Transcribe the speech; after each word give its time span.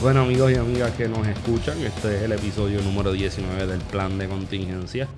Bueno 0.00 0.22
amigos 0.22 0.50
y 0.50 0.54
amigas 0.54 0.92
que 0.92 1.08
nos 1.08 1.26
escuchan, 1.26 1.78
este 1.82 2.16
es 2.16 2.22
el 2.22 2.32
episodio 2.32 2.80
número 2.82 3.12
19 3.12 3.66
del 3.66 3.80
Plan 3.80 4.18
de 4.18 4.28
Contingencia. 4.28 5.08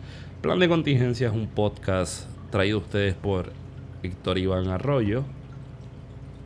Plan 0.40 0.58
de 0.58 0.68
Contingencia 0.68 1.28
es 1.28 1.34
un 1.34 1.46
podcast 1.46 2.26
traído 2.50 2.78
a 2.78 2.80
ustedes 2.80 3.14
por 3.14 3.52
Víctor 4.02 4.38
Iván 4.38 4.68
Arroyo, 4.68 5.22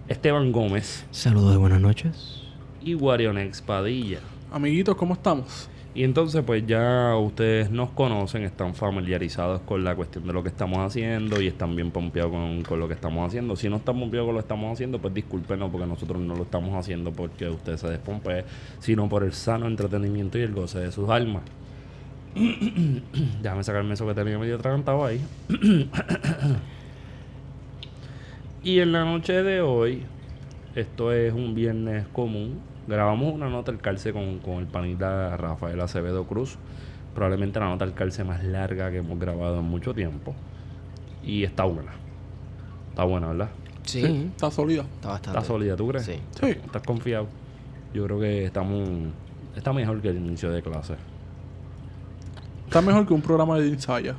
Esteban 0.08 0.52
Gómez 0.52 1.04
Saludos 1.10 1.54
y 1.54 1.58
buenas 1.58 1.80
noches. 1.80 2.42
y 2.82 2.94
Warionex 2.94 3.62
Padilla. 3.62 4.20
Amiguitos, 4.52 4.96
¿cómo 4.96 5.14
estamos? 5.14 5.68
Y 5.96 6.04
entonces 6.04 6.44
pues 6.44 6.66
ya 6.66 7.16
ustedes 7.16 7.70
nos 7.70 7.88
conocen, 7.88 8.42
están 8.42 8.74
familiarizados 8.74 9.62
con 9.62 9.82
la 9.82 9.96
cuestión 9.96 10.26
de 10.26 10.34
lo 10.34 10.42
que 10.42 10.50
estamos 10.50 10.76
haciendo 10.80 11.40
y 11.40 11.46
están 11.46 11.74
bien 11.74 11.90
pompeados 11.90 12.32
con, 12.32 12.62
con 12.64 12.78
lo 12.78 12.86
que 12.86 12.92
estamos 12.92 13.26
haciendo. 13.26 13.56
Si 13.56 13.70
no 13.70 13.76
están 13.76 13.98
pompeados 13.98 14.26
con 14.26 14.34
lo 14.34 14.40
que 14.42 14.44
estamos 14.44 14.70
haciendo, 14.74 14.98
pues 14.98 15.14
discúlpenos 15.14 15.70
porque 15.70 15.86
nosotros 15.86 16.20
no 16.20 16.36
lo 16.36 16.42
estamos 16.42 16.74
haciendo 16.74 17.12
porque 17.12 17.48
usted 17.48 17.78
se 17.78 17.88
despompee, 17.88 18.44
sino 18.78 19.08
por 19.08 19.24
el 19.24 19.32
sano 19.32 19.66
entretenimiento 19.66 20.36
y 20.36 20.42
el 20.42 20.52
goce 20.52 20.80
de 20.80 20.92
sus 20.92 21.08
almas. 21.08 21.44
Déjame 23.42 23.64
sacarme 23.64 23.94
eso 23.94 24.06
que 24.06 24.12
tenía 24.12 24.38
medio 24.38 24.56
atragantado 24.56 25.02
ahí. 25.02 25.18
y 28.62 28.80
en 28.80 28.92
la 28.92 29.06
noche 29.06 29.42
de 29.42 29.62
hoy, 29.62 30.02
esto 30.74 31.10
es 31.10 31.32
un 31.32 31.54
viernes 31.54 32.06
común, 32.08 32.60
grabamos 32.86 33.34
una 33.34 33.48
nota 33.48 33.70
al 33.70 33.78
calce 33.78 34.12
con, 34.12 34.38
con 34.38 34.54
el 34.54 34.66
panita 34.66 35.36
Rafael 35.36 35.80
Acevedo 35.80 36.24
Cruz. 36.24 36.56
Probablemente 37.14 37.58
la 37.58 37.66
nota 37.66 37.84
al 37.84 37.94
calce 37.94 38.24
más 38.24 38.44
larga 38.44 38.90
que 38.90 38.98
hemos 38.98 39.18
grabado 39.18 39.58
en 39.60 39.64
mucho 39.64 39.94
tiempo. 39.94 40.34
Y 41.22 41.44
está 41.44 41.64
buena. 41.64 41.92
Está 42.90 43.04
buena, 43.04 43.28
¿verdad? 43.28 43.48
Sí, 43.84 44.30
Está 44.34 44.50
sólida. 44.50 44.82
está 44.82 45.08
bastante. 45.10 45.38
Está 45.38 45.46
sólida, 45.46 45.76
¿tú 45.76 45.88
crees? 45.88 46.04
Sí. 46.04 46.18
Sí. 46.40 46.46
¿Estás 46.46 46.82
confiado? 46.82 47.26
Yo 47.94 48.04
creo 48.04 48.20
que 48.20 48.44
estamos... 48.44 48.88
Está 49.54 49.72
mejor 49.72 50.00
que 50.02 50.08
el 50.08 50.16
inicio 50.16 50.50
de 50.50 50.60
clase. 50.62 50.94
Está 52.66 52.82
mejor 52.82 53.06
que 53.06 53.14
un 53.14 53.22
programa 53.22 53.58
de 53.58 53.68
ensaya. 53.68 54.14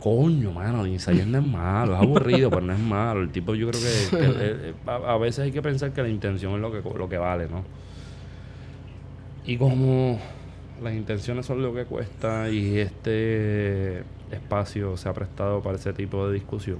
Coño, 0.00 0.50
mano, 0.52 0.86
ensayo 0.86 1.26
no 1.26 1.38
es 1.38 1.46
malo, 1.46 1.94
es 1.94 2.00
aburrido, 2.00 2.48
pero 2.50 2.62
no 2.62 2.72
es 2.72 2.78
malo. 2.78 3.20
El 3.20 3.30
tipo, 3.30 3.54
yo 3.54 3.68
creo 3.70 3.80
que, 3.82 4.16
que, 4.16 4.26
eh, 4.70 4.74
a, 4.86 4.94
a 5.14 5.18
veces 5.18 5.40
hay 5.44 5.52
que 5.52 5.60
pensar 5.62 5.92
que 5.92 6.02
la 6.02 6.08
intención 6.08 6.54
es 6.54 6.60
lo 6.60 6.72
que, 6.72 6.80
lo 6.98 7.08
que 7.08 7.18
vale, 7.18 7.48
¿no? 7.48 7.62
Y 9.44 9.56
como 9.58 10.18
las 10.82 10.94
intenciones 10.94 11.44
son 11.44 11.62
lo 11.62 11.74
que 11.74 11.84
cuesta 11.84 12.48
y 12.48 12.78
este 12.78 14.00
espacio 14.30 14.96
se 14.96 15.08
ha 15.08 15.12
prestado 15.12 15.60
para 15.60 15.76
ese 15.76 15.92
tipo 15.92 16.26
de 16.28 16.34
discusión, 16.34 16.78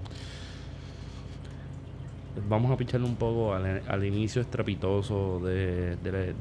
vamos 2.49 2.71
a 2.71 2.77
picharle 2.77 3.07
un 3.07 3.17
poco 3.17 3.55
al, 3.55 3.83
al 3.87 4.05
inicio 4.05 4.41
estrepitoso 4.41 5.41
de- 5.45 5.97
de 5.97 6.11
del, 6.13 6.35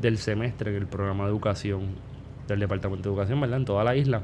del 0.00 0.18
semestre 0.18 0.70
en 0.70 0.76
el 0.76 0.86
programa 0.86 1.24
de 1.24 1.30
educación 1.30 1.82
del 2.46 2.60
Departamento 2.60 3.08
de 3.08 3.14
Educación, 3.14 3.40
¿verdad? 3.40 3.58
En 3.58 3.64
toda 3.64 3.82
la 3.84 3.96
isla 3.96 4.22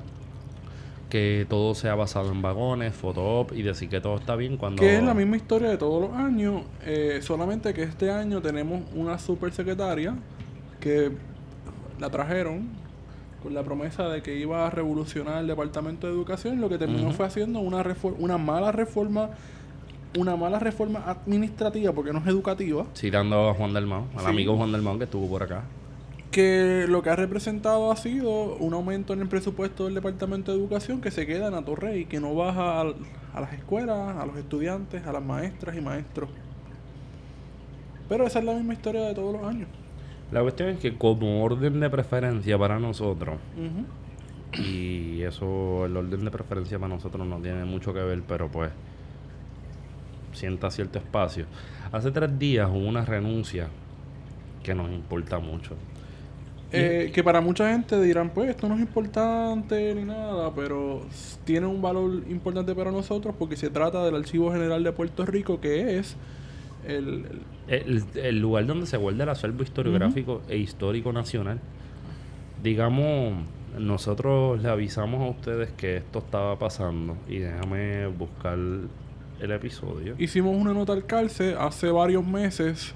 que 1.12 1.44
todo 1.46 1.74
sea 1.74 1.94
basado 1.94 2.32
en 2.32 2.40
vagones, 2.40 2.94
foto-op 2.94 3.52
y 3.52 3.60
decir 3.60 3.90
que 3.90 4.00
todo 4.00 4.16
está 4.16 4.34
bien 4.34 4.56
cuando... 4.56 4.80
Que 4.80 4.96
es 4.96 5.02
la 5.02 5.12
misma 5.12 5.36
historia 5.36 5.68
de 5.68 5.76
todos 5.76 6.00
los 6.00 6.12
años, 6.18 6.62
eh, 6.86 7.18
solamente 7.20 7.74
que 7.74 7.82
este 7.82 8.10
año 8.10 8.40
tenemos 8.40 8.80
una 8.94 9.18
super 9.18 9.52
secretaria 9.52 10.14
que 10.80 11.12
la 12.00 12.08
trajeron 12.08 12.66
con 13.42 13.52
la 13.52 13.62
promesa 13.62 14.08
de 14.08 14.22
que 14.22 14.38
iba 14.38 14.66
a 14.66 14.70
revolucionar 14.70 15.42
el 15.42 15.48
Departamento 15.48 16.06
de 16.06 16.14
Educación. 16.14 16.62
Lo 16.62 16.70
que 16.70 16.78
terminó 16.78 17.08
Ujú. 17.08 17.12
fue 17.18 17.26
haciendo 17.26 17.60
una, 17.60 17.84
una 18.18 18.38
mala 18.38 18.72
reforma, 18.72 19.28
una 20.16 20.34
mala 20.36 20.60
reforma 20.60 21.04
administrativa, 21.06 21.92
porque 21.92 22.14
no 22.14 22.20
es 22.20 22.26
educativa, 22.26 22.86
Citando 22.96 23.50
a 23.50 23.54
Juan 23.54 23.74
del 23.74 23.86
Mao, 23.86 24.06
al 24.14 24.20
Sí. 24.24 24.30
amigo 24.30 24.56
Juan 24.56 24.72
del 24.72 24.80
Mao 24.80 24.96
que 24.96 25.04
estuvo 25.04 25.28
por 25.28 25.42
acá. 25.42 25.64
Que 26.32 26.86
lo 26.88 27.02
que 27.02 27.10
ha 27.10 27.16
representado 27.16 27.92
ha 27.92 27.96
sido 27.96 28.56
un 28.56 28.74
aumento 28.74 29.12
en 29.12 29.20
el 29.20 29.28
presupuesto 29.28 29.84
del 29.84 29.94
Departamento 29.94 30.50
de 30.50 30.58
Educación 30.58 31.00
que 31.00 31.10
se 31.10 31.26
queda 31.26 31.46
en 31.48 31.54
Atorrey, 31.54 32.06
que 32.06 32.18
no 32.20 32.34
baja 32.34 32.80
al- 32.80 32.96
a, 33.34 33.40
las 33.40 33.52
escuelas, 33.52 34.16
a 34.16 34.26
los 34.26 34.36
estudiantes, 34.36 35.06
a 35.06 35.12
las 35.12 35.22
maestras 35.22 35.76
y 35.76 35.80
maestros. 35.80 36.28
Pero 38.08 38.26
esa 38.26 38.40
es 38.40 38.44
la 38.44 38.54
misma 38.54 38.72
historia 38.72 39.02
de 39.02 39.14
todos 39.14 39.32
los 39.34 39.44
años. 39.46 39.68
La 40.32 40.40
cuestión 40.42 40.70
es 40.70 40.78
que 40.78 40.96
como 40.96 41.44
orden 41.44 41.78
de 41.80 41.90
preferencia 41.90 42.58
para 42.58 42.78
nosotros, 42.78 43.36
y 44.58 45.22
eso, 45.22 45.84
el 45.86 45.96
orden 45.96 46.24
de 46.24 46.30
preferencia 46.30 46.78
para 46.78 46.94
nosotros 46.94 47.26
no 47.26 47.38
tiene 47.40 47.64
mucho 47.64 47.92
que 47.94 48.00
ver, 48.00 48.22
pero 48.26 48.48
pues 48.50 48.70
sienta 50.32 50.70
cierto 50.70 50.98
espacio. 50.98 51.44
Hace 51.92 52.10
tres 52.10 52.38
días 52.38 52.68
hubo 52.70 52.86
una 52.88 53.04
renuncia 53.04 53.68
que 54.62 54.74
nos 54.74 54.90
importa 54.90 55.38
mucho. 55.38 55.74
Eh, 56.74 57.10
que 57.12 57.22
para 57.22 57.40
mucha 57.40 57.70
gente 57.70 58.00
dirán, 58.00 58.30
pues 58.30 58.48
esto 58.50 58.68
no 58.68 58.74
es 58.76 58.80
importante 58.80 59.94
ni 59.94 60.04
nada, 60.04 60.50
pero 60.54 61.02
tiene 61.44 61.66
un 61.66 61.82
valor 61.82 62.22
importante 62.30 62.74
para 62.74 62.90
nosotros 62.90 63.34
porque 63.38 63.56
se 63.56 63.68
trata 63.70 64.04
del 64.04 64.16
Archivo 64.16 64.50
General 64.52 64.82
de 64.82 64.92
Puerto 64.92 65.26
Rico, 65.26 65.60
que 65.60 65.98
es 65.98 66.16
el, 66.86 67.26
el- 67.68 68.02
El, 68.14 68.24
el 68.24 68.38
lugar 68.40 68.66
donde 68.66 68.86
se 68.86 68.96
guarda 68.96 69.24
el 69.24 69.30
acervo 69.30 69.62
historiográfico 69.62 70.40
e 70.48 70.56
histórico 70.56 71.12
nacional. 71.12 71.60
Digamos, 72.62 73.34
nosotros 73.78 74.62
le 74.62 74.68
avisamos 74.68 75.20
a 75.22 75.30
ustedes 75.30 75.70
que 75.72 75.96
esto 75.96 76.20
estaba 76.20 76.58
pasando 76.58 77.16
y 77.28 77.38
déjame 77.38 78.06
buscar 78.06 78.56
el 78.58 79.50
episodio. 79.50 80.14
Hicimos 80.18 80.56
una 80.56 80.72
nota 80.72 80.92
al 80.92 81.04
calce 81.06 81.54
hace 81.58 81.90
varios 81.90 82.24
meses 82.26 82.94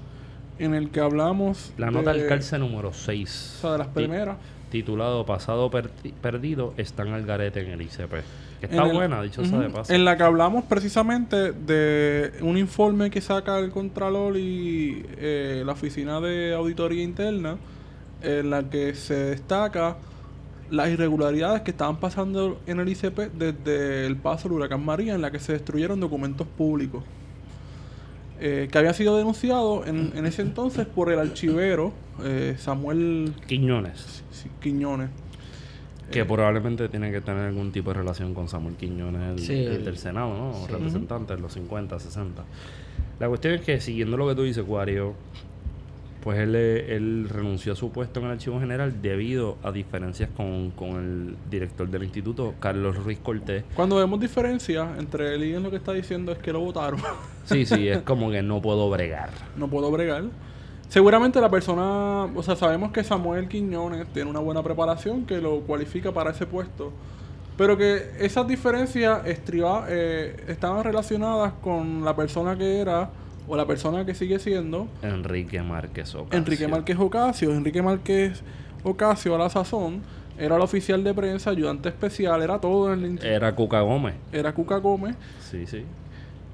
en 0.59 0.73
el 0.73 0.89
que 0.89 0.99
hablamos 0.99 1.73
La 1.77 1.91
nota 1.91 2.13
de- 2.13 2.19
del 2.19 2.29
calce 2.29 2.57
número 2.57 2.93
6. 2.93 3.55
O 3.57 3.61
sea, 3.61 3.71
de 3.73 3.77
las 3.79 3.87
primeras. 3.87 4.37
Titulado 4.71 5.25
Pasado 5.25 5.71
perdi- 5.71 6.11
Perdido 6.21 6.73
están 6.77 7.09
al 7.13 7.25
garete 7.25 7.61
en 7.61 7.71
el 7.71 7.81
ICP. 7.81 8.21
Que 8.59 8.65
está 8.65 8.81
En 8.83 8.87
el- 8.89 8.93
buena, 8.95 9.21
dicho 9.21 9.45
sea 9.45 9.59
de 9.59 9.69
paso. 9.69 9.93
En 9.93 10.03
la 10.03 10.17
que 10.17 10.23
hablamos 10.23 10.65
precisamente 10.65 11.51
de 11.53 12.33
un 12.41 12.57
informe 12.57 13.09
que 13.09 13.21
saca 13.21 13.59
el 13.59 13.69
Contralor 13.69 14.35
y 14.35 15.05
eh, 15.17 15.63
la 15.65 15.71
Oficina 15.73 16.19
de 16.19 16.53
Auditoría 16.53 17.03
Interna, 17.03 17.57
en 18.21 18.49
la 18.49 18.63
que 18.69 18.93
se 18.95 19.13
destaca 19.13 19.97
las 20.71 20.89
irregularidades 20.89 21.61
que 21.61 21.71
estaban 21.71 21.97
pasando 21.97 22.59
en 22.67 22.79
el 22.81 22.89
ICP 22.89 23.29
desde 23.37 24.05
el 24.05 24.17
paso 24.17 24.49
del 24.49 24.57
huracán 24.57 24.83
María, 24.83 25.15
en 25.15 25.21
la 25.21 25.31
que 25.31 25.39
se 25.39 25.53
destruyeron 25.53 25.99
documentos 26.01 26.45
públicos. 26.45 27.03
Eh, 28.39 28.67
que 28.71 28.77
había 28.77 28.93
sido 28.93 29.17
denunciado 29.17 29.85
en, 29.85 30.11
en 30.15 30.25
ese 30.25 30.41
entonces 30.41 30.85
por 30.85 31.11
el 31.11 31.19
archivero 31.19 31.93
eh, 32.23 32.55
Samuel 32.57 33.33
Quiñones. 33.47 34.23
Quiñones. 34.61 35.09
Que 36.11 36.23
probablemente 36.23 36.87
tiene 36.87 37.11
que 37.11 37.19
tener 37.19 37.47
algún 37.47 37.71
tipo 37.71 37.89
de 37.91 37.99
relación 37.99 38.33
con 38.33 38.47
Samuel 38.47 38.75
Quiñones, 38.75 39.21
el, 39.33 39.39
Sí. 39.39 39.53
el 39.65 39.83
del 39.83 39.97
Senado, 39.97 40.33
¿no? 40.37 40.53
Sí. 40.65 40.71
Representante 40.71 41.35
de 41.35 41.41
los 41.41 41.53
50, 41.53 41.99
60. 41.99 42.43
La 43.19 43.27
cuestión 43.27 43.55
es 43.55 43.61
que, 43.61 43.81
siguiendo 43.81 44.15
lo 44.15 44.27
que 44.27 44.35
tú 44.35 44.43
dices, 44.43 44.63
Cuario, 44.63 45.15
pues 46.27 46.39
él, 46.39 46.55
eh, 46.57 46.93
él 46.97 47.29
renunció 47.29 47.71
a 47.71 47.75
su 47.77 47.89
puesto 47.89 48.19
en 48.19 48.25
el 48.25 48.31
Archivo 48.33 48.59
General 48.59 49.01
debido 49.01 49.55
a 49.63 49.71
diferencias 49.71 50.29
con, 50.35 50.71
con 50.71 50.89
el 50.97 51.37
director 51.49 51.87
del 51.87 52.03
instituto, 52.03 52.53
Carlos 52.59 52.97
Ruiz 53.01 53.17
Cortés. 53.19 53.63
Cuando 53.73 53.95
vemos 53.95 54.19
diferencias 54.19 54.89
entre 54.99 55.33
él 55.35 55.45
y 55.45 55.53
en 55.55 55.63
lo 55.63 55.69
que 55.71 55.77
está 55.77 55.93
diciendo 55.93 56.33
es 56.33 56.37
que 56.39 56.51
lo 56.51 56.59
votaron. 56.59 56.99
Sí, 57.45 57.65
sí, 57.65 57.87
es 57.87 57.99
como 57.99 58.29
que 58.29 58.41
no 58.41 58.61
puedo 58.61 58.89
bregar. 58.89 59.29
no 59.55 59.69
puedo 59.69 59.89
bregar. 59.89 60.25
Seguramente 60.89 61.39
la 61.39 61.49
persona, 61.49 62.25
o 62.35 62.43
sea, 62.43 62.57
sabemos 62.57 62.91
que 62.91 63.05
Samuel 63.05 63.47
Quiñones 63.47 64.05
tiene 64.07 64.29
una 64.29 64.41
buena 64.41 64.61
preparación 64.63 65.25
que 65.25 65.39
lo 65.39 65.61
cualifica 65.61 66.11
para 66.11 66.31
ese 66.31 66.45
puesto. 66.45 66.91
Pero 67.57 67.77
que 67.77 68.11
esas 68.19 68.45
diferencias 68.49 69.25
estriba- 69.25 69.85
eh, 69.87 70.43
estaban 70.49 70.83
relacionadas 70.83 71.53
con 71.61 72.03
la 72.03 72.13
persona 72.17 72.57
que 72.57 72.79
era 72.79 73.11
o 73.47 73.55
la 73.55 73.65
persona 73.65 74.05
que 74.05 74.13
sigue 74.13 74.39
siendo 74.39 74.87
Enrique 75.01 75.61
Márquez 75.61 76.13
Ocasio. 76.15 76.37
Enrique 76.37 76.67
Márquez 76.67 76.97
Ocasio. 76.99 77.53
Enrique 77.53 77.81
Márquez 77.81 78.41
Ocasio 78.83 79.35
a 79.35 79.37
la 79.37 79.49
sazón 79.49 80.01
era 80.37 80.55
el 80.55 80.61
oficial 80.61 81.03
de 81.03 81.13
prensa, 81.13 81.49
ayudante 81.49 81.89
especial, 81.89 82.41
era 82.43 82.59
todo 82.59 82.93
en 82.93 83.03
el. 83.03 83.25
Era 83.25 83.55
Cuca 83.55 83.81
Gómez. 83.81 84.15
Era 84.31 84.53
Cuca 84.53 84.77
Gómez. 84.77 85.15
Sí, 85.39 85.65
sí. 85.65 85.83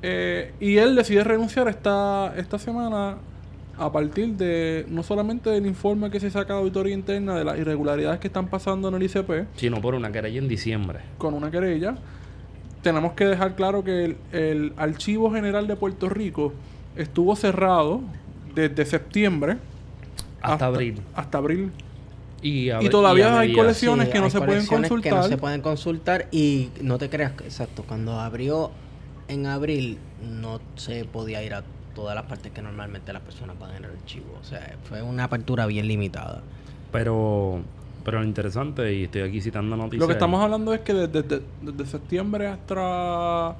Eh, 0.01 0.53
y 0.59 0.77
él 0.77 0.95
decide 0.95 1.23
renunciar 1.23 1.67
esta, 1.67 2.33
esta 2.37 2.59
semana 2.59 3.17
a 3.77 3.91
partir 3.91 4.33
de 4.33 4.85
no 4.89 5.01
solamente 5.01 5.49
del 5.49 5.65
informe 5.65 6.11
que 6.11 6.19
se 6.19 6.29
saca 6.29 6.53
de 6.53 6.59
auditoría 6.59 6.93
interna 6.93 7.35
de 7.35 7.43
las 7.43 7.57
irregularidades 7.57 8.19
que 8.19 8.27
están 8.27 8.47
pasando 8.47 8.87
en 8.89 8.93
el 8.95 9.03
ICP 9.03 9.47
Sino 9.55 9.81
por 9.81 9.95
una 9.95 10.11
querella 10.11 10.39
en 10.39 10.47
diciembre. 10.47 10.99
con 11.17 11.33
una 11.33 11.49
querella, 11.49 11.95
tenemos 12.83 13.13
que 13.13 13.25
dejar 13.25 13.55
claro 13.55 13.83
que 13.83 14.05
el, 14.05 14.17
el 14.31 14.73
Archivo 14.77 15.31
General 15.31 15.65
de 15.67 15.75
Puerto 15.75 16.07
Rico 16.09 16.53
estuvo 16.95 17.35
cerrado 17.35 18.01
desde 18.55 18.85
septiembre 18.85 19.57
Hasta 20.41 20.65
abril. 20.67 21.01
Hasta 21.15 21.37
abril. 21.37 21.71
Y, 22.41 22.69
Y 22.71 22.89
todavía 22.89 23.39
hay 23.39 23.47
medida- 23.49 23.61
colecciones 23.63 24.09
que 24.09 24.19
no 24.19 24.25
hay 24.25 24.31
se 24.31 24.37
pueden 24.39 24.65
colecciones 24.65 24.89
Que 25.01 25.09
no 25.09 25.15
consultar. 25.15 25.29
se 25.29 25.37
pueden 25.37 25.61
consultar 25.61 26.27
y 26.31 26.69
no 26.81 26.97
te 26.97 27.09
creas 27.09 27.31
que, 27.31 27.45
exacto, 27.45 27.83
cuando 27.87 28.19
abrió 28.19 28.71
en 29.29 29.45
abril 29.45 29.97
no 30.29 30.59
se 30.75 31.05
podía 31.05 31.41
ir 31.43 31.53
a 31.53 31.63
todas 31.95 32.15
las 32.15 32.25
partes 32.25 32.51
que 32.51 32.61
normalmente 32.61 33.13
las 33.13 33.21
personas 33.21 33.57
van 33.57 33.75
en 33.77 33.85
el 33.85 33.91
archivo. 33.91 34.37
O 34.41 34.43
sea, 34.43 34.75
fue 34.83 35.01
una 35.01 35.23
apertura 35.25 35.65
bien 35.67 35.87
limitada. 35.87 36.41
Pero, 36.91 37.61
pero 38.03 38.19
lo 38.19 38.25
interesante, 38.25 38.93
y 38.93 39.03
estoy 39.05 39.21
aquí 39.21 39.39
citando 39.39 39.77
noticias. 39.77 40.01
Lo 40.01 40.07
que 40.07 40.13
estamos 40.13 40.43
hablando 40.43 40.73
es 40.73 40.81
que 40.81 40.93
desde, 40.93 41.21
desde- 41.23 41.43
desde 41.61 41.85
septiembre 41.85 42.47
hasta, 42.47 43.55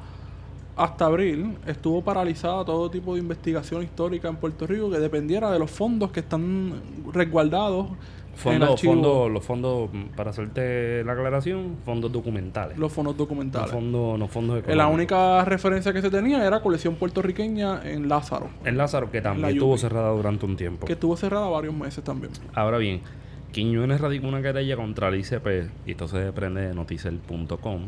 hasta 0.76 1.06
abril 1.06 1.58
estuvo 1.68 2.02
paralizada 2.04 2.66
todo 2.66 2.90
tipo 2.90 3.14
de 3.14 3.20
investigación 3.22 3.84
histórica 3.84 4.28
en 4.28 4.38
Puerto 4.38 4.66
Rico 4.68 4.90
que 4.90 5.00
dependiera 5.00 5.52
de 5.52 5.60
los 5.60 5.70
fondos 5.72 6.12
que 6.12 6.22
están 6.22 6.82
resguardados 7.14 7.88
Fondos, 8.36 8.82
fondos, 8.82 9.30
los 9.30 9.46
fondos, 9.46 9.92
para 10.16 10.32
hacerte 10.32 11.04
la 11.04 11.12
aclaración, 11.14 11.78
fondos 11.86 12.12
documentales. 12.12 12.76
los 12.80 12.92
fondos 12.92 13.16
documentales. 13.16 13.70
fondos, 13.70 14.18
no 14.18 14.28
fondos 14.28 14.56
Eh, 14.56 14.60
económicos. 14.62 14.76
La 14.76 14.88
única 14.88 15.46
referencia 15.46 15.94
que 15.94 16.02
se 16.02 16.10
tenía 16.10 16.44
era 16.44 16.60
colección 16.60 16.96
puertorriqueña 16.96 17.82
en 17.88 18.10
Lázaro, 18.10 18.50
En 18.66 18.76
Lázaro, 18.76 19.12
que 19.12 19.22
también 19.22 19.50
estuvo 19.50 19.78
cerrada 19.78 20.10
durante 20.10 20.48
un 20.48 20.58
tiempo. 20.58 20.88
que 20.88 20.94
estuvo 20.94 21.16
cerrada 21.16 21.48
varios 21.48 21.76
meses 21.76 22.04
también. 22.04 22.32
Ahora 22.56 22.80
bien, 22.80 23.02
Quiñones 23.52 24.02
radicó 24.02 24.28
una 24.28 24.42
querella 24.42 24.76
contra 24.78 25.10
el 25.10 25.20
ICP, 25.20 25.70
y 25.86 25.92
esto 25.92 26.08
se 26.08 26.18
desprende 26.18 26.62
de 26.62 26.74
noticel.com, 26.74 27.82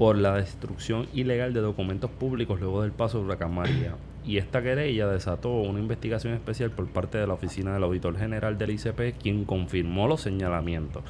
por 0.00 0.16
la 0.16 0.36
destrucción 0.36 1.08
ilegal 1.12 1.52
de 1.52 1.60
documentos 1.60 2.10
públicos 2.10 2.58
luego 2.58 2.80
del 2.80 2.90
paso 2.90 3.18
de 3.18 3.24
Huracán 3.26 3.54
María. 3.54 3.96
Y 4.24 4.38
esta 4.38 4.62
querella 4.62 5.06
desató 5.06 5.50
una 5.50 5.78
investigación 5.78 6.32
especial 6.32 6.70
por 6.70 6.86
parte 6.86 7.18
de 7.18 7.26
la 7.26 7.34
oficina 7.34 7.74
del 7.74 7.82
auditor 7.82 8.16
general 8.16 8.56
del 8.56 8.70
ICP, 8.70 9.18
quien 9.20 9.44
confirmó 9.44 10.08
los 10.08 10.22
señalamientos. 10.22 11.02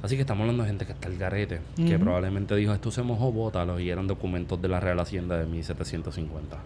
Así 0.00 0.14
que 0.14 0.20
estamos 0.20 0.42
hablando 0.42 0.62
de 0.62 0.68
gente 0.68 0.86
que 0.86 0.92
está 0.92 1.08
el 1.08 1.18
garete, 1.18 1.58
que 1.74 1.98
probablemente 1.98 2.54
dijo, 2.54 2.72
esto 2.72 2.92
se 2.92 3.02
mojó, 3.02 3.32
bótalos, 3.32 3.80
y 3.80 3.90
eran 3.90 4.06
documentos 4.06 4.62
de 4.62 4.68
la 4.68 4.78
Real 4.78 5.00
Hacienda 5.00 5.36
de 5.36 5.46
1750. 5.46 6.56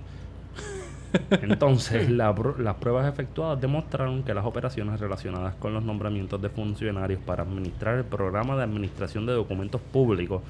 Entonces, 1.41 2.11
la 2.11 2.35
las 2.59 2.75
pruebas 2.75 3.11
efectuadas 3.11 3.59
demostraron 3.59 4.23
que 4.23 4.35
las 4.35 4.45
operaciones 4.45 5.01
relacionadas 5.01 5.55
con 5.55 5.73
los 5.73 5.83
nombramientos 5.83 6.43
de 6.43 6.51
funcionarios 6.51 7.21
para 7.25 7.43
administrar 7.43 7.97
el 7.97 8.05
programa 8.05 8.55
de 8.55 8.65
administración 8.65 9.25
de 9.25 9.33
documentos 9.33 9.81
públicos, 9.81 10.43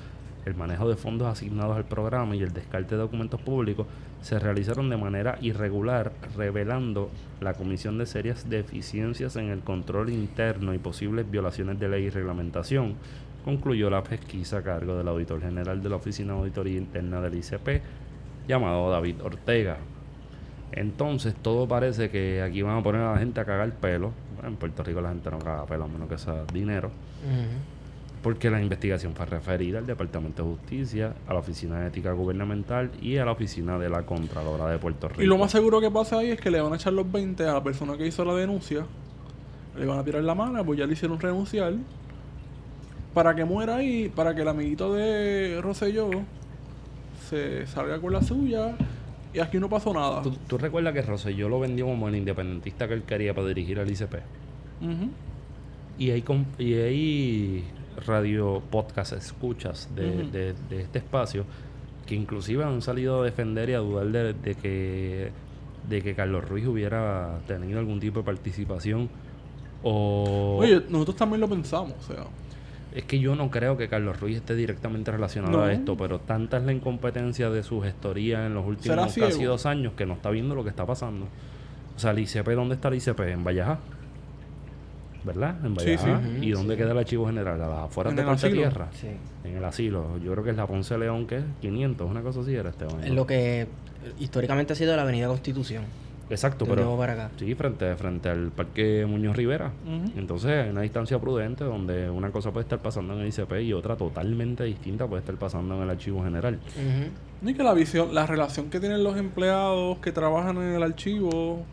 el 0.45 0.55
manejo 0.55 0.89
de 0.89 0.97
fondos 0.97 1.29
asignados 1.29 1.77
al 1.77 1.85
programa 1.85 2.35
y 2.35 2.43
el 2.43 2.53
descarte 2.53 2.95
de 2.95 3.01
documentos 3.01 3.41
públicos 3.41 3.87
se 4.21 4.39
realizaron 4.39 4.91
de 4.91 4.97
manera 4.97 5.39
irregular, 5.41 6.13
revelando 6.37 7.11
la 7.41 7.55
comisión 7.55 7.99
de 7.99 8.07
serias 8.07 8.49
deficiencias 8.49 9.37
en 9.37 9.51
el 9.51 9.61
control 9.61 10.11
interno 10.11 10.75
y 10.75 10.79
posibles 10.79 11.31
violaciones 11.31 11.79
de 11.79 11.89
ley 11.89 12.05
y 12.05 12.11
reglamentación, 12.11 12.95
concluyó 13.45 13.91
la 13.91 14.03
pesquisa 14.03 14.59
a 14.59 14.63
cargo 14.63 14.97
del 14.97 15.09
auditor 15.09 15.41
general 15.41 15.83
de 15.83 15.89
la 15.89 15.97
Oficina 15.97 16.35
de 16.35 16.39
Auditoría 16.41 16.79
Interna 16.79 17.21
del 17.21 17.35
ICP, 17.35 17.83
llamado 18.47 18.91
David 18.91 19.23
Ortega. 19.23 19.79
Entonces 20.73 21.35
todo 21.35 21.69
parece 21.69 22.11
que 22.11 22.43
aquí 22.43 22.63
van 22.63 22.79
a 22.79 22.83
poner 22.83 23.03
a 23.03 23.13
la 23.13 23.19
gente 23.19 23.41
a 23.41 23.45
cagar 23.45 23.73
pelo. 23.73 24.13
En 24.43 24.57
Puerto 24.57 24.83
Rico 24.83 25.01
la 25.01 25.11
gente 25.11 25.31
no 25.31 25.39
caga 25.39 25.67
pelo 25.67 25.85
a 25.85 25.89
menos 25.89 26.09
que 26.09 26.19
sea 26.19 26.45
dinero. 26.53 26.91
Porque 28.23 28.51
la 28.51 28.63
investigación 28.63 29.15
fue 29.17 29.27
referida 29.27 29.79
al 29.79 29.87
Departamento 29.87 30.45
de 30.45 30.51
Justicia, 30.51 31.15
a 31.27 31.35
la 31.35 31.41
Oficina 31.41 31.81
de 31.81 31.89
Ética 31.89 32.13
Gubernamental 32.13 32.93
y 33.03 33.17
a 33.17 33.25
la 33.25 33.33
Oficina 33.33 33.79
de 33.79 33.89
la 33.91 34.05
Contralora 34.07 34.69
de 34.71 34.79
Puerto 34.79 35.09
Rico. 35.09 35.23
Y 35.23 35.27
lo 35.27 35.37
más 35.39 35.51
seguro 35.51 35.81
que 35.81 35.91
pasa 35.91 36.19
ahí 36.19 36.31
es 36.31 36.41
que 36.41 36.51
le 36.51 36.61
van 36.61 36.73
a 36.73 36.77
echar 36.77 36.93
los 36.93 37.11
20 37.11 37.45
a 37.49 37.55
la 37.55 37.63
persona 37.65 37.97
que 37.97 38.07
hizo 38.07 38.25
la 38.25 38.35
denuncia. 38.35 38.87
Le 39.77 39.87
van 39.87 39.99
a 39.99 40.05
tirar 40.05 40.23
la 40.23 40.35
mano, 40.37 40.65
pues 40.65 40.79
ya 40.79 40.87
le 40.87 40.93
hicieron 40.93 41.19
renunciar. 41.19 41.75
Para 43.13 43.35
que 43.35 43.45
muera 43.45 43.77
ahí, 43.77 44.09
para 44.09 44.35
que 44.35 44.43
el 44.43 44.49
amiguito 44.49 44.95
de 44.95 45.59
Rosselló 45.61 46.09
se 47.29 47.67
salga 47.67 48.01
con 48.01 48.13
la 48.13 48.23
suya. 48.23 48.77
Y 49.35 49.41
aquí 49.41 49.59
no 49.59 49.69
pasó 49.69 49.93
nada. 49.95 50.23
¿Tú, 50.23 50.31
tú 50.47 50.59
recuerdas 50.59 50.93
que 50.95 51.03
Rosselló 51.03 51.49
lo 51.49 51.59
vendió 51.59 51.87
como 51.87 52.07
el 52.09 52.17
independentista 52.17 52.87
que 52.87 52.95
él 52.95 53.03
quería 53.03 53.35
para 53.35 53.49
dirigir 53.49 53.81
al 53.81 53.91
ICP? 53.91 54.15
Ujú. 54.83 55.09
Y 55.99 56.21
com- 56.23 56.45
y 56.59 56.75
hay 56.75 57.65
radio 58.07 58.63
podcast 58.71 59.13
escuchas 59.13 59.89
de, 59.95 60.25
de- 60.29 60.55
de 60.71 60.81
este 60.83 60.99
espacio 60.99 61.45
que 62.07 62.15
inclusive 62.15 62.65
han 62.65 62.83
salido 62.83 63.23
a 63.23 63.25
defender 63.25 63.71
y 63.71 63.75
a 63.75 63.79
dudar 63.79 64.07
de, 64.09 64.33
de 64.35 64.55
que 64.55 65.31
de 65.89 66.01
que 66.03 66.15
Carlos 66.15 66.49
Ruiz 66.49 66.67
hubiera 66.67 67.39
tenido 67.47 67.79
algún 67.79 67.99
tipo 68.01 68.21
de 68.21 68.25
participación 68.25 69.09
o 69.83 70.59
Oye, 70.61 70.83
nosotros 70.89 71.17
también 71.17 71.41
lo 71.41 71.49
pensamos, 71.49 71.95
o 72.09 72.13
sea. 72.15 72.25
es 72.95 73.05
que 73.05 73.19
yo 73.19 73.35
no 73.35 73.51
creo 73.51 73.77
que 73.77 73.89
Carlos 73.89 74.21
Ruiz 74.21 74.37
esté 74.37 74.55
directamente 74.55 75.11
relacionado 75.11 75.59
No. 75.59 75.65
a 75.65 75.73
esto, 75.73 75.97
pero 75.97 76.21
tanta 76.21 76.59
es 76.59 76.63
la 76.65 76.73
incompetencia 76.73 77.51
de 77.51 77.63
su 77.63 77.81
gestoría 77.81 78.47
en 78.47 78.55
los 78.55 78.65
¿Será 78.81 79.03
últimos 79.05 79.29
casi 79.31 79.45
dos 79.45 79.67
años 79.67 79.95
que 79.95 80.07
no 80.07 80.15
está 80.15 80.31
viendo 80.31 80.55
lo 80.55 80.63
que 80.63 80.71
está 80.71 80.87
pasando. 80.87 81.27
O 81.97 81.99
sea, 81.99 82.13
el 82.13 82.21
ICP, 82.21 82.49
¿dónde 82.51 82.77
está 82.77 82.89
el 82.89 82.95
ICP? 82.95 83.21
En 83.21 83.45
Valleja. 83.45 83.79
¿Verdad? 85.25 85.57
En 85.65 85.71
Sí, 85.79 85.85
Valleja. 85.97 86.21
sí. 86.21 86.47
¿Y 86.47 86.51
dónde 86.51 86.75
Sí. 86.75 86.79
queda 86.83 86.93
el 86.93 86.99
archivo 86.99 87.27
general? 87.27 87.61
A 87.63 87.69
las 87.69 87.79
afueras 87.81 88.13
En 88.13 88.17
de 88.25 88.31
asilo. 88.31 88.55
Tierra. 88.55 88.89
Sí. 88.93 89.09
En 89.45 89.57
el 89.57 89.65
asilo. 89.65 90.19
Yo 90.19 90.33
creo 90.33 90.45
que 90.45 90.51
es 90.51 90.57
la 90.57 90.67
Ponce 90.67 90.99
León, 90.99 91.27
que 91.27 91.37
es 91.39 91.45
500, 91.61 92.11
una 92.11 92.23
cosa 92.23 92.41
así 92.41 92.55
era 92.55 92.71
este 92.71 92.85
año. 92.85 93.01
Es 93.01 93.11
lo 93.11 93.27
que 93.27 93.67
históricamente 94.19 94.73
ha 94.73 94.77
sido 94.77 94.97
la 94.97 95.03
Avenida 95.03 95.29
Constitución. 95.29 95.85
Exacto, 96.31 96.65
pero 96.65 96.97
para 96.97 97.13
acá. 97.13 97.31
sí, 97.37 97.55
frente, 97.55 97.95
frente 97.95 98.31
al 98.31 98.51
Parque 98.53 99.05
Muñoz 99.07 99.37
Rivera. 99.37 99.71
Entonces 100.17 100.51
hay 100.65 100.71
una 100.71 100.81
distancia 100.81 101.19
prudente 101.19 101.63
donde 101.63 102.09
una 102.09 102.31
cosa 102.31 102.51
puede 102.53 102.63
estar 102.65 102.81
pasando 102.81 103.13
en 103.13 103.21
el 103.21 103.29
ICP 103.29 103.61
y 103.61 103.75
otra 103.75 103.97
totalmente 103.97 104.65
distinta 104.65 105.07
puede 105.07 105.21
estar 105.21 105.35
pasando 105.35 105.77
en 105.77 105.83
el 105.83 105.91
archivo 105.91 106.25
general. 106.25 106.55
Ujú. 106.55 107.11
Ni 107.43 107.53
que 107.55 107.63
la 107.63 107.75
visión, 107.75 108.15
la 108.15 108.25
relación 108.25 108.71
que 108.71 108.81
tienen 108.81 109.05
los 109.05 109.19
empleados 109.19 109.99
que 109.99 110.11
trabajan 110.11 110.57
en 110.57 110.73
el 110.75 110.83
archivo 110.83 111.65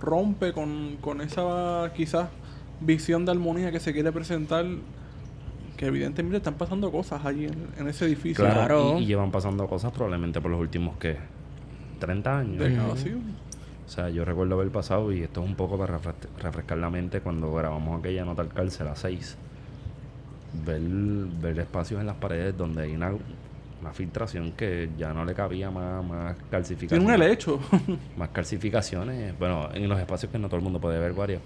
rompe 0.00 0.52
con, 0.52 0.96
con 1.02 1.20
esa 1.20 1.92
quizás 1.94 2.28
visión 2.80 3.24
de 3.24 3.32
armonía 3.32 3.70
que 3.72 3.80
se 3.80 3.92
quiere 3.92 4.12
presentar. 4.12 4.64
Que 5.76 5.86
evidentemente 5.86 6.38
están 6.38 6.54
pasando 6.54 6.90
cosas 6.90 7.24
allí 7.24 7.44
en, 7.44 7.54
en 7.78 7.86
ese 7.88 8.04
edificio. 8.06 8.44
Claro, 8.44 8.54
Claro. 8.60 8.98
Y, 8.98 9.04
y 9.04 9.06
llevan 9.06 9.30
pasando 9.30 9.66
cosas 9.68 9.92
probablemente 9.92 10.40
por 10.40 10.50
los 10.50 10.58
últimos, 10.60 10.96
¿qué? 10.98 11.16
30 12.00 12.38
años. 12.38 12.62
Ujú. 12.88 12.96
sí. 12.96 13.14
O 13.86 13.90
sea, 13.90 14.10
yo 14.10 14.24
recuerdo 14.24 14.56
haber 14.56 14.68
pasado, 14.70 15.12
y 15.12 15.22
esto 15.22 15.42
es 15.42 15.48
un 15.48 15.54
poco 15.54 15.78
para 15.78 15.98
refres- 15.98 16.28
refrescar 16.42 16.76
la 16.78 16.90
mente, 16.90 17.20
cuando 17.20 17.52
grabamos 17.54 17.98
aquella 18.00 18.24
nota 18.24 18.42
al 18.42 18.48
cárcel 18.48 18.88
a 18.88 18.96
6. 18.96 19.36
Ver, 20.66 20.80
ver 20.80 21.58
espacios 21.60 22.00
en 22.00 22.06
las 22.06 22.16
paredes 22.16 22.56
donde 22.56 22.82
hay 22.82 22.94
una, 22.94 23.12
una 23.80 23.92
filtración 23.92 24.52
que 24.52 24.90
ya 24.98 25.12
no 25.12 25.24
le 25.24 25.32
cabía 25.34 25.70
más, 25.70 26.04
más 26.04 26.34
Tiene 26.36 26.50
calcificaciones. 26.50 27.06
un 27.06 27.14
helecho. 27.14 27.60
Más 28.16 28.30
calcificaciones. 28.30 29.38
Bueno, 29.38 29.68
en 29.72 29.88
los 29.88 29.98
espacios 29.98 30.32
que 30.32 30.38
no 30.38 30.48
todo 30.48 30.56
el 30.56 30.62
mundo 30.64 30.80
puede 30.80 30.98
ver, 30.98 31.12
varios. 31.12 31.40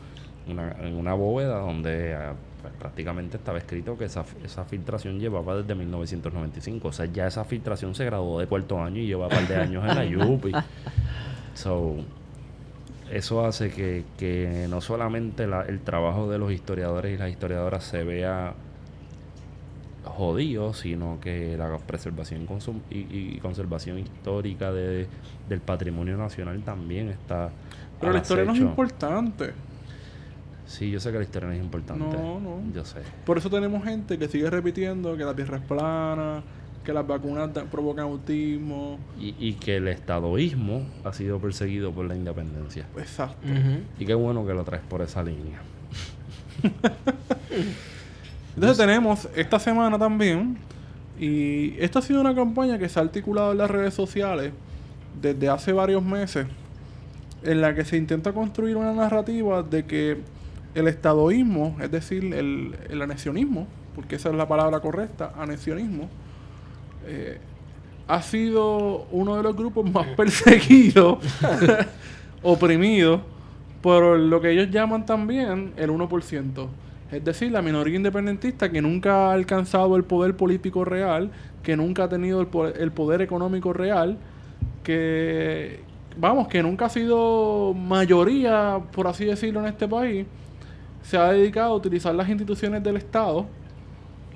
Una, 0.48 0.72
en 0.80 0.94
una 0.96 1.14
bóveda 1.14 1.58
donde 1.60 2.14
ah, 2.14 2.34
pues, 2.62 2.74
prácticamente 2.78 3.36
estaba 3.36 3.58
escrito 3.58 3.96
que 3.96 4.06
esa, 4.06 4.24
esa 4.44 4.64
filtración 4.64 5.18
llevaba 5.20 5.56
desde 5.56 5.74
1995. 5.74 6.88
O 6.88 6.92
sea, 6.92 7.06
ya 7.06 7.26
esa 7.26 7.44
filtración 7.44 7.94
se 7.94 8.04
graduó 8.04 8.40
de 8.40 8.46
cuarto 8.46 8.80
año 8.82 8.96
y 9.00 9.06
lleva 9.06 9.26
un 9.26 9.30
par 9.32 9.46
de 9.46 9.56
años 9.56 9.84
en 9.88 10.18
la 10.18 10.26
UPI. 10.26 10.52
So, 11.54 11.96
eso 13.10 13.44
hace 13.44 13.70
que, 13.70 14.04
que 14.18 14.66
no 14.70 14.80
solamente 14.80 15.46
la- 15.46 15.62
el 15.62 15.80
trabajo 15.80 16.30
de 16.30 16.38
los 16.38 16.50
historiadores 16.52 17.14
y 17.14 17.18
las 17.18 17.30
historiadoras 17.30 17.84
se 17.84 18.02
vea 18.04 18.54
jodido, 20.04 20.74
sino 20.74 21.18
que 21.20 21.56
la 21.56 21.78
preservación 21.78 22.46
consum- 22.46 22.80
y, 22.90 23.36
y 23.36 23.38
conservación 23.40 23.98
histórica 23.98 24.72
de, 24.72 25.06
del 25.48 25.60
patrimonio 25.60 26.16
nacional 26.16 26.60
también 26.62 27.08
está. 27.08 27.50
Pero 28.00 28.12
la 28.12 28.18
historia 28.18 28.44
no 28.44 28.52
es 28.52 28.58
importante. 28.70 29.52
Sí, 30.72 30.90
yo 30.90 31.00
sé 31.00 31.12
que 31.12 31.18
la 31.18 31.24
historia 31.24 31.48
no 31.48 31.54
es 31.54 31.60
importante. 31.62 32.16
No, 32.16 32.40
no. 32.40 32.62
Yo 32.74 32.84
sé. 32.84 33.00
Por 33.26 33.36
eso 33.36 33.50
tenemos 33.50 33.84
gente 33.84 34.18
que 34.18 34.26
sigue 34.28 34.48
repitiendo 34.48 35.16
que 35.18 35.24
la 35.24 35.34
tierra 35.36 35.58
es 35.58 35.62
plana, 35.64 36.42
que 36.82 36.92
las 36.94 37.06
vacunas 37.06 37.52
da- 37.52 37.64
provocan 37.64 38.04
autismo. 38.04 38.98
Y, 39.20 39.34
y 39.38 39.52
que 39.54 39.76
el 39.76 39.88
estadoísmo 39.88 40.86
ha 41.04 41.12
sido 41.12 41.38
perseguido 41.38 41.92
por 41.92 42.06
la 42.06 42.16
independencia. 42.16 42.86
Exacto. 42.96 43.36
Ujú. 43.46 43.80
Y 43.98 44.06
qué 44.06 44.14
bueno 44.14 44.46
que 44.46 44.54
lo 44.54 44.64
traes 44.64 44.82
por 44.88 45.02
esa 45.02 45.22
línea. 45.22 45.60
Entonces 48.54 48.78
tenemos 48.78 49.28
esta 49.34 49.58
semana 49.58 49.98
también, 49.98 50.56
y 51.18 51.74
esta 51.78 51.98
ha 52.00 52.02
sido 52.02 52.20
una 52.20 52.34
campaña 52.34 52.78
que 52.78 52.88
se 52.88 52.98
ha 52.98 53.02
articulado 53.02 53.52
en 53.52 53.58
las 53.58 53.70
redes 53.70 53.94
sociales 53.94 54.52
desde 55.20 55.48
hace 55.48 55.72
varios 55.72 56.02
meses, 56.02 56.46
en 57.42 57.60
la 57.60 57.74
que 57.74 57.84
se 57.84 57.96
intenta 57.96 58.32
construir 58.32 58.76
una 58.76 58.92
narrativa 58.92 59.62
de 59.62 59.84
que 59.84 60.18
el 60.74 60.88
estadoísmo, 60.88 61.76
es 61.80 61.90
decir, 61.90 62.32
el, 62.34 62.76
el 62.88 63.02
anexionismo, 63.02 63.66
porque 63.94 64.16
esa 64.16 64.30
es 64.30 64.34
la 64.34 64.48
palabra 64.48 64.80
correcta, 64.80 65.32
anexionismo, 65.36 66.08
eh, 67.06 67.38
ha 68.08 68.22
sido 68.22 69.06
uno 69.10 69.36
de 69.36 69.42
los 69.42 69.56
grupos 69.56 69.90
más 69.90 70.06
perseguidos, 70.16 71.18
oprimidos, 72.42 73.20
por 73.80 74.18
lo 74.18 74.40
que 74.40 74.50
ellos 74.50 74.70
llaman 74.70 75.06
también 75.06 75.72
el 75.76 75.90
1%. 75.90 76.68
Es 77.10 77.24
decir, 77.24 77.52
la 77.52 77.60
minoría 77.60 77.96
independentista 77.96 78.70
que 78.70 78.80
nunca 78.80 79.28
ha 79.28 79.32
alcanzado 79.32 79.96
el 79.96 80.04
poder 80.04 80.34
político 80.36 80.84
real, 80.84 81.30
que 81.62 81.76
nunca 81.76 82.04
ha 82.04 82.08
tenido 82.08 82.40
el 82.40 82.46
poder, 82.46 82.80
el 82.80 82.90
poder 82.90 83.20
económico 83.20 83.72
real, 83.72 84.16
que, 84.82 85.80
vamos, 86.16 86.48
que 86.48 86.62
nunca 86.62 86.86
ha 86.86 86.88
sido 86.88 87.74
mayoría, 87.74 88.80
por 88.92 89.08
así 89.08 89.26
decirlo, 89.26 89.60
en 89.60 89.66
este 89.66 89.86
país, 89.86 90.26
se 91.02 91.16
ha 91.16 91.32
dedicado 91.32 91.72
a 91.72 91.76
utilizar 91.76 92.14
las 92.14 92.28
instituciones 92.28 92.82
del 92.82 92.96
Estado, 92.96 93.46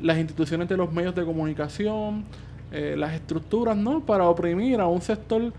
las 0.00 0.18
instituciones 0.18 0.68
de 0.68 0.76
los 0.76 0.92
medios 0.92 1.14
de 1.14 1.24
comunicación, 1.24 2.24
eh, 2.72 2.94
las 2.98 3.14
estructuras, 3.14 3.76
¿no? 3.76 4.00
Para 4.00 4.28
oprimir 4.28 4.80
a 4.80 4.86
un 4.86 5.00
sector 5.00 5.52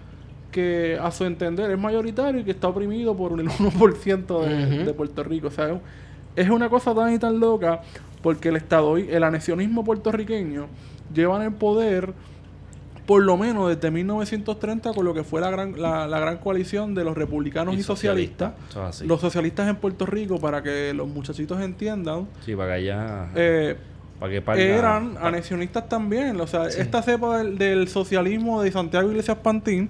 que 0.52 0.98
a 1.02 1.12
su 1.12 1.26
entender 1.26 1.72
es 1.72 1.78
mayoritario 1.80 2.42
y 2.42 2.44
que 2.44 2.52
está 2.52 2.68
oprimido 2.68 3.16
por 3.16 3.40
el 3.40 3.48
1% 3.50 4.42
de, 4.42 4.84
de 4.86 4.94
Puerto 4.94 5.24
Rico. 5.24 5.48
O 5.48 5.52
sea, 5.52 5.70
es- 5.70 5.80
es 6.36 6.50
una 6.50 6.70
cosa 6.70 6.94
tan 6.94 7.12
y 7.14 7.18
tan 7.20 7.40
loca 7.40 7.82
porque 8.22 8.50
el 8.50 8.58
Estado, 8.58 8.98
el 8.98 9.24
anexionismo 9.24 9.84
puertorriqueño 9.84 10.68
llevan 11.14 11.42
el 11.42 11.52
poder 11.54 12.14
por 13.08 13.24
lo 13.24 13.38
menos 13.38 13.70
desde 13.70 13.90
1930 13.90 14.94
con 14.94 15.04
lo 15.06 15.14
que 15.16 15.24
fue 15.24 15.42
la 15.42 15.50
gran, 15.50 15.82
la, 15.82 16.06
la 16.08 16.20
gran 16.20 16.38
coalición 16.38 16.94
de 16.94 17.04
los 17.04 17.18
republicanos 17.18 17.76
y, 17.76 17.82
socialistas. 17.82 18.52
Los 19.04 19.20
socialistas 19.22 19.68
en 19.70 19.78
Puerto 19.78 20.06
Rico, 20.06 20.40
para 20.40 20.62
que 20.62 20.94
los 20.94 21.08
muchachitos 21.08 21.60
entiendan, 21.62 22.28
Sí, 22.46 22.56
para 22.56 22.68
que 22.70 22.74
allá... 22.92 23.28
eh, 23.36 23.76
para 24.20 24.32
que 24.32 24.42
parga- 24.44 24.60
eran 24.62 25.18
anexionistas 25.22 25.88
también. 25.90 26.40
O 26.42 26.48
sea, 26.48 26.68
esta 26.68 27.02
cepa 27.02 27.38
del, 27.40 27.58
del 27.58 27.88
socialismo 27.88 28.62
de 28.62 28.72
Santiago 28.72 29.10
Iglesias 29.10 29.38
Pantín 29.42 29.90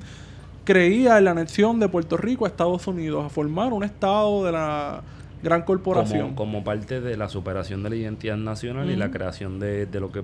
creía 0.63 1.17
en 1.17 1.23
la 1.25 1.31
anexión 1.31 1.79
de 1.79 1.87
Puerto 1.89 2.17
Rico 2.17 2.45
a 2.45 2.49
Estados 2.49 2.85
Unidos, 2.87 3.25
a 3.25 3.29
formar 3.29 3.71
un 3.73 3.83
estado 3.83 4.43
de 4.45 4.51
la 4.51 5.01
gran 5.41 5.61
corporación. 5.63 6.33
como, 6.33 6.35
como 6.35 6.63
parte 6.63 6.99
de 6.99 7.15
la 7.15 7.29
superación 7.29 7.83
de 7.83 7.89
la 7.89 7.95
identidad 7.95 8.37
nacional 8.37 8.89
y 8.91 8.95
la 8.95 9.09
creación 9.11 9.59
de, 9.59 9.85
de 9.85 9.99
lo 9.99 10.11
que, 10.11 10.23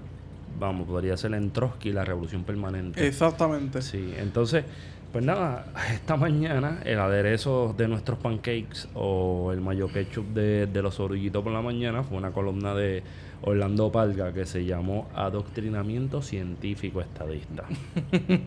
vamos, 0.60 0.88
podría 0.88 1.18
ser 1.18 1.34
en 1.34 1.52
Trotsky 1.52 1.92
la 1.92 2.06
revolución 2.06 2.44
permanente. 2.44 3.06
Exactamente. 3.06 3.82
Sí, 3.82 4.14
entonces, 4.18 4.66
pues 5.12 5.24
nada, 5.24 5.66
esta 5.94 6.18
mañana 6.18 6.80
el 6.86 7.00
aderezo 7.00 7.74
de 7.78 7.88
nuestros 7.88 8.20
pancakes 8.20 8.88
o 8.94 9.52
el 9.52 9.62
mayo 9.62 9.88
ketchup 9.88 10.26
de, 10.34 10.68
de 10.68 10.82
los 10.82 11.00
orillitos 11.00 11.44
por 11.44 11.54
la 11.54 11.62
mañana 11.62 12.04
fue 12.04 12.18
una 12.18 12.32
columna 12.32 12.74
de 12.74 13.04
Orlando 13.46 13.92
Palga 13.92 14.32
que 14.32 14.46
se 14.46 14.64
llamó 14.64 15.10
Adoctrinamiento 15.14 16.22
Científico 16.22 17.02
Estadista. 17.02 17.66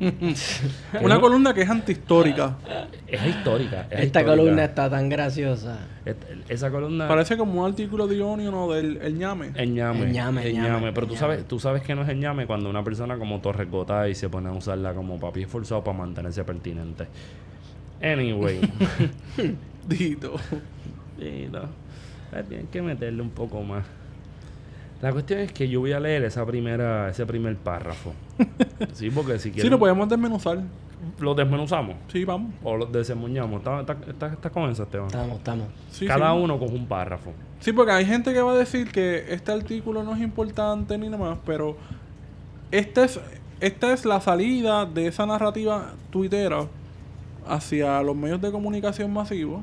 Una 1.02 1.20
columna 1.20 1.52
que 1.52 1.62
es 1.62 1.68
antihistórica. 1.70 2.56
Es 3.06 3.26
histórica. 3.26 3.82
es 3.90 4.00
Esta 4.00 4.20
histórica. 4.20 4.30
columna 4.36 4.64
está 4.64 4.88
tan 4.88 5.08
graciosa. 5.10 5.80
Esa 6.48 6.70
columna... 6.70 7.06
Parece 7.08 7.36
como 7.36 7.60
un 7.62 7.68
artículo 7.70 8.06
de 8.06 8.22
Onion 8.22 8.54
o 8.54 8.72
del 8.72 8.96
el 9.02 9.18
ñame. 9.18 9.52
El 9.54 9.74
ñame. 9.74 10.04
El 10.06 10.12
ñame, 10.12 10.46
el 10.46 10.54
ñame, 10.54 10.68
ñame. 10.70 10.92
Pero 10.92 11.02
el 11.02 11.08
tú 11.08 11.14
ñame. 11.14 11.18
sabes, 11.18 11.48
tú 11.48 11.60
sabes 11.60 11.82
que 11.82 11.94
no 11.94 12.02
es 12.02 12.08
el 12.08 12.18
ñame 12.18 12.46
cuando 12.46 12.70
una 12.70 12.82
persona 12.82 13.18
como 13.18 13.40
Torres 13.40 13.70
Gotay 13.70 14.14
se 14.14 14.30
pone 14.30 14.48
a 14.48 14.52
usarla 14.52 14.94
como 14.94 15.20
papi 15.20 15.42
esforzado 15.42 15.84
para 15.84 15.98
mantenerse 15.98 16.42
pertinente. 16.44 17.06
Anyway. 18.02 18.60
Dito. 19.86 20.36
Eh, 21.20 21.50
Tienen 22.48 22.66
que 22.68 22.82
meterle 22.82 23.22
un 23.22 23.30
poco 23.30 23.62
más. 23.62 23.84
La 25.02 25.12
cuestión 25.12 25.40
es 25.40 25.52
que 25.52 25.68
yo 25.68 25.80
voy 25.80 25.92
a 25.92 26.00
leer 26.00 26.24
esa 26.24 26.44
primera, 26.46 27.08
ese 27.10 27.26
primer 27.26 27.56
párrafo. 27.56 28.12
Sí, 28.92 29.10
porque 29.10 29.38
si 29.38 29.48
Sí, 29.48 29.50
quieres 29.52 29.70
lo 29.70 29.78
podemos 29.78 30.08
desmenuzar. 30.08 30.58
lo 31.18 31.34
desmenuzamos 31.34 31.96
Sí, 32.12 32.24
vamos. 32.24 32.52
o 32.62 32.76
lo 32.76 32.86
desemuñamos. 32.86 33.58
¿Estás 33.60 33.80
está, 33.80 34.10
está, 34.10 34.26
está 34.34 34.50
con 34.50 34.70
eso, 34.70 34.82
Esteban? 34.82 35.06
Estamos, 35.06 35.38
estamos. 35.38 35.66
Sí, 35.90 36.06
Cada 36.06 36.32
sí. 36.32 36.38
uno 36.42 36.58
con 36.58 36.72
un 36.72 36.86
párrafo. 36.86 37.32
Sí, 37.60 37.72
porque 37.72 37.92
hay 37.92 38.04
gente 38.04 38.32
que 38.34 38.40
va 38.42 38.52
a 38.52 38.56
decir 38.56 38.90
que 38.92 39.24
este 39.32 39.52
artículo 39.52 40.02
no 40.02 40.14
es 40.14 40.20
importante 40.20 40.96
ni 40.98 41.06
nada 41.08 41.18
más, 41.18 41.38
pero 41.46 41.76
esta 42.70 43.04
es, 43.04 43.18
esta 43.60 43.92
es 43.92 44.04
la 44.04 44.20
salida 44.20 44.84
de 44.86 45.06
esa 45.06 45.24
narrativa 45.26 45.92
tuitera 46.10 46.66
hacia 47.46 48.02
los 48.02 48.16
medios 48.16 48.40
de 48.42 48.50
comunicación 48.50 49.12
masivos 49.12 49.62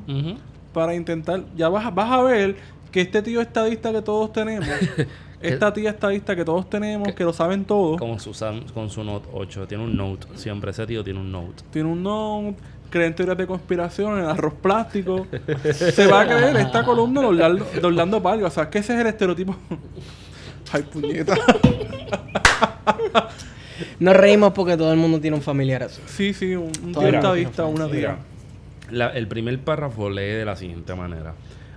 para 0.72 0.94
intentar, 0.94 1.44
ya 1.56 1.68
vas, 1.68 1.94
vas 1.94 2.10
a 2.10 2.22
ver 2.22 2.56
que 2.90 3.00
este 3.02 3.22
tío 3.22 3.40
estadista 3.40 3.92
que 3.92 4.02
todos 4.02 4.32
tenemos, 4.32 4.66
esta 5.48 5.72
tía 5.72 5.90
estadista 5.90 6.34
que 6.36 6.44
todos 6.44 6.68
tenemos, 6.70 7.12
que 7.14 7.24
lo 7.24 7.32
saben 7.32 7.64
todo, 7.64 7.96
Con 7.96 8.18
su, 8.20 8.30
Sam- 8.34 8.64
con 8.72 8.90
su 8.90 9.02
Note 9.04 9.28
8. 9.32 9.66
Tiene 9.66 9.84
un 9.84 9.96
Note. 9.96 10.26
Siempre 10.34 10.70
ese 10.70 10.86
tío 10.86 11.02
tiene 11.04 11.20
un 11.20 11.30
Note. 11.32 11.62
tiene 11.70 11.88
un 11.88 12.02
note, 12.02 12.56
cree 12.90 13.06
en 13.06 13.14
teorías 13.14 13.36
de 13.38 13.46
conspiración, 13.46 14.18
en 14.18 14.24
arroz 14.26 14.54
plástico, 14.54 15.26
se 15.74 16.06
va 16.06 16.22
a 16.22 16.26
creer 16.26 16.56
esta 16.56 16.84
columna 16.84 17.20
de 17.22 17.26
Orlando, 17.28 17.66
de 17.72 17.86
Orlando 17.86 18.22
o 18.22 18.50
sea, 18.50 18.68
que 18.70 18.78
ese 18.78 18.94
es 18.94 19.00
el 19.00 19.06
estereotipo. 19.06 19.56
Ay, 20.72 20.82
puñeta. 20.82 21.34
Nos 23.98 24.16
reímos 24.16 24.52
porque 24.52 24.76
todo 24.76 24.92
el 24.92 24.96
mumundo 24.98 25.20
tiene 25.20 25.36
un 25.36 25.42
familiar 25.42 25.82
así. 25.82 26.00
Sí, 26.06 26.32
sí, 26.34 26.54
un, 26.54 26.70
un 26.84 26.92
tío 26.92 27.08
estadista, 27.08 27.64
una 27.64 27.88
tía. 27.88 28.16
La- 28.90 29.10
el 29.10 29.26
primer 29.28 29.58
párrafo 29.60 30.10
lee 30.10 30.22
de 30.22 30.44
la 30.44 30.56
siguiente 30.56 30.94
manera. 30.94 31.34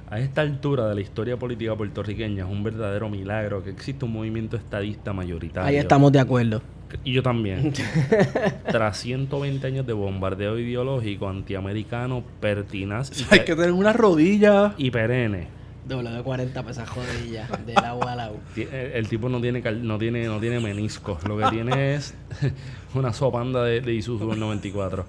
A 0.09 0.19
esta 0.19 0.41
altura 0.41 0.87
de 0.87 0.95
la 0.95 1.01
historia 1.01 1.35
política 1.35 1.75
puertorriqueña 1.75 2.45
es 2.45 2.49
un 2.49 2.63
verdadero 2.63 3.09
milagro 3.09 3.61
que 3.61 3.71
existe 3.71 4.05
un 4.05 4.13
movimiento 4.13 4.55
estadista 4.55 5.11
mayoritario. 5.11 5.67
Ahí 5.67 5.75
estamos 5.75 6.13
de 6.13 6.19
acuerdo. 6.21 6.61
Y 7.03 7.11
yo 7.11 7.21
también. 7.21 7.73
Tras 8.71 8.97
120 8.99 9.67
años 9.67 9.85
de 9.85 9.91
bombardeo 9.91 10.57
ideológico 10.57 11.27
antiamericano, 11.27 12.23
pertinaz 12.39 13.11
Hay 13.31 13.39
que 13.39 13.55
tener 13.55 13.73
una 13.73 13.91
rodilla. 13.91 14.73
y 14.77 14.91
perenne. 14.91 15.47
Doble 15.87 16.09
de 16.11 16.21
40 16.23 16.63
pesas 16.63 16.89
jodillas. 16.89 17.49
Del 17.65 17.77
agua 17.77 18.11
al 18.13 18.19
agua. 18.19 18.39
El, 18.55 18.67
el 18.71 19.07
tipo 19.07 19.29
no 19.29 19.39
tiene 19.39 19.61
cal- 19.61 19.85
no 19.87 19.97
tiene 19.97 20.25
no 20.25 20.39
tiene 20.39 20.59
meniscos, 20.59 21.23
lo 21.27 21.37
que 21.37 21.45
tiene 21.51 21.93
es 21.95 22.13
una 22.93 23.13
sopanda 23.13 23.63
de, 23.63 23.81
de 23.81 23.93
Isuzu 23.93 24.29
del 24.29 24.39
94. 24.39 25.05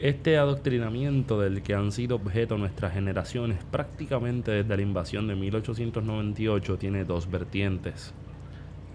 Este 0.00 0.36
adoctrinamiento 0.38 1.40
del 1.40 1.62
que 1.62 1.74
han 1.74 1.92
sido 1.92 2.16
objeto 2.16 2.58
nuestras 2.58 2.92
generaciones 2.94 3.58
prácticamente 3.70 4.50
desde 4.50 4.76
la 4.76 4.82
invasión 4.82 5.28
de 5.28 5.36
1898 5.36 6.76
tiene 6.78 7.04
dos 7.04 7.30
vertientes. 7.30 8.12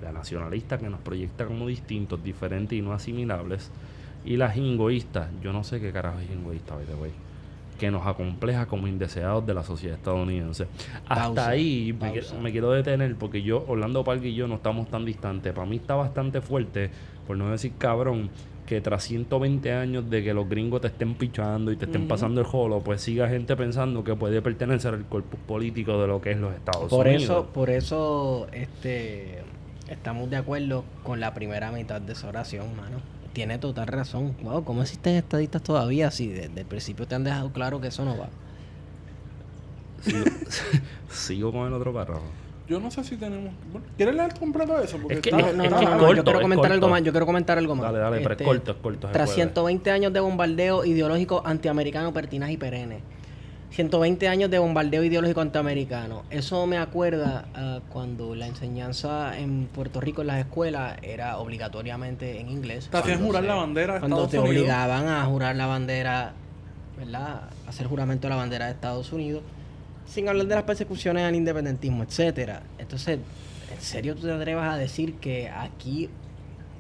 La 0.02 0.12
nacionalista 0.12 0.78
que 0.78 0.90
nos 0.90 1.00
proyecta 1.00 1.46
como 1.46 1.68
distintos, 1.68 2.24
diferentes 2.24 2.78
y 2.78 2.82
no 2.82 2.92
asimilables, 2.94 3.72
y 4.26 4.38
la 4.38 4.50
jingoísta, 4.52 5.30
yo 5.42 5.54
no 5.54 5.64
sé 5.64 5.80
qué 5.80 5.92
carajo 5.92 6.20
es 6.20 6.28
jingoísta, 6.28 6.76
by 6.76 6.86
the 6.86 6.96
way, 6.96 7.12
que 7.78 7.92
nos 7.92 8.06
acompleja 8.06 8.66
como 8.66 8.88
indeseados 8.88 9.46
de 9.46 9.54
la 9.54 9.64
sociedad 9.64 9.98
estadounidense. 9.98 10.68
Hasta 11.08 11.16
Pausa, 11.26 11.50
ahí 11.50 11.98
me 12.42 12.52
quiero 12.52 12.72
detener 12.72 13.16
porque 13.16 13.42
yo, 13.42 13.66
Orlando 13.68 14.04
Parque 14.04 14.30
y 14.30 14.36
yo 14.36 14.48
no 14.48 14.56
estamos 14.56 14.90
tan 14.90 15.06
distantes. 15.06 15.54
Para 15.54 15.68
mí 15.68 15.78
está 15.78 15.96
bastante 15.96 16.42
fuerte, 16.42 16.90
por 17.28 17.38
no 17.38 17.52
decir 17.52 17.74
cabrón, 17.78 18.30
que 18.66 18.82
tras 18.82 19.04
120 19.04 19.72
años 19.74 20.10
de 20.10 20.24
que 20.24 20.34
los 20.34 20.50
gringos 20.50 20.82
te 20.82 20.88
estén 20.88 21.14
pichando 21.16 21.72
y 21.72 21.76
te 21.76 21.86
estén 21.86 22.08
pasando 22.08 22.42
el 22.42 22.48
jolo, 22.48 22.80
pues 22.80 23.02
siga 23.02 23.30
gente 23.30 23.56
pensando 23.56 24.04
que 24.04 24.16
puede 24.16 24.42
pertenecer 24.42 24.94
al 24.94 25.06
cuerpo 25.06 25.38
político 25.38 26.02
de 26.02 26.08
lo 26.08 26.22
que 26.22 26.32
es 26.32 26.38
los 26.38 26.54
Estados 26.54 26.90
Por 26.90 27.06
Unidos. 27.06 27.24
eso, 27.24 27.46
por 27.54 27.70
eso, 27.70 28.48
este, 28.52 29.44
estamos 29.88 30.30
de 30.30 30.38
acuerdo 30.38 30.84
con 31.04 31.20
la 31.20 31.34
primera 31.34 31.72
mitad 31.72 32.02
de 32.02 32.14
esa 32.14 32.28
oración, 32.28 32.76
mano. 32.76 32.98
Tiene 33.36 33.58
total 33.58 33.88
razón. 33.88 34.34
Wow, 34.44 34.64
¿cómo 34.64 34.82
existen 34.82 35.16
estadistas 35.18 35.62
todavía 35.62 36.10
si 36.10 36.30
desde 36.30 36.62
el 36.62 36.66
principio 36.66 37.06
te 37.06 37.16
han 37.16 37.26
dejado 37.26 37.52
claro 37.52 37.82
que 37.82 37.90
eso 37.90 38.06
no 38.06 38.18
va? 38.18 38.30
Sigo, 40.02 40.24
sigo 41.12 41.52
con 41.52 41.68
el 41.68 41.74
otro 41.74 41.94
párrafo. 41.94 42.22
Yo 42.70 42.80
no 42.80 42.90
sé 42.90 43.04
si 43.04 43.18
tenemos. 43.18 43.54
bueno, 43.74 43.86
¿Quieres 43.98 44.16
leer 44.16 44.34
completo 44.40 44.80
eso? 44.80 44.98
Porque 45.00 45.16
Es 45.16 45.20
que- 45.22 45.32
está- 45.32 45.42
No, 45.52 45.52
no, 45.54 45.64
es 45.66 45.70
no, 45.70 45.82
no, 45.82 45.98
corto, 45.98 46.16
yo 46.16 46.24
quiero 46.24 46.42
comentar 46.42 46.72
algo 46.72 46.88
más, 46.88 47.04
yo 47.04 47.12
quiero 47.12 47.26
comentar 47.26 47.58
algo 47.58 47.76
más. 47.76 47.86
Dale, 47.88 48.00
dale, 48.00 48.18
pero 48.20 48.30
es 48.30 48.32
Este, 48.40 48.44
corto, 48.46 48.72
es 48.72 48.78
corto. 48.78 49.08
se 49.08 49.14
Tras 49.14 49.26
puede. 49.28 49.36
120 49.36 49.92
años 49.92 50.14
de 50.14 50.20
bombardeo 50.22 50.86
ideológico 50.86 51.44
antiamericano 51.46 52.14
pertinaz 52.14 52.52
y 52.52 52.58
perenne. 52.58 53.02
120 53.76 54.30
años 54.30 54.50
de 54.50 54.58
bombardeo 54.58 55.04
ideológico 55.04 55.42
antiamericano. 55.42 56.24
Eso 56.30 56.66
me 56.66 56.78
acuerda 56.78 57.46
a 57.54 57.82
cuando 57.90 58.34
la 58.34 58.48
enseñanza 58.48 59.38
en 59.38 59.66
Puerto 59.68 60.00
Rico 60.00 60.22
en 60.22 60.28
las 60.28 60.40
escuelas 60.40 60.98
era 61.02 61.38
obligatoriamente 61.40 62.40
en 62.40 62.50
inglés. 62.50 62.88
Te 62.90 62.96
hacían 62.98 63.18
Cuando 63.18 63.28
jurar 63.28 63.42
se- 63.44 63.48
la 63.50 63.56
bandera 63.56 63.94
de 63.96 64.00
Cuando 64.00 64.16
Estados 64.24 64.32
te 64.32 64.40
Unidos. 64.40 64.58
obligaban 64.62 65.08
a 65.10 65.26
jurar 65.26 65.56
la 65.58 65.66
bandera, 65.66 66.34
¿verdad? 66.98 67.50
A 67.66 67.70
hacer 67.70 67.88
juramento 67.88 68.28
de 68.28 68.30
la 68.30 68.36
bandera 68.38 68.66
de 68.68 68.72
Estados 68.72 69.12
Unidos. 69.12 69.44
Sin 70.08 70.30
hablar 70.30 70.46
de 70.48 70.56
las 70.56 70.64
persecuciones 70.64 71.24
al 71.26 71.36
independentismo, 71.36 72.04
etcétera. 72.04 72.64
Entonces, 72.78 73.20
¿en 73.74 73.82
serio 73.82 74.16
tú 74.16 74.22
te 74.22 74.32
atrevas 74.32 74.74
a 74.74 74.78
decir 74.78 75.16
que 75.16 75.50
aquí 75.50 76.10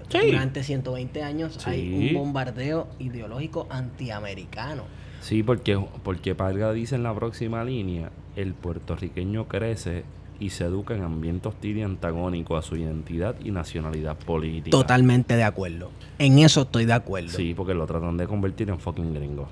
Sí. 0.10 0.20
durante 0.32 0.64
120 0.64 1.24
años 1.24 1.68
hay 1.68 1.92
un 2.10 2.14
bombardeo 2.14 2.88
ideológico 3.00 3.68
antiamericano? 3.70 4.84
Sí, 5.26 5.42
porque, 5.42 5.84
porque 6.04 6.36
Parga 6.36 6.72
dice 6.72 6.94
en 6.94 7.02
la 7.02 7.12
próxima 7.16 7.64
línea, 7.64 8.12
el 8.36 8.54
puertorriqueño 8.54 9.48
crece 9.48 10.04
y 10.40 10.52
se 10.52 10.66
educa 10.66 10.94
en 10.94 11.02
ambiente 11.02 11.48
hostil 11.48 11.80
y 11.80 11.82
antagónico 11.82 12.58
a 12.58 12.62
su 12.62 12.76
identidad 12.76 13.36
y 13.44 13.50
nacionalidad 13.50 14.18
política. 14.18 14.70
Totalmente 14.70 15.36
de 15.36 15.44
acuerdo. 15.44 15.90
En 16.20 16.38
eso 16.38 16.62
estoy 16.62 16.86
de 16.86 16.94
acuerdo. 16.94 17.30
Sí, 17.30 17.56
porque 17.56 17.74
lo 17.74 17.88
tratan 17.88 18.18
de 18.18 18.28
convertir 18.28 18.70
en 18.70 18.78
fucking 18.78 19.16
gringo. 19.16 19.48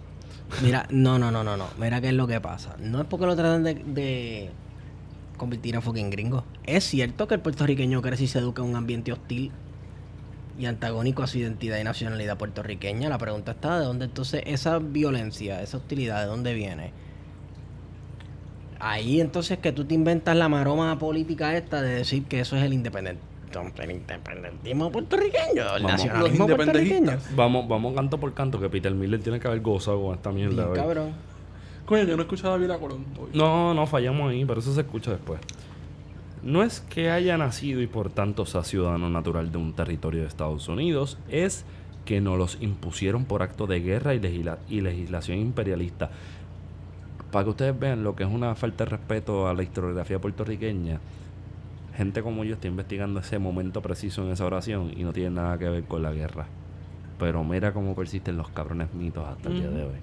Mira, 0.61 0.85
no, 0.91 1.17
no, 1.17 1.31
no, 1.31 1.43
no, 1.43 1.57
no. 1.57 1.65
Mira 1.79 1.99
qué 2.01 2.09
es 2.09 2.13
lo 2.13 2.27
que 2.27 2.39
pasa. 2.39 2.75
No 2.77 3.01
es 3.01 3.07
porque 3.07 3.25
lo 3.25 3.35
tratan 3.35 3.63
de, 3.63 3.73
de 3.73 4.51
convertir 5.37 5.73
en 5.73 5.81
fucking 5.81 6.11
gringo. 6.11 6.43
Es 6.65 6.83
cierto 6.83 7.27
que 7.27 7.33
el 7.33 7.41
puertorriqueño 7.41 7.99
crece 8.03 8.25
y 8.25 8.27
se 8.27 8.37
educa 8.37 8.61
en 8.61 8.69
un 8.69 8.75
ambiente 8.75 9.11
hostil 9.11 9.51
y 10.59 10.65
antagónico 10.67 11.23
a 11.23 11.27
su 11.27 11.39
identidad 11.39 11.79
y 11.79 11.83
nacionalidad 11.83 12.37
puertorriqueña. 12.37 13.09
La 13.09 13.17
pregunta 13.17 13.51
está 13.53 13.79
de 13.79 13.85
dónde 13.85 14.05
entonces 14.05 14.43
esa 14.45 14.79
violencia, 14.79 15.61
esa 15.61 15.77
hostilidad, 15.77 16.21
de 16.21 16.27
dónde 16.27 16.53
viene. 16.53 16.91
Ahí 18.79 19.21
entonces 19.21 19.59
que 19.59 19.71
tú 19.71 19.85
te 19.85 19.93
inventas 19.95 20.35
la 20.35 20.49
maroma 20.49 20.99
política 20.99 21.55
esta 21.55 21.81
de 21.81 21.95
decir 21.95 22.25
que 22.25 22.41
eso 22.41 22.57
es 22.57 22.63
el 22.63 22.73
independent- 22.73 23.17
el 23.79 23.91
independentismo 23.91 24.91
puertorriqueño, 24.91 25.61
el 25.77 25.83
Vamos. 25.83 25.91
nacionalismo 25.91 26.47
Los 26.47 26.55
puertorriqueño. 26.57 27.17
Vamos, 27.35 27.67
vamos 27.67 27.93
canto 27.93 28.19
por 28.19 28.33
canto, 28.33 28.59
que 28.59 28.69
Peter 28.69 28.91
Miller 28.93 29.21
tiene 29.21 29.39
que 29.39 29.47
haber 29.47 29.61
gozado 29.61 30.01
con 30.03 30.15
esta 30.15 30.31
mierda. 30.31 30.65
Bien, 30.65 30.75
cabrón. 30.75 31.11
Coño, 31.85 32.03
yo 32.03 32.15
no 32.15 32.23
he 32.23 32.25
escuchado 32.25 32.53
a 32.53 32.57
Vila 32.57 32.77
Colón 32.79 33.05
hoy. 33.19 33.29
No, 33.33 33.73
no, 33.73 33.85
fallamos 33.85 34.31
ahí, 34.31 34.43
pero 34.45 34.59
eso 34.59 34.73
se 34.73 34.81
escucha 34.81 35.11
después. 35.11 35.39
No 36.43 36.61
es 36.63 36.81
que 36.81 37.09
haya 37.09 37.37
nacido 37.37 37.81
y 37.81 37.87
por 37.87 38.09
tanto 38.09 38.45
sea 38.45 38.63
ciudadano 38.63 39.09
natural 39.09 39.51
de 39.51 39.57
un 39.57 39.73
territorio 39.73 40.21
de 40.21 40.27
Estados 40.27 40.67
Unidos, 40.67 41.17
es 41.29 41.65
que 42.05 42.19
nos 42.19 42.37
los 42.37 42.57
impusieron 42.61 43.23
por 43.25 43.43
acto 43.43 43.65
de 43.65 43.79
guerra 43.79 44.13
y, 44.13 44.19
legisla- 44.19 44.57
y 44.69 44.81
legislación 44.81 45.37
imperialista. 45.37 46.11
Para 47.31 47.45
que 47.45 47.49
ustedes 47.51 47.79
vean 47.79 48.03
lo 48.03 48.15
que 48.15 48.23
es 48.23 48.29
una 48.29 48.55
falta 48.55 48.83
de 48.83 48.91
respeto 48.91 49.47
a 49.47 49.53
la 49.53 49.63
historiografía 49.63 50.19
puertorriqueña, 50.19 50.99
gente 51.95 52.21
como 52.21 52.43
yo 52.43 52.55
está 52.55 52.67
investigando 52.67 53.21
ese 53.21 53.39
momento 53.39 53.81
preciso 53.81 54.23
en 54.23 54.31
esa 54.31 54.45
oración 54.45 54.91
y 54.97 55.03
no 55.03 55.13
tiene 55.13 55.29
nada 55.31 55.57
que 55.57 55.69
ver 55.69 55.83
con 55.85 56.03
la 56.03 56.11
guerra. 56.11 56.47
Pero 57.19 57.43
mira 57.43 57.71
cómo 57.73 57.95
persisten 57.95 58.35
los 58.35 58.49
cabrones 58.49 58.93
mitos 58.93 59.25
hasta 59.25 59.47
el 59.49 59.55
día 59.55 59.69
de 59.69 59.83
hoy. 59.83 59.95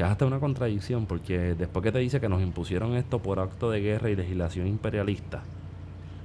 Que 0.00 0.06
es 0.06 0.10
hasta 0.12 0.24
una 0.24 0.40
contradicción, 0.40 1.04
porque 1.04 1.54
después 1.54 1.82
que 1.82 1.92
te 1.92 1.98
dice 1.98 2.20
que 2.22 2.28
nos 2.30 2.40
impusieron 2.40 2.94
esto 2.94 3.18
por 3.18 3.38
acto 3.38 3.70
de 3.70 3.80
guerra 3.82 4.08
y 4.08 4.16
legislación 4.16 4.66
imperialista, 4.66 5.42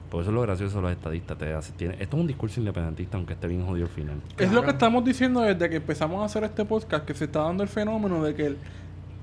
por 0.09 0.21
eso 0.21 0.29
es 0.31 0.33
lo 0.33 0.41
gracioso 0.43 0.77
de 0.77 0.81
los 0.83 0.91
estadistas. 0.93 1.37
Te 1.37 1.53
hace- 1.53 1.73
tiene, 1.73 1.95
esto 1.99 2.15
es 2.15 2.21
un 2.21 2.27
discurso 2.27 2.61
independentista, 2.61 3.17
aunque 3.17 3.33
esté 3.33 3.47
bien 3.49 3.65
jodido 3.65 3.87
al 3.87 3.91
final. 3.91 4.15
Es 4.37 4.49
lo 4.53 4.63
que 4.63 4.69
estamos 4.71 5.03
diciendo 5.03 5.41
desde 5.41 5.69
que 5.69 5.75
empezamos 5.75 6.21
a 6.21 6.25
hacer 6.25 6.45
este 6.45 6.63
podcast, 6.63 7.03
que 7.03 7.13
se 7.13 7.25
está 7.25 7.41
dando 7.41 7.63
el 7.63 7.69
fenómeno 7.69 8.23
de 8.23 8.33
que 8.33 8.45
el 8.45 8.57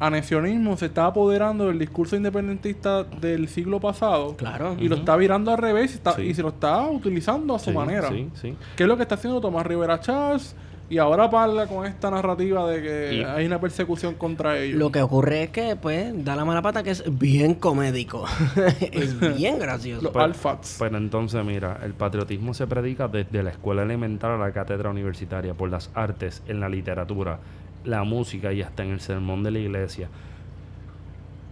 anexionismo 0.00 0.76
se 0.76 0.86
está 0.86 1.06
apoderando 1.06 1.68
del 1.68 1.78
discurso 1.78 2.14
independentista 2.16 3.04
del 3.04 3.48
siglo 3.48 3.80
pasado 3.80 4.36
Claro. 4.36 4.76
y 4.78 4.88
lo 4.88 4.96
está 4.96 5.16
virando 5.16 5.50
al 5.52 5.58
revés 5.58 5.92
y, 5.92 5.94
está- 5.94 6.12
Sí. 6.12 6.22
y 6.22 6.34
se 6.34 6.42
lo 6.42 6.48
está 6.48 6.88
utilizando 6.90 7.54
a 7.54 7.58
su 7.58 7.70
Sí, 7.70 7.76
manera. 7.76 8.08
Sí, 8.10 8.28
sí. 8.34 8.54
¿Qué 8.76 8.82
es 8.82 8.88
lo 8.88 8.96
que 8.96 9.02
está 9.02 9.14
haciendo 9.14 9.40
Tomás 9.40 9.64
Rivera 9.64 9.98
Chávez? 10.00 10.54
Y 10.90 10.98
ahora 10.98 11.30
parla 11.30 11.66
con 11.66 11.86
esta 11.86 12.10
narrativa 12.10 12.68
de 12.70 12.82
que 12.82 13.14
Y- 13.14 13.22
hay 13.24 13.46
una 13.46 13.58
persecución 13.60 14.14
contra 14.14 14.58
ellos. 14.58 14.78
Lo 14.78 14.92
que 14.92 15.00
ocurre 15.00 15.44
es 15.44 15.50
que, 15.50 15.74
pues, 15.76 16.12
da 16.24 16.36
la 16.36 16.44
mala 16.44 16.60
pata 16.60 16.82
que 16.82 16.90
es 16.90 17.02
bien 17.18 17.54
comédico. 17.54 18.26
es 18.92 19.18
bien 19.36 19.58
gracioso. 19.58 20.02
Los 20.02 20.12
Pues- 20.12 20.24
alfats. 20.24 20.76
Pero 20.78 20.98
entonces, 20.98 21.42
mira, 21.44 21.78
el 21.82 21.94
patriotismo 21.94 22.52
se 22.52 22.66
predica 22.66 23.08
desde 23.08 23.42
la 23.42 23.50
escuela 23.50 23.82
elemental 23.82 24.32
a 24.32 24.36
la 24.38 24.52
cátedra 24.52 24.90
universitaria, 24.90 25.54
por 25.54 25.70
las 25.70 25.90
artes, 25.94 26.42
en 26.46 26.60
la 26.60 26.68
literatura, 26.68 27.38
la 27.84 28.04
música 28.04 28.52
y 28.52 28.60
hasta 28.62 28.82
en 28.84 28.90
el 28.90 29.00
sermón 29.00 29.42
de 29.42 29.50
la 29.50 29.58
iglesia. 29.60 30.08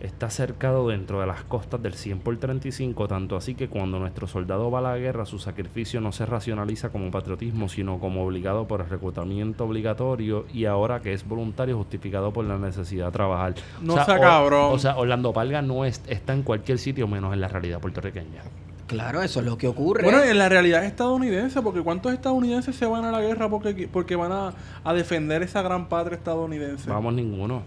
Está 0.01 0.31
cercado 0.31 0.89
dentro 0.89 1.21
de 1.21 1.27
las 1.27 1.43
costas 1.45 1.83
del 1.83 1.93
100 1.93 2.21
por 2.21 2.35
35, 2.39 3.07
tanto 3.07 3.37
así 3.37 3.55
que 3.55 3.69
cuando 3.69 3.99
nuestro 3.99 4.27
soldado 4.27 4.71
va 4.71 4.79
a 4.79 4.83
la 4.83 4.97
guerra, 4.97 5.27
su 5.27 5.39
sacrificio 5.39 6.01
no 6.01 6.11
se 6.11 6.25
racionaliza 6.25 6.89
como 6.89 7.11
patriotismo, 7.11 7.69
sino 7.69 7.99
como 7.99 8.25
obligado 8.25 8.67
por 8.67 8.81
el 8.81 8.89
reclutamiento 8.89 9.65
obligatorio 9.67 10.47
y 10.55 10.65
ahora 10.65 11.01
que 11.01 11.13
es 11.13 11.29
voluntario, 11.29 11.77
justificado 11.77 12.33
por 12.33 12.47
la 12.47 12.57
necesidad 12.57 13.07
de 13.07 13.13
trabajar. 13.13 13.55
No 13.83 14.03
sea 14.03 14.19
cabrón. 14.19 14.73
O 14.73 14.79
sea, 14.79 14.97
Orlando 14.97 15.35
Palga 15.35 15.61
no 15.61 15.85
es- 15.85 16.01
está 16.07 16.33
en 16.33 16.45
cualquier 16.45 16.79
sitio 16.79 17.07
menos 17.07 17.35
en 17.35 17.41
la 17.43 17.49
realidad 17.49 17.79
puertorriqueña. 17.81 18.43
Claro, 18.87 19.23
eso 19.23 19.41
es 19.41 19.47
lo 19.47 19.57
que 19.59 19.69
ocurre. 19.69 20.03
Bueno, 20.03 20.23
en 20.23 20.37
la 20.39 20.49
realidad 20.49 20.83
estadounidense, 20.85 21.61
porque 21.63 21.81
¿cuántos 21.83 22.13
estadounidenses 22.13 22.75
se 22.75 22.87
van 22.87 23.05
a 23.05 23.13
la 23.13 23.21
guerra 23.21 23.49
porque, 23.49 23.87
porque 23.93 24.17
van 24.17 24.33
a, 24.33 24.53
a 24.83 24.93
defender 24.95 25.43
esa 25.43 25.63
gran 25.63 25.89
patria 25.89 26.17
estadounidense? 26.17 26.91
Vamos 26.91 27.13
ninguno. 27.15 27.63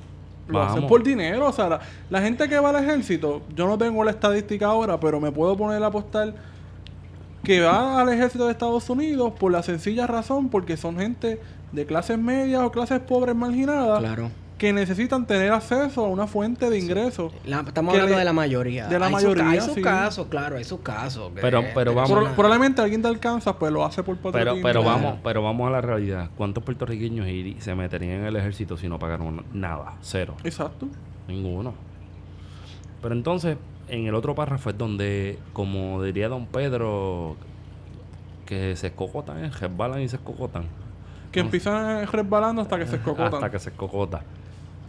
Lo 0.47 0.61
hacen 0.61 0.87
por 0.87 1.01
dinero, 1.03 1.47
o 1.47 1.53
sea, 1.53 1.69
la, 1.69 1.79
la 2.09 2.21
gente 2.21 2.49
que 2.49 2.59
va 2.59 2.69
al 2.69 2.83
ejército, 2.83 3.41
yo 3.55 3.65
no 3.65 3.77
tengo 3.77 4.03
la 4.03 4.11
estadística 4.11 4.65
ahora, 4.65 4.99
pero 4.99 5.21
me 5.21 5.31
puedo 5.31 5.55
poner 5.55 5.81
a 5.81 5.87
apostar 5.87 6.33
que 7.43 7.61
va 7.61 8.01
al 8.01 8.09
ejército 8.09 8.45
de 8.45 8.51
Estados 8.51 8.89
Unidos 8.89 9.33
por 9.39 9.51
la 9.51 9.63
sencilla 9.63 10.07
razón 10.07 10.49
porque 10.49 10.77
son 10.77 10.97
gente 10.97 11.39
de 11.71 11.85
clases 11.85 12.17
medias 12.17 12.61
o 12.61 12.71
clases 12.71 12.99
pobres 12.99 13.35
marginadas 13.35 13.99
Claro. 13.99 14.29
Que 14.63 14.71
necesitan 14.71 15.27
tener 15.27 15.51
acceso 15.51 16.05
a 16.05 16.07
una 16.07 16.25
fuente 16.25 16.69
de 16.69 16.79
ingresos. 16.79 17.33
La- 17.45 17.59
estamos 17.67 17.91
hablando 17.93 18.13
le- 18.13 18.19
de 18.19 18.23
la 18.23 18.31
mayoría. 18.31 18.87
de 18.87 18.97
la 18.97 19.07
hay 19.07 19.11
mayoría, 19.11 19.43
Sus, 19.43 19.51
hay 19.53 19.59
sus 19.59 19.73
sí. 19.73 19.81
casos, 19.81 20.27
claro, 20.27 20.55
hay 20.55 20.63
sus 20.63 20.79
casos. 20.79 21.33
que- 21.33 21.41
Pero- 21.41 21.65
pero 21.75 21.93
vamos- 21.93 22.29
probablemente 22.29 22.81
alguien 22.81 23.01
de 23.01 23.09
Arkansas 23.09 23.57
pues 23.59 23.73
lo 23.73 23.83
hace 23.83 24.03
por 24.03 24.15
Pero, 24.15 24.31
patriotismo. 24.31 24.65
pero 24.65 24.81
Claro. 24.83 24.95
vamos, 25.01 25.19
pero 25.21 25.43
vamos 25.43 25.67
a 25.67 25.71
la 25.71 25.81
realidad. 25.81 26.29
¿Cuántos 26.37 26.63
puertorriqueños 26.63 27.27
se 27.61 27.75
meterían 27.75 28.21
en 28.21 28.25
el 28.27 28.37
ejército 28.37 28.77
si 28.77 28.87
no 28.87 28.97
pagaron 28.99 29.43
nada? 29.51 29.95
Cero. 30.01 30.35
Exacto. 30.45 30.87
Ninguno. 31.27 31.73
Pero 33.01 33.13
entonces, 33.15 33.57
en 33.89 34.07
el 34.07 34.15
otro 34.15 34.33
párrafo 34.33 34.69
es 34.69 34.77
donde, 34.77 35.39
como 35.51 36.01
diría 36.01 36.29
don 36.29 36.45
Pedro, 36.45 37.35
que 38.45 38.77
se 38.77 38.87
escocotan, 38.87 39.51
resbalan 39.51 39.99
y 40.03 40.07
se 40.07 40.15
escocotan. 40.15 40.63
Que 41.33 41.41
empiezan 41.41 42.07
resbalando 42.07 42.61
hasta 42.61 42.77
que 42.79 42.85
se 42.87 42.95
escocotan. 42.97 43.33
Hasta 43.33 43.51
que 43.51 43.59
se 43.59 43.69
escocota. 43.71 44.21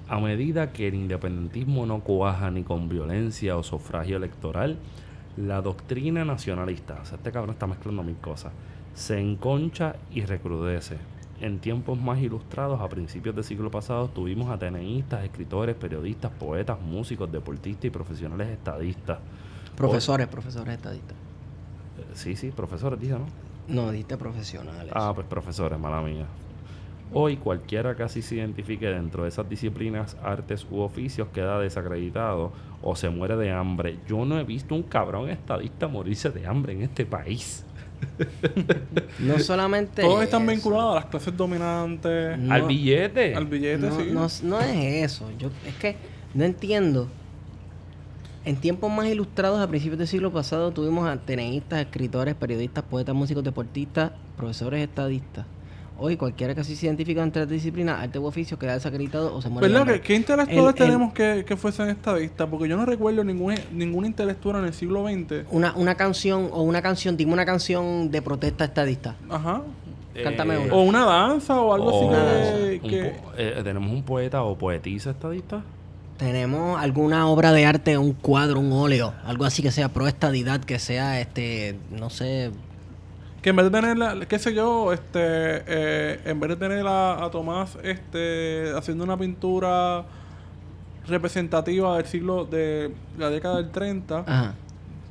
A 0.08 0.20
medida 0.20 0.72
que 0.72 0.88
el 0.88 0.94
independentismo 0.94 1.86
no 1.86 2.00
cuaja 2.00 2.50
ni 2.50 2.62
con 2.62 2.88
violencia 2.88 3.56
o 3.56 3.62
sufragio 3.62 4.18
electoral, 4.18 4.76
la 5.36 5.62
doctrina 5.62 6.24
nacionalista, 6.24 7.00
o 7.02 7.04
sea, 7.04 7.16
este 7.16 7.32
cabrón 7.32 7.54
está 7.54 7.66
mezclando 7.66 8.02
mil 8.02 8.16
cosas, 8.16 8.52
se 8.94 9.18
enconcha 9.18 9.96
y 10.12 10.24
recrudece. 10.24 10.98
En 11.40 11.58
tiempos 11.58 11.98
más 11.98 12.20
ilustrados, 12.20 12.80
a 12.80 12.88
principios 12.88 13.34
del 13.34 13.44
siglo 13.44 13.70
pasado, 13.70 14.08
tuvimos 14.08 14.50
ateneístas, 14.50 15.24
escritores, 15.24 15.74
periodistas, 15.74 16.30
poetas, 16.32 16.80
músicos, 16.80 17.32
deportistas 17.32 17.86
y 17.86 17.90
profesionales 17.90 18.48
estadistas. 18.48 19.18
Profesores, 19.74 20.28
profesores 20.28 20.74
estadistas. 20.74 21.16
Sí, 22.12 22.36
sí, 22.36 22.50
profesores, 22.50 23.00
dije, 23.00 23.14
¿no? 23.14 23.26
No, 23.66 23.90
diste 23.90 24.16
profesionales. 24.16 24.92
Ah, 24.94 25.12
pues 25.14 25.26
profesores, 25.26 25.78
mala 25.78 26.00
mía. 26.02 26.26
Hoy 27.12 27.36
cualquiera 27.36 27.94
que 27.94 28.02
así 28.02 28.22
se 28.22 28.36
identifique 28.36 28.86
dentro 28.86 29.22
de 29.22 29.28
esas 29.28 29.48
disciplinas, 29.48 30.16
artes 30.22 30.66
u 30.70 30.80
oficios 30.80 31.28
queda 31.28 31.60
desacreditado 31.60 32.52
o 32.82 32.96
se 32.96 33.08
muere 33.08 33.36
de 33.36 33.52
hambre. 33.52 33.98
Yo 34.08 34.24
no 34.24 34.38
he 34.38 34.44
visto 34.44 34.74
un 34.74 34.82
cabrón 34.82 35.28
estadista 35.30 35.86
morirse 35.86 36.30
de 36.30 36.46
hambre 36.46 36.72
en 36.72 36.82
este 36.82 37.06
país. 37.06 37.64
No 39.18 39.38
solamente. 39.38 40.02
Todos 40.02 40.22
están 40.24 40.42
eso. 40.42 40.52
vinculados 40.52 40.92
a 40.92 40.94
las 40.96 41.06
clases 41.06 41.36
dominantes, 41.36 42.38
No. 42.38 42.52
Al 42.54 42.62
billete. 42.62 43.34
al 43.34 43.46
billete, 43.46 43.86
No, 44.12 44.28
sí. 44.28 44.42
no, 44.42 44.58
no 44.58 44.60
es 44.60 45.04
eso. 45.12 45.30
Yo, 45.38 45.50
es 45.66 45.74
que 45.76 45.96
no 46.34 46.44
entiendo. 46.44 47.08
En 48.44 48.56
tiempos 48.56 48.92
más 48.92 49.06
ilustrados, 49.06 49.58
a 49.60 49.66
principios 49.68 49.98
del 49.98 50.08
siglo 50.08 50.30
pasado, 50.30 50.70
tuvimos 50.70 51.08
ateneístas, 51.08 51.80
escritores, 51.80 52.34
periodistas, 52.34 52.84
poetas, 52.84 53.14
músicos, 53.14 53.42
deportistas, 53.42 54.10
profesores 54.36 54.82
estadistas. 54.82 55.46
Hoy, 55.96 56.16
cualquiera 56.16 56.54
que 56.54 56.60
así 56.62 56.74
se 56.74 56.86
identifica 56.86 57.22
entre 57.22 57.42
las 57.42 57.48
disciplinas, 57.50 58.00
arte 58.02 58.18
u 58.18 58.24
oficio, 58.26 58.58
queda 58.58 58.74
desacreditado 58.74 59.34
o 59.34 59.40
se 59.40 59.48
muere. 59.48 59.68
¿Verdad? 59.68 59.86
¿Qué, 59.94 60.00
qué 60.00 60.14
intelectuales 60.16 60.62
El- 60.62 60.68
el- 60.68 60.74
tenemos 60.74 61.12
que, 61.12 61.44
que 61.46 61.56
fuesen 61.56 61.88
estadistas? 61.88 62.48
Porque 62.48 62.68
yo 62.68 62.76
no 62.76 62.84
recuerdo 62.84 63.22
ningún, 63.22 63.54
ningún 63.72 64.04
intelectual 64.04 64.56
en 64.58 64.64
el 64.64 64.74
siglo 64.74 65.04
XX. 65.08 65.46
Una, 65.52 65.72
una 65.74 65.94
canción, 65.94 66.48
o 66.52 66.62
una 66.62 66.82
canción, 66.82 67.16
dime 67.16 67.32
una 67.32 67.44
canción 67.46 68.10
de 68.10 68.20
protesta 68.22 68.64
estadista. 68.64 69.14
Ajá. 69.30 69.62
Cántame 70.22 70.58
una. 70.58 70.74
O 70.74 70.82
una 70.82 71.04
danza 71.04 71.60
o 71.60 71.72
algo 71.74 71.86
o 71.92 72.12
así 72.12 72.80
que... 72.80 72.88
que- 72.88 73.12
eh, 73.36 73.60
tenemos 73.64 73.90
un 73.92 74.02
poeta 74.02 74.42
o 74.42 74.56
poetisa 74.58 75.10
estadista. 75.10 75.62
Tenemos 76.16 76.80
alguna 76.80 77.26
obra 77.28 77.52
de 77.52 77.66
arte, 77.66 77.98
un 77.98 78.12
cuadro, 78.12 78.60
un 78.60 78.72
óleo, 78.72 79.12
algo 79.24 79.44
así 79.44 79.62
que 79.62 79.72
sea 79.72 79.88
pro 79.88 80.06
estadidad, 80.06 80.60
que 80.60 80.78
sea, 80.78 81.20
este, 81.20 81.76
no 81.90 82.08
sé, 82.08 82.52
que 83.44 83.50
en 83.50 83.56
vez 83.56 83.70
de 83.70 83.78
tener, 83.78 83.98
la- 83.98 84.24
qué 84.26 84.38
sé 84.38 84.54
yo, 84.54 84.90
este, 84.94 85.20
eh, 85.20 86.20
en 86.24 86.40
vez 86.40 86.48
de 86.48 86.56
tener 86.56 86.86
a, 86.86 87.22
a 87.22 87.30
Tomás 87.30 87.76
este, 87.82 88.72
haciendo 88.74 89.04
una 89.04 89.18
pintura 89.18 90.06
representativa 91.06 91.98
del 91.98 92.06
siglo 92.06 92.46
de 92.46 92.90
la 93.18 93.28
década 93.28 93.56
del 93.58 93.70
30, 93.70 94.20
ajá. 94.26 94.54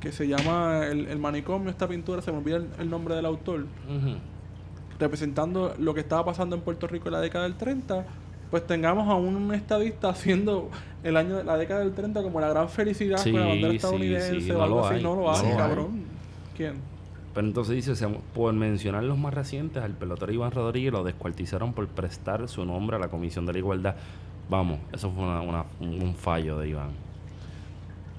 que 0.00 0.10
se 0.10 0.26
llama 0.26 0.80
el, 0.84 1.06
el 1.06 1.18
manicomio, 1.20 1.70
esta 1.70 1.86
pintura, 1.86 2.22
se 2.22 2.32
me 2.32 2.38
olvida 2.38 2.56
el, 2.56 2.66
el 2.80 2.90
nombre 2.90 3.14
del 3.14 3.24
autor, 3.26 3.66
representando 4.98 5.74
lo 5.78 5.94
que 5.94 6.00
estaba 6.00 6.24
pasando 6.24 6.56
en 6.56 6.62
Puerto 6.62 6.86
Rico 6.88 7.06
en 7.08 7.12
la 7.12 7.20
década 7.20 7.44
del 7.44 7.54
30, 7.54 8.04
pues 8.50 8.66
tengamos 8.66 9.08
a 9.08 9.14
un 9.14 9.52
estadista 9.54 10.08
haciendo 10.10 10.70
el 11.02 11.16
año 11.16 11.42
la 11.44 11.56
década 11.56 11.80
del 11.80 11.92
30 11.92 12.22
como 12.22 12.40
la 12.40 12.48
gran 12.48 12.68
felicidad 12.68 13.22
con 13.22 13.32
la 13.34 13.42
Sí, 13.42 13.48
bandera 13.48 13.70
sí, 13.70 13.76
estadounidense 13.76 14.40
sí, 14.40 14.50
o 14.50 14.54
no 14.58 14.62
algo 14.64 14.86
así. 14.86 14.94
hay, 14.96 15.02
No 15.02 15.14
lo 15.16 15.30
hay. 15.32 15.56
cabrón. 15.56 16.02
¿Quién? 16.56 16.93
Pero 17.34 17.46
entonces 17.46 17.74
dice, 17.74 17.96
se- 17.96 18.06
por 18.08 18.52
mencionar 18.54 19.02
los 19.04 19.18
más 19.18 19.34
recientes, 19.34 19.82
al 19.82 19.92
pelotero 19.92 20.32
Iván 20.32 20.52
Rodríguez 20.52 20.92
lo 20.92 21.02
descuartizaron 21.02 21.72
por 21.72 21.88
prestar 21.88 22.48
su 22.48 22.64
nombre 22.64 22.96
a 22.96 23.00
la 23.00 23.08
Comisión 23.08 23.44
de 23.46 23.52
la 23.54 23.58
Igualdad. 23.58 23.96
Vamos, 24.48 24.78
eso 24.92 25.10
fue 25.10 25.24
una- 25.24 25.40
una- 25.40 25.64
un 25.80 26.14
fallo 26.14 26.58
de 26.58 26.68
Iván. 26.68 26.90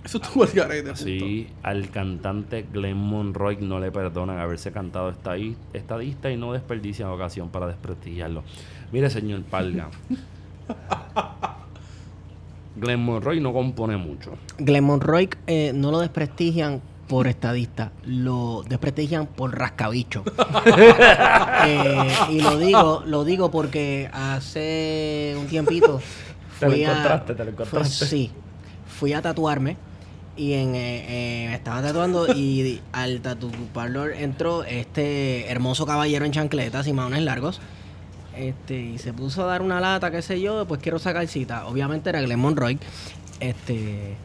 Eso 0.04 0.20
estuvo 0.22 0.44
el 0.44 0.52
garete. 0.52 0.96
Sí, 0.96 1.48
al 1.64 1.90
cantante 1.90 2.66
Glenn 2.72 2.98
Monroy 2.98 3.58
no 3.62 3.80
le 3.80 3.90
perdonan 3.92 4.38
haberse 4.38 4.72
cantado 4.72 5.12
estadi- 5.12 5.56
estadista 5.74 6.30
y 6.30 6.38
no 6.38 6.52
desperdician 6.54 7.10
ocasión 7.10 7.50
para 7.50 7.68
desprestigiarlo. 7.68 8.44
Mire, 8.92 9.10
señor 9.10 9.42
Palga. 9.44 9.90
Glenn 12.78 13.04
Monroy 13.04 13.40
no 13.40 13.54
compone 13.54 13.98
mucho. 13.98 14.34
Glenn 14.58 14.84
Monroy 14.84 15.30
eh, 15.48 15.72
no 15.74 15.92
lo 15.92 16.00
desprestigian 16.00 16.82
por 17.08 17.28
estadista, 17.28 17.92
lo 18.06 18.64
desprestigian 18.68 19.28
por 19.28 19.58
rascabicho. 19.58 20.24
Eh, 21.68 22.10
y 22.30 22.42
lo 22.42 22.58
digo, 22.60 23.04
lo 23.08 23.24
digo 23.24 23.50
porque 23.50 24.10
hace 24.14 25.36
un 25.40 25.48
tiempito 25.48 26.00
Te 26.60 26.66
lo 26.68 26.72
fui 26.72 26.84
a- 26.86 27.24
te 27.26 27.34
lo 27.34 27.38
fue- 27.38 27.50
encontraste. 27.50 28.06
sí, 28.06 28.32
fui 29.00 29.14
a 29.14 29.22
tatuarme 29.22 29.78
y 30.38 30.54
en, 30.54 30.76
eh, 30.76 31.06
eh, 31.08 31.48
me 31.50 31.56
estaba 31.56 31.82
tatuando 31.82 32.28
y 32.36 32.82
al 32.92 33.22
tatu 33.22 33.50
parlor 33.74 34.12
entró 34.14 34.64
este 34.64 35.50
hermoso 35.50 35.86
caballero 35.88 36.26
en 36.26 36.32
chancletas 36.34 36.86
y 36.88 36.94
maones 36.94 37.24
largos. 37.24 37.62
Este, 38.38 38.80
y 38.80 38.98
se 39.00 39.14
puso 39.14 39.44
a 39.44 39.48
dar 39.48 39.62
una 39.62 39.80
lata, 39.80 40.12
qué 40.12 40.22
sé 40.22 40.40
yo, 40.42 40.66
pues 40.68 40.82
quiero 40.82 41.00
sacar 41.00 41.26
cita. 41.28 41.66
Obviamente 41.68 42.10
era 42.10 42.22
Glenn 42.22 42.40
Monroy. 42.40 42.78
Este. 43.40 44.18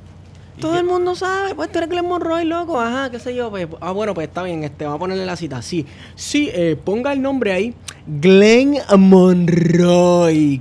Todo 0.61 0.79
el 0.79 0.85
mundo 0.85 1.15
sabe, 1.15 1.55
pues 1.55 1.71
tú 1.73 1.79
eres 1.79 1.91
Glenn 1.91 2.07
Monroy, 2.07 2.45
loco, 2.45 2.81
ajá, 2.81 3.11
qué 3.11 3.19
sé 3.19 3.35
yo, 3.35 3.51
pues, 3.51 3.67
ah, 3.81 3.93
bueno, 3.93 4.15
pues 4.15 4.29
está 4.29 4.43
bien, 4.43 4.63
este, 4.65 4.85
vamos 4.85 4.97
a 4.97 5.01
ponerle 5.01 5.25
la 5.27 5.37
cita, 5.37 5.63
sí, 5.63 5.87
sí, 6.15 6.51
eh, 6.53 6.77
ponga 6.83 7.13
el 7.13 7.23
nombre 7.23 7.53
ahí, 7.53 7.75
Glenn 8.07 8.79
Monroy, 8.99 10.61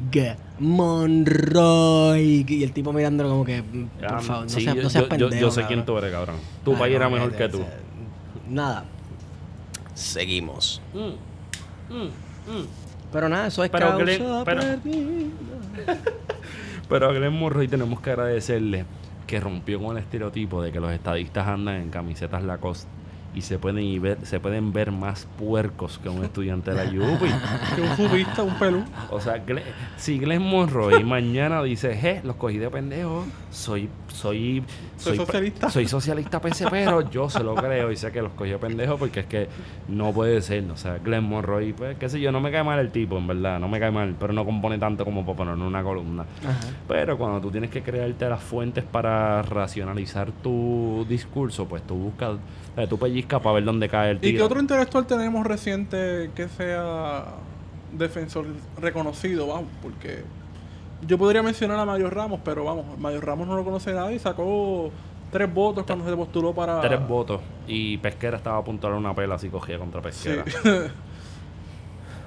Monroy, 0.59 2.45
y 2.47 2.63
el 2.63 2.71
tipo 2.71 2.91
mirándolo 2.93 3.29
como 3.29 3.45
que, 3.45 3.61
mm, 3.61 3.87
por 4.07 4.21
favor, 4.21 4.43
no, 4.43 4.49
sí, 4.49 4.61
seas, 4.61 4.75
yo, 4.75 4.83
no 4.83 4.89
seas 4.89 5.03
yo- 5.03 5.09
yo- 5.17 5.29
pendejo, 5.29 5.41
yo 5.41 5.51
sé 5.51 5.65
quién 5.67 5.85
tú 5.85 5.97
eres, 5.97 6.11
cabrón. 6.11 6.35
Tu 6.63 6.73
país 6.77 6.95
era 6.95 7.09
mejor 7.09 7.31
que 7.33 7.49
tú. 7.49 7.61
Nada. 8.49 8.83
Seguimos. 9.93 10.81
Mm, 10.93 11.93
mm, 11.93 12.03
mm. 12.05 12.65
Pero 13.11 13.27
nada, 13.29 13.47
eso 13.47 13.63
es 13.63 13.69
Pero 13.69 13.87
causa 13.87 14.03
Glenn- 14.05 14.43
pero-. 14.45 14.61
Pero 16.89 17.09
a 17.09 17.13
Glenn 17.13 17.33
Monroy 17.33 17.67
tenemos 17.67 17.99
que 18.01 18.09
agradecerle 18.09 18.85
que 19.29 19.39
rompió 19.39 19.79
con 19.79 19.95
el 19.95 20.01
estereotipo 20.01 20.59
de 20.63 20.71
que 20.71 20.79
los 20.79 20.91
estadistas 20.91 21.47
andan 21.47 21.75
en 21.75 21.91
camisetas 21.91 22.43
Lacoste 22.43 22.98
y 23.35 23.41
se 23.41 23.59
pueden, 23.59 23.83
y 23.83 23.99
ver, 23.99 24.17
se 24.23 24.39
pueden 24.39 24.73
ver 24.73 24.91
más 24.91 25.27
puercos 25.37 25.99
que 25.99 26.09
un 26.09 26.23
estudiante 26.23 26.71
de 26.73 26.85
la 26.85 26.91
UPI. 26.91 27.29
Que 27.75 27.81
un 27.81 27.89
fubista, 27.89 28.43
un 28.43 28.55
pelú. 28.57 28.83
O 29.11 29.21
sea, 29.21 29.43
si 29.97 30.17
Glenn 30.17 30.41
Monroy 30.41 31.03
mañana 31.03 31.61
dice, 31.63 31.95
je, 31.95 32.21
los 32.23 32.35
cogí 32.35 32.57
de 32.57 32.69
pendejo, 32.69 33.25
soy, 33.51 33.89
soy, 34.07 34.63
Soy 34.97 35.17
socialista. 35.17 35.69
soy 35.69 35.87
socialista 35.87 36.41
PC, 36.41 36.67
pero 36.69 37.09
yo 37.09 37.29
se 37.29 37.43
lo 37.43 37.55
creo 37.55 37.91
y 37.91 37.95
sé 37.95 38.11
que 38.11 38.21
los 38.21 38.31
cogí 38.33 38.51
de 38.51 38.57
pendejo 38.57 38.97
porque 38.97 39.21
es 39.21 39.25
que 39.27 39.47
no 39.87 40.11
puede 40.11 40.41
ser. 40.41 40.69
O 40.71 40.77
sea, 40.77 40.97
Glenn 40.97 41.23
Monroy, 41.23 41.73
pues, 41.73 41.97
qué 41.97 42.09
sé 42.09 42.19
yo, 42.19 42.31
no 42.31 42.41
me 42.41 42.51
cae 42.51 42.63
mal 42.63 42.79
el 42.79 42.91
tipo, 42.91 43.17
en 43.17 43.27
verdad, 43.27 43.59
no 43.59 43.67
me 43.67 43.79
cae 43.79 43.91
mal, 43.91 44.15
pero 44.19 44.33
no 44.33 44.43
compone 44.45 44.77
tanto 44.77 45.05
como 45.05 45.25
para 45.25 45.37
poner 45.37 45.53
en 45.53 45.61
una 45.61 45.83
columna. 45.83 46.23
Ajá. 46.43 46.59
Pero 46.87 47.17
cuando 47.17 47.39
tú 47.39 47.51
tienes 47.51 47.69
que 47.69 47.81
crearte 47.81 48.27
las 48.27 48.41
fuentes 48.41 48.83
para 48.83 49.41
racionalizar 49.43 50.31
tu 50.31 51.05
discurso, 51.07 51.65
pues 51.67 51.83
tú 51.83 51.95
buscas, 51.95 52.37
sea, 52.79 52.87
tú 52.87 52.97
pellizcas 53.19 53.41
para 53.41 53.55
ver 53.55 53.63
dónde 53.65 53.89
cae 53.89 54.11
el 54.11 54.19
¿Y 54.21 54.35
qué 54.35 54.41
otro 54.41 54.59
intelectual 54.59 55.05
tenemos 55.05 55.45
reciente 55.45 56.31
que 56.35 56.47
sea 56.47 57.25
defensor 57.93 58.45
reconocido? 58.79 59.47
Vamos, 59.47 59.69
porque 59.81 60.23
yo 61.07 61.17
podría 61.17 61.43
mencionar 61.43 61.79
a 61.79 61.85
Mario 61.85 62.09
Ramos, 62.09 62.39
pero 62.43 62.63
vamos, 62.63 62.97
Mario 62.97 63.21
Ramos 63.21 63.47
no 63.47 63.55
lo 63.55 63.63
conoce 63.63 63.93
nadie 63.93 64.15
y 64.15 64.19
sacó 64.19 64.91
tres 65.31 65.53
votos 65.53 65.85
cuando 65.85 66.05
se 66.05 66.15
postuló 66.15 66.53
para. 66.53 66.81
Tres 66.81 67.07
votos. 67.07 67.41
Y 67.67 67.97
Pesquera 67.97 68.37
estaba 68.37 68.57
a 68.57 68.63
punto 68.63 68.87
de 68.87 68.93
dar 68.93 68.99
una 68.99 69.13
pela 69.13 69.37
si 69.37 69.49
cogía 69.49 69.77
contra 69.77 70.01
Sí. 70.11 70.29
Pesquera. 70.29 70.91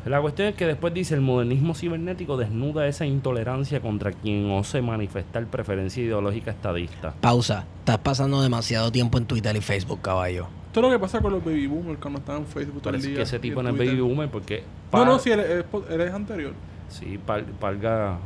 La 0.05 0.21
cuestión 0.21 0.49
es 0.49 0.57
que 0.57 0.67
después 0.67 0.93
dice 0.93 1.15
el 1.15 1.21
modernismo 1.21 1.77
cibernético 1.77 2.37
desnuda 2.37 2.89
esa 2.89 3.07
intolerancia 3.07 3.81
contra 3.81 4.11
quien 4.11 4.51
ose 4.51 4.83
manifestar 4.83 5.47
preferencia 5.47 6.03
ideológica 6.03 6.51
estadista. 6.51 7.15
Pausa. 7.21 7.67
Estás 7.79 7.99
pasando 7.99 8.43
demasiado 8.43 8.91
tiempo 8.91 9.19
en 9.19 9.27
Twitter 9.27 9.55
y 9.55 9.61
Facebook, 9.61 10.01
caballo. 10.03 10.49
Esto 10.73 10.81
es 10.81 10.87
lo 10.87 10.91
que 10.91 10.99
pasa 10.99 11.21
con 11.21 11.33
los 11.33 11.45
baby 11.45 11.67
boomers 11.67 11.99
cuando 12.01 12.19
están 12.21 12.39
en 12.39 12.47
Facebook 12.47 12.81
todo 12.81 12.95
el 12.95 13.03
día. 13.03 13.17
que 13.17 13.23
ese 13.23 13.39
tipo 13.39 13.63
no 13.63 13.69
es 13.69 13.77
baby 13.77 14.01
boomer 14.01 14.31
porque... 14.31 14.65
No, 14.91 15.05
no, 15.05 15.19
sí, 15.19 15.31
él, 15.31 15.41
es- 15.41 15.65
él 15.91 16.01
es 16.01 16.13
anterior. 16.15 16.55
Sí, 16.89 17.19
pal- 17.27 17.45
palga... 17.61 18.17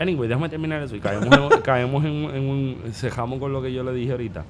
Anyway, 0.00 0.26
déjame 0.28 0.48
terminar 0.48 0.82
eso 0.82 0.96
y 0.96 1.00
caemos 1.00 1.28
en, 1.52 1.60
caemos 1.62 2.04
en, 2.04 2.12
en 2.34 2.48
un... 2.48 2.76
Cejamos 2.92 3.38
con 3.38 3.52
lo 3.52 3.62
que 3.62 3.72
yo 3.72 3.84
le 3.84 3.92
dije 3.92 4.10
ahorita. 4.10 4.44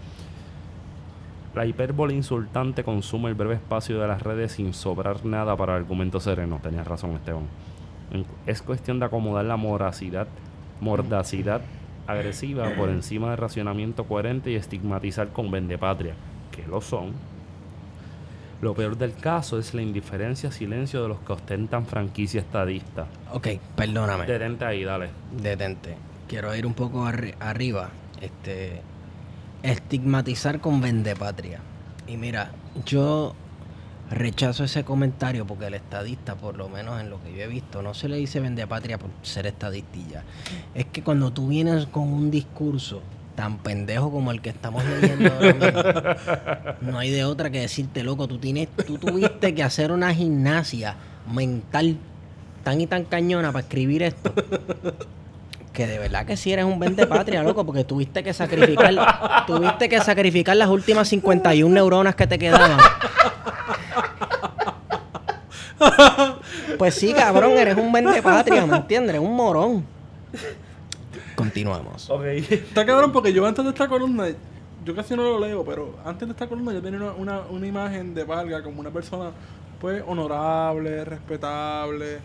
La 1.54 1.66
hipérbole 1.66 2.14
insultante 2.14 2.82
consume 2.84 3.28
el 3.28 3.34
breve 3.34 3.56
espacio 3.56 4.00
de 4.00 4.08
las 4.08 4.22
redes 4.22 4.52
sin 4.52 4.72
sobrar 4.72 5.22
nada 5.26 5.54
para 5.54 5.76
argumento 5.76 6.20
sereno. 6.20 6.58
Tenías 6.62 6.86
razón, 6.86 7.10
Esteban. 7.12 7.42
Es 8.46 8.62
cuestión 8.62 8.98
de 8.98 9.04
acomodar 9.04 9.44
la 9.44 9.56
moracidad, 9.58 10.26
mordacidad 10.80 11.60
agresiva 12.06 12.70
por 12.70 12.88
encima 12.88 13.28
del 13.28 13.36
racionamiento 13.36 14.04
coherente 14.04 14.50
y 14.50 14.54
estigmatizar 14.54 15.28
con 15.28 15.50
vendepatria, 15.50 16.14
que 16.50 16.66
lo 16.66 16.80
son. 16.80 17.12
Lo 18.62 18.74
peor 18.74 18.96
del 18.96 19.12
caso 19.14 19.58
es 19.58 19.74
la 19.74 19.82
indiferencia, 19.82 20.50
silencio 20.52 21.02
de 21.02 21.08
los 21.08 21.18
que 21.20 21.32
ostentan 21.32 21.84
franquicia 21.84 22.40
estadista. 22.40 23.06
Ok, 23.32 23.48
perdóname. 23.76 24.24
Detente 24.24 24.64
ahí, 24.64 24.84
dale. 24.84 25.10
Detente. 25.36 25.96
Quiero 26.28 26.54
ir 26.54 26.64
un 26.64 26.72
poco 26.74 27.04
arri- 27.04 27.34
arriba. 27.40 27.90
Este. 28.20 28.80
Estigmatizar 29.64 30.60
con 30.60 30.80
vendepatria. 30.80 31.58
Y 32.06 32.16
mira, 32.16 32.52
yo 32.86 33.34
rechazo 34.10 34.64
ese 34.64 34.84
comentario 34.84 35.46
porque 35.46 35.66
el 35.66 35.74
estadista, 35.74 36.36
por 36.36 36.56
lo 36.56 36.68
menos 36.68 37.00
en 37.00 37.10
lo 37.10 37.22
que 37.22 37.32
yo 37.32 37.42
he 37.42 37.46
visto, 37.48 37.82
no 37.82 37.94
se 37.94 38.08
le 38.08 38.16
dice 38.16 38.38
vendepatria 38.40 38.96
por 38.98 39.10
ser 39.22 39.46
ya. 40.08 40.22
Es 40.74 40.86
que 40.86 41.02
cuando 41.02 41.32
tú 41.32 41.48
vienes 41.48 41.86
con 41.86 42.04
un 42.12 42.30
discurso 42.30 43.02
tan 43.34 43.58
pendejo 43.58 44.10
como 44.10 44.30
el 44.30 44.40
que 44.40 44.50
estamos 44.50 44.84
leyendo 44.84 45.32
ahora 45.32 45.54
mismo, 45.54 45.82
no 46.92 46.98
hay 46.98 47.10
de 47.10 47.24
otra 47.24 47.50
que 47.50 47.60
decirte, 47.60 48.02
loco, 48.02 48.28
tú 48.28 48.38
tienes, 48.38 48.68
tú 48.86 48.98
tuviste 48.98 49.54
que 49.54 49.62
hacer 49.62 49.92
una 49.92 50.14
gimnasia 50.14 50.96
mental 51.32 51.96
tan 52.62 52.80
y 52.80 52.86
tan 52.86 53.04
cañona 53.04 53.52
para 53.52 53.62
escribir 53.62 54.02
esto. 54.02 54.32
Que 55.72 55.86
de 55.86 55.98
verdad 55.98 56.26
que 56.26 56.36
si 56.36 56.52
eres 56.52 56.66
un 56.66 56.78
vende 56.78 57.06
patria, 57.06 57.42
loco, 57.42 57.64
porque 57.64 57.82
tuviste 57.82 58.22
que 58.22 58.34
sacrificar, 58.34 59.44
tuviste 59.46 59.88
que 59.88 60.00
sacrificar 60.00 60.54
las 60.56 60.68
últimas 60.68 61.08
51 61.08 61.74
neuronas 61.74 62.14
que 62.14 62.26
te 62.26 62.38
quedaban. 62.38 62.78
Pues 66.78 66.94
sí, 66.94 67.12
cabrón, 67.12 67.52
eres 67.52 67.76
un 67.76 67.90
vende 67.92 68.20
patria, 68.22 68.66
¿me 68.66 68.76
entiendes? 68.76 69.10
Eres 69.10 69.22
un 69.22 69.34
morón. 69.34 69.84
Continuamos. 71.44 72.08
Ok. 72.10 72.24
Está 72.24 72.84
cabrón 72.86 73.12
porque 73.12 73.32
yo 73.32 73.46
antes 73.46 73.64
de 73.64 73.70
esta 73.70 73.88
columna, 73.88 74.26
yo 74.84 74.94
casi 74.94 75.14
no 75.16 75.22
lo 75.22 75.38
leo, 75.40 75.64
pero 75.64 75.96
antes 76.04 76.26
de 76.28 76.32
esta 76.32 76.46
columna 76.48 76.72
yo 76.72 76.82
tenía 76.82 77.00
una, 77.00 77.12
una, 77.12 77.40
una 77.50 77.66
imagen 77.66 78.14
de 78.14 78.24
Valga 78.24 78.62
como 78.62 78.80
una 78.80 78.90
persona 78.90 79.30
pues 79.80 80.02
honorable, 80.06 81.04
respetable, 81.04 82.18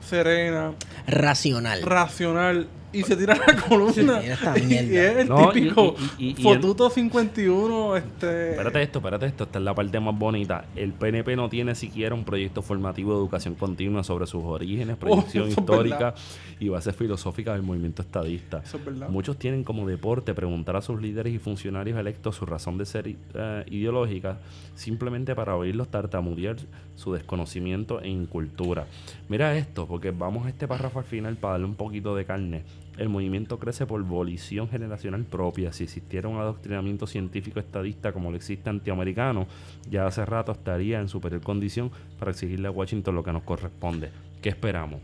serena, 0.00 0.72
Racional. 1.06 1.82
racional. 1.82 2.68
Y 2.92 3.02
se 3.02 3.16
tira 3.16 3.34
la 3.36 3.54
columna. 3.56 4.20
Mira 4.20 4.34
esta 4.34 4.58
y 4.58 4.74
es 4.74 5.16
el 5.18 5.28
No, 5.28 5.50
típico 5.50 5.94
y- 6.18 6.24
y- 6.24 6.28
y- 6.28 6.30
y 6.38 6.42
Fotuto 6.42 6.88
51, 6.88 7.96
este... 7.96 8.50
Espérate 8.52 8.82
esto, 8.82 8.98
espérate 9.00 9.26
esto. 9.26 9.44
Esta 9.44 9.58
es 9.58 9.64
la 9.64 9.74
parte 9.74 10.00
más 10.00 10.18
bonita. 10.18 10.64
El 10.74 10.92
PNP 10.94 11.36
no 11.36 11.48
tiene 11.50 11.74
siquiera 11.74 12.14
un 12.14 12.24
proyecto 12.24 12.62
formativo 12.62 13.12
de 13.12 13.18
educación 13.18 13.54
continua 13.56 14.02
sobre 14.04 14.26
sus 14.26 14.42
orígenes, 14.42 14.96
proyección 14.96 15.44
Oh, 15.44 15.46
es 15.48 15.58
histórica 15.58 16.14
y 16.60 16.68
bases 16.70 16.96
filosóficas 16.96 17.54
del 17.54 17.62
movimiento 17.62 18.00
estadista. 18.02 18.62
Eso 18.64 18.78
es 18.78 18.84
verdad. 18.84 19.08
Muchos 19.10 19.36
tienen 19.38 19.64
como 19.64 19.86
deporte 19.86 20.32
preguntar 20.32 20.76
a 20.76 20.80
sus 20.80 21.00
líderes 21.00 21.34
y 21.34 21.38
funcionarios 21.38 21.98
electos 21.98 22.36
su 22.36 22.46
razón 22.46 22.78
de 22.78 22.86
ser 22.86 23.06
eh, 23.34 23.64
ideológica 23.70 24.38
simplemente 24.74 25.34
para 25.34 25.56
oírlos 25.56 25.88
tartamudear 25.88 26.56
su 26.96 27.12
desconocimiento 27.12 28.00
e 28.00 28.08
incultura. 28.08 28.86
Mira 29.28 29.56
esto, 29.56 29.86
porque 29.86 30.10
vamos 30.10 30.46
a 30.46 30.48
este 30.48 30.66
párrafo 30.66 30.98
al 31.00 31.04
final 31.04 31.36
para 31.36 31.52
darle 31.52 31.66
un 31.66 31.74
poquito 31.74 32.14
de 32.16 32.24
carne. 32.24 32.62
El 32.98 33.08
movimiento 33.08 33.60
crece 33.60 33.86
por 33.86 34.02
volición 34.02 34.68
generacional 34.68 35.24
propia. 35.24 35.72
Si 35.72 35.84
existiera 35.84 36.28
un 36.28 36.38
adoctrinamiento 36.38 37.06
científico 37.06 37.60
estadista 37.60 38.12
como 38.12 38.32
lo 38.32 38.36
existe 38.36 38.68
antiamericano, 38.68 39.46
ya 39.88 40.06
hace 40.08 40.26
rato 40.26 40.50
estaría 40.50 41.00
en 41.00 41.08
superior 41.08 41.40
condición 41.40 41.92
para 42.18 42.32
exigirle 42.32 42.66
a 42.66 42.72
Washington 42.72 43.14
lo 43.14 43.22
que 43.22 43.32
nos 43.32 43.44
corresponde. 43.44 44.10
¿Qué 44.42 44.48
esperamos? 44.48 45.00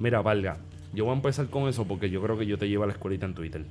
Mira, 0.00 0.20
Valga, 0.20 0.58
Yo 0.92 1.04
voy 1.04 1.12
a 1.12 1.16
empezar 1.16 1.46
con 1.46 1.68
eso 1.68 1.86
porque 1.86 2.10
yo 2.10 2.20
creo 2.20 2.36
que 2.36 2.44
yo 2.44 2.58
te 2.58 2.68
llevo 2.68 2.84
a 2.84 2.88
la 2.88 2.92
escuelita 2.92 3.24
en 3.24 3.34
Twitter. 3.34 3.64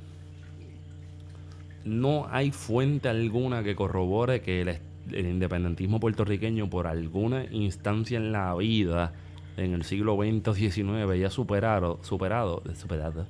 No 1.84 2.28
hay 2.32 2.52
fuente 2.52 3.10
alguna 3.10 3.64
que 3.64 3.76
corrobore 3.76 4.42
que 4.42 4.62
el, 4.62 4.70
el 5.12 5.28
independentismo 5.28 6.00
puertorriqueño 6.00 6.70
por 6.70 6.88
alguna 6.88 7.46
instancia 7.52 8.18
en 8.18 8.32
la 8.32 8.56
vida 8.56 9.14
en 9.58 9.74
el 9.74 9.84
siglo 9.84 10.16
XX 10.16 10.48
o 10.48 10.54
XIX 10.54 11.12
haya 11.12 11.30
superado, 11.30 12.00
superado, 12.02 12.64
superado, 12.76 13.26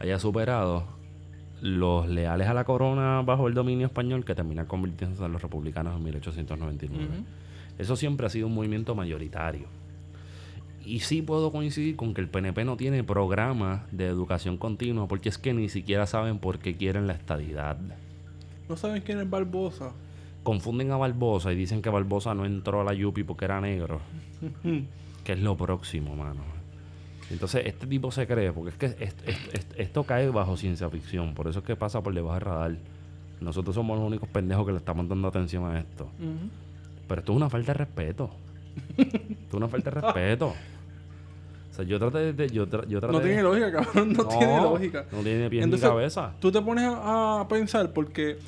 haya 0.00 0.18
superado 0.18 0.98
los 1.60 2.08
leales 2.08 2.46
a 2.46 2.54
la 2.54 2.64
corona 2.64 3.22
bajo 3.22 3.48
el 3.48 3.54
dominio 3.54 3.86
español 3.86 4.24
que 4.24 4.34
terminan 4.34 4.66
convirtiéndose 4.66 5.24
en 5.24 5.32
los 5.32 5.42
republicanos 5.42 5.96
en 5.96 6.04
1899. 6.04 7.04
Ujú. 7.04 7.24
Eso 7.78 7.96
siempre 7.96 8.26
ha 8.26 8.30
sido 8.30 8.46
un 8.46 8.54
movimiento 8.54 8.94
mayoritario. 8.94 9.66
Y 10.84 11.00
sí 11.00 11.20
puedo 11.20 11.52
coincidir 11.52 11.96
con 11.96 12.14
que 12.14 12.20
el 12.20 12.28
PNP 12.28 12.64
no 12.64 12.76
tiene 12.76 13.04
programa 13.04 13.86
de 13.90 14.06
educación 14.06 14.56
continua 14.56 15.06
porque 15.06 15.28
es 15.28 15.36
que 15.36 15.52
ni 15.52 15.68
siquiera 15.68 16.06
saben 16.06 16.38
por 16.38 16.60
qué 16.60 16.76
quieren 16.76 17.06
la 17.06 17.12
estadidad. 17.12 17.76
¿No 18.68 18.76
saben 18.76 19.02
quién 19.02 19.18
es 19.20 19.28
Barbosa? 19.28 19.92
Confunden 20.42 20.92
a 20.92 20.96
Barbosa 20.96 21.52
y 21.52 21.56
dicen 21.56 21.82
que 21.82 21.90
Barbosa 21.90 22.34
no 22.34 22.46
entró 22.46 22.80
a 22.80 22.84
la 22.84 22.94
Yupi 22.94 23.22
porque 23.22 23.44
era 23.44 23.60
negro. 23.60 24.00
que 25.28 25.34
es 25.34 25.40
lo 25.40 25.58
próximo, 25.58 26.16
mano. 26.16 26.40
Entonces, 27.30 27.66
este 27.66 27.86
tipo 27.86 28.10
se 28.10 28.26
cree, 28.26 28.50
porque 28.50 28.70
es 28.70 28.76
que 28.78 28.86
est- 29.04 29.28
est- 29.28 29.54
est- 29.54 29.72
esto 29.78 30.04
cae 30.04 30.30
bajo 30.30 30.56
ciencia 30.56 30.88
ficción, 30.88 31.34
por 31.34 31.48
eso 31.48 31.58
es 31.58 31.66
que 31.66 31.76
pasa 31.76 32.00
por 32.02 32.14
debajo 32.14 32.32
del 32.36 32.40
radar. 32.40 32.76
Nosotros 33.42 33.74
somos 33.74 33.98
los 33.98 34.06
únicos 34.06 34.26
pendejos 34.30 34.64
que 34.64 34.72
le 34.72 34.78
estamos 34.78 35.06
dando 35.06 35.28
atención 35.28 35.66
a 35.70 35.78
esto. 35.80 36.08
Pero 37.06 37.20
esto 37.20 37.32
es 37.32 37.36
una 37.36 37.50
falta 37.50 37.72
de 37.74 37.78
respeto. 37.78 38.30
esto 38.96 39.12
es 39.48 39.54
una 39.54 39.68
falta 39.68 39.90
de 39.90 40.00
respeto. 40.00 40.46
O 40.48 41.74
sea, 41.74 41.84
yo 41.84 41.98
traté 41.98 42.32
de... 42.32 42.48
Yo, 42.48 42.66
tra- 42.66 42.86
yo 42.88 42.98
traté 43.00 43.12
No 43.12 43.18
de- 43.20 43.26
tiene 43.26 43.42
lógica, 43.42 43.70
cabrón. 43.70 44.12
No, 44.14 44.24
tiene 44.28 44.60
lógica. 44.62 45.04
No 45.12 45.18
tiene 45.18 45.50
pies 45.50 45.64
Entonces, 45.64 45.86
ni 45.86 45.94
cabeza. 45.94 46.32
Tú 46.40 46.50
te 46.50 46.62
pones 46.62 46.84
a, 46.84 47.40
a 47.42 47.48
pensar 47.48 47.92
porque 47.92 48.38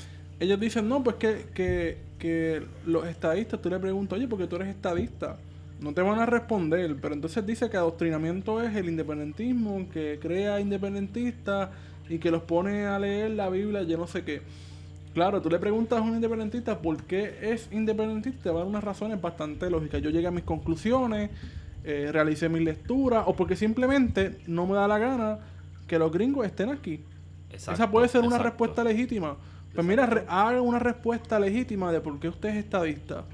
ellos 0.41 0.59
dicen, 0.59 0.89
no, 0.89 1.05
pues 1.05 1.17
que, 1.17 1.45
que, 1.53 1.99
que 2.19 2.63
los 2.87 3.07
estadistas, 3.07 3.61
tú 3.61 3.69
le 3.69 3.79
preguntas, 3.79 4.19
oye, 4.19 4.27
porque 4.27 4.47
tú 4.47 4.57
eres 4.57 4.69
estadista. 4.69 5.37
No 5.81 5.95
te 5.95 6.03
van 6.03 6.19
a 6.19 6.27
responder, 6.27 6.95
pero 7.01 7.15
entonces 7.15 7.45
dice 7.47 7.71
que 7.71 7.77
adoctrinamiento 7.77 8.63
es 8.63 8.77
el 8.77 8.89
independentismo, 8.89 9.87
que 9.93 10.19
crea 10.21 10.61
independentistas 10.61 11.71
y 12.09 12.19
que 12.19 12.31
los 12.31 12.43
pone 12.43 12.85
a 12.87 12.99
leer 12.99 13.31
la 13.31 13.49
Biblia, 13.49 13.83
yo 13.85 13.97
no 13.97 14.07
sé 14.07 14.23
qué. 14.23 14.43
Claro, 15.15 15.41
tú 15.41 15.49
le 15.49 15.59
preguntas 15.59 15.99
a 15.99 16.03
un 16.03 16.15
independentista 16.15 16.79
por 16.81 17.03
qué 17.05 17.35
es 17.43 17.69
independentista, 17.73 18.43
te 18.45 18.51
va 18.51 18.57
a 18.57 18.59
dar 18.61 18.69
unas 18.69 18.85
razones 18.85 19.21
bastante 19.21 19.71
lógicas. 19.71 20.03
Yo 20.03 20.11
llegué 20.11 20.27
a 20.27 20.31
mis 20.31 20.45
conclusiones, 20.45 21.31
eh, 21.83 22.11
realicé 22.13 22.49
mis 22.49 22.63
lecturas, 22.63 23.25
o 23.27 23.35
porque 23.35 23.57
simplemente 23.57 24.39
no 24.47 24.67
me 24.67 24.75
da 24.75 24.87
la 24.87 24.99
gana 24.99 25.39
que 25.89 25.99
los 25.99 26.13
gringos 26.13 26.47
estén 26.47 26.69
aquí. 26.69 27.01
Exacto, 27.51 27.83
Esa 27.83 27.91
puede 27.91 28.07
ser 28.09 28.21
una 28.21 28.37
exacto. 28.37 28.45
respuesta 28.51 28.85
legítima. 28.85 29.37
Pues 29.75 29.87
mira, 29.87 30.07
re- 30.07 30.25
haga 30.29 30.61
una 30.61 30.79
respuesta 30.79 31.41
legítima 31.41 31.91
de 31.91 32.01
por 32.01 32.21
qué 32.21 32.29
usted 32.29 32.51
es 32.51 32.57
estadista. 32.57 33.25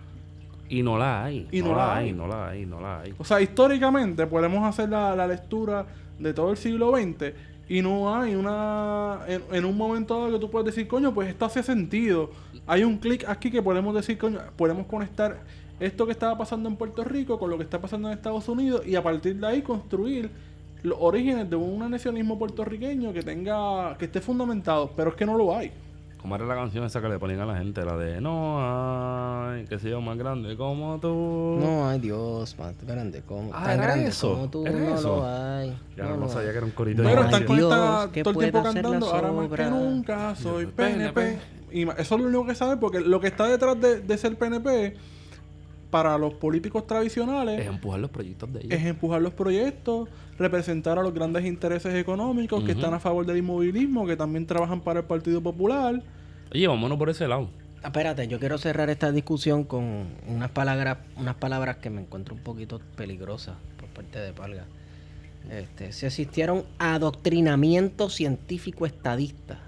Y 0.69 0.83
no 0.83 0.99
la 0.99 1.25
hay. 1.25 1.47
Y 1.51 1.61
no, 1.61 1.69
no 1.69 1.77
la 1.77 1.87
la 1.87 1.97
hay, 1.97 2.07
hay. 2.07 2.13
no 2.13 2.27
la 2.27 2.49
hay, 2.49 2.67
no 2.67 2.81
la 2.81 3.01
hay. 3.01 3.15
O 3.19 3.25
sea, 3.25 3.41
históricamente 3.41 4.27
podemos 4.27 4.65
hacer 4.67 4.89
la, 4.89 5.15
la 5.15 5.27
lectura 5.27 5.87
de 6.19 6.33
todo 6.33 6.51
el 6.51 6.57
siglo 6.57 6.93
XX 6.97 7.35
y 7.69 7.83
no 7.83 8.15
hay 8.15 8.35
una... 8.35 9.21
En, 9.27 9.43
en 9.53 9.65
un 9.65 9.77
momento 9.77 10.19
dado 10.19 10.33
que 10.33 10.39
tú 10.39 10.51
puedes 10.51 10.67
decir, 10.67 10.87
coño, 10.87 11.13
pues 11.13 11.29
esto 11.29 11.45
hace 11.45 11.63
sentido. 11.63 12.31
Hay 12.67 12.85
un 12.85 12.99
clic 12.99 13.25
aquí 13.29 13.51
que 13.51 13.63
podemos 13.63 13.95
decir, 13.95 14.19
coño, 14.19 14.41
podemos 14.57 14.87
conectar 14.87 15.41
esto 15.81 16.07
que 16.07 16.13
estaba 16.13 16.39
pasando 16.39 16.69
en 16.69 16.77
Puerto 16.77 17.05
Rico 17.05 17.39
con 17.39 17.51
lo 17.51 17.57
que 17.59 17.65
está 17.65 17.81
pasando 17.81 18.09
en 18.09 18.15
Estados 18.15 18.49
Unidos 18.49 18.87
y 18.87 18.97
a 18.97 19.03
partir 19.03 19.37
de 19.37 19.47
ahí 19.47 19.63
construir 19.63 20.31
los 20.83 20.99
orígenes 21.01 21.51
de 21.51 21.57
un 21.57 21.91
nacionalismo 21.91 22.39
puertorriqueño 22.39 23.13
que 23.13 23.23
tenga 23.23 23.97
que 23.99 24.07
esté 24.07 24.21
fundamentado, 24.21 24.93
pero 24.97 25.11
es 25.11 25.17
que 25.17 25.27
no 25.27 25.37
lo 25.37 25.55
hay. 25.57 25.73
¿Cómo 26.27 26.35
era 26.35 26.45
la 26.45 26.57
canción 26.57 26.83
esa 26.85 27.01
que 27.01 27.09
le 27.09 27.21
ponían 27.21 27.39
a 27.43 27.47
la 27.47 27.57
gente? 27.57 27.85
La 27.85 27.97
de 27.97 28.21
No 28.21 29.49
hay 29.49 29.65
que 29.67 29.79
sea 29.79 30.01
más 30.01 30.19
grande 30.19 30.57
como 30.57 30.99
tú. 30.99 31.57
No, 31.61 31.89
ay 31.89 32.01
Dios, 32.01 32.59
más 32.59 32.75
grande 32.85 33.23
como. 33.23 33.53
Ah, 33.55 33.63
tan 33.63 33.75
¿era 33.75 33.83
grande 33.85 34.09
eso? 34.09 34.33
como 34.33 34.51
tú, 34.51 34.67
¿Era 34.67 34.77
no 34.77 34.95
eso? 34.97 35.17
lo 35.19 35.25
hay. 35.25 35.79
Ya 35.97 36.05
no 36.07 36.17
no, 36.17 36.29
sabía 36.29 36.49
hay. 36.49 36.53
que 36.55 36.57
era 36.57 36.67
un 36.67 36.73
corito 36.73 37.03
de 37.03 37.09
Pero 37.11 37.23
están 37.23 37.45
conectadas 37.45 38.09
¿qué 38.09 38.25
todo 38.25 38.33
el 38.33 38.39
tiempo 38.41 38.59
puede 38.59 38.71
hacer 38.71 38.83
la 38.83 38.91
cantando. 38.91 39.15
Ahora 39.15 39.31
más 39.31 39.49
que 39.57 39.65
nunca 39.71 40.35
soy 40.35 40.67
PNP. 40.67 41.13
PNP. 41.13 41.39
Y 41.71 41.83
eso 41.91 42.15
es 42.17 42.21
lo 42.21 42.27
único 42.27 42.45
que 42.47 42.57
sabe 42.57 42.77
porque 42.77 42.99
lo 42.99 43.21
que 43.21 43.29
está 43.29 43.47
detrás 43.47 43.81
de, 43.81 44.01
de 44.01 44.19
ser 44.19 44.37
PNP 44.37 44.97
para 45.91 46.19
los 46.19 46.35
políticos 46.35 46.87
tradicionales 46.87 47.61
Es 47.61 47.67
empujar 47.67 48.01
los 48.01 48.11
proyectos 48.11 48.53
de 48.53 48.61
ellos. 48.61 48.73
es 48.73 48.85
empujar 48.87 49.23
los 49.23 49.33
proyectos, 49.33 50.09
representar 50.39 50.99
a 50.99 51.03
los 51.03 51.15
grandes 51.15 51.45
intereses 51.45 51.95
económicos 51.95 52.65
que 52.65 52.73
están 52.73 52.95
a 52.95 53.01
favor 53.01 53.25
del 53.25 53.39
inmovilismo, 53.39 54.07
que 54.07 54.17
también 54.17 54.47
trabajan 54.47 54.81
para 54.81 55.01
el 55.01 55.07
Partido 55.07 55.41
Popular. 55.41 56.03
Oye, 56.53 56.67
vámonos 56.67 56.99
por 56.99 57.11
ese 57.11 57.27
lado. 57.29 57.49
Espérate, 57.85 58.27
yo 58.27 58.41
quiero 58.41 58.59
cerrar 58.59 58.91
esta 58.91 59.13
discusión 59.13 59.65
con 59.65 60.07
unas 60.27 60.51
palabras, 60.51 60.99
unas 61.17 61.37
palabras 61.37 61.77
que 61.77 61.89
me 61.91 62.01
encuentro 62.01 62.35
un 62.35 62.41
poquito 62.41 62.81
peligrosas 62.97 63.55
por 63.79 63.89
parte 63.91 64.19
de 64.19 64.33
Palga. 64.33 64.65
Este, 65.51 65.93
si 65.93 66.07
existiera 66.07 66.53
un 66.53 66.65
adoctrinamiento 66.79 68.11
científico 68.11 68.87
estadista, 68.87 69.59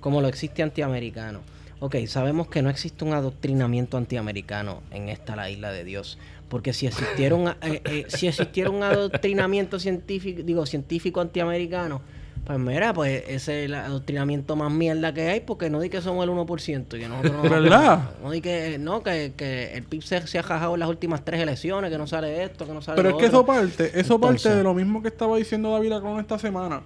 como 0.00 0.20
lo 0.20 0.28
existe 0.28 0.62
antiamericano. 0.62 1.40
Ok, 1.78 1.96
sabemos 2.06 2.48
que 2.48 2.62
no 2.62 2.70
existe 2.70 3.04
un 3.04 3.12
adoctrinamiento 3.12 3.98
antiamericano 3.98 4.82
en 4.90 5.08
esta 5.08 5.36
la 5.36 5.50
isla 5.50 5.72
de 5.72 5.84
Dios. 5.84 6.18
Porque 6.48 6.72
si 6.72 6.86
existiera 6.86 7.34
un, 7.34 7.48
eh, 7.48 7.82
eh, 7.84 8.06
si 8.08 8.28
existiera 8.28 8.70
un 8.70 8.82
adoctrinamiento 8.82 9.78
científico, 9.78 10.42
digo, 10.44 10.64
científico 10.64 11.20
antiamericano, 11.20 12.00
pues 12.46 12.58
mira, 12.60 12.94
pues 12.94 13.24
ese 13.26 13.64
es 13.64 13.64
el 13.66 13.74
adoctrinamiento 13.74 14.54
más 14.54 14.70
mierda 14.70 15.12
que 15.12 15.28
hay, 15.28 15.40
porque 15.40 15.68
no 15.68 15.80
di 15.80 15.90
que 15.90 16.00
somos 16.00 16.22
el 16.24 16.30
1%, 16.30 16.96
y 16.96 17.00
que 17.00 17.08
nosotros 17.08 17.34
no 17.34 17.42
¿Verdad? 17.42 18.10
No 18.22 18.30
di 18.30 18.40
que, 18.40 18.78
no, 18.78 19.02
que, 19.02 19.32
que 19.36 19.74
el 19.74 19.82
PIB 19.82 20.02
se, 20.02 20.26
se 20.28 20.38
ha 20.38 20.44
jajado 20.44 20.74
en 20.74 20.80
las 20.80 20.88
últimas 20.88 21.24
tres 21.24 21.40
elecciones, 21.40 21.90
que 21.90 21.98
no 21.98 22.06
sale 22.06 22.44
esto, 22.44 22.64
que 22.64 22.72
no 22.72 22.80
sale 22.80 22.96
Pero 22.96 23.10
es 23.10 23.16
que 23.16 23.26
eso 23.26 23.44
parte, 23.44 23.98
eso 23.98 24.20
parte 24.20 24.48
de 24.48 24.62
lo 24.62 24.72
mismo 24.74 25.02
que 25.02 25.08
estaba 25.08 25.36
diciendo 25.36 25.72
David 25.72 25.90
Lacron 25.90 26.20
esta 26.20 26.38
semana. 26.38 26.82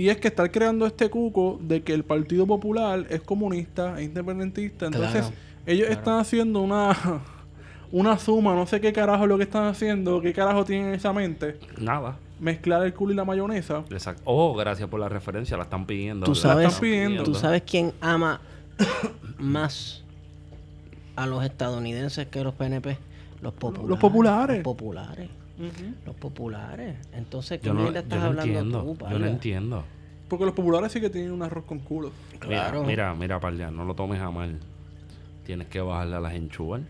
Y 0.00 0.08
es 0.08 0.16
que 0.16 0.28
estar 0.28 0.50
creando 0.50 0.86
este 0.86 1.10
cuco 1.10 1.58
de 1.62 1.82
que 1.82 1.92
el 1.92 2.04
Partido 2.04 2.46
Popular 2.46 3.06
es 3.10 3.20
comunista, 3.20 3.98
es 4.00 4.06
independentista. 4.06 4.86
Entonces, 4.86 5.10
Claro, 5.26 5.34
ellos 5.66 5.86
claro. 5.86 6.00
están 6.00 6.18
haciendo 6.20 6.60
una, 6.60 6.96
una 7.92 8.18
suma, 8.18 8.54
no 8.54 8.66
sé 8.66 8.80
qué 8.80 8.92
carajo 8.92 9.24
es 9.24 9.28
lo 9.28 9.36
que 9.36 9.44
están 9.44 9.64
haciendo, 9.66 10.20
qué 10.20 10.32
carajo 10.32 10.64
tienen 10.64 10.88
en 10.88 10.94
esa 10.94 11.12
mente. 11.12 11.58
Nada. 11.78 12.16
Mezclar 12.40 12.82
el 12.84 12.94
culo 12.94 13.12
y 13.12 13.16
la 13.16 13.24
mayonesa. 13.26 13.84
Exacto. 13.90 14.22
Oh, 14.24 14.54
gracias 14.56 14.88
por 14.88 14.98
la 14.98 15.10
referencia. 15.10 15.56
La 15.58 15.64
están 15.64 15.84
pidiendo. 15.84 16.24
Tú 16.24 16.32
La 16.32 16.40
sabes- 16.40 16.66
están 16.68 16.80
pidiendo. 16.80 17.22
¿Tú 17.22 17.34
sabes 17.34 17.62
quién 17.66 17.92
ama 18.00 18.40
más 19.38 20.02
a 21.16 21.26
los 21.26 21.44
estadounidenses 21.44 22.26
que 22.28 22.42
los 22.42 22.54
PNP? 22.54 22.96
Los 23.42 23.52
populares. 23.52 23.88
Los 23.90 23.98
populares. 23.98 24.56
Los 24.56 24.64
populares. 24.64 25.28
Los 26.06 26.16
populares. 26.16 26.96
Entonces, 27.12 27.60
¿qué 27.60 27.66
Yo 27.66 27.74
no, 27.74 27.90
yo 27.92 27.98
estás 27.98 28.18
no 28.20 28.26
hablando 28.26 28.42
entiendo. 28.42 28.96
tú, 28.98 29.06
yo 29.10 29.18
no 29.18 29.26
entiendo. 29.26 29.84
Porque 30.28 30.44
los 30.44 30.54
populares 30.54 30.92
sí 30.92 31.00
que 31.00 31.10
tienen 31.10 31.32
un 31.32 31.42
arroz 31.42 31.64
con 31.64 31.80
culo. 31.80 32.12
Claro. 32.38 32.84
Mira, 32.84 33.12
mira, 33.12 33.14
mira, 33.14 33.40
Parlia, 33.40 33.70
no 33.70 33.84
lo 33.84 33.94
tomes 33.94 34.20
a 34.20 34.30
mal. 34.30 34.58
Tienes 35.44 35.66
que 35.68 35.80
bajarle 35.80 36.16
a 36.16 36.20
las 36.20 36.34
enchúas. 36.34 36.82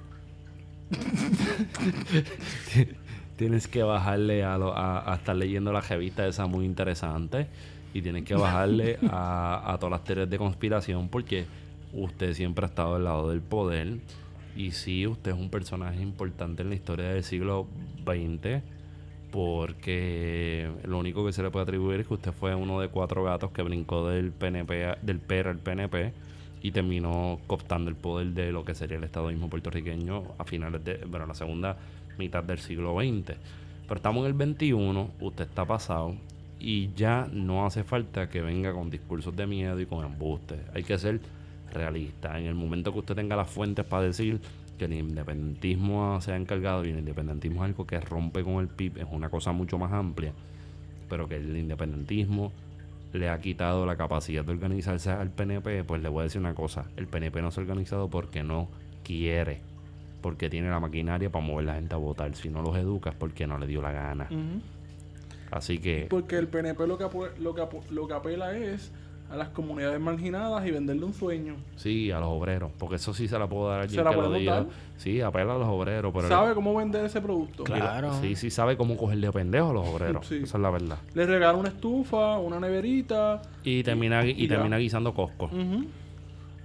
tienes 3.37 3.69
que 3.69 3.83
bajarle 3.83 4.45
a, 4.45 4.59
lo- 4.59 4.77
a, 4.77 5.13
a 5.13 5.17
estar 5.17 5.37
leyendo 5.37 5.73
la 5.73 5.81
revista 5.81 6.27
esa 6.27 6.47
muy 6.47 6.65
interesante. 6.65 7.47
Y 7.93 8.03
tienes 8.03 8.25
que 8.25 8.35
bajarle 8.35 8.99
a, 9.11 9.73
a 9.73 9.79
todas 9.79 9.91
las 9.93 10.05
teorías 10.05 10.31
de 10.31 10.39
conspiración 10.39 11.09
porque 11.09 11.47
usted 11.93 12.35
siempre 12.35 12.65
ha 12.65 12.69
estado 12.69 12.95
del 12.95 13.05
lado 13.05 13.31
del 13.31 13.41
poder. 13.41 13.97
Y 14.57 14.73
sí, 14.73 15.07
usted 15.07 15.33
es 15.33 15.39
un 15.39 15.51
personaje 15.51 16.01
importante 16.03 16.63
en 16.63 16.71
la 16.71 16.75
historia 16.75 17.11
del 17.11 17.25
siglo 17.25 17.67
XX 18.05 18.63
porque 19.31 20.69
lo 20.85 20.99
único 20.99 21.25
que 21.25 21.33
se 21.33 21.43
le 21.43 21.51
puede 21.51 21.63
atribuir 21.63 22.01
es 22.01 22.09
que 22.09 22.15
usted 22.15 22.33
fue 22.33 22.55
uno 22.55 22.81
de 22.81 22.89
cuatro 22.89 23.23
gatos 23.23 23.53
que 23.53 23.63
brincó 23.63 24.09
del 24.09 24.33
PNP 24.33 24.97
del 25.03 25.21
PR 25.21 25.51
al 25.51 25.59
PNP 25.59 26.13
y 26.63 26.73
terminó 26.73 27.39
cooptando 27.47 27.91
el 27.91 27.97
poder 27.97 28.29
de 28.29 28.51
lo 28.51 28.65
que 28.65 28.75
sería 28.75 28.99
el 28.99 29.05
estadoísmo 29.05 29.49
puertorriqueño 29.49 30.35
a 30.37 30.45
finales 30.45 30.85
de 30.85 31.05
bueno 31.07 31.27
la 31.27 31.35
segunda 31.35 31.77
mitad 32.19 32.43
del 32.43 32.59
siglo 32.59 32.97
XX 32.97 33.37
pero 33.87 33.99
estamos 33.99 34.23
en 34.23 34.27
el 34.27 34.35
21 34.35 35.11
usted 35.21 35.45
está 35.45 35.65
pasado 35.65 36.17
y 36.61 36.93
ya 36.95 37.27
no 37.33 37.67
hace 37.67 37.83
falta 37.83 38.29
que 38.29 38.43
venga 38.43 38.73
con 38.73 38.91
discursos 38.91 39.35
de 39.35 39.47
miedo 39.47 39.81
y 39.81 39.87
con 39.87 40.05
embustes. 40.05 40.61
Hay 40.75 40.85
que 40.85 40.99
ser 40.99 41.21
realista. 41.71 42.39
En 42.39 42.47
el 42.47 42.55
momento 42.55 42.93
que 42.93 42.99
usted 43.01 43.15
tenga 43.15 43.37
las 43.37 43.49
fuentes 43.51 43.85
para 43.85 44.03
decir 44.05 44.41
que 44.79 44.85
el 44.87 44.93
independentismo 44.95 46.21
se 46.21 46.33
ha 46.33 46.37
encargado 46.37 46.85
y 46.85 46.91
el 46.91 46.99
independentismo 46.99 47.63
es 47.65 47.71
algo 47.71 47.87
que 47.87 48.01
rompe 48.01 48.43
con 48.43 48.55
el 48.57 48.69
PIB, 48.69 48.99
es 48.99 49.07
una 49.11 49.29
cosa 49.29 49.53
mucho 49.53 49.79
más 49.79 49.93
amplia, 49.93 50.33
pero 51.09 51.29
que 51.29 51.37
el 51.37 51.57
independentismo 51.57 52.53
le 53.13 53.29
ha 53.29 53.39
quitado 53.41 53.85
la 53.87 53.97
capacidad 53.97 54.45
de 54.45 54.53
organizarse 54.53 55.11
al 55.11 55.31
PNP, 55.31 55.85
pues 55.85 56.01
le 56.03 56.09
voy 56.09 56.21
a 56.21 56.25
decir 56.25 56.41
una 56.41 56.55
cosa, 56.55 56.85
el 56.97 57.07
PNP 57.09 57.43
no 57.43 57.51
se 57.51 57.61
ha 57.61 57.63
organizado 57.63 58.09
porque 58.09 58.43
no 58.43 58.69
quiere, 59.03 59.61
porque 60.23 60.49
tiene 60.49 60.71
la 60.71 60.81
maquinaria 60.81 61.29
para 61.31 61.45
mover 61.45 61.67
la 61.67 61.75
gente 61.75 61.95
a 61.95 61.99
votar, 61.99 62.35
si 62.37 62.49
no 62.49 62.63
los 62.63 62.77
educas 62.77 63.15
porque 63.19 63.47
no 63.47 63.59
le 63.59 63.67
dio 63.67 63.83
la 63.83 63.93
gana. 63.93 64.29
Así 65.51 65.79
que, 65.79 66.07
Porque 66.09 66.37
el 66.39 66.47
PNP 66.47 66.87
lo 66.87 66.97
que, 66.97 67.05
apu- 67.05 67.37
lo, 67.39 67.55
que 67.55 67.63
apu- 67.63 67.83
lo 67.91 68.07
que 68.07 68.15
apela 68.15 68.57
es 68.57 68.93
a 69.31 69.37
las 69.37 69.49
comunidades 69.51 70.01
marginadas 70.01 70.67
y 70.67 70.73
venderle 70.73 71.05
un 71.05 71.15
sueño. 71.15 71.55
sí, 71.77 72.11
a 72.11 72.19
los 72.19 72.29
obreros. 72.31 72.73
Porque 72.79 72.97
eso 72.97 73.15
sí 73.15 73.29
se 73.29 73.39
la 73.39 73.47
puedo 73.49 73.69
dar 73.69 73.79
a 73.79 73.83
alguien 73.83 74.01
¿Se 74.01 74.05
la 74.05 74.11
que 74.11 74.17
lo 74.17 74.23
podemos 74.23 74.41
diga. 74.41 74.55
dar? 74.55 74.67
Sí, 74.97 75.21
apela 75.21 75.55
a 75.55 75.59
los 75.59 75.69
obreros. 75.69 76.13
Pero 76.15 76.27
¿Sabe 76.29 76.53
cómo 76.55 76.75
vender 76.75 77.05
ese 77.05 77.21
producto? 77.21 77.63
Claro. 77.65 78.13
Sí, 78.21 78.35
sí 78.35 78.51
sabe 78.51 78.77
cómo 78.77 78.97
cogerle 78.97 79.29
a 79.29 79.33
pendejos 79.33 79.71
a 79.71 79.73
los 79.75 79.87
obreros. 79.89 80.27
Sí. 80.27 80.41
Esa 80.43 80.59
es 80.59 80.63
la 80.63 80.71
verdad. 80.71 80.99
Le 81.15 81.27
regala 81.27 81.57
una 81.57 81.69
estufa, 81.69 82.39
una 82.39 82.59
neverita. 82.59 83.41
Y 83.63 83.83
termina, 83.85 84.27
y 84.27 84.31
Y 84.37 84.49
termina 84.49 84.77
guisando 84.79 85.15
Costco. 85.15 85.45
Ujú. 85.47 85.85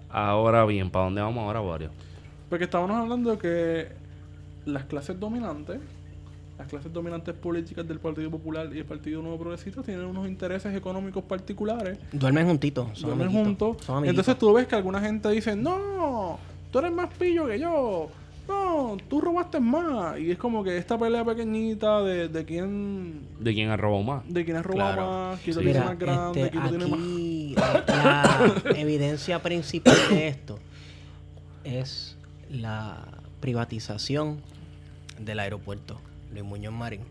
Ahora 0.10 0.65
bien, 0.65 0.89
¿para 0.89 1.06
dónde 1.06 1.21
vamos 1.21 1.43
ahora, 1.43 1.62
Wario? 1.62 1.89
Porque 2.49 2.65
estábamos 2.65 2.95
hablando 2.97 3.32
de 3.32 3.38
que 3.38 3.88
las 4.65 4.86
clases 4.86 5.19
dominantes, 5.19 5.80
las 6.57 6.67
clases 6.67 6.91
dominantes 6.93 7.33
políticas 7.35 7.85
del 7.87 7.99
Partido 7.99 8.31
Popular 8.31 8.69
y 8.73 8.77
el 8.79 8.85
Partido 8.85 9.21
Nuevo 9.21 9.37
Progresista 9.39 9.81
tienen 9.83 10.05
unos 10.05 10.27
intereses 10.27 10.73
económicos 10.75 11.23
particulares. 11.23 11.97
Duermen 12.13 12.47
juntitos. 12.47 12.87
Son 12.97 13.09
duermen 13.09 13.27
amiguitos, 13.27 13.67
juntos. 13.69 13.85
son. 13.85 14.05
Entonces 14.05 14.37
tú 14.37 14.53
ves 14.53 14.65
que 14.67 14.75
alguna 14.75 15.01
gente 15.01 15.29
dice, 15.31 15.55
no, 15.55 16.39
tú 16.71 16.79
eres 16.79 16.91
más 16.93 17.09
pillo 17.13 17.47
que 17.47 17.59
yo. 17.59 18.09
No, 18.47 18.95
tú 19.09 19.19
robaste 19.19 19.59
más. 19.59 20.19
Y 20.19 20.29
es 20.31 20.37
como 20.37 20.63
que 20.63 20.77
esta 20.77 20.97
pelea 20.99 21.25
pequeñita 21.25 22.01
de, 22.03 22.29
de 22.29 22.45
quién 22.45 23.21
¿De 23.39 23.53
quién 23.53 23.69
ha 23.71 23.75
robado 23.75 24.03
más? 24.03 24.23
de 24.31 24.45
quién 24.45 24.55
has 24.57 24.65
robado 24.65 24.93
Claro. 24.93 25.11
más, 25.11 25.39
quién 25.41 25.55
lo 25.55 25.61
Sí. 25.61 25.65
tiene 25.65 25.79
Mira, 25.79 25.89
más 25.91 25.99
grande, 25.99 26.41
este, 26.41 26.51
quién 26.51 26.63
lo 26.63 26.69
tiene 26.69 26.85
más. 26.85 26.99
aquí 26.99 27.55
la 27.87 28.53
evidencia 28.79 29.41
principal 29.41 29.95
de 30.11 30.27
esto 30.27 30.59
es 31.63 32.17
la 32.51 33.03
privatización 33.39 34.41
del 35.19 35.39
aeropuerto 35.39 35.99
Luis 36.36 36.45
Muñoz 36.45 36.74
Marín. 36.74 37.02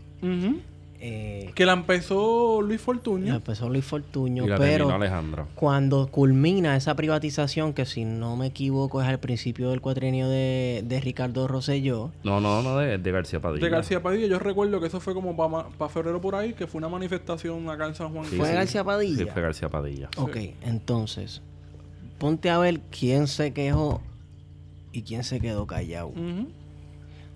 Eh, 1.07 1.51
Que 1.55 1.67
la 1.67 1.73
empezó 1.75 2.63
Luis 2.63 2.79
la 2.81 2.85
Fortuño. 2.85 3.35
empezó 3.35 3.69
Luis 3.69 3.85
Fortuño, 3.85 4.45
Y 4.45 4.49
la 4.49 4.57
pero 4.57 4.91
Alejandro. 4.91 5.49
cuando 5.55 6.07
culmina 6.07 6.77
esa 6.77 6.95
privatización, 6.95 7.75
que 7.75 7.85
si 7.85 8.05
no 8.07 8.37
me 8.37 8.47
equivoco 8.47 9.03
es 9.03 9.09
al 9.09 9.19
principio 9.19 9.69
del 9.71 9.81
cuatrienio 9.83 10.29
de, 10.31 10.83
de 10.87 11.01
Ricardo 11.01 11.47
Rosselló, 11.49 12.11
No, 12.23 12.41
no, 12.41 12.63
no, 12.63 12.79
de, 12.79 12.97
de 12.97 13.11
García 13.11 13.41
Padilla. 13.41 13.65
De 13.65 13.71
García 13.71 14.03
Padilla, 14.03 14.29
yo 14.29 14.39
recuerdo 14.39 14.81
que 14.81 14.87
eso 14.87 15.01
fue 15.01 15.13
como 15.15 15.37
para 15.37 15.91
febrero 15.91 16.21
por 16.23 16.37
ahí, 16.37 16.55
que 16.55 16.67
fue 16.67 16.79
una 16.79 16.89
manifestación 16.89 17.69
acá 17.69 17.87
en 17.87 17.95
San 17.97 18.11
Juan. 18.11 18.25
Sí, 18.27 18.37
¿Fue 18.37 18.49
sí. 18.49 18.55
García 18.55 18.85
Padilla? 18.85 19.25
Sí, 19.25 19.31
fue 19.31 19.43
García 19.43 19.69
Padilla. 19.69 20.09
Ok, 20.17 20.37
entonces, 20.63 21.43
ponte 22.19 22.49
a 22.49 22.57
ver 22.59 22.81
quién 22.91 23.27
se 23.27 23.53
quejó 23.53 24.01
y 24.93 25.03
quién 25.03 25.23
se 25.25 25.39
quedó 25.41 25.67
callado. 25.67 26.13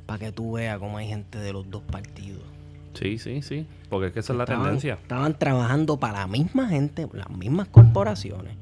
Para 0.09 0.19
que 0.21 0.33
tú 0.33 0.53
veas 0.53 0.79
cómo 0.79 0.97
hay 0.97 1.07
gente 1.07 1.37
de 1.39 1.53
los 1.53 1.71
dos 1.71 1.83
partidos. 1.83 2.41
Sí, 2.95 3.19
sí, 3.19 3.43
sí. 3.43 3.67
Porque 3.91 4.07
es 4.07 4.13
que 4.15 4.21
esa 4.21 4.33
es 4.33 4.39
la 4.39 4.47
tendencia. 4.47 4.95
Estaban 4.95 5.39
trabajando 5.39 5.99
para 6.01 6.21
la 6.21 6.27
misma 6.27 6.67
gente, 6.69 7.07
las 7.13 7.29
mismas 7.29 7.69
corporaciones. 7.69 8.55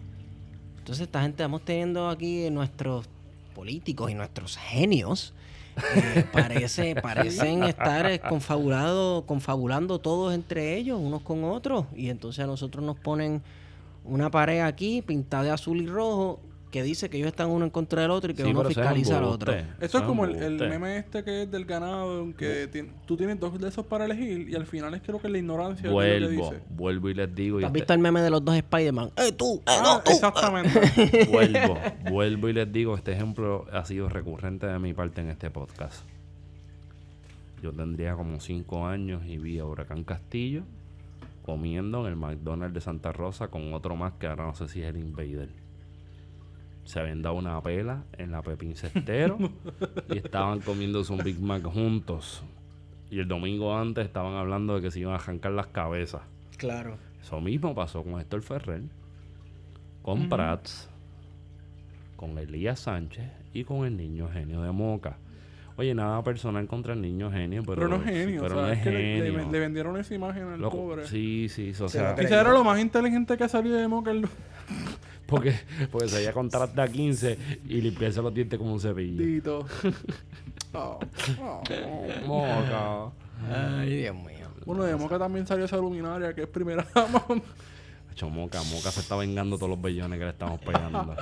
Entonces, 0.78 1.04
esta 1.06 1.22
gente 1.22 1.42
estamos 1.42 1.64
teniendo 1.64 2.08
aquí 2.08 2.50
nuestros 2.50 3.08
políticos 3.54 4.10
y 4.10 4.14
nuestros 4.14 4.56
genios. 4.56 5.32
eh, 5.94 6.24
parece, 6.32 6.96
parecen 6.96 7.62
estar 7.62 8.10
eh, 8.10 8.20
confabulado- 8.20 9.24
confabulando 9.24 10.00
todos 10.00 10.34
entre 10.34 10.76
ellos, 10.76 10.98
unos 11.00 11.22
con 11.22 11.44
otros. 11.44 11.86
Y 11.94 12.08
entonces 12.10 12.42
a 12.42 12.46
nosotros 12.48 12.84
nos 12.84 12.98
ponen 12.98 13.40
una 14.04 14.30
pared 14.32 14.60
aquí 14.62 15.00
pintada 15.00 15.44
de 15.44 15.50
azul 15.50 15.80
y 15.80 15.86
rojo 15.86 16.40
que 16.76 16.82
dice 16.82 17.08
que 17.08 17.16
ellos 17.16 17.28
están 17.28 17.48
uno 17.48 17.64
en 17.64 17.70
contra 17.70 18.02
del 18.02 18.10
otro 18.10 18.30
y 18.30 18.34
que 18.34 18.42
Sí, 18.44 18.50
uno 18.50 18.62
fiscaliza 18.64 19.16
al 19.16 19.24
otro. 19.24 19.54
Eso 19.80 19.98
es 19.98 20.04
como 20.04 20.26
el, 20.26 20.56
meme 20.58 20.98
este 20.98 21.24
que 21.24 21.44
es 21.44 21.50
del 21.50 21.64
ganado, 21.64 22.34
que 22.36 22.68
tú 23.06 23.16
tienes 23.16 23.40
dos 23.40 23.58
de 23.58 23.68
esos 23.68 23.86
para 23.86 24.04
elegir 24.04 24.48
y 24.50 24.54
al 24.54 24.66
final 24.66 24.92
es 24.94 25.00
creo 25.00 25.18
que 25.18 25.28
la 25.30 25.38
ignorancia 25.38 25.86
es 25.88 25.92
lo 25.92 25.98
que 25.98 26.04
Vuelvo, 26.18 26.50
dice. 26.50 26.62
vuelvo 26.68 27.08
y 27.08 27.14
les 27.14 27.34
digo. 27.34 27.60
y 27.60 27.64
¿Has 27.64 27.68
este- 27.68 27.78
visto 27.78 27.92
el 27.94 28.00
meme 28.00 28.20
de 28.20 28.28
los 28.28 28.44
dos 28.44 28.54
Spider-Man? 28.56 29.10
¡Eh, 29.16 29.32
tú! 29.32 29.56
¡Eh, 29.60 29.62
Ah, 29.68 29.80
no, 29.82 30.02
tú! 30.02 30.10
exactamente. 30.10 31.24
vuelvo, 31.30 31.78
vuelvo 32.10 32.48
y 32.48 32.52
les 32.52 32.70
digo, 32.70 32.94
este 32.94 33.12
ejemplo 33.12 33.64
ha 33.72 33.84
sido 33.86 34.08
recurrente 34.10 34.66
de 34.66 34.78
mi 34.78 34.92
parte 34.92 35.22
en 35.22 35.30
este 35.30 35.50
podcast. 35.50 36.04
Yo 37.62 37.72
tendría 37.72 38.14
como 38.14 38.38
cinco 38.40 38.86
años 38.86 39.24
y 39.26 39.38
vi 39.38 39.58
a 39.58 39.64
Huracán 39.64 40.04
Castillo 40.04 40.62
comiendo 41.44 42.00
en 42.06 42.12
el 42.12 42.16
McDonald's 42.16 42.74
de 42.74 42.80
Santa 42.80 43.12
Rosa 43.12 43.48
con 43.48 43.72
otro 43.72 43.94
más 43.96 44.12
que 44.14 44.26
ahora 44.26 44.46
no 44.46 44.54
sé 44.54 44.68
si 44.68 44.82
es 44.82 44.88
el 44.88 44.96
Invader. 44.98 45.48
Se 46.86 46.98
habían 47.00 47.20
dado 47.20 47.34
una 47.36 47.60
pela 47.62 48.04
en 48.16 48.30
la 48.32 48.40
Pepín 48.42 48.74
Cestero 48.74 49.36
y 50.08 50.16
estaban 50.18 50.60
comiéndose 50.60 51.12
un 51.12 51.18
Big 51.18 51.38
Mac 51.40 51.62
juntos. 51.64 52.42
Y 53.10 53.18
el 53.20 53.28
domingo 53.28 53.76
antes 53.76 54.04
estaban 54.06 54.34
hablando 54.34 54.76
de 54.76 54.80
que 54.82 54.90
se 54.90 55.00
iban 55.00 55.12
a 55.12 55.16
arrancar 55.16 55.52
las 55.52 55.66
cabezas. 55.66 56.22
Claro. 56.56 56.96
Eso 57.20 57.40
mismo 57.40 57.74
pasó 57.74 58.02
con 58.02 58.18
Héctor 58.20 58.42
Ferrer, 58.42 58.82
con 60.02 60.28
Prats, 60.28 60.88
con 62.16 62.38
Elías 62.38 62.80
Sánchez 62.80 63.30
y 63.52 63.64
con 63.64 63.84
el 63.84 63.96
niño 63.96 64.28
genio 64.32 64.62
de 64.62 64.70
Moca. 64.72 65.18
Oye, 65.76 65.94
nada 65.94 66.22
personal 66.22 66.66
contra 66.66 66.94
el 66.94 67.02
niño 67.02 67.30
genio, 67.30 67.62
pero, 67.62 67.74
Pero 67.82 67.88
no 67.88 67.96
es 67.96 68.04
genio, 68.04 68.40
pero 68.42 68.54
o 68.54 68.58
sea, 68.58 68.66
no 68.68 68.72
es 68.72 68.78
es 68.78 68.84
que 68.84 68.90
le, 68.90 69.18
le- 69.20 69.30
genio. 69.32 69.50
le 69.52 69.58
vendieron 69.58 69.96
esa 69.98 70.14
imagen 70.14 70.44
al 70.44 70.60
Loco, 70.60 70.76
pobre. 70.78 71.06
sí, 71.06 71.48
sí, 71.50 71.70
o 71.72 71.88
Se 71.88 71.98
sea. 71.98 72.14
Quizá 72.14 72.40
era 72.40 72.52
lo 72.52 72.64
más 72.64 72.80
inteligente 72.80 73.36
que 73.36 73.44
ha 73.44 73.48
salido 73.48 73.76
de 73.76 73.86
Moca. 73.88 74.10
el- 74.12 74.26
porque, 75.26 75.54
porque 75.90 76.08
se 76.08 76.16
había 76.16 76.32
contratado 76.32 76.82
a 76.82 76.88
15 76.88 77.38
y 77.68 77.80
limpiarse 77.80 78.22
los 78.22 78.32
dientes 78.32 78.58
como 78.58 78.72
un 78.72 78.80
cepillo. 78.80 79.24
Dito. 79.24 79.66
Oh, 80.78 80.98
oh. 81.40 81.62
Moca. 82.26 83.10
Ay, 83.80 83.96
Dios 83.96 84.14
mío. 84.14 84.46
Bueno, 84.66 84.84
de 84.84 84.94
Moca 84.94 85.18
también 85.18 85.46
salió 85.46 85.64
esa 85.64 85.78
luminaria 85.78 86.34
que 86.34 86.42
es 86.42 86.48
primera 86.48 86.86
dama. 86.94 87.24
Hecho, 88.12 88.28
Moca, 88.28 88.62
Moca 88.64 88.90
se 88.90 89.00
está 89.00 89.16
vengando 89.16 89.56
todos 89.56 89.70
los 89.70 89.80
bellones 89.80 90.18
que 90.18 90.24
le 90.26 90.32
estamos 90.32 90.60
pegando. 90.60 91.16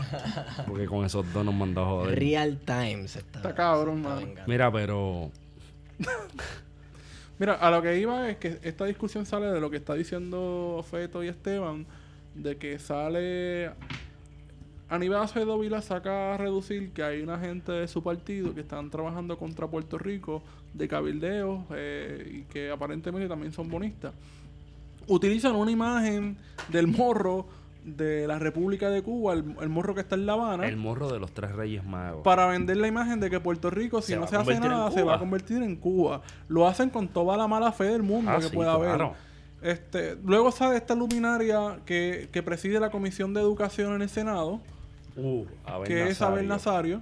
Porque 0.67 0.87
con 0.87 1.05
esos 1.05 1.33
dos 1.33 1.45
nos 1.45 1.55
mandó 1.55 1.83
a 1.83 1.87
joder. 1.87 2.19
Real 2.19 2.59
time 2.64 3.07
se 3.07 3.21
está, 3.21 3.38
Está 3.38 3.55
cabrón, 3.55 4.05
se 4.19 4.25
está. 4.25 4.45
Mira, 4.49 4.73
pero 4.73 5.31
Mira, 7.38 7.55
a 7.55 7.71
lo 7.71 7.83
que 7.83 7.99
iba 7.99 8.31
es 8.31 8.37
que 8.37 8.59
esta 8.62 8.85
discusión 8.85 9.27
sale 9.27 9.47
de 9.47 9.61
lo 9.61 9.71
que 9.71 9.79
está 9.79 9.95
diciendo 9.95 10.85
Feto 10.88 11.25
y 11.25 11.29
Esteban, 11.29 11.87
de 12.35 12.57
que 12.57 12.79
sale 12.79 13.70
Aníbal 14.88 15.23
Acevedo 15.23 15.59
Vila 15.59 15.81
saca 15.83 16.35
a 16.35 16.37
reducir 16.37 16.92
que 16.92 17.03
hay 17.03 17.23
una 17.23 17.38
gente 17.38 17.73
de 17.73 17.88
su 17.88 18.03
partido 18.03 18.55
que 18.55 18.61
están 18.61 18.90
trabajando 18.90 19.38
contra 19.38 19.66
Puerto 19.66 19.99
Rico 19.99 20.42
de 20.73 20.88
cabildeo 20.88 21.64
eh, 21.75 22.40
y 22.40 22.53
que 22.53 22.70
aparentemente 22.70 23.29
también 23.29 23.53
son 23.53 23.68
bonistas. 23.70 24.12
Utilizan 25.07 25.55
una 25.57 25.70
imagen 25.70 26.37
del 26.68 26.87
morro 26.87 27.47
de 27.85 28.27
la 28.27 28.38
República 28.38 28.88
de 28.88 29.03
Cuba, 29.03 29.35
el, 29.35 29.44
el 29.61 29.68
morro 29.68 29.94
que 29.94 30.01
está 30.01 30.14
en 30.14 30.25
La 30.25 30.33
Habana, 30.33 30.66
el 30.66 30.77
morro 30.79 31.12
de 31.12 31.18
los 31.18 31.33
tres 31.33 31.53
reyes 31.53 31.85
magos. 31.85 32.23
para 32.23 32.47
vender 32.47 32.79
la 32.79 32.88
imagen 32.88 33.20
de 33.20 33.29
que 33.29 33.40
Puerto 33.40 33.68
Rico, 33.68 34.01
si 34.01 34.12
Se 34.12 34.18
no 34.18 34.27
se 34.27 34.37
hace 34.37 34.59
nada, 34.59 34.90
se 34.90 35.03
va 35.03 35.16
a 35.16 35.18
convertir 35.18 35.62
en 35.62 35.77
Cuba. 35.77 36.23
Lo 36.49 36.66
hacen 36.66 36.88
con 36.88 37.09
toda 37.09 37.37
la 37.37 37.47
mala 37.47 37.73
fe 37.73 37.85
del 37.85 38.03
mundo 38.03 38.31
Ah, 38.31 38.37
que 38.38 38.44
sí, 38.49 38.55
pueda 38.57 38.73
haber. 38.73 39.11
Este, 39.64 40.16
luego 40.22 40.53
sale 40.53 40.77
esta 40.77 40.94
luminaria 40.94 41.81
que, 41.87 42.29
que 42.31 42.42
preside 42.42 42.79
la 42.79 42.90
Comisión 42.90 43.33
de 43.35 43.40
Educación 43.40 43.94
en 43.94 44.03
el 44.03 44.09
Senado, 44.11 44.61
Uh, 45.16 45.46
que 45.85 46.09
es 46.09 46.20
Abel 46.20 46.46
Nazario. 46.48 47.00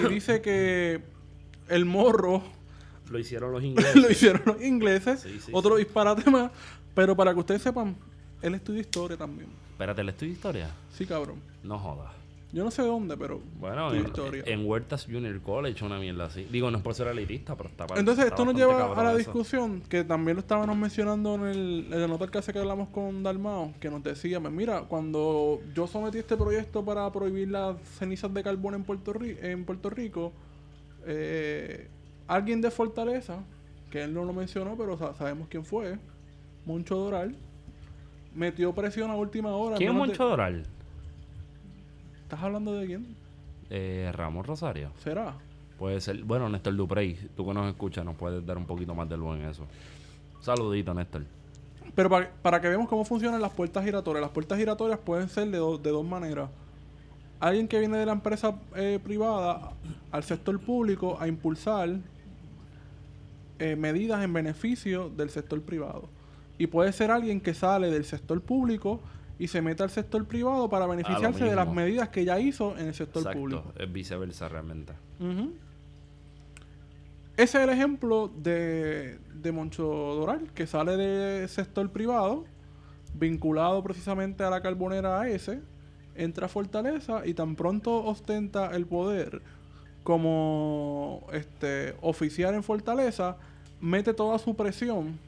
Y 0.00 0.08
dice 0.08 0.40
que 0.40 1.02
el 1.68 1.84
morro 1.84 2.40
Lo 3.10 3.18
hicieron 3.18 3.50
los 3.52 3.62
ingleses. 3.64 3.96
lo 3.96 4.10
hicieron 4.10 4.42
los 4.46 4.62
ingleses, 4.62 5.20
Sí, 5.20 5.38
sí, 5.44 5.50
otro 5.52 5.76
sí. 5.76 5.82
disparate 5.84 6.30
más, 6.30 6.50
pero 6.94 7.16
para 7.16 7.34
que 7.34 7.40
ustedes 7.40 7.60
sepan, 7.62 7.96
él 8.40 8.54
estudia 8.54 8.80
historia 8.80 9.16
también. 9.16 9.50
Espérate, 9.72 10.02
¿le 10.04 10.12
estoy 10.12 10.28
historia? 10.30 10.70
Sí, 10.96 11.04
cabrón. 11.04 11.40
No 11.64 11.78
jodas. 11.80 12.12
Yo 12.52 12.62
no 12.64 12.70
sé 12.70 12.82
dónde, 12.82 13.16
pero 13.16 13.40
Bueno, 13.58 13.94
en, 13.94 14.04
historia. 14.04 14.42
en 14.46 14.66
Huertas 14.66 15.06
Junior 15.06 15.40
College, 15.40 15.82
una 15.86 15.98
mierda 15.98 16.26
así. 16.26 16.46
Digo, 16.52 16.70
no 16.70 16.76
es 16.76 16.82
por 16.84 16.92
ser 16.94 17.06
elitista, 17.06 17.56
pero 17.56 17.70
está 17.70 17.86
para 17.86 17.98
Entonces, 17.98 18.24
está 18.26 18.34
esto 18.34 18.44
nos 18.44 18.54
lleva 18.54 18.92
a 18.92 19.02
la 19.02 19.10
eso. 19.10 19.18
discusión 19.18 19.80
que 19.88 20.04
también 20.04 20.36
lo 20.36 20.40
estábamos 20.40 20.76
mencionando 20.76 21.34
en, 21.36 21.42
el, 21.44 21.86
en 21.90 22.10
nota 22.10 22.26
que 22.28 22.36
hace 22.36 22.52
que 22.52 22.58
hablamos 22.58 22.90
con 22.90 23.22
Dalmao, 23.22 23.72
que 23.80 23.88
nos 23.88 24.02
decía, 24.02 24.38
"Pues 24.38 24.52
mira, 24.52 24.82
cuando 24.82 25.60
yo 25.74 25.86
sometí 25.86 26.18
este 26.18 26.36
proyecto 26.36 26.84
para 26.84 27.10
prohibir 27.10 27.48
las 27.48 27.76
cenizas 27.98 28.32
de 28.34 28.42
carbón 28.42 28.74
en 28.74 28.84
Puerto, 28.84 29.14
Ri- 29.14 29.38
en 29.42 29.64
Puerto 29.64 29.88
Rico, 29.88 30.32
eh, 31.06 31.88
alguien 32.28 32.60
de 32.60 32.70
Fortaleza, 32.70 33.38
que 33.90 34.02
él 34.02 34.12
no 34.12 34.24
lo 34.26 34.34
mencionó, 34.34 34.76
pero 34.76 34.98
sa- 34.98 35.14
sabemos 35.14 35.48
quién 35.48 35.64
fue, 35.64 35.98
Moncho 36.66 36.96
Doral, 36.96 37.34
metió 38.34 38.74
presión 38.74 39.10
a 39.10 39.14
última 39.16 39.50
hora. 39.56 39.76
¿Quién 39.76 39.90
es 39.90 39.94
de- 39.94 39.98
Moncho 40.06 40.24
Doral? 40.28 40.66
¿Estás 42.32 42.46
hablando 42.46 42.72
de 42.72 42.86
quién? 42.86 43.14
Eh, 43.68 44.10
Ramón 44.14 44.44
Rosario. 44.44 44.90
¿Será? 45.04 45.34
Puede 45.78 46.00
ser. 46.00 46.24
Bueno, 46.24 46.48
Néstor 46.48 46.74
Duprey, 46.74 47.28
tú 47.36 47.46
que 47.46 47.52
nos 47.52 47.68
escuchas, 47.68 48.06
nos 48.06 48.16
puedes 48.16 48.46
dar 48.46 48.56
un 48.56 48.64
poquito 48.64 48.94
más 48.94 49.06
de 49.06 49.18
luz 49.18 49.36
en 49.36 49.44
eso. 49.44 49.66
Saludito, 50.40 50.94
Néstor. 50.94 51.26
Pero 51.94 52.08
para, 52.08 52.30
para 52.40 52.58
que 52.58 52.70
veamos 52.70 52.88
cómo 52.88 53.04
funcionan 53.04 53.38
las 53.42 53.52
puertas 53.52 53.84
giratorias. 53.84 54.22
Las 54.22 54.30
puertas 54.30 54.58
giratorias 54.58 54.98
pueden 55.00 55.28
ser 55.28 55.50
de, 55.50 55.58
do- 55.58 55.76
de 55.76 55.90
dos 55.90 56.06
maneras. 56.06 56.48
Alguien 57.38 57.68
que 57.68 57.78
viene 57.78 57.98
de 57.98 58.06
la 58.06 58.12
empresa 58.12 58.58
eh, 58.76 58.98
privada 59.04 59.74
al 60.10 60.24
sector 60.24 60.58
público 60.58 61.18
a 61.20 61.28
impulsar 61.28 61.98
eh, 63.58 63.76
medidas 63.76 64.24
en 64.24 64.32
beneficio 64.32 65.10
del 65.10 65.28
sector 65.28 65.60
privado. 65.60 66.08
Y 66.56 66.66
puede 66.68 66.94
ser 66.94 67.10
alguien 67.10 67.42
que 67.42 67.52
sale 67.52 67.90
del 67.90 68.06
sector 68.06 68.40
público 68.40 69.00
y 69.38 69.48
se 69.48 69.62
mete 69.62 69.82
al 69.82 69.90
sector 69.90 70.26
privado 70.26 70.68
para 70.68 70.86
beneficiarse 70.86 71.44
de 71.44 71.56
las 71.56 71.68
medidas 71.68 72.08
que 72.10 72.24
ya 72.24 72.38
hizo 72.38 72.76
en 72.78 72.88
el 72.88 72.94
sector 72.94 73.22
Exacto, 73.22 73.40
público. 73.40 73.72
es 73.76 73.92
viceversa 73.92 74.48
realmente. 74.48 74.92
Ese 77.36 77.58
es 77.58 77.64
el 77.64 77.70
ejemplo 77.70 78.28
de, 78.28 79.18
de 79.34 79.52
Moncho 79.52 79.84
Doral, 79.84 80.52
que 80.54 80.66
sale 80.66 80.96
del 80.96 81.48
sector 81.48 81.90
privado, 81.90 82.44
vinculado 83.14 83.82
precisamente 83.82 84.44
a 84.44 84.50
la 84.50 84.60
carbonera 84.60 85.22
AS, 85.22 85.50
entra 86.14 86.46
a 86.46 86.48
Fortaleza 86.48 87.26
y 87.26 87.34
tan 87.34 87.56
pronto 87.56 88.04
ostenta 88.04 88.74
el 88.76 88.86
poder 88.86 89.42
como 90.04 91.26
este 91.32 91.94
oficial 92.00 92.54
en 92.54 92.62
Fortaleza, 92.62 93.36
mete 93.80 94.14
toda 94.14 94.38
su 94.38 94.54
presión 94.54 95.18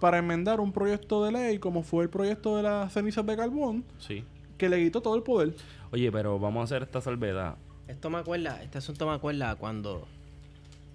para 0.00 0.18
enmendar 0.18 0.60
un 0.60 0.72
proyecto 0.72 1.24
de 1.24 1.32
ley 1.32 1.58
como 1.58 1.82
fue 1.82 2.04
el 2.04 2.10
proyecto 2.10 2.56
de 2.56 2.62
las 2.64 2.92
cenizas 2.92 3.24
de 3.26 3.36
carbón, 3.36 3.84
Sí. 3.98 4.24
que 4.58 4.68
le 4.68 4.82
quitó 4.82 5.00
todo 5.00 5.14
el 5.14 5.22
poder. 5.22 5.54
Oye, 5.92 6.10
pero 6.10 6.38
vamos 6.38 6.60
a 6.62 6.64
hacer 6.64 6.82
esta 6.82 7.00
salvedad. 7.00 7.56
Esto 7.86 8.08
me 8.10 8.18
acuerda, 8.18 8.62
este 8.62 8.78
asunto 8.78 9.06
me 9.06 9.12
acuerda 9.14 9.54
cuando 9.56 10.06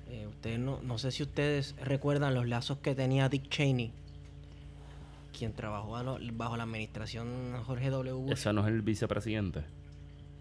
eh, 0.09 0.25
ustedes 0.27 0.59
no, 0.59 0.79
no 0.81 0.97
sé 0.97 1.11
si 1.11 1.23
ustedes 1.23 1.75
recuerdan 1.83 2.33
los 2.33 2.47
lazos 2.47 2.77
que 2.79 2.95
tenía 2.95 3.27
Dick 3.29 3.49
Cheney, 3.49 3.91
quien 5.37 5.51
trabajó 5.53 5.91
bajo 6.33 6.57
la 6.57 6.63
administración 6.63 7.27
Jorge 7.65 7.89
W. 7.89 8.13
Bush. 8.13 8.31
Ese 8.31 8.53
no 8.53 8.61
es 8.61 8.67
el 8.67 8.81
vicepresidente. 8.81 9.63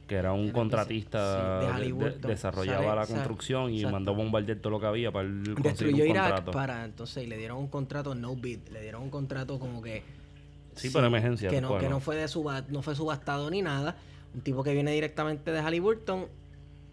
Que 0.07 0.17
era 0.17 0.33
un 0.35 0.47
el 0.47 0.53
contratista, 0.53 1.61
sí, 1.79 1.93
de 1.93 1.93
de- 1.93 2.19
desarrollaba 2.29 2.85
Sale- 2.85 2.97
la 3.01 3.07
construcción 3.07 3.71
y 3.71 3.77
exacto. 3.77 3.93
mandó 3.93 4.13
a 4.13 4.15
bombardear 4.17 4.59
todo 4.59 4.71
lo 4.73 4.81
que 4.81 4.87
había 4.87 5.11
para 5.11 5.27
conseguir 5.29 5.63
Destruyó 5.63 6.05
un 6.05 6.11
Irak 6.11 6.25
contrato. 6.27 6.51
para 6.53 6.85
entonces 6.85 7.25
y 7.25 7.27
le 7.27 7.39
dieron 7.39 7.57
un 7.59 7.69
contrato 7.69 8.15
no 8.15 8.37
bid, 8.37 8.59
le 8.71 8.83
dieron 8.83 9.03
un 9.03 9.11
contrato 9.11 9.59
como 9.59 9.81
que 9.83 10.03
Sí, 10.75 10.91
por 10.91 11.05
emergencia, 11.05 11.49
que 11.49 11.61
no, 11.61 11.69
bueno. 11.69 11.83
que 11.85 11.89
no 11.89 12.01
fue 12.01 12.17
de 12.17 12.29
suba, 12.29 12.65
no 12.69 12.83
fue 12.83 12.95
subastado 12.95 13.49
ni 13.49 13.63
nada, 13.63 13.97
un 14.35 14.41
tipo 14.43 14.63
que 14.63 14.75
viene 14.75 14.91
directamente 14.93 15.53
de 15.53 15.61
Halliburton 15.61 16.27